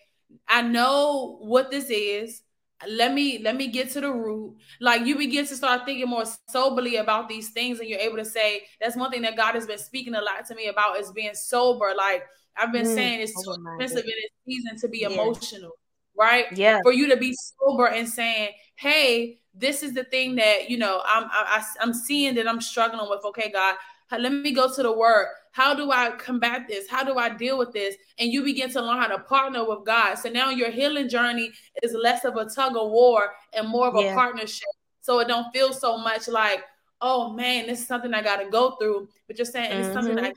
I 0.49 0.62
know 0.62 1.39
what 1.41 1.70
this 1.70 1.91
is. 1.91 2.43
Let 2.89 3.14
me 3.14 3.39
let 3.39 3.55
me 3.55 3.68
get 3.68 3.91
to 3.91 4.01
the 4.01 4.11
root. 4.11 4.57
Like 4.80 5.07
you 5.07 5.16
begin 5.16 5.47
to 5.47 5.55
start 5.55 5.85
thinking 5.85 6.09
more 6.09 6.24
soberly 6.49 6.97
about 6.97 7.28
these 7.28 7.51
things, 7.51 7.78
and 7.78 7.89
you're 7.89 8.01
able 8.01 8.16
to 8.16 8.24
say 8.24 8.64
that's 8.80 8.97
one 8.97 9.11
thing 9.12 9.22
that 9.22 9.37
God 9.37 9.55
has 9.55 9.66
been 9.66 9.78
speaking 9.78 10.16
a 10.16 10.20
lot 10.20 10.47
to 10.49 10.55
me 10.57 10.66
about 10.66 10.99
is 10.99 11.12
being 11.12 11.35
sober. 11.35 11.93
Like 11.97 12.24
I've 12.57 12.72
been 12.72 12.87
mm, 12.87 12.95
saying, 12.95 13.20
it's 13.20 13.45
too 13.45 13.53
expensive 13.53 14.05
in 14.05 14.05
this 14.05 14.30
season 14.47 14.78
to 14.80 14.89
be 14.89 15.01
yeah. 15.03 15.11
emotional 15.11 15.70
right? 16.16 16.47
Yeah. 16.53 16.80
For 16.83 16.93
you 16.93 17.09
to 17.09 17.16
be 17.16 17.35
sober 17.35 17.87
and 17.87 18.09
saying, 18.09 18.51
"Hey, 18.83 19.39
this 19.55 19.85
is 19.85 19.95
the 19.95 20.03
thing 20.05 20.35
that 20.37 20.68
you 20.68 20.76
know 20.76 21.01
I'm 21.07 21.28
I, 21.30 21.64
I'm 21.80 21.95
seeing 21.95 22.35
that 22.35 22.49
I'm 22.49 22.61
struggling 22.61 23.09
with." 23.09 23.24
Okay, 23.24 23.49
God, 23.53 23.76
let 24.11 24.33
me 24.33 24.51
go 24.51 24.72
to 24.74 24.83
the 24.83 24.93
Word. 24.93 25.28
How 25.53 25.72
do 25.72 25.93
I 25.93 26.11
combat 26.12 26.66
this? 26.66 26.89
How 26.89 27.05
do 27.05 27.18
I 27.18 27.28
deal 27.28 27.59
with 27.59 27.72
this? 27.72 27.95
And 28.18 28.33
you 28.33 28.43
begin 28.43 28.70
to 28.70 28.83
learn 28.83 28.99
how 28.99 29.07
to 29.09 29.18
partner 29.18 29.68
with 29.68 29.85
God. 29.85 30.14
So 30.16 30.30
now 30.30 30.51
your 30.51 30.70
healing 30.70 31.09
journey 31.09 31.53
is 31.83 31.93
less 31.93 32.24
of 32.24 32.37
a 32.37 32.47
tug 32.47 32.76
of 32.76 32.91
war 32.91 33.33
and 33.53 33.68
more 33.68 33.89
of 33.89 33.95
yeah. 34.03 34.12
a 34.12 34.14
partnership. 34.14 34.68
So 35.03 35.18
it 35.20 35.28
don't 35.28 35.53
feel 35.53 35.72
so 35.72 35.99
much 35.99 36.26
like, 36.26 36.64
oh 37.03 37.30
man, 37.30 37.66
this 37.66 37.80
is 37.80 37.87
something 37.87 38.14
I 38.14 38.22
got 38.22 38.37
to 38.37 38.49
go 38.49 38.76
through. 38.80 39.09
But 39.26 39.37
you're 39.37 39.45
saying 39.45 39.70
mm-hmm. 39.70 39.83
it's 39.83 39.93
something 39.93 40.18
I 40.18 40.33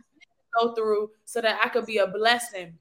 go 0.60 0.74
through 0.74 1.12
so 1.24 1.42
that 1.42 1.60
I 1.64 1.70
could 1.70 1.86
be 1.86 1.98
a 1.98 2.08
blessing 2.08 2.78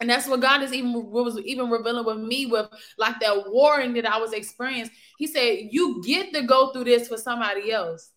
and 0.00 0.10
that's 0.10 0.28
what 0.28 0.40
God 0.40 0.62
is 0.62 0.72
even 0.72 1.10
was 1.10 1.38
even 1.40 1.70
revealing 1.70 2.04
with 2.04 2.18
me 2.18 2.46
with 2.46 2.68
like 2.98 3.18
that 3.20 3.50
warring 3.50 3.94
that 3.94 4.06
I 4.06 4.18
was 4.18 4.32
experiencing. 4.32 4.94
He 5.18 5.26
said, 5.26 5.68
You 5.70 6.02
get 6.04 6.32
to 6.34 6.42
go 6.42 6.72
through 6.72 6.84
this 6.84 7.08
for 7.08 7.16
somebody 7.16 7.72
else. 7.72 8.10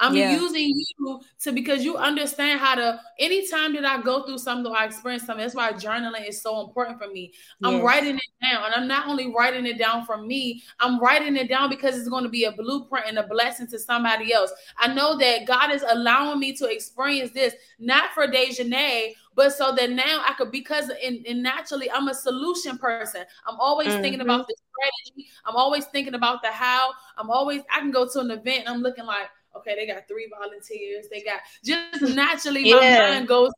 I'm 0.00 0.16
yeah. 0.16 0.32
using 0.32 0.72
you 0.98 1.20
to 1.42 1.52
because 1.52 1.84
you 1.84 1.96
understand 1.96 2.58
how 2.60 2.74
to. 2.74 3.00
Anytime 3.18 3.74
that 3.74 3.84
I 3.84 4.02
go 4.02 4.24
through 4.24 4.38
something 4.38 4.72
or 4.72 4.76
I 4.76 4.86
experience 4.86 5.24
something, 5.24 5.42
that's 5.42 5.54
why 5.54 5.72
journaling 5.72 6.28
is 6.28 6.42
so 6.42 6.60
important 6.66 6.98
for 6.98 7.08
me. 7.08 7.32
I'm 7.62 7.80
writing 7.80 8.16
it 8.16 8.44
down, 8.44 8.64
and 8.64 8.74
I'm 8.74 8.88
not 8.88 9.06
only 9.06 9.32
writing 9.32 9.66
it 9.66 9.78
down 9.78 10.04
for 10.04 10.20
me. 10.20 10.62
I'm 10.80 10.98
writing 10.98 11.36
it 11.36 11.48
down 11.48 11.70
because 11.70 11.96
it's 11.96 12.08
going 12.08 12.24
to 12.24 12.30
be 12.30 12.44
a 12.44 12.52
blueprint 12.52 13.06
and 13.08 13.18
a 13.18 13.26
blessing 13.26 13.68
to 13.68 13.78
somebody 13.78 14.32
else. 14.32 14.52
I 14.78 14.92
know 14.92 15.16
that 15.18 15.46
God 15.46 15.70
is 15.70 15.84
allowing 15.88 16.40
me 16.40 16.54
to 16.56 16.66
experience 16.66 17.30
this 17.30 17.54
not 17.78 18.10
for 18.14 18.26
Dajanay, 18.26 19.12
but 19.34 19.52
so 19.52 19.72
that 19.74 19.90
now 19.90 20.22
I 20.26 20.34
could 20.34 20.50
because 20.50 20.90
in, 21.02 21.22
in 21.24 21.42
naturally 21.42 21.90
I'm 21.90 22.08
a 22.08 22.14
solution 22.14 22.78
person. 22.78 23.22
I'm 23.46 23.58
always 23.58 23.88
mm-hmm. 23.88 24.02
thinking 24.02 24.20
about 24.20 24.46
the 24.46 24.54
strategy. 24.56 25.28
I'm 25.44 25.56
always 25.56 25.86
thinking 25.86 26.14
about 26.14 26.42
the 26.42 26.50
how. 26.50 26.90
I'm 27.16 27.30
always 27.30 27.62
I 27.74 27.80
can 27.80 27.90
go 27.90 28.08
to 28.08 28.20
an 28.20 28.30
event 28.30 28.60
and 28.60 28.68
I'm 28.68 28.82
looking 28.82 29.06
like 29.06 29.28
okay, 29.56 29.76
they 29.76 29.86
got 29.86 30.08
three 30.08 30.30
volunteers. 30.36 31.06
They 31.10 31.22
got 31.22 31.40
just 31.64 32.14
naturally 32.14 32.68
yeah. 32.68 32.76
my 32.76 33.10
mind 33.10 33.28
goes 33.28 33.52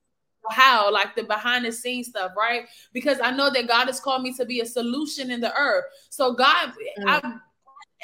how 0.51 0.93
like 0.93 1.15
the 1.17 1.25
behind 1.25 1.65
the 1.65 1.73
scenes 1.73 2.07
stuff 2.07 2.31
right 2.37 2.67
because 2.93 3.19
i 3.21 3.31
know 3.31 3.51
that 3.51 3.67
god 3.67 3.87
has 3.87 3.99
called 3.99 4.23
me 4.23 4.33
to 4.33 4.45
be 4.45 4.61
a 4.61 4.67
solution 4.67 5.31
in 5.31 5.41
the 5.41 5.53
earth 5.57 5.85
so 6.09 6.33
god 6.33 6.73
mm. 7.01 7.05
i 7.09 7.37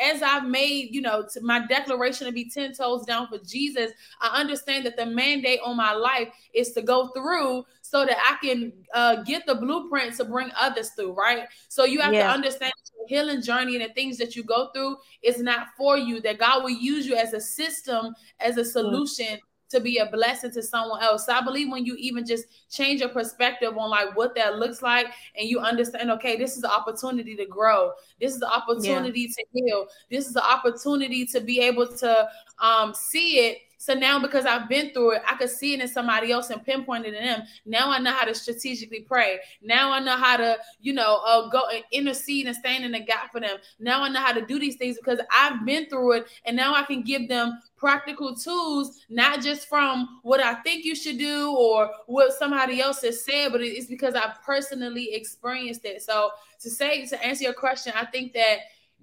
as 0.02 0.22
I've 0.22 0.46
made, 0.46 0.94
you 0.94 1.00
know, 1.00 1.26
my 1.42 1.66
declaration 1.66 2.26
to 2.26 2.32
be 2.32 2.48
10 2.50 2.74
toes 2.74 3.04
down 3.04 3.28
for 3.28 3.38
Jesus, 3.38 3.92
I 4.20 4.40
understand 4.40 4.84
that 4.86 4.96
the 4.96 5.06
mandate 5.06 5.60
on 5.64 5.76
my 5.76 5.92
life 5.92 6.28
is 6.54 6.72
to 6.72 6.82
go 6.82 7.08
through 7.08 7.64
so 7.82 8.04
that 8.04 8.16
I 8.18 8.44
can 8.44 8.72
uh, 8.94 9.22
get 9.22 9.46
the 9.46 9.54
blueprint 9.54 10.16
to 10.16 10.24
bring 10.24 10.50
others 10.58 10.90
through, 10.90 11.12
right? 11.12 11.46
So 11.68 11.84
you 11.84 12.00
have 12.00 12.14
yeah. 12.14 12.26
to 12.26 12.32
understand 12.32 12.72
the 13.02 13.14
healing 13.14 13.42
journey 13.42 13.76
and 13.76 13.84
the 13.84 13.94
things 13.94 14.18
that 14.18 14.34
you 14.34 14.42
go 14.42 14.70
through 14.74 14.96
is 15.22 15.40
not 15.40 15.68
for 15.76 15.96
you, 15.96 16.20
that 16.22 16.38
God 16.38 16.62
will 16.62 16.70
use 16.70 17.06
you 17.06 17.16
as 17.16 17.32
a 17.32 17.40
system, 17.40 18.14
as 18.40 18.56
a 18.56 18.64
solution 18.64 19.38
to 19.72 19.80
be 19.80 19.98
a 19.98 20.06
blessing 20.06 20.50
to 20.52 20.62
someone 20.62 21.02
else. 21.02 21.26
So 21.26 21.32
I 21.32 21.42
believe 21.42 21.70
when 21.70 21.84
you 21.84 21.96
even 21.96 22.24
just 22.24 22.44
change 22.70 23.00
your 23.00 23.08
perspective 23.08 23.76
on 23.76 23.90
like 23.90 24.16
what 24.16 24.34
that 24.36 24.58
looks 24.58 24.82
like 24.82 25.06
and 25.36 25.48
you 25.48 25.58
understand, 25.58 26.10
okay, 26.12 26.36
this 26.36 26.56
is 26.56 26.62
an 26.62 26.70
opportunity 26.70 27.36
to 27.36 27.46
grow. 27.46 27.92
This 28.20 28.34
is 28.34 28.40
the 28.40 28.50
opportunity 28.50 29.22
yeah. 29.22 29.34
to 29.36 29.44
heal. 29.52 29.86
This 30.10 30.26
is 30.26 30.34
the 30.34 30.44
opportunity 30.44 31.26
to 31.26 31.40
be 31.40 31.60
able 31.60 31.86
to 31.88 32.28
um, 32.60 32.94
see 32.94 33.48
it 33.48 33.58
so 33.82 33.94
now, 33.94 34.20
because 34.20 34.46
I've 34.46 34.68
been 34.68 34.92
through 34.92 35.16
it, 35.16 35.22
I 35.28 35.34
could 35.34 35.50
see 35.50 35.74
it 35.74 35.80
in 35.80 35.88
somebody 35.88 36.30
else 36.30 36.50
and 36.50 36.64
pinpoint 36.64 37.04
it 37.04 37.14
in 37.14 37.24
them. 37.24 37.42
Now 37.66 37.90
I 37.90 37.98
know 37.98 38.12
how 38.12 38.24
to 38.24 38.32
strategically 38.32 39.00
pray. 39.00 39.40
Now 39.60 39.90
I 39.90 39.98
know 39.98 40.16
how 40.16 40.36
to, 40.36 40.56
you 40.80 40.92
know, 40.92 41.20
uh, 41.26 41.48
go 41.48 41.62
and 41.66 41.82
intercede 41.90 42.46
and 42.46 42.54
stand 42.54 42.84
in 42.84 42.92
the 42.92 43.00
gap 43.00 43.32
for 43.32 43.40
them. 43.40 43.56
Now 43.80 44.04
I 44.04 44.08
know 44.08 44.20
how 44.20 44.34
to 44.34 44.46
do 44.46 44.60
these 44.60 44.76
things 44.76 44.98
because 44.98 45.18
I've 45.32 45.66
been 45.66 45.86
through 45.86 46.12
it, 46.12 46.26
and 46.44 46.56
now 46.56 46.76
I 46.76 46.84
can 46.84 47.02
give 47.02 47.28
them 47.28 47.60
practical 47.76 48.36
tools, 48.36 49.00
not 49.08 49.42
just 49.42 49.68
from 49.68 50.20
what 50.22 50.38
I 50.38 50.54
think 50.62 50.84
you 50.84 50.94
should 50.94 51.18
do 51.18 51.52
or 51.52 51.90
what 52.06 52.34
somebody 52.34 52.80
else 52.80 53.02
has 53.02 53.24
said, 53.24 53.50
but 53.50 53.62
it's 53.62 53.88
because 53.88 54.14
I 54.14 54.32
personally 54.46 55.12
experienced 55.12 55.84
it. 55.84 56.02
So 56.02 56.30
to 56.60 56.70
say 56.70 57.04
to 57.06 57.26
answer 57.26 57.42
your 57.42 57.52
question, 57.52 57.94
I 57.96 58.04
think 58.04 58.32
that 58.34 58.58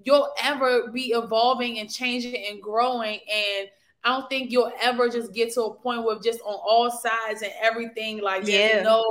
you'll 0.06 0.32
ever 0.42 0.88
be 0.88 1.08
evolving 1.08 1.80
and 1.80 1.92
changing 1.92 2.48
and 2.50 2.62
growing 2.62 3.20
and 3.30 3.68
I 4.04 4.10
don't 4.10 4.30
think 4.30 4.52
you'll 4.52 4.72
ever 4.82 5.10
just 5.10 5.34
get 5.34 5.54
to 5.54 5.64
a 5.64 5.74
point 5.74 6.04
where 6.04 6.20
just 6.20 6.40
on 6.42 6.54
all 6.54 6.90
sides 6.90 7.42
and 7.42 7.52
everything 7.62 8.22
like 8.22 8.48
yeah. 8.48 8.82
no, 8.82 9.04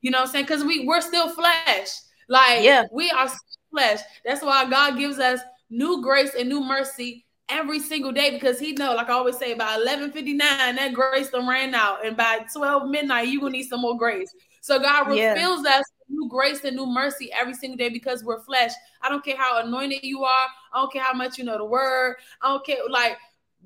you 0.00 0.10
know 0.10 0.18
what 0.18 0.28
I'm 0.28 0.32
saying? 0.32 0.44
Because 0.46 0.64
we 0.64 0.86
we're 0.86 1.00
still 1.00 1.28
flesh. 1.28 1.88
Like 2.28 2.62
yeah. 2.62 2.84
we 2.92 3.10
are 3.10 3.30
flesh. 3.70 4.00
That's 4.24 4.42
why 4.42 4.68
God 4.68 4.98
gives 4.98 5.18
us 5.18 5.40
new 5.70 6.02
grace 6.02 6.32
and 6.38 6.48
new 6.48 6.62
mercy 6.62 7.24
every 7.48 7.78
single 7.78 8.12
day 8.12 8.30
because 8.30 8.58
he 8.58 8.72
know, 8.72 8.94
like 8.94 9.08
I 9.08 9.12
always 9.12 9.38
say, 9.38 9.54
by 9.54 9.78
11:59, 9.78 10.38
that 10.38 10.92
grace 10.94 11.30
done 11.30 11.46
ran 11.46 11.74
out, 11.74 12.04
and 12.04 12.16
by 12.16 12.44
12 12.52 12.88
midnight, 12.88 13.28
you 13.28 13.40
gonna 13.40 13.52
need 13.52 13.68
some 13.68 13.80
more 13.80 13.96
grace. 13.96 14.34
So 14.60 14.78
God 14.78 15.08
refills 15.08 15.64
yeah. 15.64 15.78
us 15.78 15.84
new 16.08 16.28
grace 16.28 16.62
and 16.64 16.76
new 16.76 16.86
mercy 16.86 17.30
every 17.32 17.54
single 17.54 17.76
day 17.76 17.88
because 17.88 18.22
we're 18.22 18.40
flesh. 18.40 18.70
I 19.00 19.08
don't 19.08 19.24
care 19.24 19.36
how 19.36 19.60
anointed 19.60 20.04
you 20.04 20.24
are. 20.24 20.46
I 20.72 20.80
don't 20.80 20.92
care 20.92 21.02
how 21.02 21.14
much 21.14 21.36
you 21.36 21.44
know 21.44 21.58
the 21.58 21.64
word. 21.64 22.16
I 22.40 22.48
don't 22.48 22.64
care 22.64 22.78
like 22.88 23.16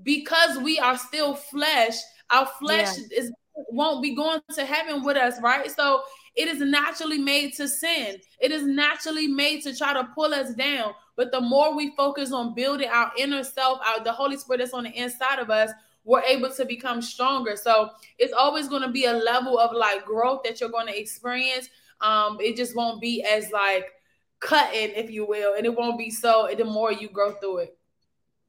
because 0.03 0.59
we 0.59 0.79
are 0.79 0.99
still 0.99 1.35
flesh, 1.35 1.95
our 2.31 2.47
flesh 2.59 2.97
yeah. 2.99 3.19
is 3.21 3.33
won't 3.71 4.03
be 4.03 4.15
going 4.15 4.41
to 4.55 4.65
heaven 4.65 5.03
with 5.03 5.17
us, 5.17 5.41
right? 5.41 5.71
So 5.71 6.03
it 6.35 6.49
is 6.49 6.61
naturally 6.61 7.19
made 7.19 7.55
to 7.55 7.67
sin. 7.67 8.19
It 8.39 8.53
is 8.53 8.65
naturally 8.65 9.27
made 9.27 9.63
to 9.63 9.75
try 9.75 9.95
to 9.95 10.05
pull 10.15 10.35
us 10.35 10.55
down. 10.55 10.93
But 11.17 11.33
the 11.33 11.41
more 11.41 11.75
we 11.75 11.97
focus 11.97 12.33
on 12.33 12.55
building 12.55 12.89
our 12.89 13.11
inner 13.17 13.43
self, 13.43 13.81
our 13.87 14.05
the 14.05 14.13
Holy 14.13 14.37
Spirit 14.37 14.59
that's 14.59 14.75
on 14.75 14.85
the 14.85 14.91
inside 14.91 15.39
of 15.39 15.49
us, 15.49 15.71
we're 16.05 16.23
able 16.23 16.51
to 16.51 16.65
become 16.67 17.01
stronger. 17.01 17.57
So 17.57 17.91
it's 18.19 18.35
always 18.35 18.69
going 18.69 18.83
to 18.83 18.91
be 18.91 19.07
a 19.07 19.13
level 19.13 19.59
of 19.59 19.75
like 19.75 20.05
growth 20.05 20.43
that 20.45 20.61
you're 20.61 20.71
going 20.71 20.87
to 20.87 20.99
experience. 20.99 21.69
Um, 22.03 22.37
it 22.41 22.57
just 22.57 22.77
won't 22.77 23.01
be 23.01 23.25
as 23.25 23.51
like 23.51 23.87
cutting, 24.41 24.91
if 24.95 25.11
you 25.11 25.27
will, 25.27 25.55
and 25.55 25.65
it 25.65 25.75
won't 25.75 25.99
be 25.99 26.11
so 26.11 26.49
the 26.57 26.65
more 26.65 26.93
you 26.93 27.09
grow 27.09 27.33
through 27.33 27.59
it. 27.59 27.76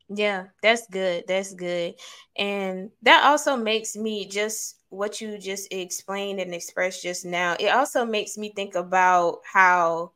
Yeah, 0.09 0.45
that's 0.61 0.87
good. 0.87 1.25
That's 1.27 1.53
good. 1.53 1.95
And 2.37 2.91
that 3.01 3.25
also 3.25 3.57
makes 3.57 3.95
me 3.95 4.27
just 4.27 4.75
what 4.89 5.19
you 5.19 5.37
just 5.37 5.71
explained 5.73 6.39
and 6.39 6.53
expressed 6.53 7.03
just 7.03 7.25
now. 7.25 7.55
It 7.59 7.67
also 7.67 8.05
makes 8.05 8.37
me 8.37 8.53
think 8.55 8.75
about 8.75 9.39
how 9.51 10.13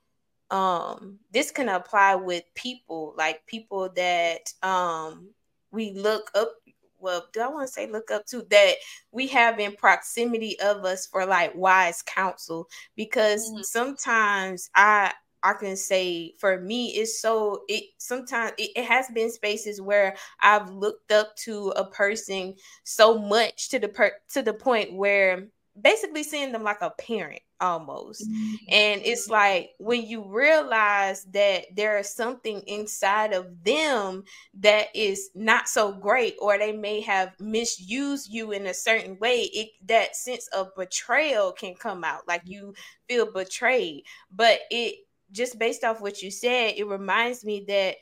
um 0.50 1.20
this 1.32 1.52
can 1.52 1.70
apply 1.70 2.16
with 2.16 2.44
people, 2.56 3.14
like 3.18 3.46
people 3.48 3.90
that 3.96 4.54
um 4.64 5.30
we 5.72 5.92
look 5.92 6.32
up 6.36 6.54
well, 7.00 7.28
do 7.34 7.42
I 7.42 7.48
want 7.48 7.68
to 7.68 7.74
say 7.74 7.88
look 7.88 8.12
up 8.12 8.26
to 8.28 8.46
that 8.52 8.76
we 9.12 9.28
have 9.28 9.60
in 9.60 9.76
proximity 9.76 10.60
of 10.60 10.86
us 10.86 11.08
for 11.08 11.26
like 11.26 11.54
wise 11.56 12.02
counsel 12.04 12.70
because 12.96 13.50
mm-hmm. 13.50 13.64
sometimes 13.64 14.70
I 14.76 15.12
I 15.44 15.54
can 15.54 15.76
say 15.76 16.34
for 16.40 16.60
me, 16.60 16.90
it's 16.90 17.20
so 17.20 17.64
it 17.68 17.84
sometimes 17.98 18.54
it, 18.58 18.72
it, 18.76 18.86
has 18.86 19.08
been 19.14 19.32
spaces 19.32 19.82
where 19.82 20.16
I've 20.42 20.70
looked 20.70 21.12
up 21.12 21.36
to 21.38 21.70
a 21.76 21.86
person 21.86 22.56
so 22.84 23.18
much 23.18 23.70
to 23.70 23.80
the 23.80 23.88
per 23.88 24.12
to 24.34 24.42
the 24.42 24.54
point 24.54 24.94
where 24.94 25.48
basically 25.80 26.24
seeing 26.24 26.52
them 26.52 26.64
like 26.64 26.82
a 26.82 26.92
parent 26.92 27.42
almost. 27.60 28.30
Mm-hmm. 28.30 28.56
And 28.70 29.02
it's 29.06 29.30
like 29.30 29.72
when 29.78 30.06
you 30.06 30.28
realize 30.28 31.24
that 31.26 31.66
there 31.76 31.98
is 32.00 32.10
something 32.10 32.62
inside 32.68 33.34
of 33.34 33.64
them 33.64 34.24
that 34.60 34.88
is 34.96 35.30
not 35.36 35.70
so 35.70 35.94
great, 35.94 36.36
or 36.42 36.58
they 36.58 36.74
may 36.74 37.02
have 37.02 37.34
misused 37.40 38.32
you 38.32 38.52
in 38.52 38.68
a 38.68 38.74
certain 38.74 39.18
way, 39.20 39.44
it 39.54 39.70
that 39.86 40.16
sense 40.16 40.48
of 40.48 40.76
betrayal 40.76 41.52
can 41.52 41.76
come 41.76 42.04
out. 42.04 42.28
Like 42.28 42.42
you 42.46 42.74
feel 43.08 43.32
betrayed. 43.32 44.04
But 44.32 44.60
it 44.70 44.96
just 45.32 45.60
based 45.60 45.84
off 45.84 46.02
what 46.02 46.22
you 46.22 46.32
said, 46.32 46.74
it 46.78 46.88
reminds 46.88 47.44
me 47.46 47.66
that 47.68 47.96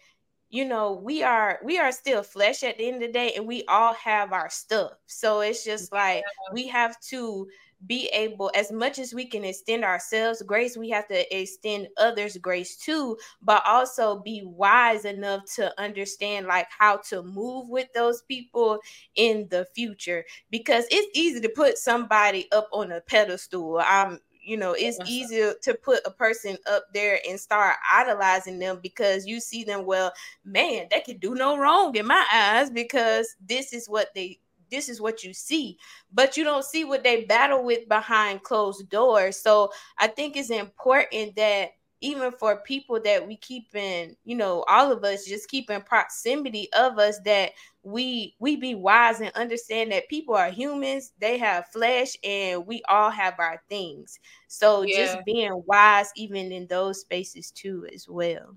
you 0.49 0.65
know 0.65 0.93
we 0.93 1.21
are 1.21 1.59
we 1.63 1.77
are 1.77 1.91
still 1.91 2.23
flesh 2.23 2.63
at 2.63 2.77
the 2.77 2.87
end 2.87 2.95
of 2.95 3.01
the 3.01 3.13
day 3.13 3.33
and 3.35 3.45
we 3.45 3.63
all 3.65 3.93
have 3.93 4.33
our 4.33 4.49
stuff. 4.49 4.93
So 5.05 5.41
it's 5.41 5.63
just 5.63 5.91
like 5.91 6.23
we 6.53 6.67
have 6.67 6.99
to 7.09 7.47
be 7.87 8.07
able 8.07 8.51
as 8.55 8.71
much 8.71 8.99
as 8.99 9.13
we 9.13 9.25
can 9.25 9.45
extend 9.45 9.85
ourselves 9.85 10.41
grace 10.41 10.75
we 10.75 10.89
have 10.89 11.07
to 11.07 11.37
extend 11.37 11.87
others 11.97 12.35
grace 12.35 12.75
too 12.75 13.17
but 13.41 13.65
also 13.65 14.19
be 14.19 14.43
wise 14.45 15.05
enough 15.05 15.45
to 15.55 15.71
understand 15.79 16.45
like 16.45 16.67
how 16.77 16.97
to 16.97 17.23
move 17.23 17.69
with 17.69 17.87
those 17.93 18.21
people 18.23 18.79
in 19.15 19.47
the 19.49 19.65
future. 19.73 20.25
Because 20.49 20.85
it's 20.91 21.17
easy 21.17 21.39
to 21.41 21.49
put 21.49 21.77
somebody 21.77 22.47
up 22.51 22.67
on 22.73 22.91
a 22.91 23.01
pedestal. 23.01 23.81
I'm 23.83 24.19
you 24.49 24.57
know 24.57 24.73
it's 24.77 24.99
easier 25.05 25.53
to 25.61 25.73
put 25.75 25.99
a 26.05 26.11
person 26.11 26.57
up 26.69 26.85
there 26.93 27.19
and 27.27 27.39
start 27.39 27.75
idolizing 27.91 28.59
them 28.59 28.79
because 28.81 29.25
you 29.25 29.39
see 29.39 29.63
them 29.63 29.85
well 29.85 30.11
man 30.43 30.87
they 30.89 31.01
can 31.01 31.17
do 31.17 31.35
no 31.35 31.57
wrong 31.57 31.95
in 31.95 32.05
my 32.07 32.25
eyes 32.33 32.69
because 32.69 33.35
this 33.45 33.73
is 33.73 33.87
what 33.87 34.09
they 34.15 34.39
this 34.71 34.87
is 34.87 35.01
what 35.01 35.23
you 35.23 35.33
see. 35.33 35.77
But 36.13 36.37
you 36.37 36.43
don't 36.43 36.63
see 36.63 36.83
what 36.83 37.03
they 37.03 37.25
battle 37.25 37.63
with 37.63 37.89
behind 37.89 38.43
closed 38.43 38.89
doors. 38.89 39.37
So 39.37 39.71
i 39.97 40.07
think 40.07 40.37
it's 40.37 40.49
important 40.49 41.35
that 41.35 41.71
even 42.01 42.31
for 42.31 42.57
people 42.57 42.99
that 43.01 43.25
we 43.27 43.35
keep 43.37 43.75
in, 43.75 44.15
you 44.23 44.35
know, 44.35 44.63
all 44.67 44.91
of 44.91 45.03
us 45.03 45.25
just 45.25 45.49
keep 45.49 45.69
in 45.69 45.81
proximity 45.81 46.69
of 46.73 46.97
us 46.97 47.19
that 47.25 47.51
we 47.83 48.35
we 48.39 48.55
be 48.55 48.75
wise 48.75 49.19
and 49.19 49.31
understand 49.35 49.91
that 49.91 50.09
people 50.09 50.35
are 50.35 50.49
humans, 50.49 51.11
they 51.19 51.37
have 51.37 51.67
flesh 51.67 52.15
and 52.23 52.65
we 52.65 52.81
all 52.87 53.09
have 53.09 53.35
our 53.39 53.61
things. 53.69 54.19
So 54.47 54.83
yeah. 54.83 54.97
just 54.97 55.25
being 55.25 55.63
wise 55.65 56.09
even 56.15 56.51
in 56.51 56.67
those 56.67 57.01
spaces 57.01 57.51
too 57.51 57.85
as 57.93 58.07
well 58.07 58.55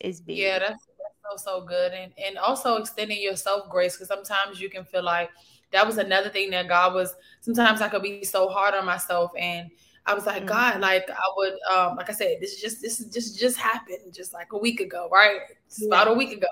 is 0.00 0.20
big. 0.20 0.38
Yeah, 0.38 0.58
that's, 0.58 0.86
that's 0.98 1.40
so 1.42 1.60
so 1.60 1.66
good. 1.66 1.92
And 1.92 2.12
and 2.24 2.38
also 2.38 2.76
extending 2.76 3.20
yourself 3.20 3.68
grace 3.68 3.94
because 3.94 4.08
sometimes 4.08 4.60
you 4.60 4.70
can 4.70 4.84
feel 4.84 5.04
like 5.04 5.30
that 5.72 5.86
was 5.86 5.98
another 5.98 6.30
thing 6.30 6.50
that 6.50 6.68
God 6.68 6.94
was 6.94 7.14
sometimes 7.40 7.80
I 7.82 7.88
could 7.88 8.02
be 8.02 8.24
so 8.24 8.48
hard 8.48 8.74
on 8.74 8.86
myself 8.86 9.32
and 9.36 9.70
I 10.06 10.14
was 10.14 10.26
like, 10.26 10.38
mm-hmm. 10.38 10.46
God, 10.46 10.80
like 10.80 11.10
I 11.10 11.32
would, 11.36 11.54
um, 11.76 11.96
like 11.96 12.08
I 12.08 12.12
said, 12.12 12.36
this 12.40 12.54
is 12.54 12.60
just 12.60 12.80
this 12.80 13.00
is 13.00 13.12
just 13.12 13.38
just 13.38 13.58
happened 13.58 14.12
just 14.12 14.32
like 14.32 14.52
a 14.52 14.58
week 14.58 14.80
ago, 14.80 15.08
right? 15.12 15.40
yeah. 15.78 15.86
about 15.88 16.08
a 16.08 16.12
week 16.14 16.32
ago. 16.32 16.46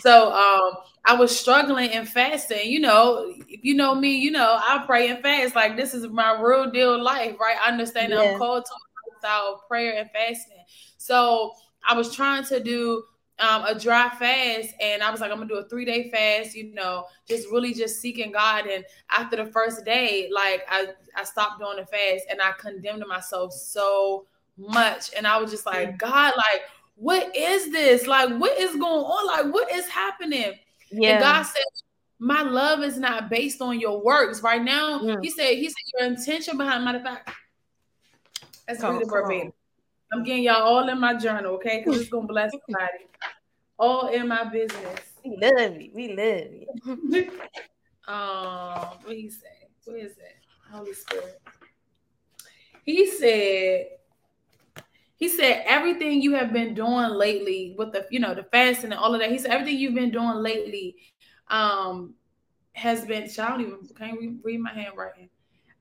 So 0.00 0.32
um, 0.32 0.76
I 1.04 1.14
was 1.14 1.38
struggling 1.38 1.90
and 1.90 2.08
fasting. 2.08 2.70
You 2.70 2.80
know, 2.80 3.32
if 3.48 3.64
you 3.64 3.74
know 3.74 3.94
me, 3.94 4.16
you 4.16 4.30
know 4.30 4.58
I 4.60 4.82
pray 4.86 5.10
and 5.10 5.22
fast. 5.22 5.54
Like 5.54 5.76
this 5.76 5.94
is 5.94 6.08
my 6.08 6.40
real 6.40 6.70
deal 6.70 7.02
life, 7.02 7.36
right? 7.40 7.56
I 7.62 7.70
understand 7.70 8.12
yeah. 8.12 8.20
I'm 8.20 8.38
called 8.38 8.64
to 8.64 8.72
a 8.72 8.80
lifestyle 9.12 9.54
of 9.54 9.68
prayer 9.68 9.98
and 9.98 10.10
fasting. 10.10 10.64
So 10.98 11.52
I 11.88 11.94
was 11.94 12.14
trying 12.14 12.44
to 12.44 12.60
do 12.60 13.04
um, 13.38 13.64
a 13.64 13.78
dry 13.78 14.10
fast, 14.10 14.74
and 14.80 15.02
I 15.02 15.10
was 15.10 15.20
like, 15.20 15.30
I'm 15.30 15.38
gonna 15.38 15.48
do 15.48 15.56
a 15.56 15.68
three 15.68 15.84
day 15.84 16.10
fast. 16.10 16.54
You 16.54 16.72
know, 16.74 17.06
just 17.26 17.50
really 17.50 17.74
just 17.74 18.00
seeking 18.00 18.32
God. 18.32 18.66
And 18.66 18.84
after 19.10 19.36
the 19.36 19.46
first 19.46 19.84
day, 19.84 20.28
like 20.32 20.62
I 20.68 20.88
I 21.16 21.24
stopped 21.24 21.60
doing 21.60 21.76
the 21.76 21.86
fast, 21.86 22.24
and 22.30 22.40
I 22.40 22.52
condemned 22.52 23.04
myself 23.08 23.52
so 23.52 24.26
much, 24.56 25.10
and 25.16 25.26
I 25.26 25.38
was 25.38 25.50
just 25.50 25.66
like, 25.66 25.98
God, 25.98 26.32
like 26.36 26.62
what 26.96 27.34
is 27.36 27.72
this? 27.72 28.06
Like, 28.06 28.30
what 28.38 28.58
is 28.58 28.72
going 28.72 29.04
on? 29.04 29.26
Like, 29.26 29.52
what 29.52 29.70
is 29.72 29.88
happening? 29.88 30.54
Yeah. 30.90 31.10
And 31.10 31.20
God 31.20 31.42
said, 31.42 31.62
My 32.18 32.42
love 32.42 32.82
is 32.82 32.98
not 32.98 33.28
based 33.28 33.60
on 33.60 33.80
your 33.80 34.02
works. 34.02 34.42
Right 34.42 34.62
now, 34.62 35.00
yeah. 35.02 35.16
He 35.20 35.30
said, 35.30 35.54
He 35.54 35.68
said, 35.68 35.74
Your 35.98 36.08
intention 36.08 36.56
behind 36.56 36.84
matter 36.84 36.98
of 36.98 37.04
fact. 37.04 37.30
Let's 38.68 38.82
read 38.82 39.00
the 39.00 39.06
verbatim. 39.06 39.52
I'm 40.14 40.22
getting 40.22 40.44
y'all 40.44 40.62
all 40.62 40.88
in 40.88 41.00
my 41.00 41.14
journal, 41.14 41.54
okay? 41.54 41.82
Because 41.84 42.00
it's 42.00 42.10
gonna 42.10 42.28
bless 42.28 42.52
somebody. 42.52 43.06
all 43.78 44.08
in 44.08 44.28
my 44.28 44.44
business. 44.44 45.00
We 45.24 45.36
love 45.36 45.80
you. 45.80 45.90
We 45.92 46.08
love 46.14 46.52
you. 46.52 47.30
um, 48.12 48.98
what 49.02 49.16
he 49.16 49.28
say? 49.28 49.68
What 49.84 49.98
is 49.98 50.14
that? 50.14 50.36
Holy 50.70 50.92
Spirit. 50.92 51.42
He 52.84 53.10
said, 53.10 53.86
he 55.16 55.28
said 55.28 55.64
everything 55.66 56.22
you 56.22 56.34
have 56.34 56.52
been 56.52 56.74
doing 56.74 57.10
lately 57.10 57.74
with 57.76 57.92
the 57.92 58.06
you 58.10 58.20
know 58.20 58.34
the 58.34 58.44
fasting 58.44 58.92
and 58.92 59.00
all 59.00 59.14
of 59.14 59.20
that 59.20 59.30
he 59.30 59.38
said 59.38 59.50
everything 59.50 59.78
you've 59.78 59.94
been 59.94 60.10
doing 60.10 60.36
lately 60.36 60.96
um 61.48 62.14
has 62.72 63.04
been 63.06 63.24
i 63.38 63.48
don't 63.48 63.60
even 63.60 63.78
can't 63.96 64.18
read, 64.18 64.38
read 64.42 64.60
my 64.60 64.72
handwriting 64.72 65.30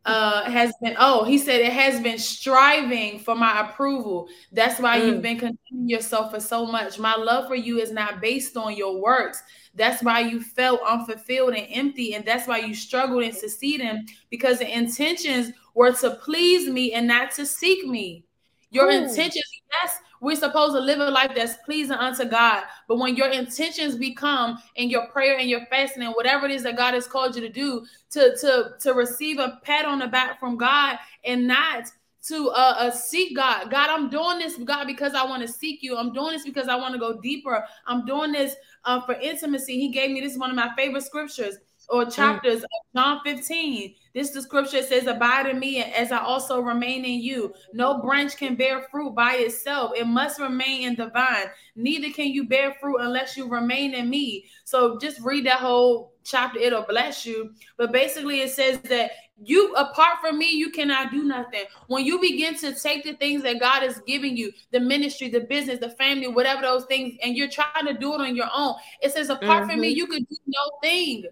uh 0.06 0.44
has 0.50 0.74
been 0.82 0.96
oh 1.00 1.24
he 1.24 1.38
said 1.38 1.62
it 1.62 1.72
has 1.72 2.02
been 2.02 2.18
striving 2.18 3.18
for 3.20 3.36
my 3.36 3.62
approval 3.62 4.28
that's 4.52 4.80
why 4.80 5.00
mm. 5.00 5.08
you've 5.08 5.22
been 5.22 5.40
continuing 5.40 5.88
yourself 5.88 6.32
for 6.32 6.40
so 6.40 6.66
much 6.66 7.00
my 7.00 7.16
love 7.16 7.48
for 7.48 7.56
you 7.56 7.80
is 7.80 7.92
not 7.92 8.20
based 8.20 8.58
on 8.58 8.76
your 8.76 9.02
works 9.02 9.42
that's 9.76 10.04
why 10.04 10.20
you 10.20 10.42
felt 10.42 10.82
unfulfilled 10.88 11.54
and 11.54 11.68
empty 11.72 12.16
and 12.16 12.26
that's 12.26 12.48
why 12.48 12.58
you 12.58 12.76
struggled 12.76 13.24
in 13.24 13.32
succeeding 13.32 14.06
because 14.30 14.60
the 14.60 14.78
intentions 14.78 15.52
were 15.74 15.94
to 15.94 16.12
please 16.24 16.70
me 16.70 16.92
and 16.92 17.08
not 17.08 17.32
to 17.32 17.46
seek 17.46 17.86
me 17.88 18.26
your 18.74 18.88
Ooh. 18.88 19.04
intentions, 19.04 19.62
yes, 19.82 20.00
we're 20.24 20.36
supposed 20.38 20.74
to 20.74 20.80
live 20.80 21.00
a 21.00 21.10
life 21.10 21.32
that's 21.36 21.56
pleasing 21.66 21.98
unto 21.98 22.24
God. 22.24 22.64
But 22.88 22.98
when 22.98 23.16
your 23.16 23.28
intentions 23.28 23.98
become 23.98 24.58
in 24.76 24.90
your 24.90 25.08
prayer 25.08 25.38
and 25.38 25.50
your 25.50 25.66
fasting 25.66 26.04
and 26.04 26.14
whatever 26.14 26.46
it 26.46 26.52
is 26.52 26.64
that 26.64 26.78
God 26.78 26.94
has 26.94 27.06
called 27.08 27.36
you 27.36 27.42
to 27.42 27.50
do, 27.50 27.86
to 28.12 28.36
to 28.38 28.72
to 28.80 28.94
receive 28.94 29.40
a 29.40 29.60
pat 29.64 29.86
on 29.86 30.00
the 30.00 30.08
back 30.08 30.40
from 30.40 30.58
God 30.58 30.98
and 31.26 31.46
not 31.46 31.86
to 32.28 32.50
uh, 32.52 32.76
uh, 32.80 32.92
seek 32.92 33.36
God. 33.36 33.70
God, 33.70 33.90
I'm 33.90 34.10
doing 34.10 34.40
this, 34.40 34.56
God, 34.56 34.88
because 34.88 35.14
I 35.14 35.26
want 35.26 35.42
to 35.42 35.48
seek 35.48 35.84
you. 35.84 35.98
I'm 35.98 36.14
doing 36.14 36.32
this 36.32 36.46
because 36.46 36.70
I 36.70 36.76
want 36.76 36.94
to 36.94 37.00
go 37.00 37.20
deeper. 37.20 37.62
I'm 37.86 38.06
doing 38.06 38.32
this 38.32 38.56
uh, 38.86 39.02
for 39.02 39.16
intimacy. 39.16 39.78
He 39.78 39.90
gave 39.90 40.10
me 40.10 40.22
this 40.22 40.38
one 40.38 40.50
of 40.50 40.56
my 40.56 40.70
favorite 40.78 41.04
scriptures 41.04 41.58
or 41.94 42.06
mm. 42.06 42.14
chapters 42.14 42.62
mm. 42.62 42.64
of 42.64 42.70
John 42.96 43.20
15. 43.24 43.96
This 44.14 44.32
the 44.32 44.42
scripture 44.42 44.82
says, 44.82 45.08
Abide 45.08 45.48
in 45.48 45.60
me 45.60 45.82
as 45.82 46.12
I 46.12 46.18
also 46.18 46.60
remain 46.60 47.06
in 47.06 47.22
you. 47.22 47.54
No 47.74 48.02
branch 48.02 48.36
can 48.36 48.56
bear 48.56 48.88
fruit 48.92 49.16
by 49.16 49.36
itself, 49.36 49.92
it 49.96 50.08
must 50.08 50.40
remain 50.40 50.88
in 50.88 50.96
the 50.96 51.10
vine. 51.10 51.48
Neither 51.76 52.10
can 52.10 52.28
you 52.28 52.48
bear 52.48 52.74
fruit 52.82 52.98
unless 53.00 53.38
you 53.38 53.48
remain 53.48 53.94
in 53.94 54.10
me. 54.10 54.46
So 54.66 54.98
just 55.00 55.22
read 55.22 55.46
that 55.46 55.60
whole 55.60 56.14
chapter, 56.24 56.60
it'll 56.60 56.84
bless 56.84 57.26
you. 57.26 57.54
But 57.78 57.92
basically, 57.92 58.42
it 58.42 58.52
says 58.52 58.80
that 58.90 59.12
you 59.46 59.74
apart 59.76 60.20
from 60.22 60.38
me 60.38 60.52
you 60.52 60.70
cannot 60.70 61.12
do 61.12 61.24
nothing 61.24 61.64
when 61.88 62.06
you 62.06 62.20
begin 62.22 62.56
to 62.56 62.74
take 62.76 63.04
the 63.04 63.14
things 63.14 63.42
that 63.42 63.60
god 63.60 63.82
is 63.82 64.00
giving 64.06 64.38
you 64.38 64.52
the 64.72 64.80
ministry 64.80 65.28
the 65.28 65.40
business 65.40 65.80
the 65.80 65.90
family 65.90 66.28
whatever 66.28 66.62
those 66.62 66.86
things 66.86 67.16
and 67.24 67.36
you're 67.36 67.50
trying 67.50 67.86
to 67.86 67.96
do 67.96 68.14
it 68.14 68.22
on 68.22 68.36
your 68.36 68.48
own 68.56 68.76
it 69.02 69.12
says 69.12 69.30
apart 69.30 69.64
mm-hmm. 69.64 69.72
from 69.72 69.82
me 69.82 69.90
mm-hmm. 69.90 69.98
you 69.98 70.08
could 70.08 70.28
do 70.30 70.36
no 70.46 70.72
thing 70.84 71.24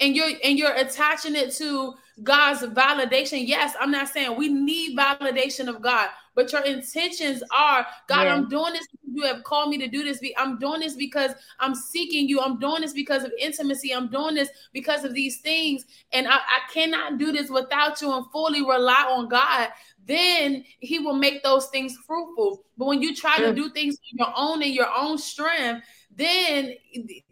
and 0.00 0.14
you're 0.14 0.30
and 0.44 0.58
you're 0.58 0.74
attaching 0.74 1.34
it 1.34 1.52
to 1.54 1.94
God's 2.22 2.62
validation. 2.62 3.46
Yes, 3.46 3.74
I'm 3.80 3.90
not 3.90 4.08
saying 4.08 4.36
we 4.36 4.48
need 4.48 4.96
validation 4.96 5.68
of 5.68 5.80
God, 5.82 6.08
but 6.34 6.52
your 6.52 6.62
intentions 6.64 7.42
are 7.54 7.86
God, 8.08 8.22
yeah. 8.22 8.34
I'm 8.34 8.48
doing 8.48 8.72
this 8.72 8.86
you 9.16 9.22
have 9.22 9.42
called 9.44 9.70
me 9.70 9.78
to 9.78 9.88
do 9.88 10.04
this. 10.04 10.20
I'm 10.36 10.58
doing 10.58 10.80
this 10.80 10.94
because 10.94 11.32
I'm 11.58 11.74
seeking 11.74 12.28
you. 12.28 12.40
I'm 12.40 12.58
doing 12.58 12.82
this 12.82 12.92
because 12.92 13.24
of 13.24 13.32
intimacy. 13.40 13.94
I'm 13.94 14.08
doing 14.08 14.34
this 14.34 14.50
because 14.72 15.04
of 15.04 15.14
these 15.14 15.38
things. 15.40 15.86
And 16.12 16.28
I, 16.28 16.36
I 16.36 16.72
cannot 16.72 17.18
do 17.18 17.32
this 17.32 17.48
without 17.48 18.00
you 18.02 18.12
and 18.12 18.26
fully 18.30 18.60
rely 18.60 19.06
on 19.08 19.28
God. 19.28 19.70
Then 20.06 20.64
he 20.80 20.98
will 20.98 21.14
make 21.14 21.42
those 21.42 21.66
things 21.68 21.96
fruitful. 22.06 22.64
But 22.76 22.86
when 22.86 23.02
you 23.02 23.14
try 23.16 23.38
to 23.38 23.54
do 23.54 23.70
things 23.70 23.96
on 23.96 24.26
your 24.26 24.34
own 24.36 24.62
in 24.62 24.72
your 24.72 24.90
own 24.94 25.16
strength, 25.16 25.86
then 26.16 26.72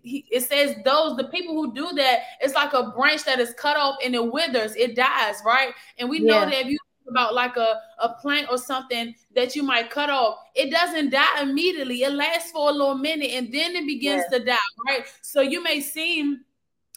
it 0.03 0.43
says 0.43 0.77
those 0.85 1.17
the 1.17 1.29
people 1.29 1.55
who 1.55 1.75
do 1.75 1.91
that 1.95 2.21
it's 2.41 2.55
like 2.55 2.73
a 2.73 2.93
branch 2.97 3.25
that 3.25 3.41
is 3.41 3.55
cut 3.55 3.77
off 3.77 3.97
and 4.05 4.15
it 4.15 4.33
withers 4.33 4.75
it 4.77 4.95
dies 4.95 5.37
right 5.45 5.73
and 5.99 6.09
we 6.09 6.21
yeah. 6.21 6.27
know 6.27 6.41
that 6.41 6.61
if 6.61 6.67
you 6.67 6.79
about 7.09 7.35
like 7.35 7.57
a, 7.59 7.81
a 7.99 8.09
plant 8.15 8.49
or 8.51 8.57
something 8.57 9.15
that 9.35 9.55
you 9.55 9.63
might 9.63 9.91
cut 9.91 10.09
off 10.09 10.39
it 10.55 10.71
doesn't 10.71 11.11
die 11.11 11.43
immediately 11.43 12.03
it 12.03 12.13
lasts 12.13 12.51
for 12.51 12.71
a 12.71 12.73
little 12.73 12.95
minute 12.95 13.31
and 13.33 13.53
then 13.53 13.77
it 13.77 13.87
begins 13.87 14.25
yeah. 14.31 14.39
to 14.39 14.45
die 14.45 14.57
right 14.89 15.05
so 15.21 15.41
you 15.41 15.63
may 15.63 15.81
seem 15.81 16.41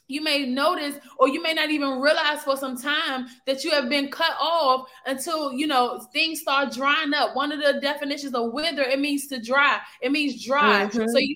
you 0.08 0.22
may 0.22 0.46
notice 0.46 0.96
or 1.20 1.28
you 1.28 1.42
may 1.42 1.54
not 1.54 1.70
even 1.70 2.00
realize 2.00 2.42
for 2.42 2.56
some 2.56 2.78
time 2.78 3.28
that 3.46 3.66
you 3.66 3.72
have 3.72 3.90
been 3.90 4.10
cut 4.10 4.36
off 4.40 4.88
until 5.06 5.52
you 5.52 5.68
know 5.68 6.00
things 6.14 6.40
start 6.40 6.72
drying 6.72 7.14
up 7.14 7.36
one 7.36 7.52
of 7.52 7.62
the 7.62 7.80
definitions 7.82 8.34
of 8.34 8.54
wither 8.54 8.84
it 8.84 9.00
means 9.00 9.28
to 9.28 9.42
dry 9.42 9.80
it 10.02 10.12
means 10.12 10.44
dry 10.46 10.86
mm-hmm. 10.86 11.08
so 11.08 11.18
you 11.18 11.36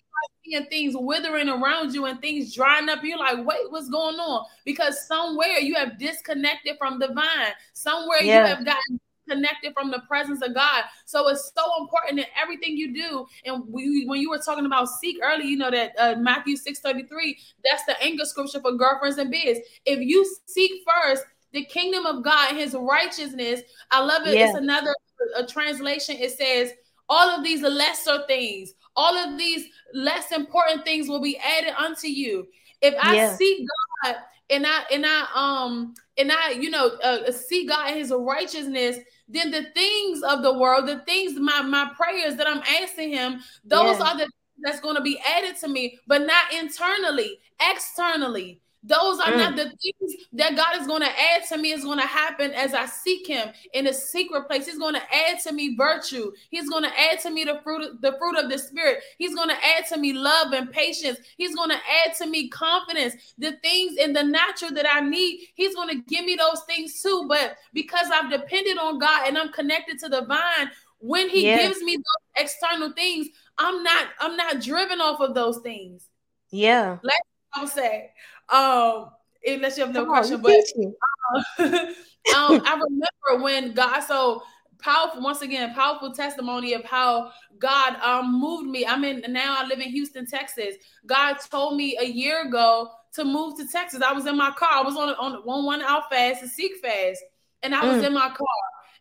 seeing 0.52 0.66
things 0.66 0.96
withering 0.98 1.50
around 1.50 1.94
you 1.94 2.06
and 2.06 2.22
things 2.22 2.54
drying 2.54 2.90
up. 2.90 3.04
You're 3.04 3.18
like, 3.18 3.46
wait, 3.46 3.70
what's 3.70 3.90
going 3.90 4.16
on? 4.16 4.46
Because 4.66 5.08
somewhere 5.08 5.60
you 5.60 5.76
have 5.76 5.98
disconnected 5.98 6.78
from 6.78 7.00
the 7.00 7.08
vine. 7.08 7.54
Somewhere 7.74 8.22
yeah. 8.22 8.42
you 8.42 8.48
have 8.48 8.66
gotten 8.66 9.00
connected 9.30 9.74
from 9.74 9.92
the 9.92 10.02
presence 10.08 10.42
of 10.42 10.54
God. 10.54 10.84
So 11.06 11.30
it's 11.30 11.52
so 11.56 11.64
important 11.82 12.20
in 12.20 12.26
everything 12.42 12.76
you 12.76 12.94
do. 12.94 13.26
And 13.46 13.64
we, 13.68 14.06
when 14.06 14.20
you 14.20 14.30
were 14.30 14.40
talking 14.40 14.66
about 14.66 14.90
seek 14.90 15.18
early, 15.24 15.48
you 15.48 15.58
know 15.58 15.72
that 15.72 15.92
uh, 15.98 16.16
Matthew 16.18 16.58
6:33, 16.58 17.38
that's 17.70 17.86
the 17.86 18.02
anchor 18.02 18.26
scripture 18.26 18.60
for 18.60 18.74
Girlfriendz 18.74 19.20
in 19.20 19.30
Biz. 19.30 19.60
If 19.86 20.00
you 20.00 20.26
seek 20.48 20.72
first 20.86 21.24
the 21.54 21.64
kingdom 21.66 22.06
of 22.06 22.24
God, 22.24 22.56
his 22.56 22.76
righteousness, 22.78 23.62
I 23.92 24.04
love 24.04 24.28
it. 24.28 24.36
Yeah. 24.38 24.48
It's 24.48 24.58
another 24.58 24.96
a 25.36 25.46
translation. 25.46 26.18
It 26.18 26.32
says, 26.32 26.72
all 27.12 27.30
of 27.30 27.44
these 27.44 27.62
lesser 27.62 28.26
things, 28.26 28.74
all 28.96 29.18
of 29.18 29.38
these 29.38 29.68
less 29.94 30.32
important 30.32 30.84
things 30.86 31.08
will 31.08 31.22
be 31.22 31.38
added 31.38 31.74
unto 31.78 32.08
you. 32.08 32.48
If 32.82 32.96
I 33.02 33.16
yeah. 33.16 33.36
see 33.36 33.66
God 34.04 34.16
and 34.50 34.66
I 34.68 34.84
and 34.92 35.06
I 35.06 35.26
um 35.34 35.94
and 36.18 36.32
I 36.32 36.52
you 36.52 36.70
know 36.70 36.88
uh, 37.04 37.32
see 37.32 37.66
God 37.66 37.90
and 37.90 38.00
His 38.00 38.14
righteousness, 38.16 38.98
then 39.28 39.52
the 39.52 39.66
things 39.74 40.22
of 40.24 40.44
the 40.44 40.58
world, 40.58 40.88
the 40.88 41.00
things 41.00 41.40
my 41.40 41.62
my 41.62 41.92
prayers 41.96 42.36
that 42.36 42.48
I'm 42.48 42.64
asking 42.82 43.12
Him, 43.12 43.40
those 43.64 44.00
yeah. 44.00 44.06
are 44.06 44.18
the 44.18 44.30
that's 44.64 44.80
going 44.80 44.96
to 44.96 45.02
be 45.02 45.20
added 45.20 45.58
to 45.58 45.68
me, 45.68 45.98
but 46.08 46.22
not 46.22 46.54
internally, 46.54 47.40
externally. 47.60 48.62
Those 48.84 49.20
are 49.20 49.32
mm. 49.32 49.38
not 49.38 49.56
the 49.56 49.66
things 49.66 50.16
that 50.34 50.56
God 50.56 50.82
is 50.82 50.88
going 50.88 51.02
to 51.02 51.10
add 51.10 51.44
to 51.50 51.58
me. 51.58 51.72
Is 51.72 51.84
going 51.84 52.00
to 52.00 52.06
happen 52.06 52.52
as 52.52 52.74
I 52.74 52.88
seek 52.88 53.28
Him 53.28 53.50
in 53.74 53.86
a 53.86 53.94
secret 53.94 54.48
place. 54.48 54.66
He's 54.66 54.80
going 54.80 54.96
to 54.96 55.02
add 55.02 55.40
to 55.42 55.54
me 55.54 55.76
virtue. 55.76 56.32
He's 56.50 56.68
going 56.68 56.84
to 56.84 57.00
add 57.00 57.20
to 57.22 57.30
me 57.30 57.44
the 57.44 57.60
fruit, 57.64 58.02
the 58.02 58.16
fruit 58.18 58.44
of 58.44 58.50
the 58.50 58.58
Spirit. 58.58 59.04
He's 59.20 59.36
going 59.36 59.50
to 59.50 59.56
add 59.56 59.86
to 59.90 60.00
me 60.00 60.14
love 60.14 60.54
and 60.54 60.72
patience. 60.72 61.20
He's 61.38 61.56
going 61.56 61.70
to 61.70 61.76
add 61.76 62.16
to 62.18 62.28
me 62.28 62.50
confidence. 62.50 63.16
The 63.38 63.54
things 63.62 63.98
in 63.98 64.14
the 64.14 64.24
natural 64.24 64.72
that 64.72 64.88
I 64.92 65.02
need, 65.02 65.48
He's 65.54 65.76
going 65.76 65.90
to 65.90 66.02
give 66.08 66.26
me 66.26 66.36
those 66.36 66.62
things 66.64 67.02
too. 67.02 67.26
But 67.28 67.58
because 67.74 68.08
I've 68.12 68.32
depended 68.32 68.80
on 68.80 68.98
God 68.98 69.28
and 69.28 69.38
I'm 69.38 69.52
connected 69.52 70.00
to 70.00 70.10
the 70.10 70.26
vine, 70.26 70.72
when 70.98 71.30
He 71.30 71.44
yes. 71.44 71.68
gives 71.68 71.82
me 71.84 71.98
those 71.98 72.44
external 72.44 72.94
things, 72.94 73.28
I'm 73.60 73.84
not 73.84 74.08
I'm 74.20 74.36
not 74.36 74.60
driven 74.60 75.02
off 75.02 75.20
of 75.20 75.36
those 75.36 75.60
things. 75.60 76.08
Yeah. 76.50 76.98
Let's 77.04 77.20
I. 77.54 78.10
Um, 78.52 79.12
unless 79.46 79.78
you 79.78 79.86
have 79.86 79.94
no 79.94 80.06
Come 80.06 80.14
question, 80.42 80.94
on, 81.26 81.44
but 81.58 81.70
um, 82.36 82.62
I 82.66 82.80
remember 82.82 83.44
when 83.44 83.74
God 83.74 84.02
so 84.02 84.44
powerful 84.82 85.22
once 85.22 85.42
again 85.42 85.74
powerful 85.74 86.12
testimony 86.12 86.74
of 86.74 86.84
how 86.84 87.32
God 87.60 87.96
um 88.02 88.40
moved 88.40 88.68
me. 88.68 88.86
I'm 88.86 89.04
in 89.04 89.24
now 89.32 89.56
I 89.58 89.66
live 89.66 89.80
in 89.80 89.90
Houston, 89.90 90.26
Texas. 90.26 90.76
God 91.06 91.36
told 91.50 91.78
me 91.78 91.98
a 92.00 92.06
year 92.06 92.48
ago 92.48 92.90
to 93.14 93.24
move 93.24 93.58
to 93.58 93.68
Texas. 93.68 94.02
I 94.02 94.12
was 94.12 94.26
in 94.26 94.38
my 94.38 94.52
car. 94.52 94.72
I 94.74 94.82
was 94.82 94.96
on 94.96 95.10
on, 95.10 95.36
on 95.48 95.66
one 95.66 95.82
out 95.82 96.10
fast, 96.10 96.44
a 96.44 96.48
seek 96.48 96.78
fast, 96.82 97.22
and 97.64 97.74
I 97.74 97.86
was 97.86 98.04
mm. 98.04 98.08
in 98.08 98.14
my 98.14 98.30
car. 98.30 98.48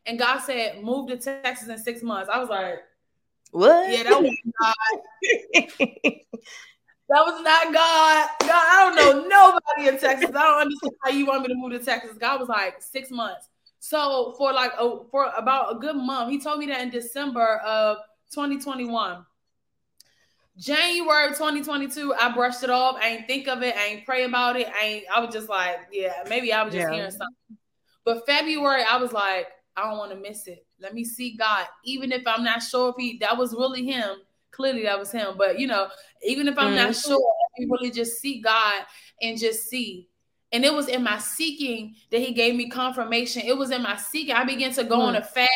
And 0.07 0.19
God 0.19 0.39
said, 0.39 0.83
"Move 0.83 1.09
to 1.09 1.17
Texas 1.17 1.69
in 1.69 1.79
six 1.79 2.03
months." 2.03 2.31
I 2.33 2.39
was 2.39 2.49
like, 2.49 2.79
"What?" 3.51 3.91
Yeah, 3.91 4.05
that 4.05 4.23
was 4.23 4.37
God. 4.61 6.13
That 7.11 7.27
was 7.27 7.43
not 7.43 7.75
God. 7.75 8.29
God, 8.41 8.51
I 8.51 8.95
don't 8.95 8.95
know 8.95 9.29
nobody 9.29 9.89
in 9.89 9.99
Texas. 9.99 10.31
I 10.31 10.45
don't 10.45 10.61
understand 10.61 10.93
how 11.03 11.11
you 11.11 11.27
want 11.27 11.43
me 11.43 11.49
to 11.49 11.55
move 11.57 11.73
to 11.73 11.85
Texas. 11.85 12.17
God 12.17 12.39
was 12.39 12.49
like 12.49 12.81
six 12.81 13.11
months. 13.11 13.49
So 13.81 14.35
for 14.39 14.53
like 14.53 14.71
a, 14.79 14.99
for 15.11 15.27
about 15.37 15.75
a 15.75 15.79
good 15.81 15.97
month, 15.97 16.31
he 16.31 16.39
told 16.39 16.61
me 16.61 16.67
that 16.67 16.81
in 16.83 16.91
December 16.91 17.57
of 17.59 17.97
2021. 18.33 19.27
January 20.57 21.31
2022, 21.31 22.15
I 22.15 22.33
brushed 22.33 22.63
it 22.63 22.71
off. 22.71 22.97
I 23.01 23.09
ain't 23.09 23.27
think 23.27 23.49
of 23.49 23.63
it. 23.63 23.75
I 23.77 23.87
ain't 23.87 24.07
pray 24.07 24.23
about 24.23 24.57
it. 24.57 24.69
I 24.69 24.85
ain't. 24.85 25.05
I 25.13 25.19
was 25.19 25.35
just 25.35 25.49
like, 25.49 25.79
yeah, 25.91 26.23
maybe 26.29 26.53
I 26.53 26.63
was 26.63 26.73
just 26.73 26.87
yeah. 26.89 26.95
hearing 26.95 27.11
something. 27.11 27.57
But 28.05 28.25
February, 28.25 28.85
I 28.89 28.99
was 28.99 29.13
like, 29.13 29.49
I 29.77 29.83
don't 29.83 29.99
want 29.99 30.13
to 30.13 30.17
miss 30.17 30.47
it. 30.47 30.65
Let 30.79 30.95
me 30.95 31.03
see 31.03 31.37
God, 31.37 31.67
even 31.85 32.13
if 32.13 32.23
I'm 32.25 32.45
not 32.45 32.63
sure 32.63 32.91
if 32.91 32.95
he 32.99 33.19
that 33.19 33.37
was 33.37 33.53
really 33.53 33.85
him. 33.85 34.19
Clearly, 34.53 34.83
that 34.83 34.99
was 34.99 35.13
him. 35.13 35.35
But 35.39 35.59
you 35.59 35.67
know, 35.67 35.89
even 36.23 36.49
if 36.49 36.59
I'm 36.59 36.69
mm-hmm. 36.75 36.87
not 36.87 36.97
sure, 36.97 37.35
I 37.59 37.65
really 37.69 37.91
just 37.91 38.21
see 38.21 38.41
God 38.41 38.85
and 39.23 39.39
just 39.39 39.69
see. 39.69 40.09
And 40.53 40.65
it 40.65 40.75
was 40.75 40.89
in 40.89 41.05
my 41.05 41.19
seeking 41.19 41.95
that 42.11 42.21
he 42.21 42.33
gave 42.33 42.57
me 42.57 42.69
confirmation. 42.69 43.43
It 43.45 43.57
was 43.57 43.71
in 43.71 43.83
my 43.83 43.97
seeking. 43.97 44.35
I 44.35 44.45
began 44.45 44.73
to 44.73 44.85
go 44.85 44.99
mm. 44.99 45.05
on 45.05 45.17
a 45.17 45.23
fast. 45.23 45.51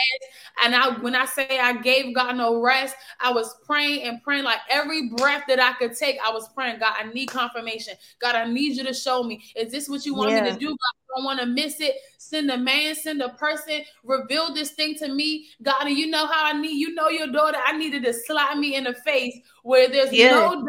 And 0.62 0.74
I 0.74 0.98
when 0.98 1.16
I 1.16 1.24
say 1.24 1.58
I 1.58 1.72
gave 1.72 2.14
God 2.14 2.36
no 2.36 2.60
rest, 2.60 2.94
I 3.18 3.32
was 3.32 3.56
praying 3.66 4.04
and 4.04 4.22
praying 4.22 4.44
like 4.44 4.60
every 4.70 5.08
breath 5.10 5.44
that 5.48 5.58
I 5.58 5.72
could 5.72 5.96
take, 5.96 6.18
I 6.24 6.30
was 6.30 6.48
praying, 6.50 6.78
God, 6.78 6.94
I 6.96 7.12
need 7.12 7.26
confirmation. 7.26 7.94
God, 8.20 8.36
I 8.36 8.44
need 8.44 8.76
you 8.76 8.84
to 8.84 8.94
show 8.94 9.24
me. 9.24 9.42
Is 9.56 9.72
this 9.72 9.88
what 9.88 10.06
you 10.06 10.14
want 10.14 10.30
yeah. 10.30 10.44
me 10.44 10.50
to 10.50 10.56
do? 10.56 10.68
God, 10.68 10.76
I 10.76 11.16
don't 11.16 11.24
want 11.24 11.40
to 11.40 11.46
miss 11.46 11.80
it. 11.80 11.96
Send 12.18 12.50
a 12.50 12.56
man, 12.56 12.94
send 12.94 13.20
a 13.20 13.30
person, 13.30 13.82
reveal 14.04 14.54
this 14.54 14.70
thing 14.72 14.94
to 14.96 15.08
me. 15.08 15.48
God, 15.62 15.86
and 15.86 15.98
you 15.98 16.06
know 16.06 16.26
how 16.26 16.44
I 16.44 16.52
need, 16.52 16.76
you 16.76 16.94
know 16.94 17.08
your 17.08 17.28
daughter. 17.28 17.58
I 17.64 17.76
needed 17.76 18.04
to 18.04 18.12
slap 18.12 18.56
me 18.56 18.76
in 18.76 18.84
the 18.84 18.94
face 18.94 19.36
where 19.64 19.88
there's 19.88 20.12
yeah. 20.12 20.30
no 20.30 20.54
doubt 20.54 20.68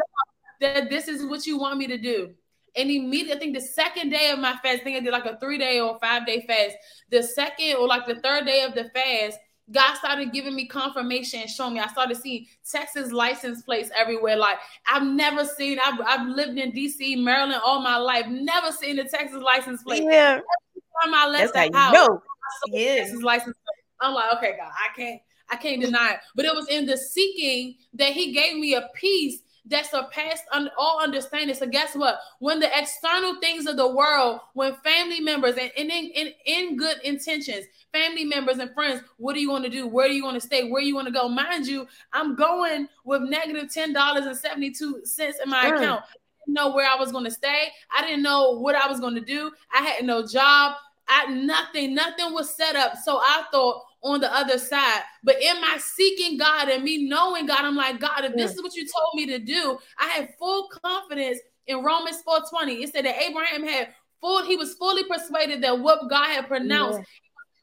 that 0.60 0.90
this 0.90 1.06
is 1.06 1.24
what 1.24 1.46
you 1.46 1.58
want 1.58 1.78
me 1.78 1.86
to 1.86 1.98
do. 1.98 2.34
And 2.76 2.90
immediately, 2.90 3.34
I 3.34 3.38
think 3.38 3.54
the 3.54 3.60
second 3.60 4.10
day 4.10 4.30
of 4.30 4.38
my 4.38 4.52
fast, 4.62 4.80
I 4.80 4.84
think 4.84 4.96
I 4.96 5.00
did 5.00 5.12
like 5.12 5.24
a 5.24 5.38
three 5.38 5.58
day 5.58 5.80
or 5.80 5.98
five 5.98 6.26
day 6.26 6.44
fast. 6.46 6.76
The 7.10 7.22
second 7.22 7.76
or 7.76 7.86
like 7.86 8.06
the 8.06 8.16
third 8.16 8.44
day 8.46 8.62
of 8.62 8.74
the 8.74 8.90
fast, 8.94 9.38
God 9.70 9.96
started 9.96 10.32
giving 10.32 10.54
me 10.54 10.66
confirmation 10.66 11.40
and 11.40 11.50
showing 11.50 11.74
me. 11.74 11.80
I 11.80 11.88
started 11.88 12.16
seeing 12.16 12.46
Texas 12.70 13.10
license 13.10 13.62
plates 13.62 13.90
everywhere. 13.96 14.36
Like 14.36 14.58
I've 14.86 15.02
never 15.02 15.44
seen. 15.44 15.78
I've, 15.84 16.00
I've 16.06 16.28
lived 16.28 16.58
in 16.58 16.70
D.C., 16.70 17.16
Maryland 17.16 17.60
all 17.64 17.80
my 17.80 17.96
life. 17.96 18.26
Never 18.28 18.70
seen 18.70 18.98
a 18.98 19.08
Texas 19.08 19.42
license 19.42 19.82
plate. 19.82 20.04
Yeah. 20.04 20.34
Every 20.34 20.82
time 21.04 21.14
I 21.14 21.28
left 21.28 21.54
That's 21.54 21.70
the 21.70 21.76
house, 21.76 21.94
know. 21.94 22.22
Yes. 22.68 23.06
Texas 23.06 23.22
license 23.22 23.56
plate. 23.56 23.84
I'm 24.00 24.14
like, 24.14 24.32
okay, 24.34 24.56
God, 24.58 24.70
I 24.70 24.94
can't, 24.94 25.20
I 25.50 25.56
can't 25.56 25.80
deny 25.80 26.12
it. 26.12 26.18
But 26.34 26.44
it 26.44 26.54
was 26.54 26.68
in 26.68 26.86
the 26.86 26.96
seeking 26.96 27.76
that 27.94 28.12
He 28.12 28.32
gave 28.32 28.56
me 28.58 28.74
a 28.74 28.88
peace 28.94 29.40
that 29.68 29.86
surpassed 29.90 30.44
all 30.78 31.00
understanding. 31.02 31.54
So 31.56 31.66
guess 31.66 31.94
what? 31.94 32.18
When 32.38 32.60
the 32.60 32.68
external 32.78 33.40
things 33.40 33.66
of 33.66 33.76
the 33.76 33.90
world, 33.90 34.40
when 34.54 34.74
family 34.76 35.20
members 35.20 35.56
and, 35.56 35.70
in, 35.76 35.90
in, 35.90 36.32
in 36.44 36.76
good 36.76 36.98
intentions, 37.02 37.66
family 37.92 38.24
members 38.24 38.58
and 38.58 38.72
friends, 38.74 39.00
what 39.16 39.34
are 39.34 39.40
you 39.40 39.48
going 39.48 39.64
to 39.64 39.68
do? 39.68 39.86
Where 39.86 40.08
do 40.08 40.14
you 40.14 40.24
want 40.24 40.40
to 40.40 40.46
stay? 40.46 40.68
Where 40.70 40.80
do 40.80 40.86
you 40.86 40.94
want 40.94 41.08
to 41.08 41.12
go? 41.12 41.28
Mind 41.28 41.66
you, 41.66 41.86
I'm 42.12 42.36
going 42.36 42.88
with 43.04 43.22
negative 43.22 43.72
ten 43.72 43.92
dollars 43.92 44.26
and 44.26 44.36
seventy 44.36 44.70
two 44.70 45.00
cents 45.04 45.38
in 45.42 45.50
my 45.50 45.64
mm. 45.64 45.76
account. 45.76 46.02
I 46.02 46.14
didn't 46.46 46.54
know 46.54 46.74
where 46.74 46.88
I 46.88 46.94
was 46.94 47.10
going 47.10 47.24
to 47.24 47.30
stay. 47.30 47.68
I 47.96 48.02
didn't 48.02 48.22
know 48.22 48.52
what 48.58 48.76
I 48.76 48.88
was 48.88 49.00
going 49.00 49.14
to 49.14 49.20
do. 49.20 49.50
I 49.74 49.82
had 49.82 50.04
no 50.04 50.26
job. 50.26 50.74
I 51.08 51.26
nothing, 51.32 51.94
nothing 51.94 52.32
was 52.32 52.54
set 52.54 52.76
up. 52.76 52.96
So 52.96 53.18
I 53.18 53.44
thought, 53.52 53.82
on 54.02 54.20
the 54.20 54.32
other 54.34 54.58
side. 54.58 55.02
But 55.22 55.42
in 55.42 55.60
my 55.60 55.78
seeking 55.78 56.38
God 56.38 56.68
and 56.68 56.84
me 56.84 57.08
knowing 57.08 57.46
God, 57.46 57.60
I'm 57.60 57.76
like, 57.76 58.00
God, 58.00 58.24
if 58.24 58.34
this 58.34 58.54
is 58.54 58.62
what 58.62 58.74
you 58.74 58.86
told 58.86 59.14
me 59.14 59.26
to 59.26 59.38
do, 59.38 59.78
I 59.98 60.08
have 60.10 60.28
full 60.38 60.68
confidence 60.84 61.38
in 61.66 61.82
Romans 61.82 62.22
4:20. 62.26 62.82
It 62.82 62.92
said 62.92 63.04
that 63.04 63.20
Abraham 63.20 63.64
had 63.64 63.94
full, 64.20 64.44
he 64.44 64.56
was 64.56 64.74
fully 64.74 65.04
persuaded 65.04 65.62
that 65.62 65.78
what 65.78 66.08
God 66.08 66.26
had 66.26 66.46
pronounced. 66.48 66.98
Yeah. 66.98 67.04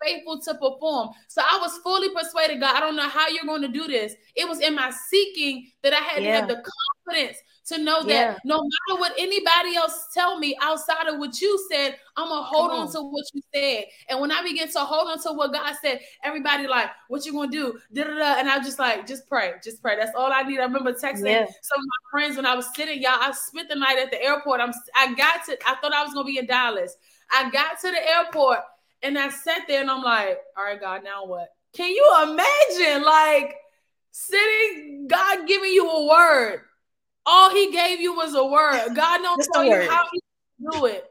Faithful 0.01 0.41
to 0.41 0.53
perform. 0.55 1.11
So 1.29 1.41
I 1.41 1.59
was 1.61 1.77
fully 1.77 2.09
persuaded, 2.13 2.59
God. 2.59 2.75
I 2.75 2.81
don't 2.81 2.97
know 2.97 3.07
how 3.07 3.29
you're 3.29 3.45
going 3.45 3.61
to 3.61 3.69
do 3.69 3.87
this. 3.87 4.13
It 4.35 4.45
was 4.49 4.59
in 4.59 4.75
my 4.75 4.91
seeking 5.09 5.71
that 5.81 5.93
I 5.93 5.97
had 5.97 6.21
yeah. 6.21 6.31
to 6.31 6.35
have 6.39 6.47
the 6.49 6.63
confidence 7.05 7.37
to 7.65 7.77
know 7.77 8.03
that 8.03 8.09
yeah. 8.09 8.37
no 8.43 8.61
matter 8.61 8.99
what 8.99 9.13
anybody 9.17 9.75
else 9.75 10.07
tell 10.13 10.37
me 10.37 10.57
outside 10.61 11.07
of 11.07 11.17
what 11.17 11.39
you 11.39 11.57
said, 11.71 11.95
I'm 12.17 12.27
gonna 12.27 12.43
hold 12.43 12.71
on. 12.71 12.87
on. 12.87 12.91
to 12.93 13.01
what 13.01 13.23
you 13.33 13.41
said. 13.53 13.85
And 14.09 14.19
when 14.19 14.31
I 14.31 14.43
begin 14.43 14.69
to 14.69 14.79
hold 14.79 15.09
on 15.09 15.21
to 15.23 15.31
what 15.31 15.53
God 15.53 15.73
said, 15.81 16.01
everybody 16.23 16.67
like, 16.67 16.89
what 17.07 17.25
you 17.25 17.31
gonna 17.31 17.49
do? 17.49 17.79
Da-da-da. 17.93 18.39
And 18.39 18.49
I 18.49 18.59
just 18.59 18.79
like, 18.79 19.07
just 19.07 19.27
pray, 19.29 19.53
just 19.63 19.81
pray. 19.81 19.95
That's 19.95 20.11
all 20.15 20.31
I 20.31 20.43
need. 20.43 20.59
I 20.59 20.63
remember 20.63 20.91
texting 20.91 21.25
yeah. 21.25 21.45
some 21.61 21.79
of 21.79 21.85
my 21.85 22.11
friends 22.11 22.35
when 22.35 22.45
I 22.45 22.55
was 22.55 22.67
sitting, 22.75 23.01
y'all. 23.01 23.19
I 23.21 23.31
spent 23.31 23.69
the 23.69 23.75
night 23.75 23.97
at 23.97 24.11
the 24.11 24.21
airport. 24.21 24.59
I'm 24.59 24.73
I 24.95 25.13
got 25.13 25.45
to, 25.45 25.57
I 25.65 25.75
thought 25.75 25.93
I 25.93 26.03
was 26.03 26.13
gonna 26.13 26.25
be 26.25 26.39
in 26.39 26.45
Dallas. 26.45 26.97
I 27.31 27.49
got 27.49 27.79
to 27.79 27.91
the 27.91 28.09
airport 28.09 28.59
and 29.01 29.17
I 29.17 29.29
sat 29.29 29.61
there 29.67 29.81
and 29.81 29.89
I'm 29.89 30.03
like, 30.03 30.37
all 30.57 30.65
right, 30.65 30.79
God, 30.79 31.03
now 31.03 31.25
what? 31.25 31.47
Can 31.73 31.89
you 31.89 32.15
imagine 32.23 33.03
like 33.03 33.55
sitting, 34.11 35.07
God 35.07 35.47
giving 35.47 35.71
you 35.71 35.89
a 35.89 36.07
word? 36.07 36.61
All 37.25 37.51
he 37.51 37.71
gave 37.71 37.99
you 37.99 38.13
was 38.15 38.33
a 38.35 38.45
word. 38.45 38.89
God 38.95 39.21
knows 39.21 39.47
tell 39.53 39.63
you 39.63 39.89
how 39.89 40.03
he 40.11 40.21
do 40.71 40.85
it. 40.85 41.05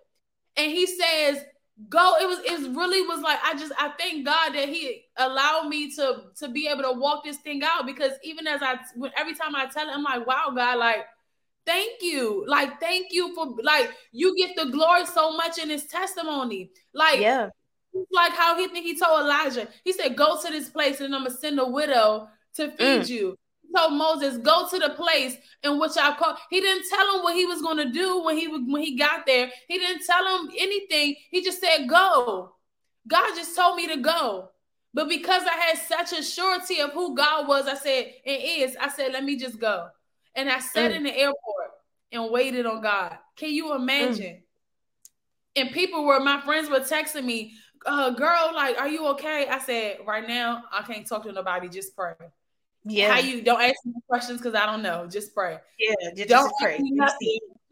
And 0.56 0.70
he 0.70 0.86
says, 0.86 1.44
go. 1.88 2.16
It 2.20 2.26
was 2.26 2.38
it 2.40 2.76
really 2.76 3.06
was 3.06 3.20
like 3.22 3.38
I 3.42 3.54
just 3.54 3.72
I 3.78 3.92
thank 3.98 4.26
God 4.26 4.54
that 4.54 4.68
he 4.68 5.04
allowed 5.16 5.68
me 5.68 5.90
to 5.96 6.24
to 6.36 6.48
be 6.48 6.68
able 6.68 6.82
to 6.82 6.92
walk 6.92 7.24
this 7.24 7.38
thing 7.38 7.62
out 7.64 7.86
because 7.86 8.12
even 8.22 8.46
as 8.46 8.60
I 8.62 8.78
when 8.94 9.10
every 9.16 9.34
time 9.34 9.56
I 9.56 9.66
tell 9.66 9.88
him, 9.88 9.94
I'm 9.94 10.02
like, 10.02 10.26
wow, 10.26 10.52
God, 10.54 10.78
like 10.78 11.06
thank 11.64 12.02
you. 12.02 12.44
Like, 12.46 12.80
thank 12.80 13.12
you 13.12 13.34
for 13.34 13.56
like 13.62 13.90
you 14.12 14.36
get 14.36 14.56
the 14.56 14.70
glory 14.70 15.06
so 15.06 15.36
much 15.36 15.58
in 15.58 15.70
his 15.70 15.86
testimony. 15.86 16.70
Like, 16.92 17.20
yeah, 17.20 17.48
like 18.10 18.32
how 18.32 18.56
he 18.56 18.68
think 18.68 18.84
he 18.84 18.98
told 18.98 19.20
Elijah. 19.20 19.68
He 19.84 19.92
said, 19.92 20.16
Go 20.16 20.40
to 20.40 20.50
this 20.50 20.68
place 20.68 21.00
and 21.00 21.14
I'm 21.14 21.24
gonna 21.24 21.36
send 21.36 21.58
a 21.58 21.66
widow 21.66 22.28
to 22.56 22.70
feed 22.70 23.02
mm. 23.02 23.08
you 23.08 23.38
told 23.74 23.94
Moses, 23.94 24.38
"Go 24.38 24.68
to 24.68 24.78
the 24.78 24.90
place 24.90 25.36
in 25.62 25.78
which 25.78 25.96
I 25.96 26.14
call." 26.16 26.36
He 26.50 26.60
didn't 26.60 26.88
tell 26.88 27.16
him 27.16 27.22
what 27.22 27.34
he 27.34 27.46
was 27.46 27.62
going 27.62 27.78
to 27.78 27.90
do 27.90 28.22
when 28.22 28.36
he 28.36 28.48
when 28.48 28.82
he 28.82 28.96
got 28.96 29.26
there. 29.26 29.50
He 29.68 29.78
didn't 29.78 30.04
tell 30.04 30.24
him 30.38 30.50
anything. 30.58 31.16
He 31.30 31.42
just 31.42 31.60
said, 31.60 31.88
"Go." 31.88 32.54
God 33.08 33.34
just 33.34 33.56
told 33.56 33.76
me 33.76 33.88
to 33.88 33.96
go. 33.96 34.50
But 34.94 35.08
because 35.08 35.42
I 35.42 35.56
had 35.56 35.78
such 35.78 36.18
a 36.18 36.22
surety 36.22 36.80
of 36.80 36.92
who 36.92 37.16
God 37.16 37.48
was, 37.48 37.66
I 37.66 37.74
said, 37.74 38.12
"It 38.24 38.70
is." 38.70 38.76
I 38.80 38.88
said, 38.88 39.12
"Let 39.12 39.24
me 39.24 39.36
just 39.36 39.58
go." 39.58 39.88
And 40.34 40.48
I 40.48 40.60
sat 40.60 40.92
mm. 40.92 40.96
in 40.96 41.02
the 41.02 41.16
airport 41.16 41.70
and 42.12 42.30
waited 42.30 42.66
on 42.66 42.82
God. 42.82 43.18
Can 43.36 43.50
you 43.50 43.74
imagine? 43.74 44.36
Mm. 44.36 44.42
And 45.54 45.70
people 45.72 46.04
were 46.04 46.20
my 46.20 46.40
friends 46.40 46.70
were 46.70 46.80
texting 46.80 47.24
me, 47.24 47.54
uh, 47.86 48.10
girl, 48.10 48.52
like, 48.54 48.78
are 48.78 48.88
you 48.88 49.06
okay? 49.08 49.48
I 49.48 49.58
said, 49.58 49.98
right 50.06 50.26
now, 50.26 50.64
I 50.72 50.82
can't 50.82 51.06
talk 51.06 51.24
to 51.24 51.32
nobody, 51.32 51.68
just 51.68 51.96
pray. 51.96 52.14
Yeah. 52.84 53.14
How 53.14 53.20
you 53.20 53.42
don't 53.42 53.60
ask 53.60 53.76
me 53.84 53.94
questions 54.08 54.40
because 54.40 54.54
I 54.54 54.66
don't 54.66 54.82
know. 54.82 55.06
Just 55.06 55.34
pray. 55.34 55.58
Yeah, 55.78 55.94
just, 56.16 56.28
don't 56.28 56.48
just 56.48 56.54
pray. 56.60 56.80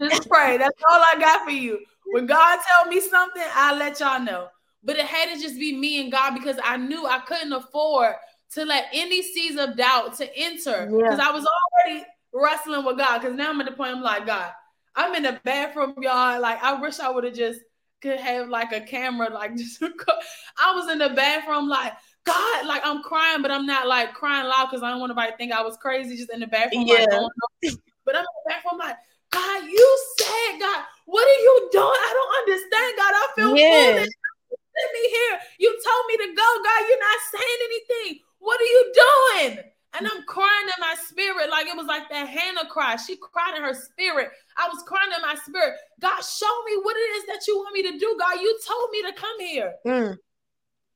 Just 0.00 0.28
pray. 0.28 0.56
That's 0.56 0.82
all 0.88 1.02
I 1.12 1.18
got 1.18 1.44
for 1.44 1.50
you. 1.50 1.78
When 2.12 2.26
God 2.26 2.58
tell 2.66 2.90
me 2.90 3.00
something, 3.00 3.42
I'll 3.54 3.76
let 3.76 4.00
y'all 4.00 4.20
know. 4.20 4.48
But 4.82 4.96
it 4.96 5.04
had 5.04 5.34
to 5.34 5.40
just 5.40 5.58
be 5.58 5.76
me 5.76 6.00
and 6.00 6.11
God 6.11 6.34
because 6.34 6.56
I 6.62 6.76
knew 6.76 7.06
I 7.06 7.18
couldn't 7.20 7.52
afford 7.52 8.14
to 8.52 8.64
let 8.64 8.86
any 8.92 9.22
seeds 9.22 9.56
of 9.56 9.76
doubt 9.76 10.16
to 10.18 10.36
enter 10.36 10.86
because 10.86 11.18
yeah. 11.18 11.28
I 11.28 11.32
was 11.32 11.46
already 11.46 12.04
wrestling 12.32 12.84
with 12.84 12.98
God. 12.98 13.18
Because 13.18 13.36
now 13.36 13.50
I'm 13.50 13.61
at 13.61 13.66
the 13.66 13.72
point 13.72 13.94
I'm 13.94 14.02
like, 14.02 14.26
God, 14.26 14.50
I'm 14.96 15.14
in 15.14 15.22
the 15.22 15.40
bathroom, 15.44 15.94
y'all. 16.00 16.40
Like 16.40 16.62
I 16.62 16.80
wish 16.80 16.98
I 17.00 17.11
would 17.11 17.24
have 17.24 17.34
just 17.34 17.61
could 18.00 18.18
have 18.18 18.48
like 18.48 18.72
a 18.72 18.80
camera, 18.80 19.28
like 19.32 19.56
just 19.56 19.82
I 19.82 20.74
was 20.74 20.90
in 20.90 20.98
the 20.98 21.11
bathroom, 21.11 21.68
like 21.68 21.92
God, 22.25 22.66
like 22.66 22.83
I'm 22.85 23.03
crying, 23.03 23.43
but 23.43 23.51
I'm 23.51 23.66
not 23.66 23.87
like 23.89 24.14
crying 24.14 24.47
loud 24.47 24.66
because 24.66 24.83
I 24.83 24.91
don't 24.91 25.01
want 25.01 25.11
nobody 25.11 25.31
to 25.33 25.37
think 25.37 25.53
I 25.53 25.62
was 25.62 25.77
crazy 25.77 26.16
just 26.16 26.31
in 26.31 26.41
the 26.41 26.47
bathroom. 26.47 26.87
Yeah. 26.87 27.07
Like, 27.11 27.75
but 28.05 28.16
I'm 28.16 28.23
in 28.23 28.37
the 28.45 28.51
bathroom 28.51 28.79
like, 28.79 28.97
God, 29.31 29.64
you 29.64 29.99
said, 30.18 30.61
God, 30.61 30.85
what 31.07 31.27
are 31.27 31.43
you 31.43 31.68
doing? 31.73 31.85
I 31.85 32.12
don't 32.12 32.35
understand, 32.43 32.93
God. 32.99 33.12
I 33.14 33.27
feel 33.37 33.57
yeah. 33.57 33.95
foolish. 33.95 34.14
Let 34.51 34.89
me 34.93 35.11
here. 35.11 35.39
You 35.59 35.71
told 35.71 36.05
me 36.09 36.16
to 36.18 36.29
go, 36.35 36.49
God. 36.64 36.81
You're 36.89 37.05
not 37.05 37.21
saying 37.31 37.61
anything. 37.64 38.23
What 38.39 38.61
are 38.61 38.64
you 38.64 38.93
doing? 38.95 39.59
And 39.99 40.07
I'm 40.07 40.23
crying 40.25 40.66
in 40.66 40.81
my 40.81 40.95
spirit, 41.09 41.51
like 41.51 41.66
it 41.66 41.77
was 41.77 41.87
like 41.87 42.09
that 42.11 42.29
Hannah 42.29 42.68
cry. 42.71 42.95
She 42.97 43.16
cried 43.16 43.57
in 43.57 43.62
her 43.62 43.75
spirit. 43.75 44.31
I 44.57 44.68
was 44.68 44.85
crying 44.85 45.11
in 45.14 45.21
my 45.21 45.35
spirit. 45.35 45.75
God, 46.01 46.23
show 46.23 46.62
me 46.64 46.79
what 46.83 46.97
it 46.97 47.11
is 47.18 47.27
that 47.27 47.47
you 47.49 47.57
want 47.57 47.75
me 47.75 47.83
to 47.91 47.99
do. 47.99 48.16
God, 48.18 48.41
you 48.41 48.59
told 48.66 48.91
me 48.91 49.03
to 49.03 49.12
come 49.12 49.41
here. 49.41 49.75
Mm. 49.85 50.18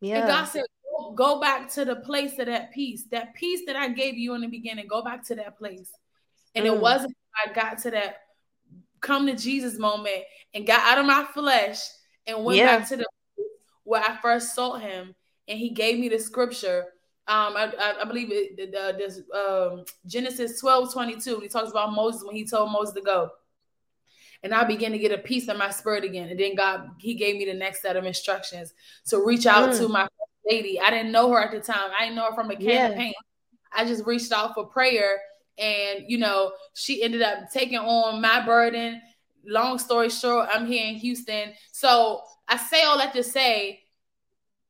Yeah. 0.00 0.18
And 0.18 0.28
God 0.28 0.44
said, 0.44 0.62
go 1.14 1.40
back 1.40 1.70
to 1.72 1.84
the 1.84 1.96
place 1.96 2.38
of 2.38 2.46
that 2.46 2.72
peace, 2.72 3.04
that 3.10 3.34
peace 3.34 3.62
that 3.66 3.76
I 3.76 3.88
gave 3.88 4.16
you 4.16 4.34
in 4.34 4.40
the 4.40 4.48
beginning. 4.48 4.86
Go 4.86 5.02
back 5.02 5.24
to 5.26 5.34
that 5.36 5.58
place. 5.58 5.90
And 6.54 6.64
mm. 6.64 6.74
it 6.74 6.80
wasn't 6.80 7.14
I 7.44 7.52
got 7.52 7.78
to 7.82 7.90
that 7.90 8.16
come 9.00 9.26
to 9.26 9.34
Jesus 9.34 9.78
moment 9.78 10.22
and 10.54 10.66
got 10.66 10.80
out 10.80 10.98
of 10.98 11.06
my 11.06 11.24
flesh 11.34 11.80
and 12.26 12.44
went 12.44 12.58
yeah. 12.58 12.78
back 12.78 12.88
to 12.88 12.96
the 12.96 13.06
where 13.82 14.02
I 14.02 14.16
first 14.22 14.54
saw 14.54 14.76
him 14.76 15.14
and 15.48 15.58
he 15.58 15.70
gave 15.70 15.98
me 15.98 16.08
the 16.08 16.18
scripture 16.18 16.86
Um, 17.26 17.54
I, 17.56 17.72
I, 17.78 18.02
I 18.02 18.04
believe 18.04 18.28
it. 18.30 18.74
Uh, 18.74 18.92
there's 18.92 19.20
um, 19.34 19.84
Genesis 20.06 20.60
12, 20.60 20.92
22. 20.92 21.40
He 21.40 21.48
talks 21.48 21.70
about 21.70 21.92
Moses 21.92 22.24
when 22.24 22.36
he 22.36 22.46
told 22.46 22.70
Moses 22.70 22.94
to 22.94 23.02
go 23.02 23.30
and 24.44 24.54
I 24.54 24.62
began 24.62 24.92
to 24.92 24.98
get 24.98 25.10
a 25.10 25.18
peace 25.18 25.48
in 25.48 25.56
my 25.56 25.70
spirit 25.70 26.04
again. 26.04 26.28
And 26.28 26.38
then 26.38 26.54
God, 26.54 26.90
He 26.98 27.14
gave 27.14 27.36
me 27.36 27.46
the 27.46 27.54
next 27.54 27.80
set 27.80 27.96
of 27.96 28.04
instructions 28.04 28.74
to 29.06 29.24
reach 29.24 29.46
out 29.46 29.70
mm. 29.70 29.78
to 29.78 29.88
my 29.88 30.06
lady. 30.48 30.80
I 30.80 30.90
didn't 30.90 31.12
know 31.12 31.30
her 31.32 31.40
at 31.40 31.50
the 31.50 31.60
time. 31.60 31.90
I 31.98 32.04
didn't 32.04 32.16
know 32.16 32.30
her 32.30 32.34
from 32.34 32.50
a 32.50 32.56
campaign. 32.56 33.12
Yeah. 33.16 33.82
I 33.82 33.84
just 33.84 34.06
reached 34.06 34.32
out 34.32 34.54
for 34.54 34.66
prayer, 34.66 35.18
and 35.58 36.04
you 36.06 36.18
know, 36.18 36.52
she 36.74 37.02
ended 37.02 37.22
up 37.22 37.50
taking 37.52 37.78
on 37.78 38.20
my 38.20 38.44
burden. 38.44 39.00
Long 39.46 39.78
story 39.78 40.08
short, 40.08 40.48
I'm 40.52 40.66
here 40.66 40.86
in 40.86 40.94
Houston. 40.94 41.52
So 41.72 42.22
I 42.48 42.56
say 42.56 42.82
all 42.84 42.98
that 42.98 43.12
to 43.14 43.22
say 43.22 43.80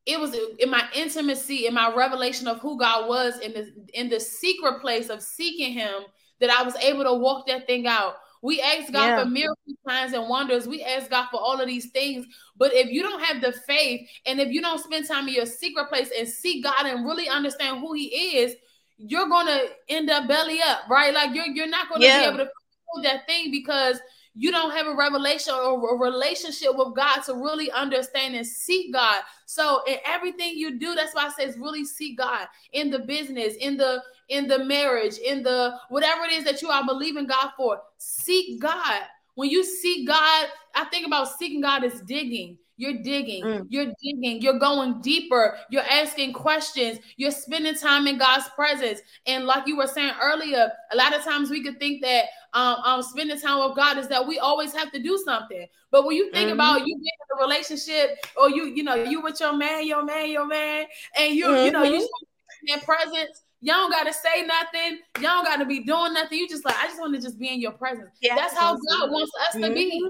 it 0.07 0.21
was 0.21 0.37
in 0.59 0.71
my 0.71 0.85
intimacy, 0.95 1.67
in 1.67 1.75
my 1.75 1.95
revelation 1.95 2.47
of 2.47 2.61
who 2.61 2.79
God 2.79 3.09
was 3.09 3.39
in 3.41 3.53
the 3.53 3.73
in 3.95 4.09
the 4.09 4.21
secret 4.21 4.81
place 4.81 5.09
of 5.09 5.23
seeking 5.23 5.73
Him 5.73 6.03
that 6.41 6.51
I 6.51 6.63
was 6.63 6.77
able 6.77 7.05
to 7.05 7.15
walk 7.15 7.47
that 7.47 7.67
thing 7.67 7.87
out. 7.87 8.17
We 8.45 8.61
ask 8.61 8.93
God 8.93 9.07
yeah. 9.07 9.23
for 9.23 9.31
miracles, 9.31 9.77
signs, 9.89 10.13
and 10.13 10.29
wonders. 10.29 10.69
We 10.69 10.85
ask 10.85 11.09
God 11.09 11.29
for 11.31 11.41
all 11.41 11.59
of 11.59 11.67
these 11.67 11.91
things. 11.93 12.27
But 12.59 12.75
if 12.75 12.91
you 12.91 13.03
don't 13.03 13.23
have 13.23 13.41
the 13.41 13.53
faith 13.53 14.07
and 14.27 14.39
if 14.39 14.51
you 14.51 14.61
don't 14.61 14.79
spend 14.85 15.09
time 15.09 15.27
in 15.29 15.35
your 15.35 15.47
secret 15.47 15.89
place 15.89 16.11
and 16.15 16.29
see 16.29 16.61
God 16.61 16.85
and 16.85 17.07
really 17.07 17.27
understand 17.27 17.81
who 17.81 17.95
He 17.95 18.37
is, 18.37 18.55
you're 18.99 19.31
gonna 19.31 19.61
end 19.89 20.11
up 20.11 20.29
belly 20.29 20.61
up, 20.61 20.81
right? 20.91 21.15
Like 21.15 21.35
you're 21.35 21.47
you're 21.47 21.67
not 21.67 21.89
gonna 21.89 22.05
yeah. 22.05 22.21
be 22.21 22.27
able 22.27 22.45
to 22.45 22.45
feel 22.45 23.03
that 23.05 23.27
thing 23.27 23.51
because 23.51 23.99
you 24.35 24.51
don't 24.51 24.73
have 24.73 24.89
a 24.89 24.95
revelation 24.95 25.55
or 25.55 25.95
a 25.95 25.99
relationship 25.99 26.77
with 26.77 26.95
God 26.95 27.23
to 27.23 27.33
really 27.33 27.71
understand 27.71 28.35
and 28.35 28.47
seek 28.47 28.93
God. 28.93 29.23
So 29.47 29.81
in 29.87 29.97
everything 30.05 30.53
you 30.55 30.79
do, 30.79 30.95
that's 30.95 31.15
why 31.15 31.27
I 31.27 31.31
say 31.31 31.45
it's 31.45 31.57
really 31.57 31.87
seek 31.87 32.19
God 32.19 32.47
in 32.75 32.91
the 32.91 32.99
business, 32.99 33.55
in 33.55 33.79
the 33.79 34.03
in 34.29 34.47
the 34.47 34.65
marriage, 34.65 35.19
in 35.19 35.43
the 35.43 35.77
whatever 35.89 36.25
it 36.25 36.33
is 36.33 36.45
that 36.45 36.63
you 36.63 36.69
are 36.69 36.85
believing 36.85 37.27
God 37.27 37.51
for. 37.57 37.81
Seek 37.99 38.61
God. 38.61 39.03
When 39.35 39.51
you 39.51 39.65
seek 39.65 40.07
God, 40.07 40.47
I 40.75 40.85
think 40.87 41.07
about 41.07 41.37
seeking 41.39 41.61
God 41.61 41.85
as 41.85 42.01
digging. 42.03 42.59
You're 42.77 43.03
digging, 43.03 43.45
mm. 43.45 43.67
you're 43.69 43.93
digging, 44.03 44.43
you're 44.43 44.59
going 44.59 45.01
deeper, 45.01 45.57
you're 45.71 45.85
asking 45.89 46.33
questions, 46.33 46.99
you're 47.17 47.31
spending 47.31 47.77
time 47.77 48.09
in 48.09 48.19
God's 48.19 48.49
presence. 48.49 49.01
And 49.27 49.47
like 49.47 49.69
you 49.69 49.77
were 49.77 49.87
saying 49.87 50.13
earlier, 50.21 50.73
a 50.93 50.97
lot 50.97 51.15
of 51.15 51.23
times 51.23 51.51
we 51.51 51.63
could 51.63 51.79
think 51.79 52.03
that 52.03 52.25
um, 52.53 52.77
um 52.85 53.03
spending 53.03 53.41
time 53.41 53.65
with 53.65 53.77
God 53.77 53.99
is 53.99 54.09
that 54.09 54.27
we 54.27 54.41
always 54.41 54.75
have 54.75 54.91
to 54.91 55.01
do 55.01 55.17
something. 55.25 55.67
But 55.93 56.05
when 56.05 56.17
you 56.17 56.33
think 56.33 56.47
mm-hmm. 56.47 56.55
about 56.55 56.81
you 56.81 56.97
being 56.97 56.99
in 56.99 57.39
a 57.39 57.43
relationship 57.43 58.19
or 58.37 58.51
you, 58.51 58.65
you 58.65 58.83
know, 58.83 58.97
you 58.97 59.21
with 59.21 59.39
your 59.39 59.57
man, 59.57 59.87
your 59.87 60.05
man, 60.05 60.31
your 60.31 60.47
man, 60.47 60.87
and 61.17 61.33
you, 61.33 61.47
mm-hmm. 61.47 61.67
you 61.67 61.71
know, 61.71 61.85
you 61.85 62.01
mm-hmm. 62.01 62.75
in 62.75 62.81
presence, 62.81 63.43
Y'all 63.65 63.77
don't 63.77 63.91
gotta 63.91 64.13
say 64.13 64.43
nothing. 64.43 64.99
Y'all 65.17 65.43
don't 65.43 65.45
gotta 65.45 65.65
be 65.65 65.81
doing 65.81 66.13
nothing. 66.13 66.39
You 66.39 66.47
just 66.47 66.67
like, 66.67 66.77
I 66.77 66.87
just 66.87 67.01
want 67.01 67.15
to 67.15 67.21
just 67.21 67.39
be 67.39 67.49
in 67.49 67.63
your 67.63 67.73
presence. 67.73 68.11
Yeah, 68.21 68.35
That's 68.35 68.53
how 68.53 68.75
God 68.75 69.11
wants 69.11 69.33
us 69.41 69.55
mm-hmm. 69.57 69.65
to 69.65 69.75
be. 69.75 70.03
Mm-hmm. 70.03 70.09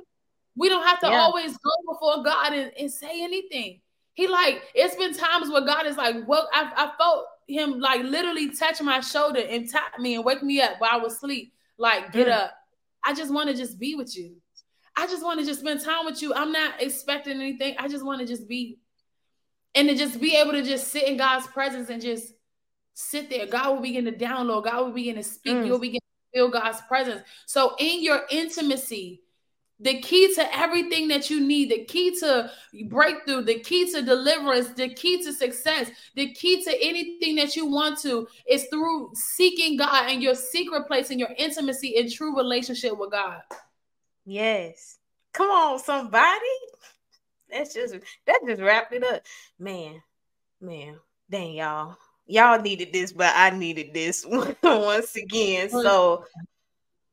We 0.57 0.69
don't 0.69 0.85
have 0.85 0.99
to 1.01 1.07
yeah. 1.07 1.21
always 1.21 1.57
go 1.57 1.71
before 1.89 2.25
God 2.25 2.53
and, 2.53 2.73
and, 2.77 2.91
say 2.91 3.23
anything. 3.23 3.81
He 4.15 4.27
like, 4.27 4.63
it's 4.75 4.97
been 4.97 5.15
times 5.15 5.51
where 5.51 5.65
God 5.65 5.87
is 5.87 5.97
like, 5.97 6.17
well, 6.27 6.49
I, 6.53 6.73
I 6.77 6.91
felt 6.99 7.27
him 7.47 7.79
like 7.79 8.03
literally 8.03 8.51
touch 8.51 8.83
my 8.83 8.99
shoulder 8.99 9.41
and 9.49 9.71
tap 9.71 10.01
me 10.01 10.17
and 10.17 10.25
wake 10.25 10.43
me 10.43 10.61
up 10.61 10.81
while 10.81 10.91
I 10.93 10.97
was 10.97 11.15
asleep. 11.15 11.53
Like, 11.79 12.11
get 12.11 12.27
mm. 12.27 12.33
up. 12.33 12.55
I 13.05 13.15
just 13.15 13.33
want 13.33 13.51
to 13.51 13.55
just 13.55 13.79
be 13.79 13.95
with 13.95 14.17
you. 14.17 14.35
I 14.97 15.07
just 15.07 15.23
want 15.23 15.39
to 15.39 15.47
just 15.47 15.61
spend 15.61 15.81
time 15.81 16.07
with 16.07 16.21
you. 16.23 16.35
I'm 16.35 16.51
not 16.51 16.83
expecting 16.83 17.41
anything. 17.41 17.77
I 17.79 17.87
just 17.87 18.05
want 18.05 18.21
to 18.21 18.27
just 18.27 18.49
be 18.49 18.79
and 19.77 19.89
to 19.89 19.95
just 19.95 20.21
be 20.21 20.37
able 20.37 20.53
to 20.53 20.63
just 20.63 20.89
sit 20.89 21.05
in 21.05 21.17
God's 21.17 21.47
presence 21.47 21.89
and 21.89 22.03
just 22.03 22.33
sit 22.95 23.29
there. 23.29 23.47
God 23.47 23.75
will 23.75 23.83
begin 23.83 24.05
to 24.07 24.13
download. 24.13 24.65
God 24.65 24.87
will 24.87 24.93
begin 24.93 25.17
to 25.17 25.23
speak. 25.23 25.57
Mm. 25.57 25.67
You'll 25.67 25.79
begin 25.79 26.01
to 26.01 26.39
feel 26.39 26.49
God's 26.49 26.81
presence. 26.83 27.23
So 27.47 27.75
in 27.79 28.03
your 28.03 28.23
intimacy, 28.31 29.21
the 29.81 30.01
key 30.01 30.33
to 30.35 30.57
everything 30.57 31.09
that 31.09 31.29
you 31.29 31.41
need, 31.41 31.71
the 31.71 31.85
key 31.85 32.17
to 32.21 32.51
breakthrough, 32.87 33.43
the 33.43 33.59
key 33.59 33.91
to 33.93 34.03
deliverance, 34.03 34.69
the 34.69 34.89
key 34.89 35.23
to 35.25 35.33
success, 35.33 35.91
the 36.15 36.33
key 36.33 36.63
to 36.63 36.71
anything 36.81 37.35
that 37.37 37.57
you 37.57 37.67
want 37.67 37.99
to 38.01 38.27
is 38.49 38.67
through 38.71 39.11
seeking 39.15 39.77
God 39.77 40.11
and 40.11 40.23
your 40.23 40.37
secret 40.37 40.87
place 40.87 41.11
and 41.11 41.19
your 41.19 41.31
intimacy 41.37 41.89
in 41.97 42.09
true 42.09 42.37
relationship 42.37 42.97
with 42.97 43.11
God. 43.11 43.43
Yes. 44.25 44.99
Come 45.33 45.51
on, 45.51 45.81
somebody. 45.81 46.39
That's 47.51 47.75
just 47.75 47.97
that 48.27 48.41
just 48.47 48.63
wrapped 48.63 48.93
it 48.93 49.05
up. 49.05 49.23
Man, 49.59 50.01
man, 50.61 50.99
dang 51.29 51.55
y'all 51.55 51.97
y'all 52.27 52.61
needed 52.61 52.93
this, 52.93 53.12
but 53.12 53.33
I 53.37 53.51
needed 53.51 53.93
this 53.93 54.25
once 54.62 55.16
again. 55.16 55.70
So 55.70 56.25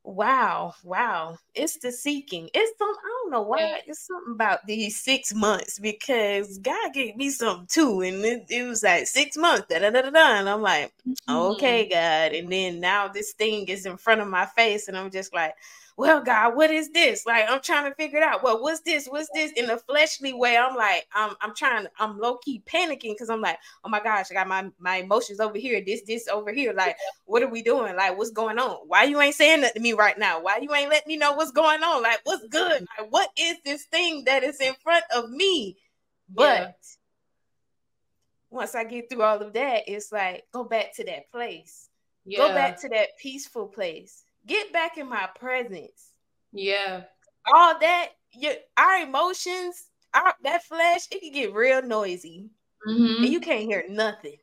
wow, 0.03 0.74
wow. 0.84 1.38
It's 1.53 1.78
the 1.78 1.91
seeking. 1.91 2.49
It's 2.53 2.78
some 2.78 2.89
I 2.89 3.22
don't 3.22 3.32
know 3.32 3.41
why 3.41 3.82
it's 3.86 4.07
something 4.07 4.34
about 4.34 4.66
these 4.66 5.01
six 5.01 5.34
months 5.34 5.80
because 5.80 6.57
God 6.57 6.93
gave 6.93 7.16
me 7.16 7.30
something 7.30 7.68
too, 7.68 8.01
and 8.01 8.24
it, 8.24 8.45
it 8.49 8.64
was 8.64 8.84
like 8.84 9.07
six 9.07 9.38
months, 9.38 9.68
da, 9.70 9.80
da, 9.80 9.89
da, 9.89 10.09
da, 10.09 10.39
and 10.39 10.49
I'm 10.49 10.62
like, 10.62 10.93
mm-hmm. 11.07 11.36
okay, 11.53 11.88
God. 11.88 12.34
And 12.34 12.51
then 12.51 12.80
now 12.80 13.07
this 13.07 13.34
thing 13.34 13.68
is 13.68 13.86
in 13.86 13.97
front 13.97 14.22
of 14.22 14.28
my 14.28 14.45
face, 14.45 14.88
and 14.88 14.97
I'm 14.97 15.12
just 15.12 15.34
like, 15.34 15.53
well, 15.98 16.22
God, 16.22 16.56
what 16.56 16.72
is 16.72 16.89
this? 16.92 17.26
Like, 17.26 17.46
I'm 17.50 17.62
trying 17.62 17.89
to 17.89 17.96
figure 17.96 18.18
it 18.18 18.24
out. 18.24 18.44
Well, 18.44 18.62
what's 18.62 18.82
this? 18.82 19.08
What's 19.08 19.30
this? 19.34 19.52
In 19.54 19.70
a 19.70 19.78
fleshly 19.78 20.34
way, 20.34 20.58
I'm 20.58 20.76
like, 20.76 21.06
I'm, 21.14 21.36
I'm 21.42 21.54
trying, 21.56 21.88
I'm 22.00 22.18
low 22.18 22.38
key 22.38 22.64
panicking 22.66 23.14
because 23.14 23.30
I'm 23.30 23.42
like, 23.42 23.58
oh 23.84 23.89
my 23.89 24.02
gosh, 24.02 24.28
I 24.32 24.34
got 24.34 24.48
my 24.48 24.72
my 24.80 24.98
emotions 24.98 25.39
over 25.39 25.58
here, 25.58 25.82
this, 25.86 26.02
this 26.04 26.28
over 26.28 26.52
here. 26.52 26.74
Like, 26.74 26.96
what 27.26 27.44
are 27.44 27.50
we 27.50 27.62
doing? 27.62 27.96
Like, 27.96 28.18
what's 28.18 28.32
going 28.32 28.60
on? 28.60 28.78
Why 28.88 29.04
you 29.04 29.20
ain't 29.22 29.36
saying 29.36 29.62
that 29.62 29.76
to 29.76 29.82
me 29.82 29.94
right 29.94 30.18
now? 30.18 30.42
Why 30.42 30.58
you 30.58 30.74
ain't 30.74 30.89
letting 30.89 31.10
me 31.10 31.18
know 31.18 31.34
what's 31.34 31.52
going 31.52 31.84
on? 31.84 32.04
Like, 32.04 32.20
what's 32.24 32.48
good? 32.48 32.86
Like, 32.98 33.12
what 33.12 33.30
is 33.38 33.58
this 33.66 33.86
thing 33.86 34.24
that 34.26 34.44
is 34.44 34.60
in 34.62 34.74
front 34.84 35.06
of 35.16 35.30
me? 35.30 35.78
But 36.34 36.60
yeah. 36.60 36.72
once 38.50 38.76
I 38.76 38.86
get 38.86 39.10
through 39.10 39.24
all 39.24 39.42
of 39.42 39.54
that, 39.54 39.84
it's 39.88 40.12
like, 40.12 40.46
go 40.54 40.64
back 40.64 40.96
to 40.96 41.04
that 41.06 41.30
place. 41.32 41.89
Yeah. 42.26 42.38
Go 42.38 42.50
back 42.54 42.80
to 42.82 42.89
that 42.89 43.18
peaceful 43.20 43.68
place 43.68 44.24
get 44.46 44.74
back 44.74 44.98
in 44.98 45.08
my 45.08 45.28
presence. 45.36 46.12
Yeah. 46.52 47.04
All 47.52 47.80
that, 47.80 48.10
your 48.34 48.54
our 48.78 49.02
emotions, 49.02 49.88
our 50.14 50.34
that 50.44 50.64
flesh, 50.64 51.08
it 51.12 51.22
can 51.22 51.32
get 51.32 51.54
real 51.54 51.82
noisy. 51.82 52.50
Mm-hmm. 52.88 53.24
And 53.24 53.32
you 53.32 53.39
can't 53.39 53.62
hear 53.66 53.86
nothing. 53.89 54.38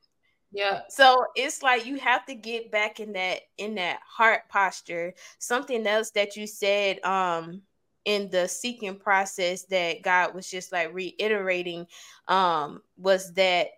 Yeah. 0.53 0.83
So 0.89 1.27
it's 1.35 1.63
like 1.63 1.87
you 1.87 1.99
have 1.99 2.25
to 2.27 2.35
get 2.35 2.71
back 2.71 3.01
in 3.01 3.13
that 3.13 3.41
in 3.59 3.75
that 3.77 4.01
heart 4.07 4.43
posture. 4.49 5.15
Something 5.39 5.87
else 5.87 6.11
that 6.13 6.37
you 6.37 6.47
said 6.47 7.05
um 7.05 7.63
in 8.05 8.31
the 8.31 8.49
seeking 8.49 8.97
process 8.97 9.65
that 9.65 10.03
God 10.03 10.35
was 10.35 10.51
just 10.51 10.73
like 10.73 10.95
reiterating 10.95 11.87
um 12.29 12.81
was 12.97 13.33
that 13.35 13.69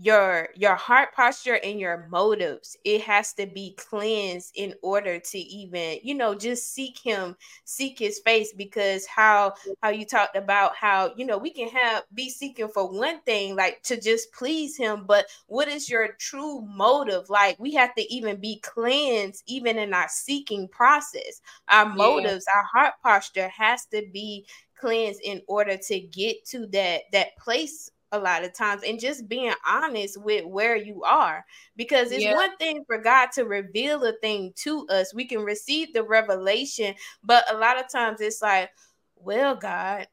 your 0.00 0.48
your 0.54 0.74
heart 0.74 1.14
posture 1.14 1.60
and 1.62 1.78
your 1.78 2.08
motives. 2.10 2.76
It 2.84 3.02
has 3.02 3.34
to 3.34 3.46
be 3.46 3.74
cleansed 3.76 4.52
in 4.54 4.74
order 4.82 5.18
to 5.18 5.38
even 5.38 5.98
you 6.02 6.14
know 6.14 6.34
just 6.34 6.72
seek 6.72 6.98
him 6.98 7.36
seek 7.64 7.98
his 7.98 8.20
face 8.20 8.52
because 8.52 9.06
how 9.06 9.54
how 9.82 9.90
you 9.90 10.06
talked 10.06 10.36
about 10.36 10.74
how 10.74 11.12
you 11.16 11.26
know 11.26 11.36
we 11.38 11.50
can 11.50 11.68
have 11.68 12.04
be 12.14 12.30
seeking 12.30 12.68
for 12.68 12.90
one 12.90 13.20
thing 13.22 13.56
like 13.56 13.82
to 13.82 14.00
just 14.00 14.32
please 14.32 14.76
him 14.76 15.04
but 15.06 15.26
what 15.46 15.68
is 15.68 15.90
your 15.90 16.12
true 16.18 16.62
motive? 16.62 17.28
Like 17.28 17.56
we 17.58 17.74
have 17.74 17.94
to 17.96 18.14
even 18.14 18.40
be 18.40 18.60
cleansed 18.60 19.42
even 19.46 19.78
in 19.78 19.92
our 19.92 20.08
seeking 20.08 20.68
process. 20.68 21.40
Our 21.68 21.86
yeah. 21.86 21.94
motives 21.94 22.46
our 22.54 22.62
heart 22.62 22.94
posture 23.02 23.48
has 23.48 23.86
to 23.86 24.04
be 24.12 24.46
cleansed 24.78 25.20
in 25.22 25.42
order 25.46 25.76
to 25.76 26.00
get 26.00 26.44
to 26.46 26.66
that 26.68 27.02
that 27.12 27.36
place 27.36 27.90
a 28.12 28.18
lot 28.18 28.44
of 28.44 28.52
times 28.52 28.82
and 28.82 29.00
just 29.00 29.28
being 29.28 29.52
honest 29.66 30.20
with 30.20 30.44
where 30.44 30.76
you 30.76 31.02
are 31.04 31.44
because 31.76 32.10
it's 32.10 32.24
yeah. 32.24 32.34
one 32.34 32.56
thing 32.56 32.84
for 32.86 32.98
God 32.98 33.30
to 33.32 33.44
reveal 33.44 34.04
a 34.04 34.12
thing 34.14 34.52
to 34.56 34.86
us 34.88 35.14
we 35.14 35.26
can 35.26 35.40
receive 35.40 35.92
the 35.92 36.02
revelation 36.02 36.94
but 37.22 37.44
a 37.52 37.56
lot 37.56 37.78
of 37.78 37.90
times 37.90 38.20
it's 38.20 38.42
like 38.42 38.70
well 39.16 39.54
God 39.54 40.08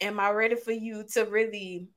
am 0.00 0.20
I 0.20 0.30
ready 0.30 0.56
for 0.56 0.72
you 0.72 1.04
to 1.14 1.24
really 1.24 1.88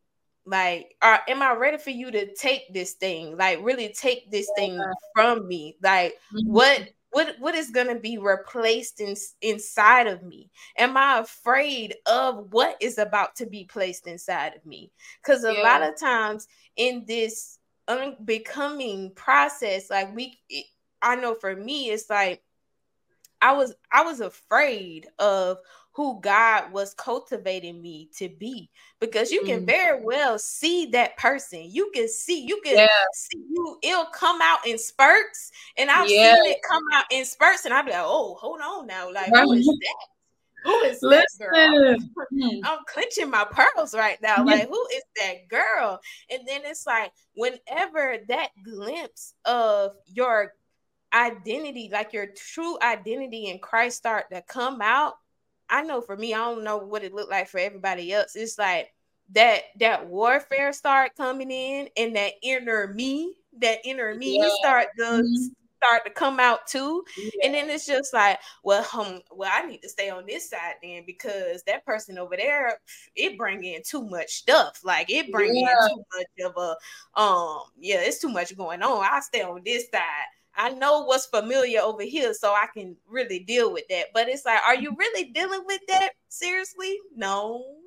like 0.46 0.96
or 1.04 1.20
am 1.28 1.44
I 1.44 1.54
ready 1.54 1.78
for 1.78 1.92
you 1.92 2.10
to 2.10 2.34
take 2.34 2.74
this 2.74 2.94
thing 2.94 3.38
like 3.38 3.60
really 3.62 3.94
take 3.94 4.32
this 4.32 4.50
yeah. 4.58 4.64
thing 4.64 4.82
from 5.14 5.48
me 5.48 5.78
like 5.82 6.14
mm-hmm. 6.34 6.52
what 6.52 6.90
what 7.12 7.36
what 7.40 7.56
is 7.56 7.72
going 7.72 7.88
to 7.88 8.00
be 8.00 8.18
replaced 8.18 9.00
in, 9.00 9.16
inside 9.42 10.08
of 10.08 10.24
me 10.24 10.50
am 10.78 10.96
i 10.98 11.20
afraid 11.20 11.96
of 12.06 12.52
what 12.52 12.76
is 12.80 12.98
about 12.98 13.36
to 13.36 13.46
be 13.46 13.66
placed 13.66 14.08
inside 14.08 14.56
of 14.56 14.66
me 14.66 14.92
because 15.22 15.44
a 15.44 15.54
yeah. 15.54 15.62
lot 15.62 15.82
of 15.82 16.00
times 16.00 16.48
in 16.76 17.04
this 17.08 17.60
unbecoming 17.88 19.12
process 19.16 19.90
like 19.90 20.16
we 20.16 20.38
it, 20.50 20.66
i 21.02 21.16
know 21.16 21.34
for 21.34 21.56
me 21.56 21.90
it's 21.90 22.10
like 22.10 22.42
I 23.42 23.54
was 23.54 23.74
I 23.92 24.04
was 24.04 24.20
afraid 24.20 25.08
of 25.18 25.60
who 25.94 26.20
God 26.22 26.72
was 26.72 26.94
cultivating 26.94 27.82
me 27.82 28.10
to 28.16 28.30
be 28.30 28.70
because 29.02 29.32
you 29.32 29.44
can 29.44 29.62
mm. 29.62 29.66
very 29.66 30.02
well 30.02 30.40
see 30.40 30.86
that 30.88 31.18
person. 31.18 31.66
You 31.68 31.92
can 31.94 32.08
see, 32.08 32.46
you 32.46 32.62
can 32.64 32.78
yeah. 32.78 32.88
see 33.14 33.44
you, 33.50 33.78
it'll 33.84 34.06
come 34.06 34.40
out 34.42 34.66
in 34.66 34.78
spurts, 34.78 35.52
and 35.78 35.92
I've 35.92 36.10
yeah. 36.10 36.36
seen 36.36 36.52
it 36.52 36.60
come 36.70 36.84
out 36.94 37.06
in 37.12 37.26
spurts, 37.26 37.66
and 37.66 37.74
I'll 37.74 37.84
be 37.84 37.92
like, 37.92 38.00
oh, 38.02 38.38
hold 38.40 38.62
on 38.62 38.88
now, 38.88 39.12
like 39.12 39.28
who 39.28 39.52
is 39.54 39.66
that? 39.66 40.08
Who 40.64 40.80
is 40.82 41.00
Listen. 41.02 41.26
that 41.54 41.72
girl? 41.72 41.96
Hmm. 42.32 42.60
I'm 42.64 42.80
clenching 42.88 43.30
my 43.30 43.46
pearls 43.46 43.94
right 43.94 44.22
now. 44.22 44.44
Like, 44.46 44.68
who 44.68 44.88
is 44.94 45.04
that 45.18 45.48
girl? 45.48 46.00
And 46.30 46.48
then 46.48 46.62
it's 46.66 46.86
like, 46.86 47.12
whenever 47.36 48.18
that 48.28 48.50
glimpse 48.64 49.34
of 49.46 49.94
your 50.06 50.54
identity, 51.14 51.90
like 51.92 52.14
your 52.14 52.28
true 52.28 52.78
identity 52.82 53.48
in 53.48 53.60
Christ, 53.60 53.98
start 53.98 54.26
to 54.32 54.42
come 54.42 54.82
out, 54.82 55.16
I 55.70 55.84
know 55.84 56.02
for 56.02 56.18
me, 56.18 56.34
I 56.34 56.38
don't 56.38 56.64
know 56.64 56.78
what 56.78 57.04
it 57.04 57.14
looked 57.14 57.32
like 57.32 57.48
for 57.48 57.60
everybody 57.60 58.12
else. 58.12 58.36
It's 58.36 58.58
like 58.58 58.92
that 59.32 59.62
that 59.80 60.08
warfare 60.08 60.74
start 60.74 61.16
coming 61.16 61.52
in, 61.52 61.90
and 61.96 62.16
that 62.16 62.34
inner 62.42 62.88
me, 62.94 63.36
that 63.62 63.80
inner 63.84 64.16
me 64.16 64.40
yeah. 64.40 64.50
start 64.60 64.88
to 64.98 65.04
mm-hmm. 65.04 65.46
start 65.78 66.06
to 66.06 66.12
come 66.12 66.40
out 66.40 66.66
too. 66.66 67.04
Yeah. 67.18 67.30
And 67.44 67.54
then 67.54 67.70
it's 67.70 67.86
just 67.86 68.14
like, 68.14 68.40
well, 68.64 68.86
um, 68.98 69.22
well, 69.32 69.52
I 69.54 69.66
need 69.66 69.82
to 69.84 69.90
stay 69.90 70.10
on 70.10 70.26
this 70.26 70.50
side 70.50 70.76
then 70.82 71.04
because 71.06 71.62
that 71.64 71.86
person 71.86 72.18
over 72.18 72.36
there, 72.36 72.80
it 73.16 73.38
bring 73.38 73.64
in 73.64 73.84
too 73.84 74.04
much 74.04 74.32
stuff. 74.32 74.82
Like 74.84 75.12
it 75.12 75.32
bring 75.32 75.56
yeah. 75.56 75.70
in 75.84 75.90
too 75.90 76.04
much 76.18 76.52
of 76.52 76.58
a 76.58 77.20
um, 77.22 77.62
yeah, 77.80 78.00
it's 78.00 78.20
too 78.20 78.30
much 78.30 78.58
going 78.58 78.82
on. 78.82 79.04
I 79.04 79.20
stay 79.20 79.44
on 79.44 79.62
this 79.64 79.86
side. 79.94 80.26
I 80.60 80.72
know 80.72 81.06
what's 81.06 81.26
familiar 81.26 81.80
over 81.80 82.04
here, 82.04 82.34
so 82.34 82.52
I 82.52 82.68
can 82.74 82.98
really 83.08 83.40
deal 83.40 83.72
with 83.72 83.88
that. 83.90 84.08
But 84.14 84.28
it's 84.28 84.46
like, 84.46 84.62
are 84.68 84.76
you 84.76 84.94
really 85.00 85.32
dealing 85.32 85.64
with 85.66 85.80
that 85.88 86.10
seriously? 86.28 86.98
No. 87.16 87.79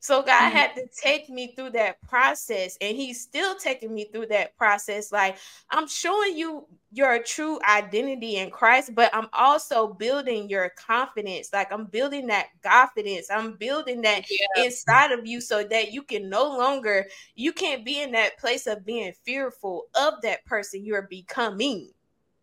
So 0.00 0.22
God 0.22 0.28
mm-hmm. 0.28 0.56
had 0.56 0.74
to 0.76 0.86
take 0.86 1.28
me 1.28 1.54
through 1.56 1.70
that 1.70 2.00
process, 2.02 2.78
and 2.80 2.96
He's 2.96 3.20
still 3.20 3.56
taking 3.56 3.92
me 3.92 4.04
through 4.12 4.26
that 4.26 4.56
process. 4.56 5.10
Like 5.10 5.38
I'm 5.70 5.88
showing 5.88 6.36
you 6.36 6.66
your 6.92 7.22
true 7.22 7.58
identity 7.68 8.36
in 8.36 8.50
Christ, 8.50 8.94
but 8.94 9.14
I'm 9.14 9.28
also 9.32 9.88
building 9.88 10.48
your 10.48 10.70
confidence. 10.70 11.50
Like 11.52 11.72
I'm 11.72 11.86
building 11.86 12.28
that 12.28 12.46
confidence. 12.62 13.28
I'm 13.30 13.54
building 13.54 14.02
that 14.02 14.24
yeah. 14.30 14.64
inside 14.64 15.12
of 15.12 15.26
you 15.26 15.40
so 15.40 15.64
that 15.64 15.92
you 15.92 16.02
can 16.02 16.30
no 16.30 16.44
longer, 16.44 17.06
you 17.34 17.52
can't 17.52 17.84
be 17.84 18.00
in 18.00 18.12
that 18.12 18.38
place 18.38 18.66
of 18.66 18.86
being 18.86 19.12
fearful 19.24 19.86
of 19.94 20.14
that 20.22 20.44
person 20.44 20.84
you're 20.84 21.08
becoming. 21.10 21.90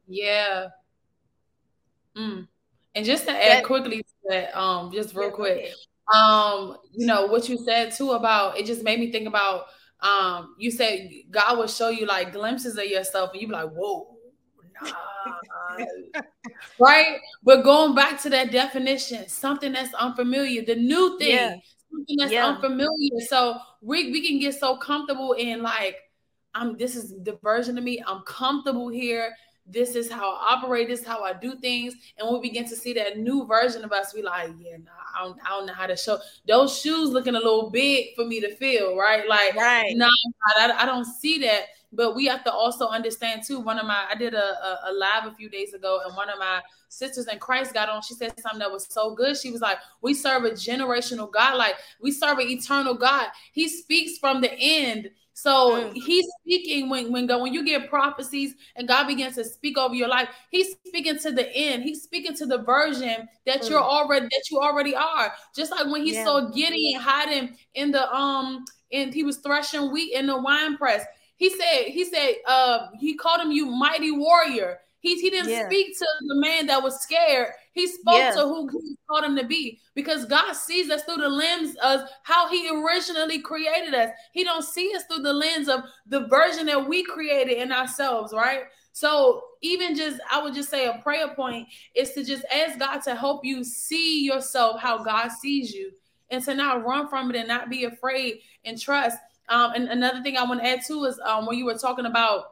Yeah. 0.08 0.68
Mm. 2.16 2.48
And 2.94 3.06
just 3.06 3.26
to 3.26 3.32
add 3.32 3.60
that, 3.60 3.64
quickly 3.66 4.04
to 4.04 4.30
that, 4.30 4.58
um, 4.58 4.92
just 4.92 5.16
real 5.16 5.32
quick, 5.32 5.74
um, 6.14 6.78
you 6.94 7.08
know, 7.08 7.26
what 7.26 7.50
you 7.50 7.58
said 7.58 7.92
too 7.92 8.12
about 8.12 8.58
it 8.58 8.66
just 8.66 8.84
made 8.84 9.00
me 9.00 9.12
think 9.12 9.28
about 9.28 9.66
um, 10.02 10.56
you 10.58 10.72
said 10.72 11.10
God 11.32 11.58
will 11.58 11.68
show 11.68 11.90
you 11.90 12.06
like 12.06 12.34
glimpses 12.34 12.78
of 12.78 12.86
yourself, 12.86 13.32
and 13.32 13.42
you'd 13.42 13.48
be 13.48 13.54
like, 13.54 13.70
whoa, 13.72 14.16
nah. 14.84 14.92
right? 16.80 17.18
But 17.44 17.64
going 17.64 17.96
back 17.96 18.22
to 18.22 18.30
that 18.30 18.52
definition, 18.52 19.28
something 19.28 19.74
that's 19.74 19.94
unfamiliar, 19.96 20.64
the 20.64 20.76
new 20.76 21.18
thing, 21.18 21.36
yeah. 21.36 21.56
something 21.92 22.18
that's 22.18 22.32
yeah. 22.32 22.48
unfamiliar. 22.48 23.20
So 23.28 23.58
we 23.82 24.12
we 24.12 24.28
can 24.28 24.40
get 24.40 24.56
so 24.56 24.78
comfortable 24.78 25.34
in 25.34 25.64
like, 25.64 25.98
I'm 26.54 26.78
this 26.78 26.96
is 26.96 27.16
the 27.24 27.40
version 27.42 27.78
of 27.78 27.84
me, 27.84 28.04
I'm 28.06 28.22
comfortable 28.24 28.90
here 28.90 29.34
this 29.68 29.96
is 29.96 30.12
how 30.12 30.36
I 30.36 30.54
operate, 30.54 30.88
this 30.88 31.02
is 31.02 31.08
how 31.08 31.24
I 31.24 31.34
do 31.34 31.56
things. 31.56 31.96
And 32.18 32.28
when 32.28 32.40
we 32.40 32.50
begin 32.50 32.68
to 32.70 32.76
see 32.76 32.94
that 32.94 33.18
new 33.18 33.46
version 33.46 33.84
of 33.84 33.92
us, 33.92 34.14
we 34.14 34.22
like, 34.22 34.52
yeah, 34.60 34.78
nah, 34.78 34.92
I, 35.16 35.24
don't, 35.24 35.40
I 35.46 35.50
don't 35.50 35.66
know 35.66 35.74
how 35.74 35.88
to 35.88 35.98
show 35.98 36.20
those 36.48 36.80
shoes 36.80 37.10
looking 37.10 37.36
a 37.36 37.40
little 37.40 37.70
big 37.70 38.16
for 38.16 38.26
me 38.26 38.40
to 38.42 38.56
feel, 38.56 38.96
right? 38.96 39.28
Like, 39.28 39.56
right. 39.56 39.96
nah, 39.96 40.10
I, 40.58 40.72
I 40.72 40.86
don't 40.86 41.06
see 41.06 41.40
that. 41.40 41.66
But 41.96 42.16
we 42.16 42.26
have 42.26 42.44
to 42.44 42.52
also 42.52 42.88
understand 42.88 43.44
too. 43.46 43.60
One 43.60 43.80
of 43.80 43.86
my, 43.86 44.06
I 44.10 44.16
did 44.16 44.34
a, 44.34 44.38
a, 44.38 44.80
a 44.88 44.94
live 44.94 45.32
a 45.32 45.36
few 45.36 45.50
days 45.50 45.74
ago, 45.74 46.02
and 46.06 46.16
one 46.16 46.30
of 46.30 46.40
my 46.40 46.62
sisters 46.90 47.28
in 47.28 47.40
Christ 47.40 47.74
got 47.74 47.90
on. 47.90 48.02
She 48.02 48.14
said 48.14 48.40
something 48.40 48.60
that 48.60 48.72
was 48.72 48.88
so 48.90 49.16
good. 49.16 49.38
She 49.38 49.52
was 49.52 49.62
like, 49.62 49.78
"We 50.02 50.14
serve 50.14 50.44
a 50.44 50.52
generational 50.52 51.32
God. 51.32 51.58
Like 51.58 51.76
we 52.02 52.12
serve 52.12 52.40
an 52.40 52.48
eternal 52.48 52.94
God. 52.94 53.28
He 53.52 53.68
speaks 53.68 54.18
from 54.18 54.42
the 54.42 54.54
end." 54.54 55.10
So 55.38 55.72
mm. 55.72 55.94
he's 55.94 56.26
speaking 56.42 56.90
when 56.90 57.12
when 57.12 57.28
God, 57.28 57.42
when 57.42 57.54
you 57.54 57.66
get 57.66 57.90
prophecies 57.90 58.56
and 58.78 58.88
God 58.88 59.06
begins 59.06 59.36
to 59.36 59.44
speak 59.44 59.78
over 59.78 59.94
your 59.94 60.08
life, 60.08 60.30
he's 60.50 60.78
speaking 60.88 61.20
to 61.20 61.32
the 61.32 61.54
end. 61.54 61.84
He's 61.84 62.04
speaking 62.04 62.34
to 62.38 62.46
the 62.46 62.60
version 62.60 63.28
that 63.46 63.62
mm. 63.62 63.70
you're 63.70 63.84
already 63.84 64.28
that 64.28 64.44
you 64.50 64.60
already 64.60 64.96
are. 64.96 65.34
Just 65.54 65.72
like 65.72 65.92
when 65.92 66.04
he 66.04 66.14
yeah. 66.14 66.24
saw 66.24 66.50
Gideon 66.50 67.02
hiding 67.02 67.58
in 67.74 67.92
the 67.92 68.10
um 68.16 68.64
and 68.94 69.14
he 69.14 69.26
was 69.26 69.38
threshing 69.38 69.92
wheat 69.92 70.14
in 70.14 70.28
the 70.28 70.38
wine 70.38 70.78
press. 70.78 71.04
He 71.38 71.50
said, 71.50 71.86
he 71.88 72.06
said, 72.06 72.36
uh, 72.48 72.88
he 73.00 73.16
called 73.16 73.42
him 73.42 73.52
you 73.52 73.66
mighty 73.66 74.12
warrior. 74.12 74.80
He, 75.00 75.22
he 75.22 75.30
didn't 75.30 75.52
yeah. 75.52 75.68
speak 75.68 75.98
to 76.00 76.06
the 76.28 76.36
man 76.36 76.66
that 76.66 76.82
was 76.82 77.00
scared. 77.02 77.50
He 77.74 77.88
spoke 77.88 78.16
yeah. 78.16 78.32
to 78.32 78.42
who 78.42 78.68
he 78.70 78.98
called 79.08 79.24
him 79.24 79.36
to 79.36 79.46
be 79.46 79.80
because 79.94 80.26
God 80.26 80.54
sees 80.54 80.90
us 80.90 81.04
through 81.04 81.18
the 81.18 81.30
lens 81.30 81.76
of 81.84 82.02
how 82.24 82.50
he 82.50 82.70
originally 82.70 83.40
created 83.40 83.94
us. 83.94 84.10
He 84.32 84.44
don't 84.44 84.64
see 84.64 84.94
us 84.96 85.04
through 85.04 85.22
the 85.22 85.34
lens 85.34 85.70
of 85.70 85.82
the 86.08 86.26
version 86.28 86.66
that 86.68 86.88
we 86.88 87.04
created 87.04 87.58
in 87.58 87.72
ourselves, 87.72 88.34
right? 88.34 88.64
So 88.94 89.44
even 89.62 89.94
just 89.96 90.20
I 90.32 90.42
would 90.42 90.54
just 90.54 90.70
say 90.70 90.88
a 90.88 91.00
prayer 91.04 91.36
point 91.36 91.68
is 91.94 92.14
to 92.14 92.24
just 92.24 92.46
ask 92.46 92.80
God 92.80 93.00
to 93.04 93.14
help 93.14 93.44
you 93.44 93.64
see 93.64 94.24
yourself 94.24 94.80
how 94.80 95.04
God 95.04 95.30
sees 95.32 95.72
you 95.74 95.92
and 96.30 96.42
to 96.46 96.56
not 96.56 96.86
run 96.86 97.10
from 97.10 97.30
it 97.30 97.36
and 97.36 97.48
not 97.48 97.70
be 97.70 97.84
afraid 97.84 98.40
and 98.64 98.80
trust. 98.80 99.18
Um, 99.50 99.74
and 99.74 99.90
another 99.90 100.22
thing 100.22 100.38
I 100.38 100.44
want 100.44 100.62
to 100.62 100.68
add 100.68 100.80
too 100.86 101.06
is 101.06 101.20
um, 101.24 101.46
when 101.46 101.58
you 101.58 101.66
were 101.66 101.78
talking 101.78 102.06
about 102.06 102.46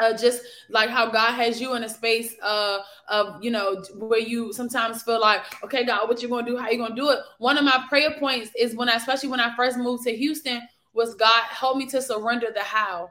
uh, 0.00 0.16
just 0.16 0.42
like 0.70 0.90
how 0.90 1.08
God 1.10 1.32
has 1.34 1.60
you 1.60 1.74
in 1.74 1.84
a 1.84 1.88
space 1.88 2.34
uh, 2.42 2.78
of, 3.08 3.42
you 3.42 3.50
know, 3.50 3.82
where 3.96 4.18
you 4.18 4.52
sometimes 4.52 5.02
feel 5.02 5.20
like, 5.20 5.42
okay, 5.62 5.84
God, 5.84 6.08
what 6.08 6.20
you 6.22 6.28
gonna 6.28 6.46
do? 6.46 6.56
How 6.56 6.70
you 6.70 6.78
gonna 6.78 6.96
do 6.96 7.10
it? 7.10 7.20
One 7.38 7.56
of 7.58 7.64
my 7.64 7.84
prayer 7.88 8.16
points 8.18 8.50
is 8.58 8.74
when 8.74 8.88
I, 8.88 8.94
especially 8.94 9.28
when 9.28 9.40
I 9.40 9.54
first 9.54 9.78
moved 9.78 10.04
to 10.04 10.16
Houston, 10.16 10.62
was 10.94 11.14
God 11.14 11.42
help 11.44 11.76
me 11.76 11.86
to 11.86 12.02
surrender 12.02 12.48
the 12.54 12.62
how. 12.62 13.10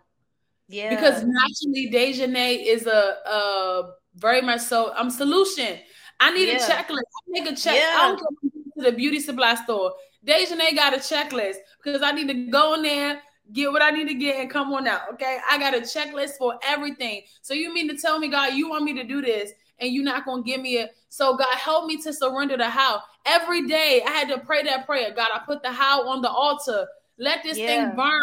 Yeah. 0.67 0.89
Because 0.89 1.23
naturally, 1.23 1.89
Dajanay 1.91 2.65
is 2.65 2.87
a, 2.87 3.17
a 3.25 3.91
very 4.15 4.41
much 4.41 4.61
so. 4.61 4.93
I'm 4.93 5.09
solution. 5.09 5.79
I 6.19 6.31
need 6.31 6.47
yeah. 6.47 6.55
a 6.55 6.69
checklist. 6.69 6.99
I 6.99 7.27
make 7.27 7.45
a 7.45 7.55
check. 7.55 7.75
Yeah. 7.75 7.97
I 7.97 8.07
don't 8.07 8.19
go 8.19 8.49
to 8.77 8.91
the 8.91 8.95
beauty 8.95 9.19
supply 9.19 9.55
store. 9.55 9.93
Dajanay 10.25 10.75
got 10.75 10.93
a 10.93 10.97
checklist 10.97 11.57
because 11.83 12.01
I 12.01 12.11
need 12.11 12.27
to 12.27 12.49
go 12.49 12.75
in 12.75 12.83
there 12.83 13.21
get 13.51 13.71
what 13.71 13.81
I 13.81 13.89
need 13.89 14.07
to 14.07 14.13
get 14.13 14.39
and 14.39 14.49
come 14.49 14.71
on 14.73 14.87
out. 14.87 15.01
Okay. 15.13 15.39
I 15.49 15.57
got 15.57 15.75
a 15.75 15.81
checklist 15.81 16.37
for 16.37 16.57
everything. 16.65 17.23
So 17.41 17.53
you 17.53 17.73
mean 17.73 17.89
to 17.89 17.97
tell 17.97 18.19
me, 18.19 18.29
God, 18.29 18.53
you 18.53 18.69
want 18.69 18.85
me 18.85 18.93
to 18.93 19.03
do 19.03 19.21
this 19.21 19.51
and 19.79 19.91
you're 19.91 20.03
not 20.03 20.25
going 20.25 20.43
to 20.43 20.49
give 20.49 20.61
me 20.61 20.77
it. 20.77 20.91
So 21.09 21.35
God, 21.35 21.53
help 21.57 21.87
me 21.87 22.01
to 22.03 22.13
surrender 22.13 22.57
the 22.57 22.69
how. 22.69 23.01
Every 23.25 23.67
day 23.67 24.01
I 24.05 24.11
had 24.11 24.29
to 24.29 24.39
pray 24.39 24.63
that 24.63 24.85
prayer. 24.85 25.13
God, 25.13 25.29
I 25.33 25.39
put 25.39 25.61
the 25.61 25.71
how 25.71 26.07
on 26.07 26.21
the 26.21 26.29
altar. 26.29 26.87
Let 27.17 27.43
this 27.43 27.57
yeah. 27.57 27.67
thing 27.67 27.95
burn. 27.95 28.21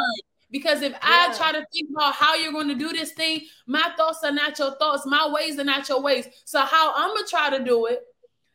Because 0.51 0.82
if 0.82 0.92
yeah. 0.92 0.98
I 1.03 1.34
try 1.36 1.53
to 1.53 1.64
think 1.72 1.90
about 1.94 2.14
how 2.14 2.34
you're 2.34 2.53
going 2.53 2.68
to 2.68 2.74
do 2.74 2.88
this 2.88 3.12
thing, 3.12 3.42
my 3.66 3.92
thoughts 3.96 4.24
are 4.24 4.32
not 4.32 4.59
your 4.59 4.74
thoughts, 4.76 5.07
my 5.07 5.28
ways 5.28 5.59
are 5.61 5.64
not 5.64 5.88
your 5.88 6.03
ways. 6.03 6.26
So 6.44 6.59
how 6.61 6.92
I'm 6.96 7.14
gonna 7.14 7.26
try 7.28 7.57
to 7.57 7.64
do 7.64 7.86
it? 7.86 8.01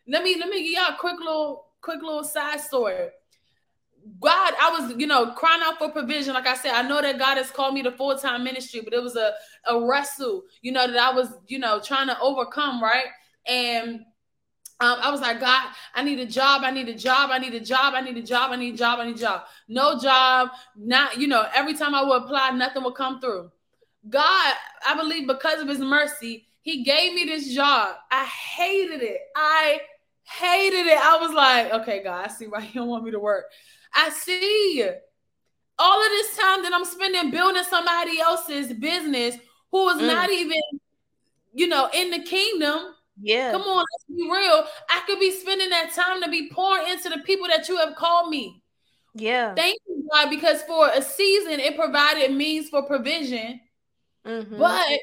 Let 0.05 0.21
me 0.21 0.35
let 0.37 0.49
me 0.49 0.61
give 0.61 0.73
y'all 0.73 0.93
a 0.93 0.97
quick 0.99 1.17
little 1.19 1.67
quick 1.79 2.01
little 2.01 2.25
side 2.25 2.59
story. 2.59 3.11
God, 4.19 4.53
I 4.61 4.69
was, 4.69 4.93
you 4.97 5.07
know, 5.07 5.31
crying 5.31 5.61
out 5.63 5.77
for 5.77 5.89
provision. 5.89 6.33
Like 6.33 6.47
I 6.47 6.55
said, 6.55 6.73
I 6.73 6.87
know 6.87 7.01
that 7.01 7.17
God 7.17 7.37
has 7.37 7.49
called 7.49 7.73
me 7.73 7.81
to 7.83 7.91
full 7.91 8.17
time 8.17 8.43
ministry, 8.43 8.81
but 8.83 8.93
it 8.93 9.01
was 9.01 9.15
a, 9.15 9.33
a 9.67 9.85
wrestle, 9.85 10.43
you 10.61 10.71
know, 10.71 10.85
that 10.85 10.97
I 10.97 11.13
was, 11.13 11.29
you 11.47 11.59
know, 11.59 11.79
trying 11.79 12.07
to 12.07 12.19
overcome, 12.19 12.81
right? 12.81 13.07
And 13.47 14.01
um, 14.79 14.97
I 15.01 15.09
was 15.09 15.21
like, 15.21 15.39
God, 15.39 15.69
I 15.93 16.03
need 16.03 16.19
a 16.19 16.25
job. 16.25 16.61
I 16.63 16.71
need 16.71 16.89
a 16.89 16.93
job. 16.93 17.29
I 17.31 17.39
need 17.39 17.53
a 17.53 17.59
job. 17.59 17.93
I 17.95 18.01
need 18.01 18.17
a 18.17 18.21
job. 18.21 18.51
I 18.51 18.57
need 18.57 18.73
a 18.73 18.77
job. 18.77 18.99
I 18.99 19.05
need 19.05 19.15
a 19.15 19.19
job. 19.19 19.43
No 19.67 19.99
job. 19.99 20.49
Not, 20.75 21.17
you 21.17 21.27
know, 21.27 21.47
every 21.53 21.73
time 21.73 21.95
I 21.95 22.03
would 22.03 22.23
apply, 22.23 22.51
nothing 22.51 22.83
would 22.83 22.95
come 22.95 23.19
through. 23.19 23.51
God, 24.09 24.53
I 24.87 24.95
believe 24.95 25.27
because 25.27 25.61
of 25.61 25.67
his 25.67 25.79
mercy, 25.79 26.47
he 26.61 26.83
gave 26.83 27.13
me 27.13 27.25
this 27.25 27.53
job. 27.53 27.95
I 28.11 28.25
hated 28.25 29.01
it. 29.01 29.21
I 29.35 29.79
hated 30.23 30.87
it. 30.87 30.97
I 30.97 31.17
was 31.19 31.33
like, 31.33 31.71
okay, 31.81 32.03
God, 32.03 32.25
I 32.25 32.27
see 32.27 32.47
why 32.47 32.59
you 32.59 32.73
don't 32.73 32.87
want 32.87 33.03
me 33.03 33.11
to 33.11 33.19
work. 33.19 33.45
I 33.95 34.09
see 34.09 34.87
all 35.79 36.03
of 36.03 36.09
this 36.09 36.37
time 36.37 36.63
that 36.63 36.73
I'm 36.73 36.85
spending 36.85 37.31
building 37.31 37.63
somebody 37.63 38.19
else's 38.19 38.73
business 38.73 39.37
who 39.71 39.89
is 39.89 40.01
mm. 40.01 40.07
not 40.07 40.29
even, 40.29 40.61
you 41.53 41.67
know, 41.67 41.89
in 41.93 42.11
the 42.11 42.19
kingdom. 42.19 42.93
Yeah. 43.21 43.51
Come 43.51 43.61
on, 43.61 43.83
let's 43.93 44.05
be 44.09 44.29
real. 44.29 44.65
I 44.89 45.01
could 45.07 45.19
be 45.19 45.31
spending 45.31 45.69
that 45.69 45.93
time 45.93 46.21
to 46.21 46.29
be 46.29 46.49
pouring 46.49 46.87
into 46.89 47.09
the 47.09 47.19
people 47.19 47.47
that 47.47 47.69
you 47.69 47.77
have 47.77 47.95
called 47.95 48.29
me. 48.29 48.61
Yeah. 49.13 49.55
Thank 49.55 49.79
you, 49.87 50.07
God, 50.11 50.29
because 50.29 50.61
for 50.63 50.89
a 50.89 51.01
season 51.01 51.59
it 51.59 51.77
provided 51.77 52.33
means 52.33 52.69
for 52.69 52.83
provision. 52.83 53.61
Mm-hmm. 54.25 54.57
But 54.57 54.99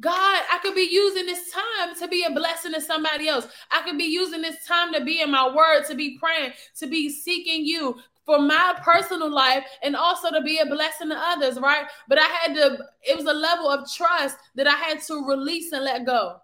God, 0.00 0.42
I 0.50 0.58
could 0.62 0.74
be 0.74 0.88
using 0.90 1.26
this 1.26 1.52
time 1.52 1.94
to 2.00 2.08
be 2.08 2.24
a 2.24 2.30
blessing 2.30 2.72
to 2.72 2.80
somebody 2.80 3.28
else. 3.28 3.46
I 3.70 3.82
could 3.82 3.96
be 3.96 4.04
using 4.04 4.42
this 4.42 4.66
time 4.66 4.92
to 4.92 5.04
be 5.04 5.20
in 5.20 5.30
my 5.30 5.48
word, 5.54 5.84
to 5.84 5.94
be 5.94 6.18
praying, 6.18 6.52
to 6.78 6.88
be 6.88 7.08
seeking 7.08 7.64
you 7.64 8.00
for 8.24 8.38
my 8.38 8.74
personal 8.82 9.30
life 9.30 9.64
and 9.82 9.94
also 9.94 10.30
to 10.30 10.40
be 10.40 10.58
a 10.58 10.66
blessing 10.66 11.10
to 11.10 11.16
others, 11.16 11.58
right? 11.58 11.86
But 12.08 12.18
I 12.18 12.26
had 12.26 12.54
to, 12.54 12.78
it 13.02 13.16
was 13.16 13.26
a 13.26 13.32
level 13.32 13.68
of 13.68 13.90
trust 13.90 14.36
that 14.54 14.66
I 14.66 14.74
had 14.74 15.02
to 15.02 15.26
release 15.26 15.72
and 15.72 15.84
let 15.84 16.06
go. 16.06 16.36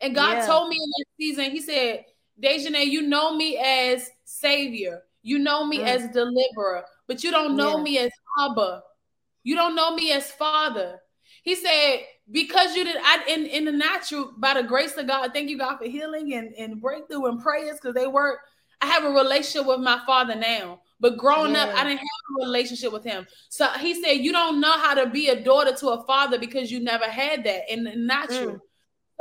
And 0.00 0.14
God 0.14 0.38
yeah. 0.38 0.46
told 0.46 0.68
me 0.68 0.76
in 0.76 0.90
that 0.90 1.04
season, 1.18 1.50
He 1.50 1.60
said, 1.60 2.04
Dajanay, 2.42 2.86
you 2.86 3.02
know 3.02 3.36
me 3.36 3.58
as 3.58 4.10
Savior, 4.24 5.02
you 5.22 5.38
know 5.38 5.66
me 5.66 5.78
mm. 5.78 5.86
as 5.86 6.08
deliverer, 6.08 6.84
but 7.06 7.22
you 7.22 7.30
don't 7.30 7.56
know 7.56 7.76
yeah. 7.76 7.82
me 7.82 7.98
as 7.98 8.10
Abba. 8.40 8.82
You 9.42 9.54
don't 9.54 9.74
know 9.74 9.94
me 9.94 10.12
as 10.12 10.30
Father. 10.32 11.00
He 11.42 11.54
said, 11.54 12.00
because 12.30 12.76
you 12.76 12.84
did 12.84 12.96
I 13.02 13.24
in, 13.28 13.46
in 13.46 13.64
the 13.64 13.72
natural, 13.72 14.32
by 14.36 14.54
the 14.54 14.62
grace 14.62 14.96
of 14.96 15.06
God, 15.06 15.30
thank 15.32 15.48
you, 15.48 15.58
God, 15.58 15.78
for 15.78 15.86
healing 15.86 16.34
and, 16.34 16.52
and 16.54 16.80
breakthrough 16.80 17.26
and 17.26 17.40
prayers 17.40 17.78
because 17.80 17.94
they 17.94 18.06
work. 18.06 18.40
I 18.80 18.86
have 18.86 19.04
a 19.04 19.10
relationship 19.10 19.66
with 19.66 19.80
my 19.80 20.00
father 20.06 20.34
now. 20.34 20.80
But 21.00 21.16
growing 21.16 21.54
yeah. 21.54 21.64
up, 21.64 21.74
I 21.74 21.84
didn't 21.84 21.98
have 21.98 22.06
a 22.40 22.44
relationship 22.44 22.92
with 22.92 23.04
him. 23.04 23.26
So 23.48 23.66
he 23.68 24.00
said, 24.00 24.18
You 24.18 24.32
don't 24.32 24.60
know 24.60 24.78
how 24.78 24.94
to 24.94 25.08
be 25.08 25.28
a 25.28 25.42
daughter 25.42 25.74
to 25.76 25.88
a 25.88 26.04
father 26.04 26.38
because 26.38 26.70
you 26.70 26.80
never 26.80 27.06
had 27.06 27.44
that 27.44 27.70
And 27.70 28.06
natural. 28.06 28.54
Mm. 28.54 28.60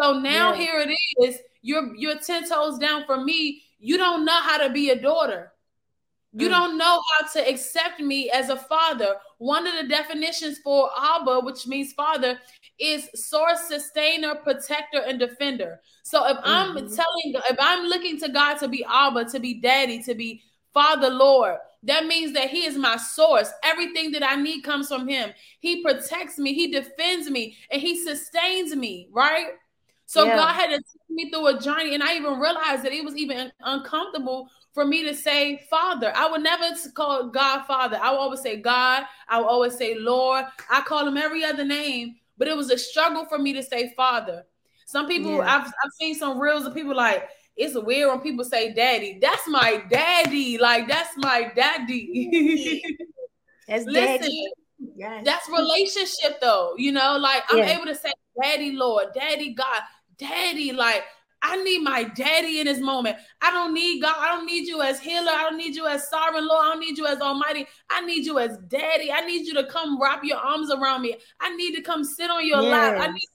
So 0.02 0.20
now 0.20 0.54
yeah. 0.54 0.60
here 0.60 0.80
it 0.80 1.26
is. 1.26 1.40
You're 1.62 1.96
you're 1.96 2.20
10 2.20 2.50
toes 2.50 2.78
down 2.78 3.06
from 3.06 3.26
me. 3.26 3.64
You 3.80 3.98
don't 3.98 4.26
know 4.26 4.40
how 4.42 4.58
to 4.58 4.70
be 4.70 4.90
a 4.90 5.02
daughter. 5.02 5.54
You 6.34 6.48
mm. 6.48 6.52
don't 6.52 6.78
know 6.78 7.02
how 7.12 7.28
to 7.28 7.50
accept 7.50 8.00
me 8.00 8.30
as 8.30 8.50
a 8.50 8.56
father. 8.58 9.16
One 9.40 9.66
of 9.66 9.76
the 9.76 9.88
definitions 9.88 10.60
for 10.60 10.90
Abba, 10.98 11.40
which 11.40 11.66
means 11.66 11.94
father, 11.94 12.40
is 12.78 13.10
source, 13.16 13.68
sustainer, 13.68 14.36
protector, 14.36 15.02
and 15.06 15.20
defender. 15.20 15.82
So 16.04 16.28
if 16.28 16.38
mm-hmm. 16.38 16.46
I'm 16.46 16.76
telling, 16.76 17.34
if 17.50 17.58
I'm 17.60 17.88
looking 17.88 18.20
to 18.20 18.30
God 18.30 18.56
to 18.60 18.68
be 18.68 18.86
Abba, 18.88 19.26
to 19.26 19.40
be 19.40 19.56
daddy, 19.56 20.04
to 20.04 20.14
be 20.14 20.44
father, 20.74 21.10
Lord, 21.10 21.58
that 21.84 22.06
means 22.06 22.34
that 22.34 22.50
He 22.50 22.66
is 22.66 22.78
my 22.78 22.98
source. 22.98 23.50
Everything 23.64 24.12
that 24.12 24.24
I 24.24 24.36
need 24.36 24.62
comes 24.62 24.88
from 24.88 25.08
Him. 25.08 25.32
He 25.60 25.82
protects 25.82 26.38
me, 26.38 26.54
He 26.54 26.72
defends 26.72 27.30
me, 27.30 27.56
and 27.72 27.82
He 27.82 28.04
sustains 28.04 28.76
me, 28.76 29.08
right? 29.12 29.48
So 30.06 30.26
yeah. 30.26 30.38
God 30.38 30.54
had 30.54 30.70
to 30.72 30.78
take 30.78 31.10
me 31.10 31.30
through 31.30 31.48
a 31.48 31.60
journey, 31.60 31.94
and 31.94 32.04
I 32.04 32.16
even 32.16 32.40
realized 32.40 32.84
that 32.84 32.94
it 32.94 33.06
was 33.06 33.16
even 33.16 33.52
uncomfortable 33.62 34.50
for 34.74 34.86
me 34.86 35.04
to 35.04 35.14
say 35.14 35.66
Father. 35.70 36.12
I 36.16 36.30
would 36.30 36.42
never 36.42 36.76
call 36.96 37.30
God 37.30 37.66
Father. 37.66 38.00
I 38.02 38.12
would 38.12 38.18
always 38.18 38.42
say 38.42 38.58
God. 38.58 39.04
I 39.28 39.40
would 39.40 39.48
always 39.48 39.78
say 39.78 39.96
Lord. 39.96 40.46
I 40.70 40.82
call 40.82 41.08
Him 41.08 41.18
every 41.18 41.44
other 41.44 41.64
name, 41.64 42.16
but 42.38 42.48
it 42.48 42.58
was 42.58 42.72
a 42.72 42.78
struggle 42.78 43.26
for 43.26 43.38
me 43.38 43.54
to 43.54 43.64
say 43.64 43.94
Father. 43.96 44.46
Some 44.86 45.08
people, 45.08 45.38
yeah. 45.38 45.56
I've, 45.56 45.68
I've 45.68 45.94
seen 46.00 46.16
some 46.16 46.40
reels 46.40 46.66
of 46.66 46.74
people 46.74 46.96
like, 46.96 47.30
it's 47.60 47.76
weird 47.78 48.10
when 48.10 48.22
people 48.22 48.46
say 48.46 48.74
daddy. 48.74 49.20
That's 49.22 49.46
my 49.48 49.84
daddy. 49.90 50.58
Like, 50.58 50.88
that's 50.88 51.16
my 51.18 51.52
daddy. 51.54 52.82
that's 53.68 53.86
Listen, 53.86 54.22
daddy. 54.22 54.52
Yes. 54.96 55.26
That's 55.26 55.50
relationship 55.50 56.40
though. 56.40 56.74
You 56.78 56.94
know, 56.94 57.18
like 57.18 57.44
I'm 57.50 57.58
yeah. 57.58 57.78
able 57.78 57.86
to 57.86 57.96
say 57.96 58.14
daddy 58.42 58.72
Lord, 58.72 59.08
daddy 59.14 59.54
God, 59.54 59.82
daddy. 60.18 60.72
Like 60.72 61.04
I 61.42 61.62
need 61.62 61.84
my 61.84 62.04
daddy 62.04 62.62
in 62.62 62.66
this 62.66 62.80
moment. 62.80 63.18
I 63.42 63.52
don't 63.52 63.74
need 63.74 64.02
God. 64.02 64.16
I 64.18 64.30
don't 64.30 64.46
need 64.46 64.66
you 64.68 64.82
as 64.82 65.02
healer. 65.02 65.32
I 65.32 65.50
don't 65.50 65.58
need 65.58 65.76
you 65.76 65.86
as 65.86 66.10
sovereign 66.10 66.48
Lord. 66.48 66.66
I 66.66 66.70
don't 66.70 66.80
need 66.80 66.98
you 66.98 67.08
as 67.08 67.20
almighty. 67.20 67.68
I 67.90 68.06
need 68.06 68.26
you 68.26 68.40
as 68.40 68.58
daddy. 68.70 69.12
I 69.12 69.26
need 69.26 69.46
you 69.46 69.54
to 69.56 69.66
come 69.66 70.02
wrap 70.02 70.24
your 70.24 70.38
arms 70.38 70.72
around 70.72 71.02
me. 71.02 71.18
I 71.42 71.54
need 71.58 71.76
to 71.76 71.82
come 71.82 72.06
sit 72.06 72.30
on 72.30 72.48
your 72.48 72.62
yes. 72.62 72.72
lap. 72.72 73.10
I 73.10 73.12
need 73.12 73.28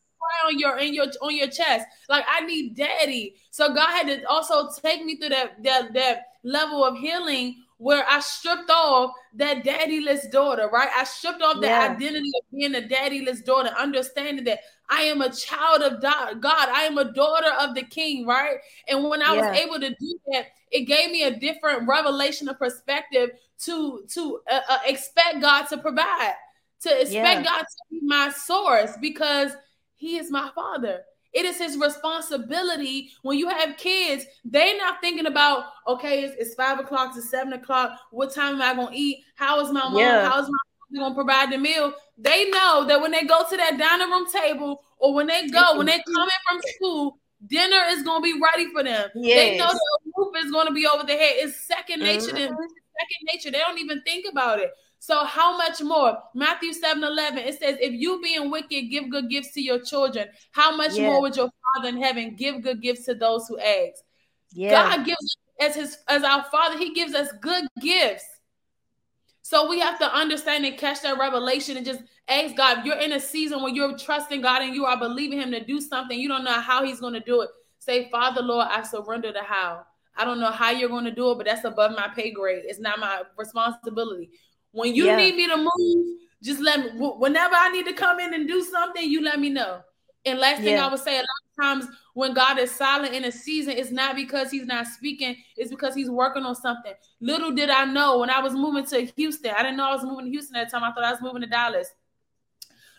on 0.47 0.59
your 0.59 0.79
in 0.79 0.95
your 0.95 1.07
on 1.23 1.37
your 1.37 1.49
chest. 1.49 1.87
Like 2.09 2.25
I 2.29 2.45
need 2.45 2.77
daddy. 2.77 3.37
So 3.51 3.75
God 3.75 3.89
had 3.89 4.07
to 4.09 4.29
also 4.29 4.69
take 4.81 5.05
me 5.05 5.17
through 5.17 5.31
that 5.31 5.63
that 5.63 5.95
that 5.95 6.23
level 6.43 6.85
of 6.85 6.99
healing 6.99 7.57
where 7.79 8.05
I 8.09 8.21
stripped 8.21 8.71
off 8.71 9.11
that 9.35 9.65
daddyless 9.65 10.31
daughter, 10.31 10.71
right? 10.73 10.89
I 10.95 11.05
stripped 11.05 11.43
off 11.43 11.61
the 11.61 11.67
yeah. 11.67 11.91
identity 11.91 12.31
of 12.41 12.57
being 12.57 12.75
a 12.77 12.81
daddyless 12.81 13.45
daughter, 13.45 13.71
understanding 13.77 14.45
that 14.45 14.61
I 14.89 15.03
am 15.03 15.21
a 15.21 15.33
child 15.33 15.83
of 15.83 16.01
God. 16.01 16.69
I 16.69 16.83
am 16.83 16.99
a 16.99 17.13
daughter 17.13 17.51
of 17.61 17.75
the 17.75 17.83
King, 17.83 18.27
right? 18.27 18.59
And 18.87 19.05
when 19.05 19.23
I 19.23 19.35
yeah. 19.35 19.51
was 19.51 19.59
able 19.59 19.81
to 19.81 19.91
do 19.91 20.19
that, 20.33 20.47
it 20.71 20.83
gave 20.83 21.11
me 21.11 21.25
a 21.25 21.37
different 21.37 21.89
revelation 21.89 22.49
of 22.49 22.59
perspective 22.59 23.31
to 23.65 24.05
to 24.13 24.41
uh, 24.51 24.61
uh, 24.69 24.79
expect 24.87 25.41
God 25.41 25.67
to 25.67 25.79
provide, 25.79 26.35
to 26.83 27.01
expect 27.01 27.13
yeah. 27.13 27.43
God 27.43 27.61
to 27.61 27.77
be 27.91 28.01
my 28.03 28.31
source, 28.31 28.93
because 29.01 29.53
he 30.05 30.19
is 30.19 30.31
my 30.31 30.51
father. 30.55 31.01
It 31.33 31.45
is 31.47 31.59
his 31.59 31.77
responsibility 31.79 33.11
when 33.23 33.39
you 33.39 33.49
have 33.49 33.77
kids. 33.77 34.25
They're 34.45 34.77
not 34.77 35.01
thinking 35.01 35.27
about, 35.27 35.65
okay, 35.89 36.23
it's, 36.23 36.35
it's 36.39 36.55
five 36.55 36.79
o'clock 36.79 37.15
to 37.15 37.23
seven 37.23 37.55
o'clock. 37.55 37.99
What 38.13 38.33
time 38.33 38.55
am 38.57 38.63
I 38.63 38.75
going 38.75 38.95
to 38.95 39.01
eat? 39.01 39.25
How 39.35 39.61
is 39.61 39.73
my 39.73 39.83
mom? 39.89 39.99
Yeah. 39.99 40.29
How 40.29 40.41
is 40.41 40.47
my 40.47 40.59
mom 41.01 41.01
going 41.01 41.13
to 41.13 41.15
provide 41.15 41.51
the 41.51 41.59
meal? 41.59 41.93
They 42.19 42.51
know 42.51 42.85
that 42.87 43.01
when 43.01 43.11
they 43.11 43.25
go 43.25 43.49
to 43.49 43.57
that 43.57 43.79
dining 43.79 44.11
room 44.11 44.27
table 44.31 44.83
or 44.99 45.15
when 45.15 45.27
they 45.27 45.49
go, 45.49 45.77
when 45.77 45.87
they 45.87 45.99
come 46.07 46.23
in 46.23 46.41
from 46.49 46.61
school, 46.77 47.19
dinner 47.47 47.83
is 47.89 48.03
going 48.03 48.23
to 48.23 48.33
be 48.33 48.41
ready 48.41 48.71
for 48.73 48.85
them. 48.85 49.09
Yes. 49.17 49.39
They 49.39 49.59
know 49.59 49.73
the 49.73 50.13
roof 50.17 50.45
is 50.45 50.53
going 50.53 50.69
to 50.69 50.73
be 50.75 50.87
over 50.87 51.05
their 51.05 51.19
head. 51.19 51.33
It's 51.39 51.67
second 51.67 52.01
nature. 52.01 52.27
Mm-hmm. 52.27 52.55
Second 52.55 53.23
nature. 53.33 53.51
They 53.51 53.59
don't 53.59 53.79
even 53.79 54.03
think 54.03 54.27
about 54.31 54.61
it. 54.61 54.71
So 55.05 55.23
how 55.27 55.55
much 55.59 55.83
more? 55.83 56.17
Matthew 56.35 56.73
7 56.73 57.05
11, 57.05 57.41
it 57.41 57.59
says, 57.59 57.77
if 57.79 57.93
you 57.93 58.23
being 58.23 58.51
wicked, 58.51 58.89
give 58.89 59.11
good 59.11 59.29
gifts 59.29 59.53
to 59.53 59.61
your 59.61 59.79
children, 59.79 60.29
how 60.53 60.75
much 60.75 60.95
yeah. 60.95 61.09
more 61.09 61.21
would 61.21 61.37
your 61.37 61.51
father 61.75 61.91
in 61.91 62.03
heaven 62.03 62.37
give 62.37 62.63
good 62.63 62.81
gifts 62.81 63.05
to 63.05 63.15
those 63.15 63.47
who 63.47 63.59
ask? 63.59 64.03
Yeah. 64.55 64.71
God 64.71 65.05
gives 65.05 65.37
as 65.61 65.75
his 65.75 65.99
as 66.09 66.23
our 66.23 66.45
father, 66.45 66.79
he 66.79 66.95
gives 66.95 67.15
us 67.15 67.29
good 67.43 67.67
gifts. 67.83 68.25
So 69.43 69.69
we 69.69 69.79
have 69.79 69.99
to 69.99 70.11
understand 70.11 70.65
and 70.65 70.79
catch 70.79 71.03
that 71.03 71.19
revelation 71.19 71.77
and 71.77 71.85
just 71.85 72.01
ask 72.27 72.57
God. 72.57 72.87
You're 72.87 72.97
in 72.97 73.13
a 73.13 73.21
season 73.21 73.61
where 73.61 73.75
you're 73.75 73.99
trusting 73.99 74.41
God 74.41 74.63
and 74.63 74.75
you 74.75 74.87
are 74.87 74.99
believing 74.99 75.39
Him 75.39 75.51
to 75.51 75.63
do 75.63 75.83
something. 75.83 76.19
You 76.19 76.29
don't 76.29 76.45
know 76.45 76.61
how 76.61 76.83
He's 76.83 77.01
going 77.01 77.13
to 77.13 77.21
do 77.21 77.43
it. 77.43 77.51
Say, 77.79 78.09
Father, 78.11 78.41
Lord, 78.41 78.69
I 78.71 78.83
surrender 78.83 79.33
the 79.33 79.43
how. 79.43 79.85
I 80.17 80.25
don't 80.25 80.41
know 80.41 80.51
how 80.51 80.71
you're 80.71 80.89
going 80.89 81.05
to 81.05 81.15
do 81.15 81.31
it, 81.31 81.35
but 81.35 81.45
that's 81.45 81.65
above 81.65 81.91
my 81.91 82.09
pay 82.17 82.31
grade. 82.31 82.63
It's 82.65 82.81
not 82.81 82.99
my 83.01 83.25
responsibility. 83.37 84.31
When 84.75 84.95
you 84.95 85.07
yeah. 85.07 85.17
need 85.17 85.37
me 85.37 85.47
to 85.47 85.57
move, 85.57 86.19
just 86.43 86.61
let 86.61 86.81
me. 86.81 86.91
Whenever 86.99 87.55
I 87.55 87.71
need 87.71 87.87
to 87.87 87.93
come 87.93 88.19
in 88.19 88.35
and 88.35 88.47
do 88.47 88.63
something, 88.63 89.09
you 89.09 89.23
let 89.23 89.39
me 89.39 89.49
know. 89.49 89.81
And 90.27 90.39
last 90.39 90.63
thing 90.63 90.75
yeah. 90.75 90.87
I 90.87 90.91
would 90.91 91.01
say, 91.01 91.15
a 91.15 91.19
lot 91.19 91.25
of 91.25 91.63
times 91.63 91.97
when 92.15 92.35
God 92.35 92.59
is 92.59 92.71
silent 92.71 93.15
in 93.15 93.25
a 93.25 93.33
season, 93.33 93.75
it's 93.77 93.93
not 93.93 94.17
because 94.17 94.51
He's 94.51 94.67
not 94.67 94.89
speaking; 94.89 95.37
it's 95.57 95.71
because 95.71 95.95
He's 95.95 96.11
working 96.11 96.43
on 96.43 96.57
something. 96.57 96.93
Little 97.21 97.53
did 97.53 97.71
I 97.71 97.85
know 97.85 98.19
when 98.19 98.31
I 98.31 98.41
was 98.41 98.55
moving 98.55 98.85
to 98.87 99.07
Houston, 99.17 99.53
I 99.57 99.63
didn't 99.63 99.77
know 99.77 99.89
I 99.89 99.95
was 99.95 100.05
moving 100.05 100.25
to 100.25 100.31
Houston 100.31 100.57
at 100.57 100.69
the 100.69 100.73
time. 100.73 100.83
I 100.83 100.93
thought 100.93 101.05
I 101.05 101.13
was 101.13 101.23
moving 101.23 101.43
to 101.43 101.47
Dallas. 101.47 101.89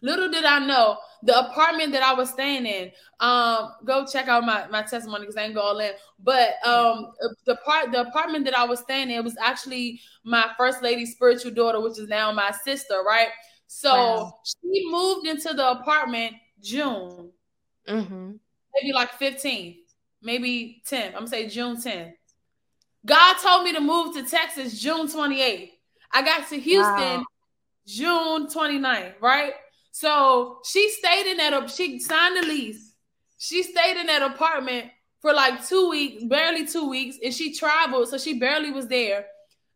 Little 0.05 0.29
did 0.29 0.45
I 0.45 0.59
know 0.59 0.99
the 1.23 1.49
apartment 1.49 1.91
that 1.93 2.03
I 2.03 2.13
was 2.13 2.29
staying 2.29 2.67
in. 2.67 2.91
Um, 3.19 3.71
go 3.85 4.05
check 4.05 4.27
out 4.27 4.45
my, 4.45 4.67
my 4.67 4.83
testimony 4.83 5.21
because 5.21 5.35
I 5.35 5.45
ain't 5.45 5.55
go 5.55 5.61
all 5.61 5.79
in. 5.79 5.93
But 6.19 6.63
um, 6.63 7.11
the 7.47 7.55
part 7.65 7.91
the 7.91 8.01
apartment 8.01 8.45
that 8.45 8.55
I 8.55 8.65
was 8.65 8.81
staying 8.81 9.09
in 9.09 9.23
was 9.23 9.35
actually 9.41 9.99
my 10.23 10.51
first 10.59 10.83
lady's 10.83 11.13
spiritual 11.13 11.49
daughter, 11.49 11.81
which 11.81 11.97
is 11.97 12.07
now 12.07 12.31
my 12.31 12.51
sister, 12.51 13.01
right? 13.03 13.29
So 13.65 13.91
wow. 13.91 14.33
she 14.43 14.83
moved 14.91 15.25
into 15.25 15.55
the 15.55 15.71
apartment 15.71 16.35
June, 16.61 17.31
mm-hmm. 17.89 18.31
maybe 18.75 18.93
like 18.93 19.11
15, 19.13 19.75
maybe 20.21 20.83
10. 20.85 21.07
I'm 21.07 21.13
gonna 21.13 21.27
say 21.29 21.49
June 21.49 21.81
10. 21.81 22.13
God 23.07 23.37
told 23.41 23.63
me 23.63 23.73
to 23.73 23.81
move 23.81 24.13
to 24.13 24.23
Texas 24.23 24.79
June 24.79 25.07
28th. 25.07 25.71
I 26.11 26.21
got 26.21 26.47
to 26.49 26.59
Houston 26.59 26.95
wow. 26.95 27.25
June 27.87 28.45
29th, 28.45 29.13
right? 29.19 29.53
So 29.95 30.57
she 30.65 30.89
stayed 30.89 31.25
in 31.25 31.37
that 31.37 31.71
she 31.71 31.99
signed 31.99 32.35
the 32.35 32.41
lease. 32.41 32.91
She 33.37 33.63
stayed 33.63 33.97
in 33.97 34.07
that 34.07 34.23
apartment 34.23 34.91
for 35.21 35.31
like 35.31 35.65
two 35.65 35.89
weeks, 35.89 36.21
barely 36.25 36.67
two 36.67 36.89
weeks, 36.89 37.15
and 37.23 37.33
she 37.33 37.53
traveled, 37.53 38.09
so 38.09 38.17
she 38.17 38.37
barely 38.37 38.71
was 38.71 38.89
there. 38.89 39.25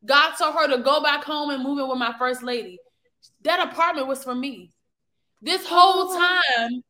God 0.06 0.34
told 0.36 0.56
her 0.56 0.68
to 0.76 0.84
go 0.84 1.02
back 1.02 1.24
home 1.24 1.52
and 1.52 1.64
move 1.64 1.80
in 1.80 1.88
with 1.88 1.98
my 1.98 2.14
first 2.20 2.44
lady. 2.44 2.80
That 3.44 3.66
apartment 3.72 4.08
was 4.08 4.22
for 4.22 4.36
me. 4.36 4.74
This 5.42 5.66
whole 5.66 6.10
oh. 6.12 6.20
time, 6.20 6.84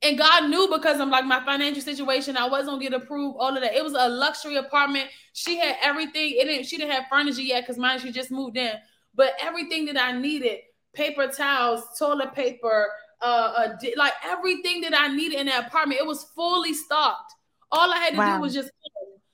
and 0.00 0.16
God 0.16 0.48
knew 0.48 0.66
because 0.72 1.00
I'm 1.00 1.10
like 1.10 1.26
my 1.26 1.44
financial 1.44 1.82
situation, 1.82 2.38
I 2.38 2.48
wasn't 2.48 2.78
gonna 2.78 2.80
get 2.88 2.94
approved. 2.94 3.36
All 3.38 3.54
of 3.54 3.60
that. 3.62 3.74
It 3.74 3.84
was 3.84 3.92
a 3.92 4.08
luxury 4.08 4.56
apartment. 4.56 5.10
She 5.34 5.58
had 5.58 5.76
everything. 5.82 6.30
It 6.38 6.46
didn't. 6.46 6.64
She 6.64 6.78
didn't 6.78 6.92
have 6.92 7.08
furniture 7.10 7.42
yet 7.42 7.64
because 7.64 7.76
mine 7.76 7.98
she 7.98 8.10
just 8.10 8.30
moved 8.30 8.56
in. 8.56 8.72
But 9.14 9.34
everything 9.38 9.84
that 9.84 10.02
I 10.02 10.12
needed, 10.12 10.60
paper 10.94 11.26
towels, 11.28 11.82
toilet 11.98 12.34
paper, 12.34 12.88
uh, 13.20 13.52
uh, 13.56 13.76
like 13.96 14.12
everything 14.24 14.80
that 14.82 14.94
I 14.94 15.08
needed 15.08 15.40
in 15.40 15.46
that 15.46 15.66
apartment. 15.66 16.00
It 16.00 16.06
was 16.06 16.24
fully 16.34 16.74
stocked. 16.74 17.32
All 17.72 17.92
I 17.92 17.98
had 17.98 18.10
to 18.12 18.18
wow. 18.18 18.36
do 18.36 18.42
was 18.42 18.54
just. 18.54 18.70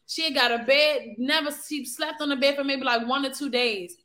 She 0.06 0.24
had 0.24 0.34
got 0.34 0.50
a 0.50 0.64
bed. 0.64 1.14
Never 1.18 1.50
she 1.68 1.84
slept 1.84 2.20
on 2.20 2.30
the 2.30 2.36
bed 2.36 2.56
for 2.56 2.64
maybe 2.64 2.82
like 2.82 3.06
one 3.06 3.24
or 3.24 3.30
two 3.30 3.48
days. 3.48 3.96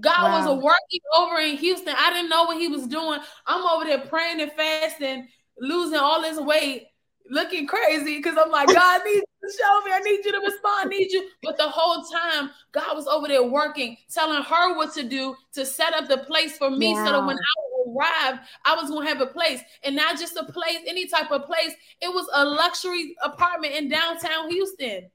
God 0.00 0.30
wow. 0.30 0.54
was 0.54 0.62
working 0.62 1.00
over 1.16 1.38
in 1.38 1.56
Houston. 1.56 1.94
I 1.96 2.10
didn't 2.10 2.30
know 2.30 2.44
what 2.44 2.58
He 2.58 2.68
was 2.68 2.86
doing. 2.86 3.20
I'm 3.46 3.64
over 3.66 3.84
there 3.84 4.06
praying 4.06 4.40
and 4.40 4.52
fasting. 4.52 5.28
losing 5.58 5.98
all 5.98 6.22
this 6.22 6.38
weight, 6.38 6.86
looking 7.30 7.66
crazy 7.66 8.16
because 8.16 8.36
I'm 8.42 8.50
like, 8.50 8.68
God, 8.68 8.78
I 8.78 9.04
need 9.04 9.16
you 9.16 9.48
to 9.48 9.56
show 9.58 9.84
me. 9.84 9.92
I 9.92 10.00
need 10.00 10.24
you 10.24 10.32
to 10.32 10.38
respond. 10.38 10.86
I 10.86 10.88
need 10.88 11.10
you. 11.10 11.28
But 11.42 11.56
the 11.56 11.68
whole 11.68 12.04
time, 12.04 12.50
God 12.72 12.96
was 12.96 13.06
over 13.06 13.28
there 13.28 13.42
working, 13.42 13.96
telling 14.12 14.42
her 14.42 14.76
what 14.76 14.94
to 14.94 15.02
do 15.02 15.34
to 15.54 15.64
set 15.64 15.94
up 15.94 16.08
the 16.08 16.18
place 16.18 16.56
for 16.58 16.70
me 16.70 16.92
yeah. 16.92 17.04
so 17.04 17.12
that 17.12 17.26
when 17.26 17.36
I 17.36 17.90
arrived, 17.90 18.40
I 18.64 18.74
was 18.74 18.90
going 18.90 19.06
to 19.06 19.12
have 19.12 19.20
a 19.20 19.32
place 19.32 19.60
and 19.82 19.96
not 19.96 20.18
just 20.18 20.36
a 20.36 20.44
place, 20.44 20.78
any 20.86 21.06
type 21.06 21.30
of 21.30 21.46
place. 21.46 21.72
It 22.00 22.08
was 22.08 22.26
a 22.34 22.44
luxury 22.44 23.14
apartment 23.22 23.74
in 23.74 23.88
downtown 23.88 24.50
Houston. 24.50 25.10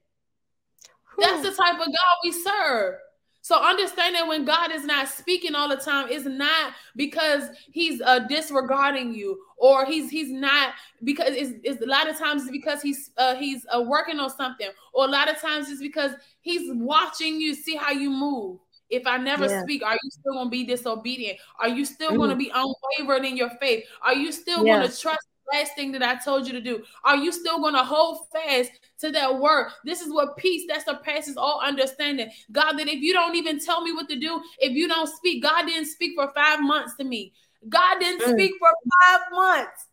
That's 1.18 1.42
the 1.42 1.50
type 1.50 1.74
of 1.74 1.86
God 1.86 2.16
we 2.24 2.32
serve. 2.32 2.94
So 3.42 3.56
understanding 3.56 4.28
when 4.28 4.44
God 4.44 4.70
is 4.70 4.84
not 4.84 5.08
speaking 5.08 5.54
all 5.54 5.68
the 5.68 5.76
time 5.76 6.08
is 6.08 6.26
not 6.26 6.74
because 6.94 7.48
he's 7.72 8.00
uh, 8.02 8.20
disregarding 8.20 9.14
you 9.14 9.40
or 9.56 9.86
he's 9.86 10.10
he's 10.10 10.30
not 10.30 10.74
because 11.04 11.34
it's, 11.34 11.52
it's 11.64 11.82
a 11.82 11.86
lot 11.86 12.08
of 12.08 12.18
times 12.18 12.42
it's 12.42 12.50
because 12.50 12.82
he's 12.82 13.10
uh, 13.16 13.34
he's 13.36 13.66
uh, 13.74 13.80
working 13.80 14.18
on 14.20 14.30
something 14.30 14.68
or 14.92 15.06
a 15.06 15.08
lot 15.08 15.30
of 15.30 15.40
times 15.40 15.70
it's 15.70 15.80
because 15.80 16.12
he's 16.40 16.70
watching 16.74 17.40
you 17.40 17.54
see 17.54 17.76
how 17.76 17.92
you 17.92 18.10
move. 18.10 18.58
If 18.90 19.06
I 19.06 19.16
never 19.18 19.46
yeah. 19.46 19.62
speak, 19.62 19.84
are 19.84 19.94
you 19.94 20.10
still 20.10 20.34
gonna 20.34 20.50
be 20.50 20.64
disobedient? 20.64 21.38
Are 21.58 21.68
you 21.68 21.84
still 21.84 22.10
mm-hmm. 22.10 22.20
gonna 22.20 22.36
be 22.36 22.52
unwavering 22.54 23.24
in 23.24 23.36
your 23.36 23.50
faith? 23.60 23.84
Are 24.02 24.14
you 24.14 24.32
still 24.32 24.66
yeah. 24.66 24.76
gonna 24.76 24.92
trust 24.92 25.26
the 25.46 25.58
last 25.58 25.74
thing 25.76 25.92
that 25.92 26.02
I 26.02 26.16
told 26.16 26.46
you 26.46 26.52
to 26.52 26.60
do? 26.60 26.82
Are 27.04 27.16
you 27.16 27.32
still 27.32 27.60
going 27.60 27.74
to 27.74 27.84
hold 27.84 28.26
fast 28.32 28.72
to 29.00 29.10
that 29.10 29.38
word? 29.38 29.70
This 29.84 30.00
is 30.00 30.12
what 30.12 30.36
peace 30.36 30.64
that 30.68 30.84
surpasses 30.84 31.36
all 31.36 31.60
understanding. 31.60 32.30
God, 32.52 32.78
that 32.78 32.88
if 32.88 33.00
you 33.00 33.12
don't 33.12 33.36
even 33.36 33.58
tell 33.58 33.82
me 33.82 33.92
what 33.92 34.08
to 34.08 34.18
do, 34.18 34.40
if 34.58 34.72
you 34.72 34.88
don't 34.88 35.08
speak, 35.08 35.42
God 35.42 35.66
didn't 35.66 35.88
speak 35.88 36.12
for 36.14 36.30
five 36.34 36.60
months 36.60 36.96
to 36.96 37.04
me. 37.04 37.32
God 37.68 37.98
didn't 37.98 38.22
mm. 38.22 38.32
speak 38.32 38.52
for 38.58 38.70
five 39.06 39.20
months. 39.32 39.86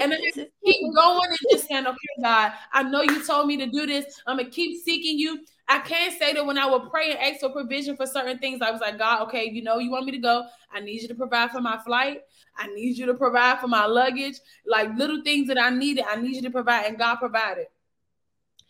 And 0.00 0.10
then 0.10 0.20
just 0.24 0.50
keep 0.64 0.94
going 0.94 1.28
and 1.28 1.38
just 1.50 1.68
saying, 1.68 1.86
okay, 1.86 2.22
God, 2.22 2.52
I 2.72 2.82
know 2.82 3.02
you 3.02 3.24
told 3.24 3.46
me 3.46 3.56
to 3.58 3.66
do 3.66 3.86
this. 3.86 4.20
I'm 4.26 4.38
gonna 4.38 4.50
keep 4.50 4.82
seeking 4.84 5.18
you. 5.18 5.44
I 5.68 5.78
can't 5.78 6.18
say 6.18 6.32
that 6.32 6.44
when 6.44 6.58
I 6.58 6.66
would 6.66 6.90
pray 6.90 7.12
and 7.12 7.20
ask 7.20 7.40
for 7.40 7.50
provision 7.50 7.96
for 7.96 8.06
certain 8.06 8.38
things, 8.38 8.60
I 8.60 8.70
was 8.70 8.80
like, 8.80 8.98
God, 8.98 9.22
okay, 9.22 9.48
you 9.48 9.62
know, 9.62 9.78
you 9.78 9.90
want 9.90 10.06
me 10.06 10.12
to 10.12 10.18
go. 10.18 10.44
I 10.72 10.80
need 10.80 11.02
you 11.02 11.08
to 11.08 11.14
provide 11.14 11.52
for 11.52 11.60
my 11.60 11.78
flight. 11.78 12.22
I 12.56 12.66
need 12.68 12.98
you 12.98 13.06
to 13.06 13.14
provide 13.14 13.60
for 13.60 13.68
my 13.68 13.86
luggage. 13.86 14.36
Like 14.66 14.94
little 14.96 15.22
things 15.22 15.48
that 15.48 15.58
I 15.58 15.70
needed, 15.70 16.04
I 16.08 16.16
need 16.16 16.36
you 16.36 16.42
to 16.42 16.50
provide, 16.50 16.86
and 16.86 16.98
God 16.98 17.16
provided. 17.16 17.66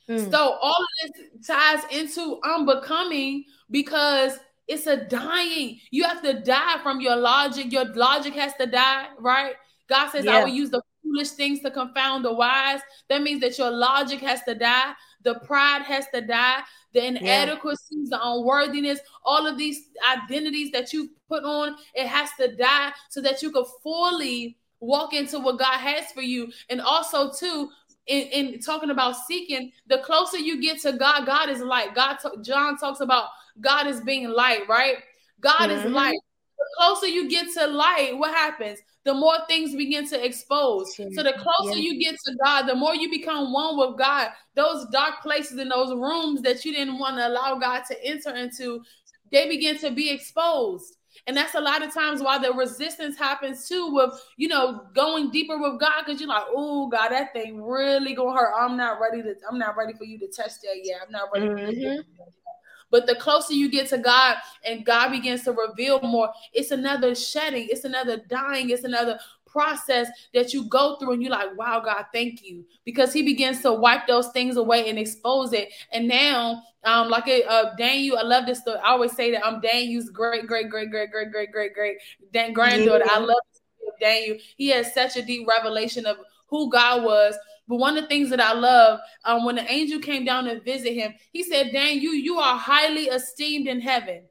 Mm. 0.08 0.30
So 0.30 0.58
all 0.60 0.76
of 1.04 1.10
this 1.12 1.46
ties 1.46 1.82
into 1.90 2.40
unbecoming 2.44 3.44
because 3.70 4.38
it's 4.66 4.86
a 4.86 4.96
dying. 4.96 5.78
You 5.90 6.04
have 6.04 6.22
to 6.22 6.40
die 6.40 6.78
from 6.82 7.00
your 7.00 7.16
logic. 7.16 7.72
Your 7.72 7.84
logic 7.94 8.34
has 8.34 8.54
to 8.54 8.66
die, 8.66 9.08
right? 9.18 9.54
God 9.88 10.10
says, 10.10 10.24
yeah. 10.24 10.38
I 10.38 10.44
will 10.44 10.52
use 10.52 10.70
the 10.70 10.82
foolish 11.02 11.30
things 11.30 11.60
to 11.60 11.70
confound 11.70 12.24
the 12.24 12.32
wise. 12.32 12.80
That 13.08 13.22
means 13.22 13.40
that 13.42 13.58
your 13.58 13.70
logic 13.70 14.20
has 14.20 14.42
to 14.44 14.54
die. 14.54 14.92
The 15.22 15.34
pride 15.40 15.82
has 15.82 16.06
to 16.14 16.20
die. 16.20 16.60
The 16.92 17.06
inadequacies, 17.06 18.08
yeah. 18.10 18.18
the 18.18 18.20
unworthiness, 18.22 19.00
all 19.24 19.46
of 19.46 19.58
these 19.58 19.88
identities 20.16 20.70
that 20.72 20.92
you 20.92 21.10
put 21.28 21.44
on, 21.44 21.76
it 21.94 22.06
has 22.06 22.30
to 22.40 22.54
die 22.56 22.92
so 23.10 23.20
that 23.20 23.42
you 23.42 23.50
can 23.50 23.64
fully 23.82 24.56
walk 24.80 25.12
into 25.12 25.38
what 25.40 25.58
God 25.58 25.78
has 25.78 26.12
for 26.12 26.22
you. 26.22 26.52
And 26.70 26.80
also, 26.80 27.32
too, 27.32 27.70
in, 28.06 28.28
in 28.28 28.60
talking 28.60 28.90
about 28.90 29.16
seeking, 29.26 29.72
the 29.86 29.98
closer 29.98 30.38
you 30.38 30.60
get 30.60 30.80
to 30.82 30.92
God, 30.92 31.26
God 31.26 31.48
is 31.48 31.60
light. 31.60 31.94
God, 31.94 32.18
John 32.42 32.76
talks 32.76 33.00
about 33.00 33.28
God 33.60 33.86
is 33.86 34.00
being 34.00 34.28
light, 34.28 34.68
right? 34.68 34.96
God 35.40 35.70
mm-hmm. 35.70 35.86
is 35.86 35.92
light. 35.92 36.18
The 36.58 36.66
closer 36.78 37.06
you 37.06 37.28
get 37.28 37.46
to 37.54 37.66
light, 37.66 38.16
what 38.16 38.34
happens? 38.34 38.80
the 39.04 39.14
more 39.14 39.36
things 39.48 39.74
begin 39.76 40.08
to 40.08 40.24
expose. 40.24 40.96
So 40.96 41.22
the 41.22 41.34
closer 41.34 41.78
yeah. 41.78 41.90
you 41.92 42.00
get 42.00 42.16
to 42.24 42.34
God, 42.42 42.62
the 42.66 42.74
more 42.74 42.94
you 42.94 43.10
become 43.10 43.52
one 43.52 43.76
with 43.76 43.98
God. 43.98 44.30
Those 44.54 44.86
dark 44.90 45.20
places 45.22 45.58
in 45.58 45.68
those 45.68 45.94
rooms 45.94 46.40
that 46.42 46.64
you 46.64 46.72
didn't 46.72 46.98
want 46.98 47.18
to 47.18 47.28
allow 47.28 47.58
God 47.58 47.82
to 47.90 48.04
enter 48.04 48.34
into, 48.34 48.82
they 49.30 49.48
begin 49.48 49.78
to 49.80 49.90
be 49.90 50.10
exposed. 50.10 50.96
And 51.26 51.36
that's 51.36 51.54
a 51.54 51.60
lot 51.60 51.82
of 51.82 51.92
times 51.92 52.22
why 52.22 52.38
the 52.38 52.52
resistance 52.52 53.16
happens 53.16 53.68
too 53.68 53.92
with, 53.92 54.12
you 54.36 54.48
know, 54.48 54.82
going 54.94 55.30
deeper 55.30 55.58
with 55.58 55.80
God 55.80 56.04
because 56.04 56.20
you're 56.20 56.28
like, 56.28 56.44
oh 56.48 56.88
God, 56.88 57.08
that 57.10 57.32
thing 57.32 57.62
really 57.62 58.14
gonna 58.14 58.36
hurt. 58.36 58.52
I'm 58.56 58.76
not 58.76 59.00
ready 59.00 59.22
to, 59.22 59.34
I'm 59.50 59.58
not 59.58 59.76
ready 59.76 59.94
for 59.94 60.04
you 60.04 60.18
to 60.18 60.26
touch 60.28 60.52
that 60.62 60.80
yet. 60.82 61.00
I'm 61.04 61.12
not 61.12 61.28
ready 61.32 61.46
mm-hmm. 61.46 62.00
But 62.90 63.06
the 63.06 63.16
closer 63.16 63.54
you 63.54 63.68
get 63.70 63.88
to 63.88 63.98
God 63.98 64.36
and 64.64 64.84
God 64.84 65.10
begins 65.10 65.42
to 65.44 65.52
reveal 65.52 66.00
more, 66.02 66.32
it's 66.52 66.70
another 66.70 67.14
shedding, 67.14 67.66
it's 67.68 67.84
another 67.84 68.18
dying, 68.28 68.70
it's 68.70 68.84
another 68.84 69.18
process 69.54 70.08
that 70.34 70.52
you 70.52 70.64
go 70.64 70.96
through 70.96 71.12
and 71.12 71.22
you're 71.22 71.30
like, 71.30 71.56
wow, 71.56 71.80
God, 71.80 72.06
thank 72.12 72.44
you. 72.44 72.66
Because 72.84 73.12
he 73.12 73.22
begins 73.22 73.62
to 73.62 73.72
wipe 73.72 74.06
those 74.06 74.28
things 74.32 74.56
away 74.56 74.90
and 74.90 74.98
expose 74.98 75.52
it. 75.52 75.72
And 75.92 76.08
now, 76.08 76.62
um, 76.82 77.08
like 77.08 77.28
a 77.28 77.44
uh, 77.44 77.74
Daniel, 77.76 78.18
I 78.18 78.22
love 78.22 78.44
this 78.44 78.60
story. 78.60 78.78
I 78.84 78.90
always 78.90 79.12
say 79.12 79.30
that 79.30 79.46
I'm 79.46 79.60
Daniel's 79.60 80.10
great, 80.10 80.46
great, 80.46 80.68
great, 80.68 80.90
great, 80.90 81.10
great, 81.10 81.30
great, 81.30 81.52
great, 81.52 81.74
great 81.74 81.96
Dan 82.32 82.52
granddaughter. 82.52 83.04
I 83.08 83.20
love 83.20 83.38
Daniel. 84.00 84.36
He 84.56 84.68
has 84.68 84.92
such 84.92 85.16
a 85.16 85.22
deep 85.22 85.48
revelation 85.48 86.04
of 86.04 86.16
who 86.48 86.70
God 86.70 87.04
was. 87.04 87.38
But 87.66 87.76
one 87.76 87.96
of 87.96 88.02
the 88.02 88.08
things 88.08 88.28
that 88.30 88.40
I 88.40 88.52
love, 88.52 89.00
um, 89.24 89.46
when 89.46 89.54
the 89.54 89.72
angel 89.72 89.98
came 90.00 90.24
down 90.24 90.44
to 90.44 90.60
visit 90.60 90.92
him, 90.92 91.14
he 91.32 91.42
said, 91.42 91.70
Dan, 91.72 91.98
you 92.00 92.10
you 92.10 92.38
are 92.38 92.58
highly 92.58 93.04
esteemed 93.04 93.68
in 93.68 93.80
heaven. 93.80 94.24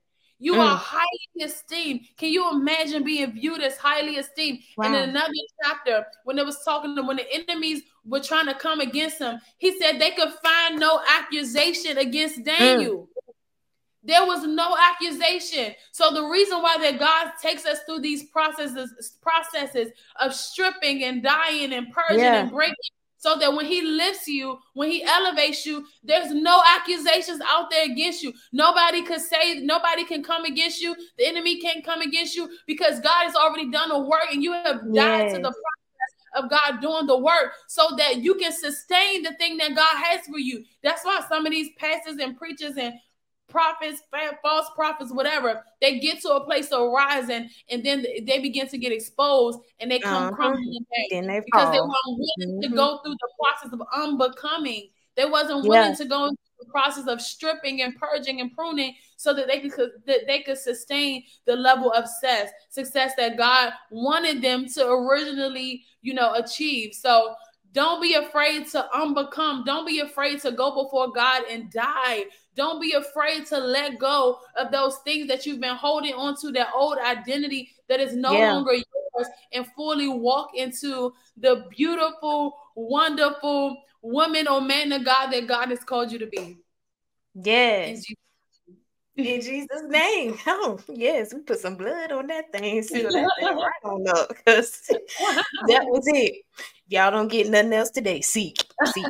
You 0.43 0.55
mm. 0.55 0.59
are 0.59 0.75
highly 0.75 1.45
esteemed. 1.45 2.01
Can 2.17 2.29
you 2.29 2.51
imagine 2.51 3.03
being 3.03 3.31
viewed 3.31 3.61
as 3.61 3.77
highly 3.77 4.17
esteemed?" 4.17 4.59
Wow. 4.77 4.87
And 4.87 4.95
in 4.95 5.09
another 5.09 5.31
chapter, 5.63 6.05
when 6.25 6.37
it 6.37 6.45
was 6.45 6.61
talking 6.65 6.95
to 6.97 7.01
when 7.01 7.17
the 7.17 7.33
enemies 7.33 7.81
were 8.03 8.19
trying 8.19 8.47
to 8.47 8.53
come 8.53 8.81
against 8.81 9.19
him, 9.19 9.39
he 9.57 9.79
said 9.79 9.99
they 9.99 10.11
could 10.11 10.33
find 10.43 10.79
no 10.79 10.99
accusation 11.17 11.97
against 11.97 12.39
mm. 12.39 12.45
Daniel. 12.45 13.03
Mm. 13.03 13.07
There 14.05 14.25
was 14.25 14.45
no 14.45 14.75
accusation. 14.77 15.75
So 15.93 16.13
the 16.13 16.23
reason 16.23 16.61
why 16.61 16.77
that 16.77 16.99
God 16.99 17.31
takes 17.41 17.65
us 17.65 17.79
through 17.85 18.01
these 18.01 18.23
processes 18.25 19.17
processes 19.21 19.91
of 20.19 20.33
stripping 20.33 21.05
and 21.05 21.23
dying 21.23 21.71
and 21.71 21.89
purging 21.89 22.19
yeah. 22.19 22.41
and 22.41 22.51
breaking 22.51 22.75
so 23.23 23.37
that 23.37 23.53
when 23.53 23.65
he 23.65 23.81
lifts 23.81 24.27
you, 24.27 24.59
when 24.73 24.91
he 24.91 25.01
elevates 25.01 25.65
you, 25.65 25.85
there's 26.03 26.33
no 26.33 26.61
accusations 26.75 27.39
out 27.47 27.69
there 27.69 27.85
against 27.85 28.21
you. 28.21 28.33
Nobody 28.51 29.01
can 29.01 29.17
say, 29.17 29.61
nobody 29.61 30.03
can 30.03 30.21
come 30.21 30.43
against 30.43 30.81
you. 30.81 30.93
The 31.17 31.25
enemy 31.25 31.61
can't 31.61 31.85
come 31.85 32.01
against 32.01 32.35
you 32.35 32.49
because 32.67 32.99
God 32.99 33.23
has 33.23 33.33
already 33.33 33.71
done 33.71 33.87
the 33.87 33.99
work 33.99 34.25
and 34.29 34.43
you 34.43 34.51
have 34.51 34.81
died 34.93 35.27
yes. 35.27 35.33
to 35.35 35.37
the 35.37 35.53
process 35.53 36.35
of 36.35 36.49
God 36.49 36.81
doing 36.81 37.05
the 37.05 37.17
work 37.17 37.53
so 37.69 37.95
that 37.97 38.17
you 38.17 38.35
can 38.35 38.51
sustain 38.51 39.23
the 39.23 39.31
thing 39.35 39.55
that 39.55 39.73
God 39.73 39.95
has 40.03 40.25
for 40.25 40.37
you. 40.37 40.65
That's 40.83 41.05
why 41.05 41.21
some 41.29 41.45
of 41.45 41.51
these 41.53 41.69
pastors 41.77 42.17
and 42.17 42.37
preachers 42.37 42.75
and 42.75 42.93
prophets, 43.53 44.01
false 44.41 44.65
prophets, 44.75 45.13
whatever, 45.13 45.63
they 45.79 45.99
get 45.99 46.19
to 46.21 46.29
a 46.29 46.43
place 46.43 46.71
of 46.71 46.91
rising 46.91 47.47
and 47.69 47.85
then 47.85 48.03
they 48.25 48.39
begin 48.39 48.67
to 48.67 48.77
get 48.79 48.91
exposed 48.91 49.59
and 49.79 49.89
they 49.89 49.99
come 49.99 50.23
uh-huh. 50.23 50.35
crumbling 50.35 50.85
back 50.89 51.43
because 51.45 51.71
they 51.71 51.79
weren't 51.79 51.93
willing 52.07 52.55
mm-hmm. 52.55 52.61
to 52.61 52.75
go 52.75 52.99
through 53.03 53.13
the 53.13 53.29
process 53.39 53.71
of 53.71 53.81
unbecoming. 53.93 54.89
They 55.15 55.25
wasn't 55.25 55.67
willing 55.67 55.91
yeah. 55.91 55.95
to 55.95 56.05
go 56.05 56.27
through 56.29 56.65
the 56.65 56.71
process 56.71 57.07
of 57.07 57.21
stripping 57.21 57.83
and 57.83 57.95
purging 57.95 58.41
and 58.41 58.51
pruning 58.51 58.95
so 59.15 59.33
that 59.35 59.47
they 59.47 59.69
could 59.69 59.91
that 60.07 60.21
they 60.25 60.41
could 60.41 60.57
sustain 60.57 61.23
the 61.45 61.55
level 61.55 61.91
of 61.91 62.07
success, 62.07 62.49
success 62.71 63.11
that 63.17 63.37
God 63.37 63.71
wanted 63.91 64.41
them 64.41 64.65
to 64.73 64.87
originally, 64.89 65.83
you 66.01 66.15
know, 66.15 66.33
achieve. 66.33 66.95
So 66.95 67.35
don't 67.73 68.01
be 68.01 68.13
afraid 68.13 68.67
to 68.69 68.87
unbecome. 68.95 69.65
Don't 69.65 69.87
be 69.87 69.99
afraid 69.99 70.41
to 70.41 70.51
go 70.51 70.83
before 70.83 71.11
God 71.11 71.43
and 71.49 71.71
die. 71.71 72.25
Don't 72.55 72.81
be 72.81 72.93
afraid 72.93 73.45
to 73.47 73.57
let 73.57 73.97
go 73.97 74.39
of 74.57 74.71
those 74.71 74.97
things 74.97 75.27
that 75.27 75.45
you've 75.45 75.59
been 75.59 75.75
holding 75.75 76.13
onto, 76.13 76.51
that 76.51 76.69
old 76.75 76.97
identity 76.99 77.71
that 77.89 77.99
is 77.99 78.15
no 78.15 78.33
yeah. 78.33 78.53
longer 78.53 78.73
yours, 78.73 79.27
and 79.51 79.65
fully 79.75 80.07
walk 80.07 80.51
into 80.55 81.13
the 81.37 81.65
beautiful, 81.75 82.57
wonderful 82.75 83.77
woman 84.01 84.47
or 84.47 84.61
man 84.61 84.91
of 84.91 85.03
God 85.05 85.31
that 85.31 85.47
God 85.47 85.69
has 85.69 85.83
called 85.83 86.11
you 86.11 86.19
to 86.19 86.27
be. 86.27 86.57
Yes. 87.33 88.05
In 89.15 89.41
Jesus' 89.41 89.83
name. 89.87 90.37
Oh, 90.47 90.79
yes, 90.89 91.33
we 91.33 91.41
put 91.41 91.59
some 91.59 91.75
blood 91.75 92.11
on 92.11 92.27
that 92.27 92.51
thing. 92.51 92.81
Seal 92.81 93.11
that 93.11 93.31
thing 93.39 93.47
right 93.57 93.71
on 93.83 94.07
up 94.07 94.29
because 94.29 94.81
that 95.67 95.85
was 95.85 96.03
it. 96.07 96.43
Y'all 96.87 97.11
don't 97.11 97.27
get 97.27 97.49
nothing 97.49 97.73
else 97.73 97.91
today. 97.91 98.21
Seek, 98.21 98.65
seek, 98.85 99.05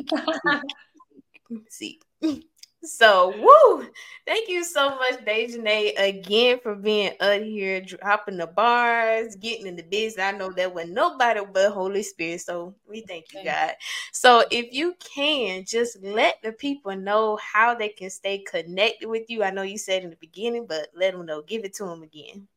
seek. 1.70 2.02
seek. 2.20 2.44
So, 2.84 3.34
woo! 3.38 3.88
Thank 4.26 4.48
you 4.48 4.64
so 4.64 4.90
much, 4.90 5.24
Dajanay, 5.24 5.94
again 5.98 6.60
for 6.62 6.74
being 6.74 7.12
up 7.20 7.42
here, 7.42 7.80
dropping 7.80 8.36
the 8.38 8.46
bars, 8.46 9.36
getting 9.36 9.66
in 9.66 9.76
the 9.76 9.82
business. 9.82 10.24
I 10.24 10.32
know 10.32 10.50
that 10.52 10.74
was 10.74 10.88
nobody 10.88 11.40
but 11.52 11.72
Holy 11.72 12.02
Spirit. 12.02 12.42
So 12.42 12.74
we 12.88 13.02
thank 13.02 13.32
you, 13.32 13.44
God. 13.44 13.72
So 14.12 14.44
if 14.50 14.72
you 14.72 14.94
can 15.00 15.64
just 15.66 16.02
let 16.02 16.42
the 16.42 16.52
people 16.52 16.96
know 16.96 17.36
how 17.36 17.74
they 17.74 17.88
can 17.90 18.10
stay 18.10 18.38
connected 18.38 19.08
with 19.08 19.30
you. 19.30 19.42
I 19.42 19.50
know 19.50 19.62
you 19.62 19.78
said 19.78 20.04
in 20.04 20.10
the 20.10 20.16
beginning, 20.16 20.66
but 20.66 20.88
let 20.94 21.12
them 21.14 21.26
know. 21.26 21.42
Give 21.42 21.64
it 21.64 21.74
to 21.74 21.84
them 21.84 22.02
again. 22.02 22.48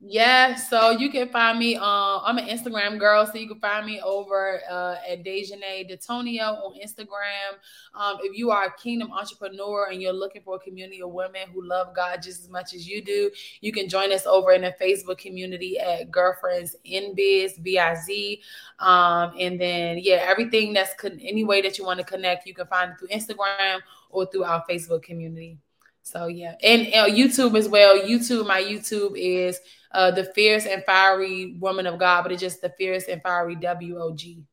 Yeah, 0.00 0.54
so 0.54 0.90
you 0.90 1.10
can 1.10 1.28
find 1.28 1.58
me. 1.58 1.74
Um, 1.74 2.20
I'm 2.22 2.38
an 2.38 2.46
Instagram 2.46 3.00
girl, 3.00 3.26
so 3.26 3.36
you 3.36 3.48
can 3.48 3.58
find 3.58 3.84
me 3.84 4.00
over 4.00 4.60
uh, 4.70 4.94
at 5.08 5.24
Dajanay 5.24 5.90
DTonyo 5.90 6.64
on 6.64 6.78
Instagram. 6.78 7.58
Um, 7.96 8.18
if 8.22 8.38
you 8.38 8.52
are 8.52 8.66
a 8.66 8.72
kingdom 8.80 9.10
entrepreneur 9.10 9.88
and 9.90 10.00
you're 10.00 10.12
looking 10.12 10.42
for 10.42 10.54
a 10.54 10.58
community 10.60 11.02
of 11.02 11.10
women 11.10 11.48
who 11.52 11.66
love 11.66 11.96
God 11.96 12.22
just 12.22 12.44
as 12.44 12.48
much 12.48 12.74
as 12.74 12.88
you 12.88 13.02
do, 13.02 13.28
you 13.60 13.72
can 13.72 13.88
join 13.88 14.12
us 14.12 14.24
over 14.24 14.52
in 14.52 14.62
the 14.62 14.72
Facebook 14.80 15.18
community 15.18 15.80
at 15.80 16.12
Girlfriendz 16.12 16.76
in 16.84 17.16
Biz 17.16 17.54
B 17.60 17.80
I 17.80 17.96
Z. 17.96 18.40
Um, 18.78 19.32
and 19.36 19.60
then 19.60 19.98
yeah, 19.98 20.22
everything 20.22 20.72
that's 20.74 20.94
con- 20.94 21.18
any 21.20 21.42
way 21.42 21.60
that 21.60 21.76
you 21.76 21.84
want 21.84 21.98
to 21.98 22.06
connect, 22.06 22.46
you 22.46 22.54
can 22.54 22.68
find 22.68 22.92
it 22.92 22.98
through 23.00 23.08
Instagram 23.08 23.80
or 24.10 24.26
through 24.26 24.44
our 24.44 24.64
Facebook 24.70 25.02
community. 25.02 25.58
So 26.04 26.28
yeah, 26.28 26.54
and 26.62 26.86
uh, 26.94 27.06
YouTube 27.06 27.58
as 27.58 27.68
well. 27.68 27.98
YouTube, 27.98 28.46
my 28.46 28.62
YouTube 28.62 29.12
is 29.16 29.60
uh, 29.92 30.10
the 30.10 30.24
fierce 30.24 30.66
and 30.66 30.84
fiery 30.84 31.56
woman 31.58 31.86
of 31.86 31.98
God, 31.98 32.22
but 32.22 32.32
it's 32.32 32.40
just 32.40 32.60
the 32.60 32.72
fierce 32.78 33.04
and 33.08 33.22
fiery 33.22 33.56
W 33.56 33.98
O 33.98 34.14
G. 34.14 34.44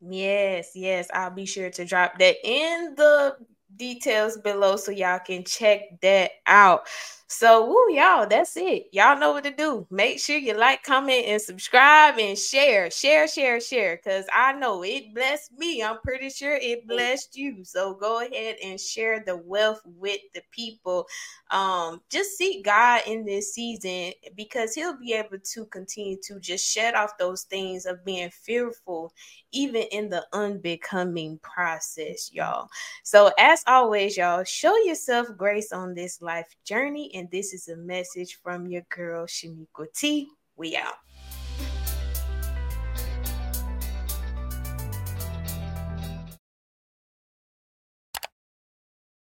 Yes, 0.00 0.72
yes, 0.74 1.08
I'll 1.14 1.30
be 1.30 1.46
sure 1.46 1.70
to 1.70 1.84
drop 1.84 2.18
that 2.18 2.36
in 2.44 2.94
the 2.96 3.36
details 3.76 4.36
below 4.36 4.76
so 4.76 4.90
y'all 4.90 5.20
can 5.20 5.44
check 5.44 6.00
that 6.02 6.32
out. 6.46 6.88
So, 7.32 7.64
woo, 7.64 7.90
y'all, 7.94 8.26
that's 8.26 8.58
it. 8.58 8.88
Y'all 8.92 9.18
know 9.18 9.32
what 9.32 9.44
to 9.44 9.50
do. 9.50 9.86
Make 9.90 10.20
sure 10.20 10.36
you 10.36 10.52
like, 10.52 10.82
comment, 10.82 11.24
and 11.24 11.40
subscribe 11.40 12.18
and 12.18 12.38
share, 12.38 12.90
share, 12.90 13.26
share, 13.26 13.58
share. 13.58 13.96
Because 13.96 14.26
I 14.34 14.52
know 14.52 14.84
it 14.84 15.14
blessed 15.14 15.52
me. 15.56 15.82
I'm 15.82 15.98
pretty 16.04 16.28
sure 16.28 16.56
it 16.60 16.86
blessed 16.86 17.34
you. 17.34 17.64
So 17.64 17.94
go 17.94 18.20
ahead 18.20 18.56
and 18.62 18.78
share 18.78 19.24
the 19.24 19.38
wealth 19.38 19.80
with 19.86 20.20
the 20.34 20.42
people. 20.50 21.06
Um, 21.50 22.02
just 22.10 22.36
seek 22.36 22.66
God 22.66 23.00
in 23.06 23.24
this 23.24 23.54
season 23.54 24.12
because 24.36 24.74
He'll 24.74 24.98
be 24.98 25.14
able 25.14 25.38
to 25.42 25.64
continue 25.64 26.18
to 26.24 26.38
just 26.38 26.70
shed 26.70 26.94
off 26.94 27.16
those 27.16 27.44
things 27.44 27.86
of 27.86 28.04
being 28.04 28.28
fearful, 28.28 29.14
even 29.52 29.84
in 29.90 30.10
the 30.10 30.26
unbecoming 30.34 31.38
process, 31.38 32.30
y'all. 32.30 32.68
So, 33.04 33.30
as 33.38 33.64
always, 33.66 34.18
y'all, 34.18 34.44
show 34.44 34.76
yourself 34.84 35.28
grace 35.38 35.72
on 35.72 35.94
this 35.94 36.20
life 36.20 36.54
journey 36.64 37.10
and 37.14 37.21
and 37.22 37.30
this 37.30 37.54
is 37.54 37.68
a 37.68 37.76
message 37.76 38.40
from 38.42 38.66
your 38.66 38.82
girl, 38.88 39.26
Shamiko 39.26 39.86
T. 39.94 40.26
We 40.56 40.76
out. 40.76 40.94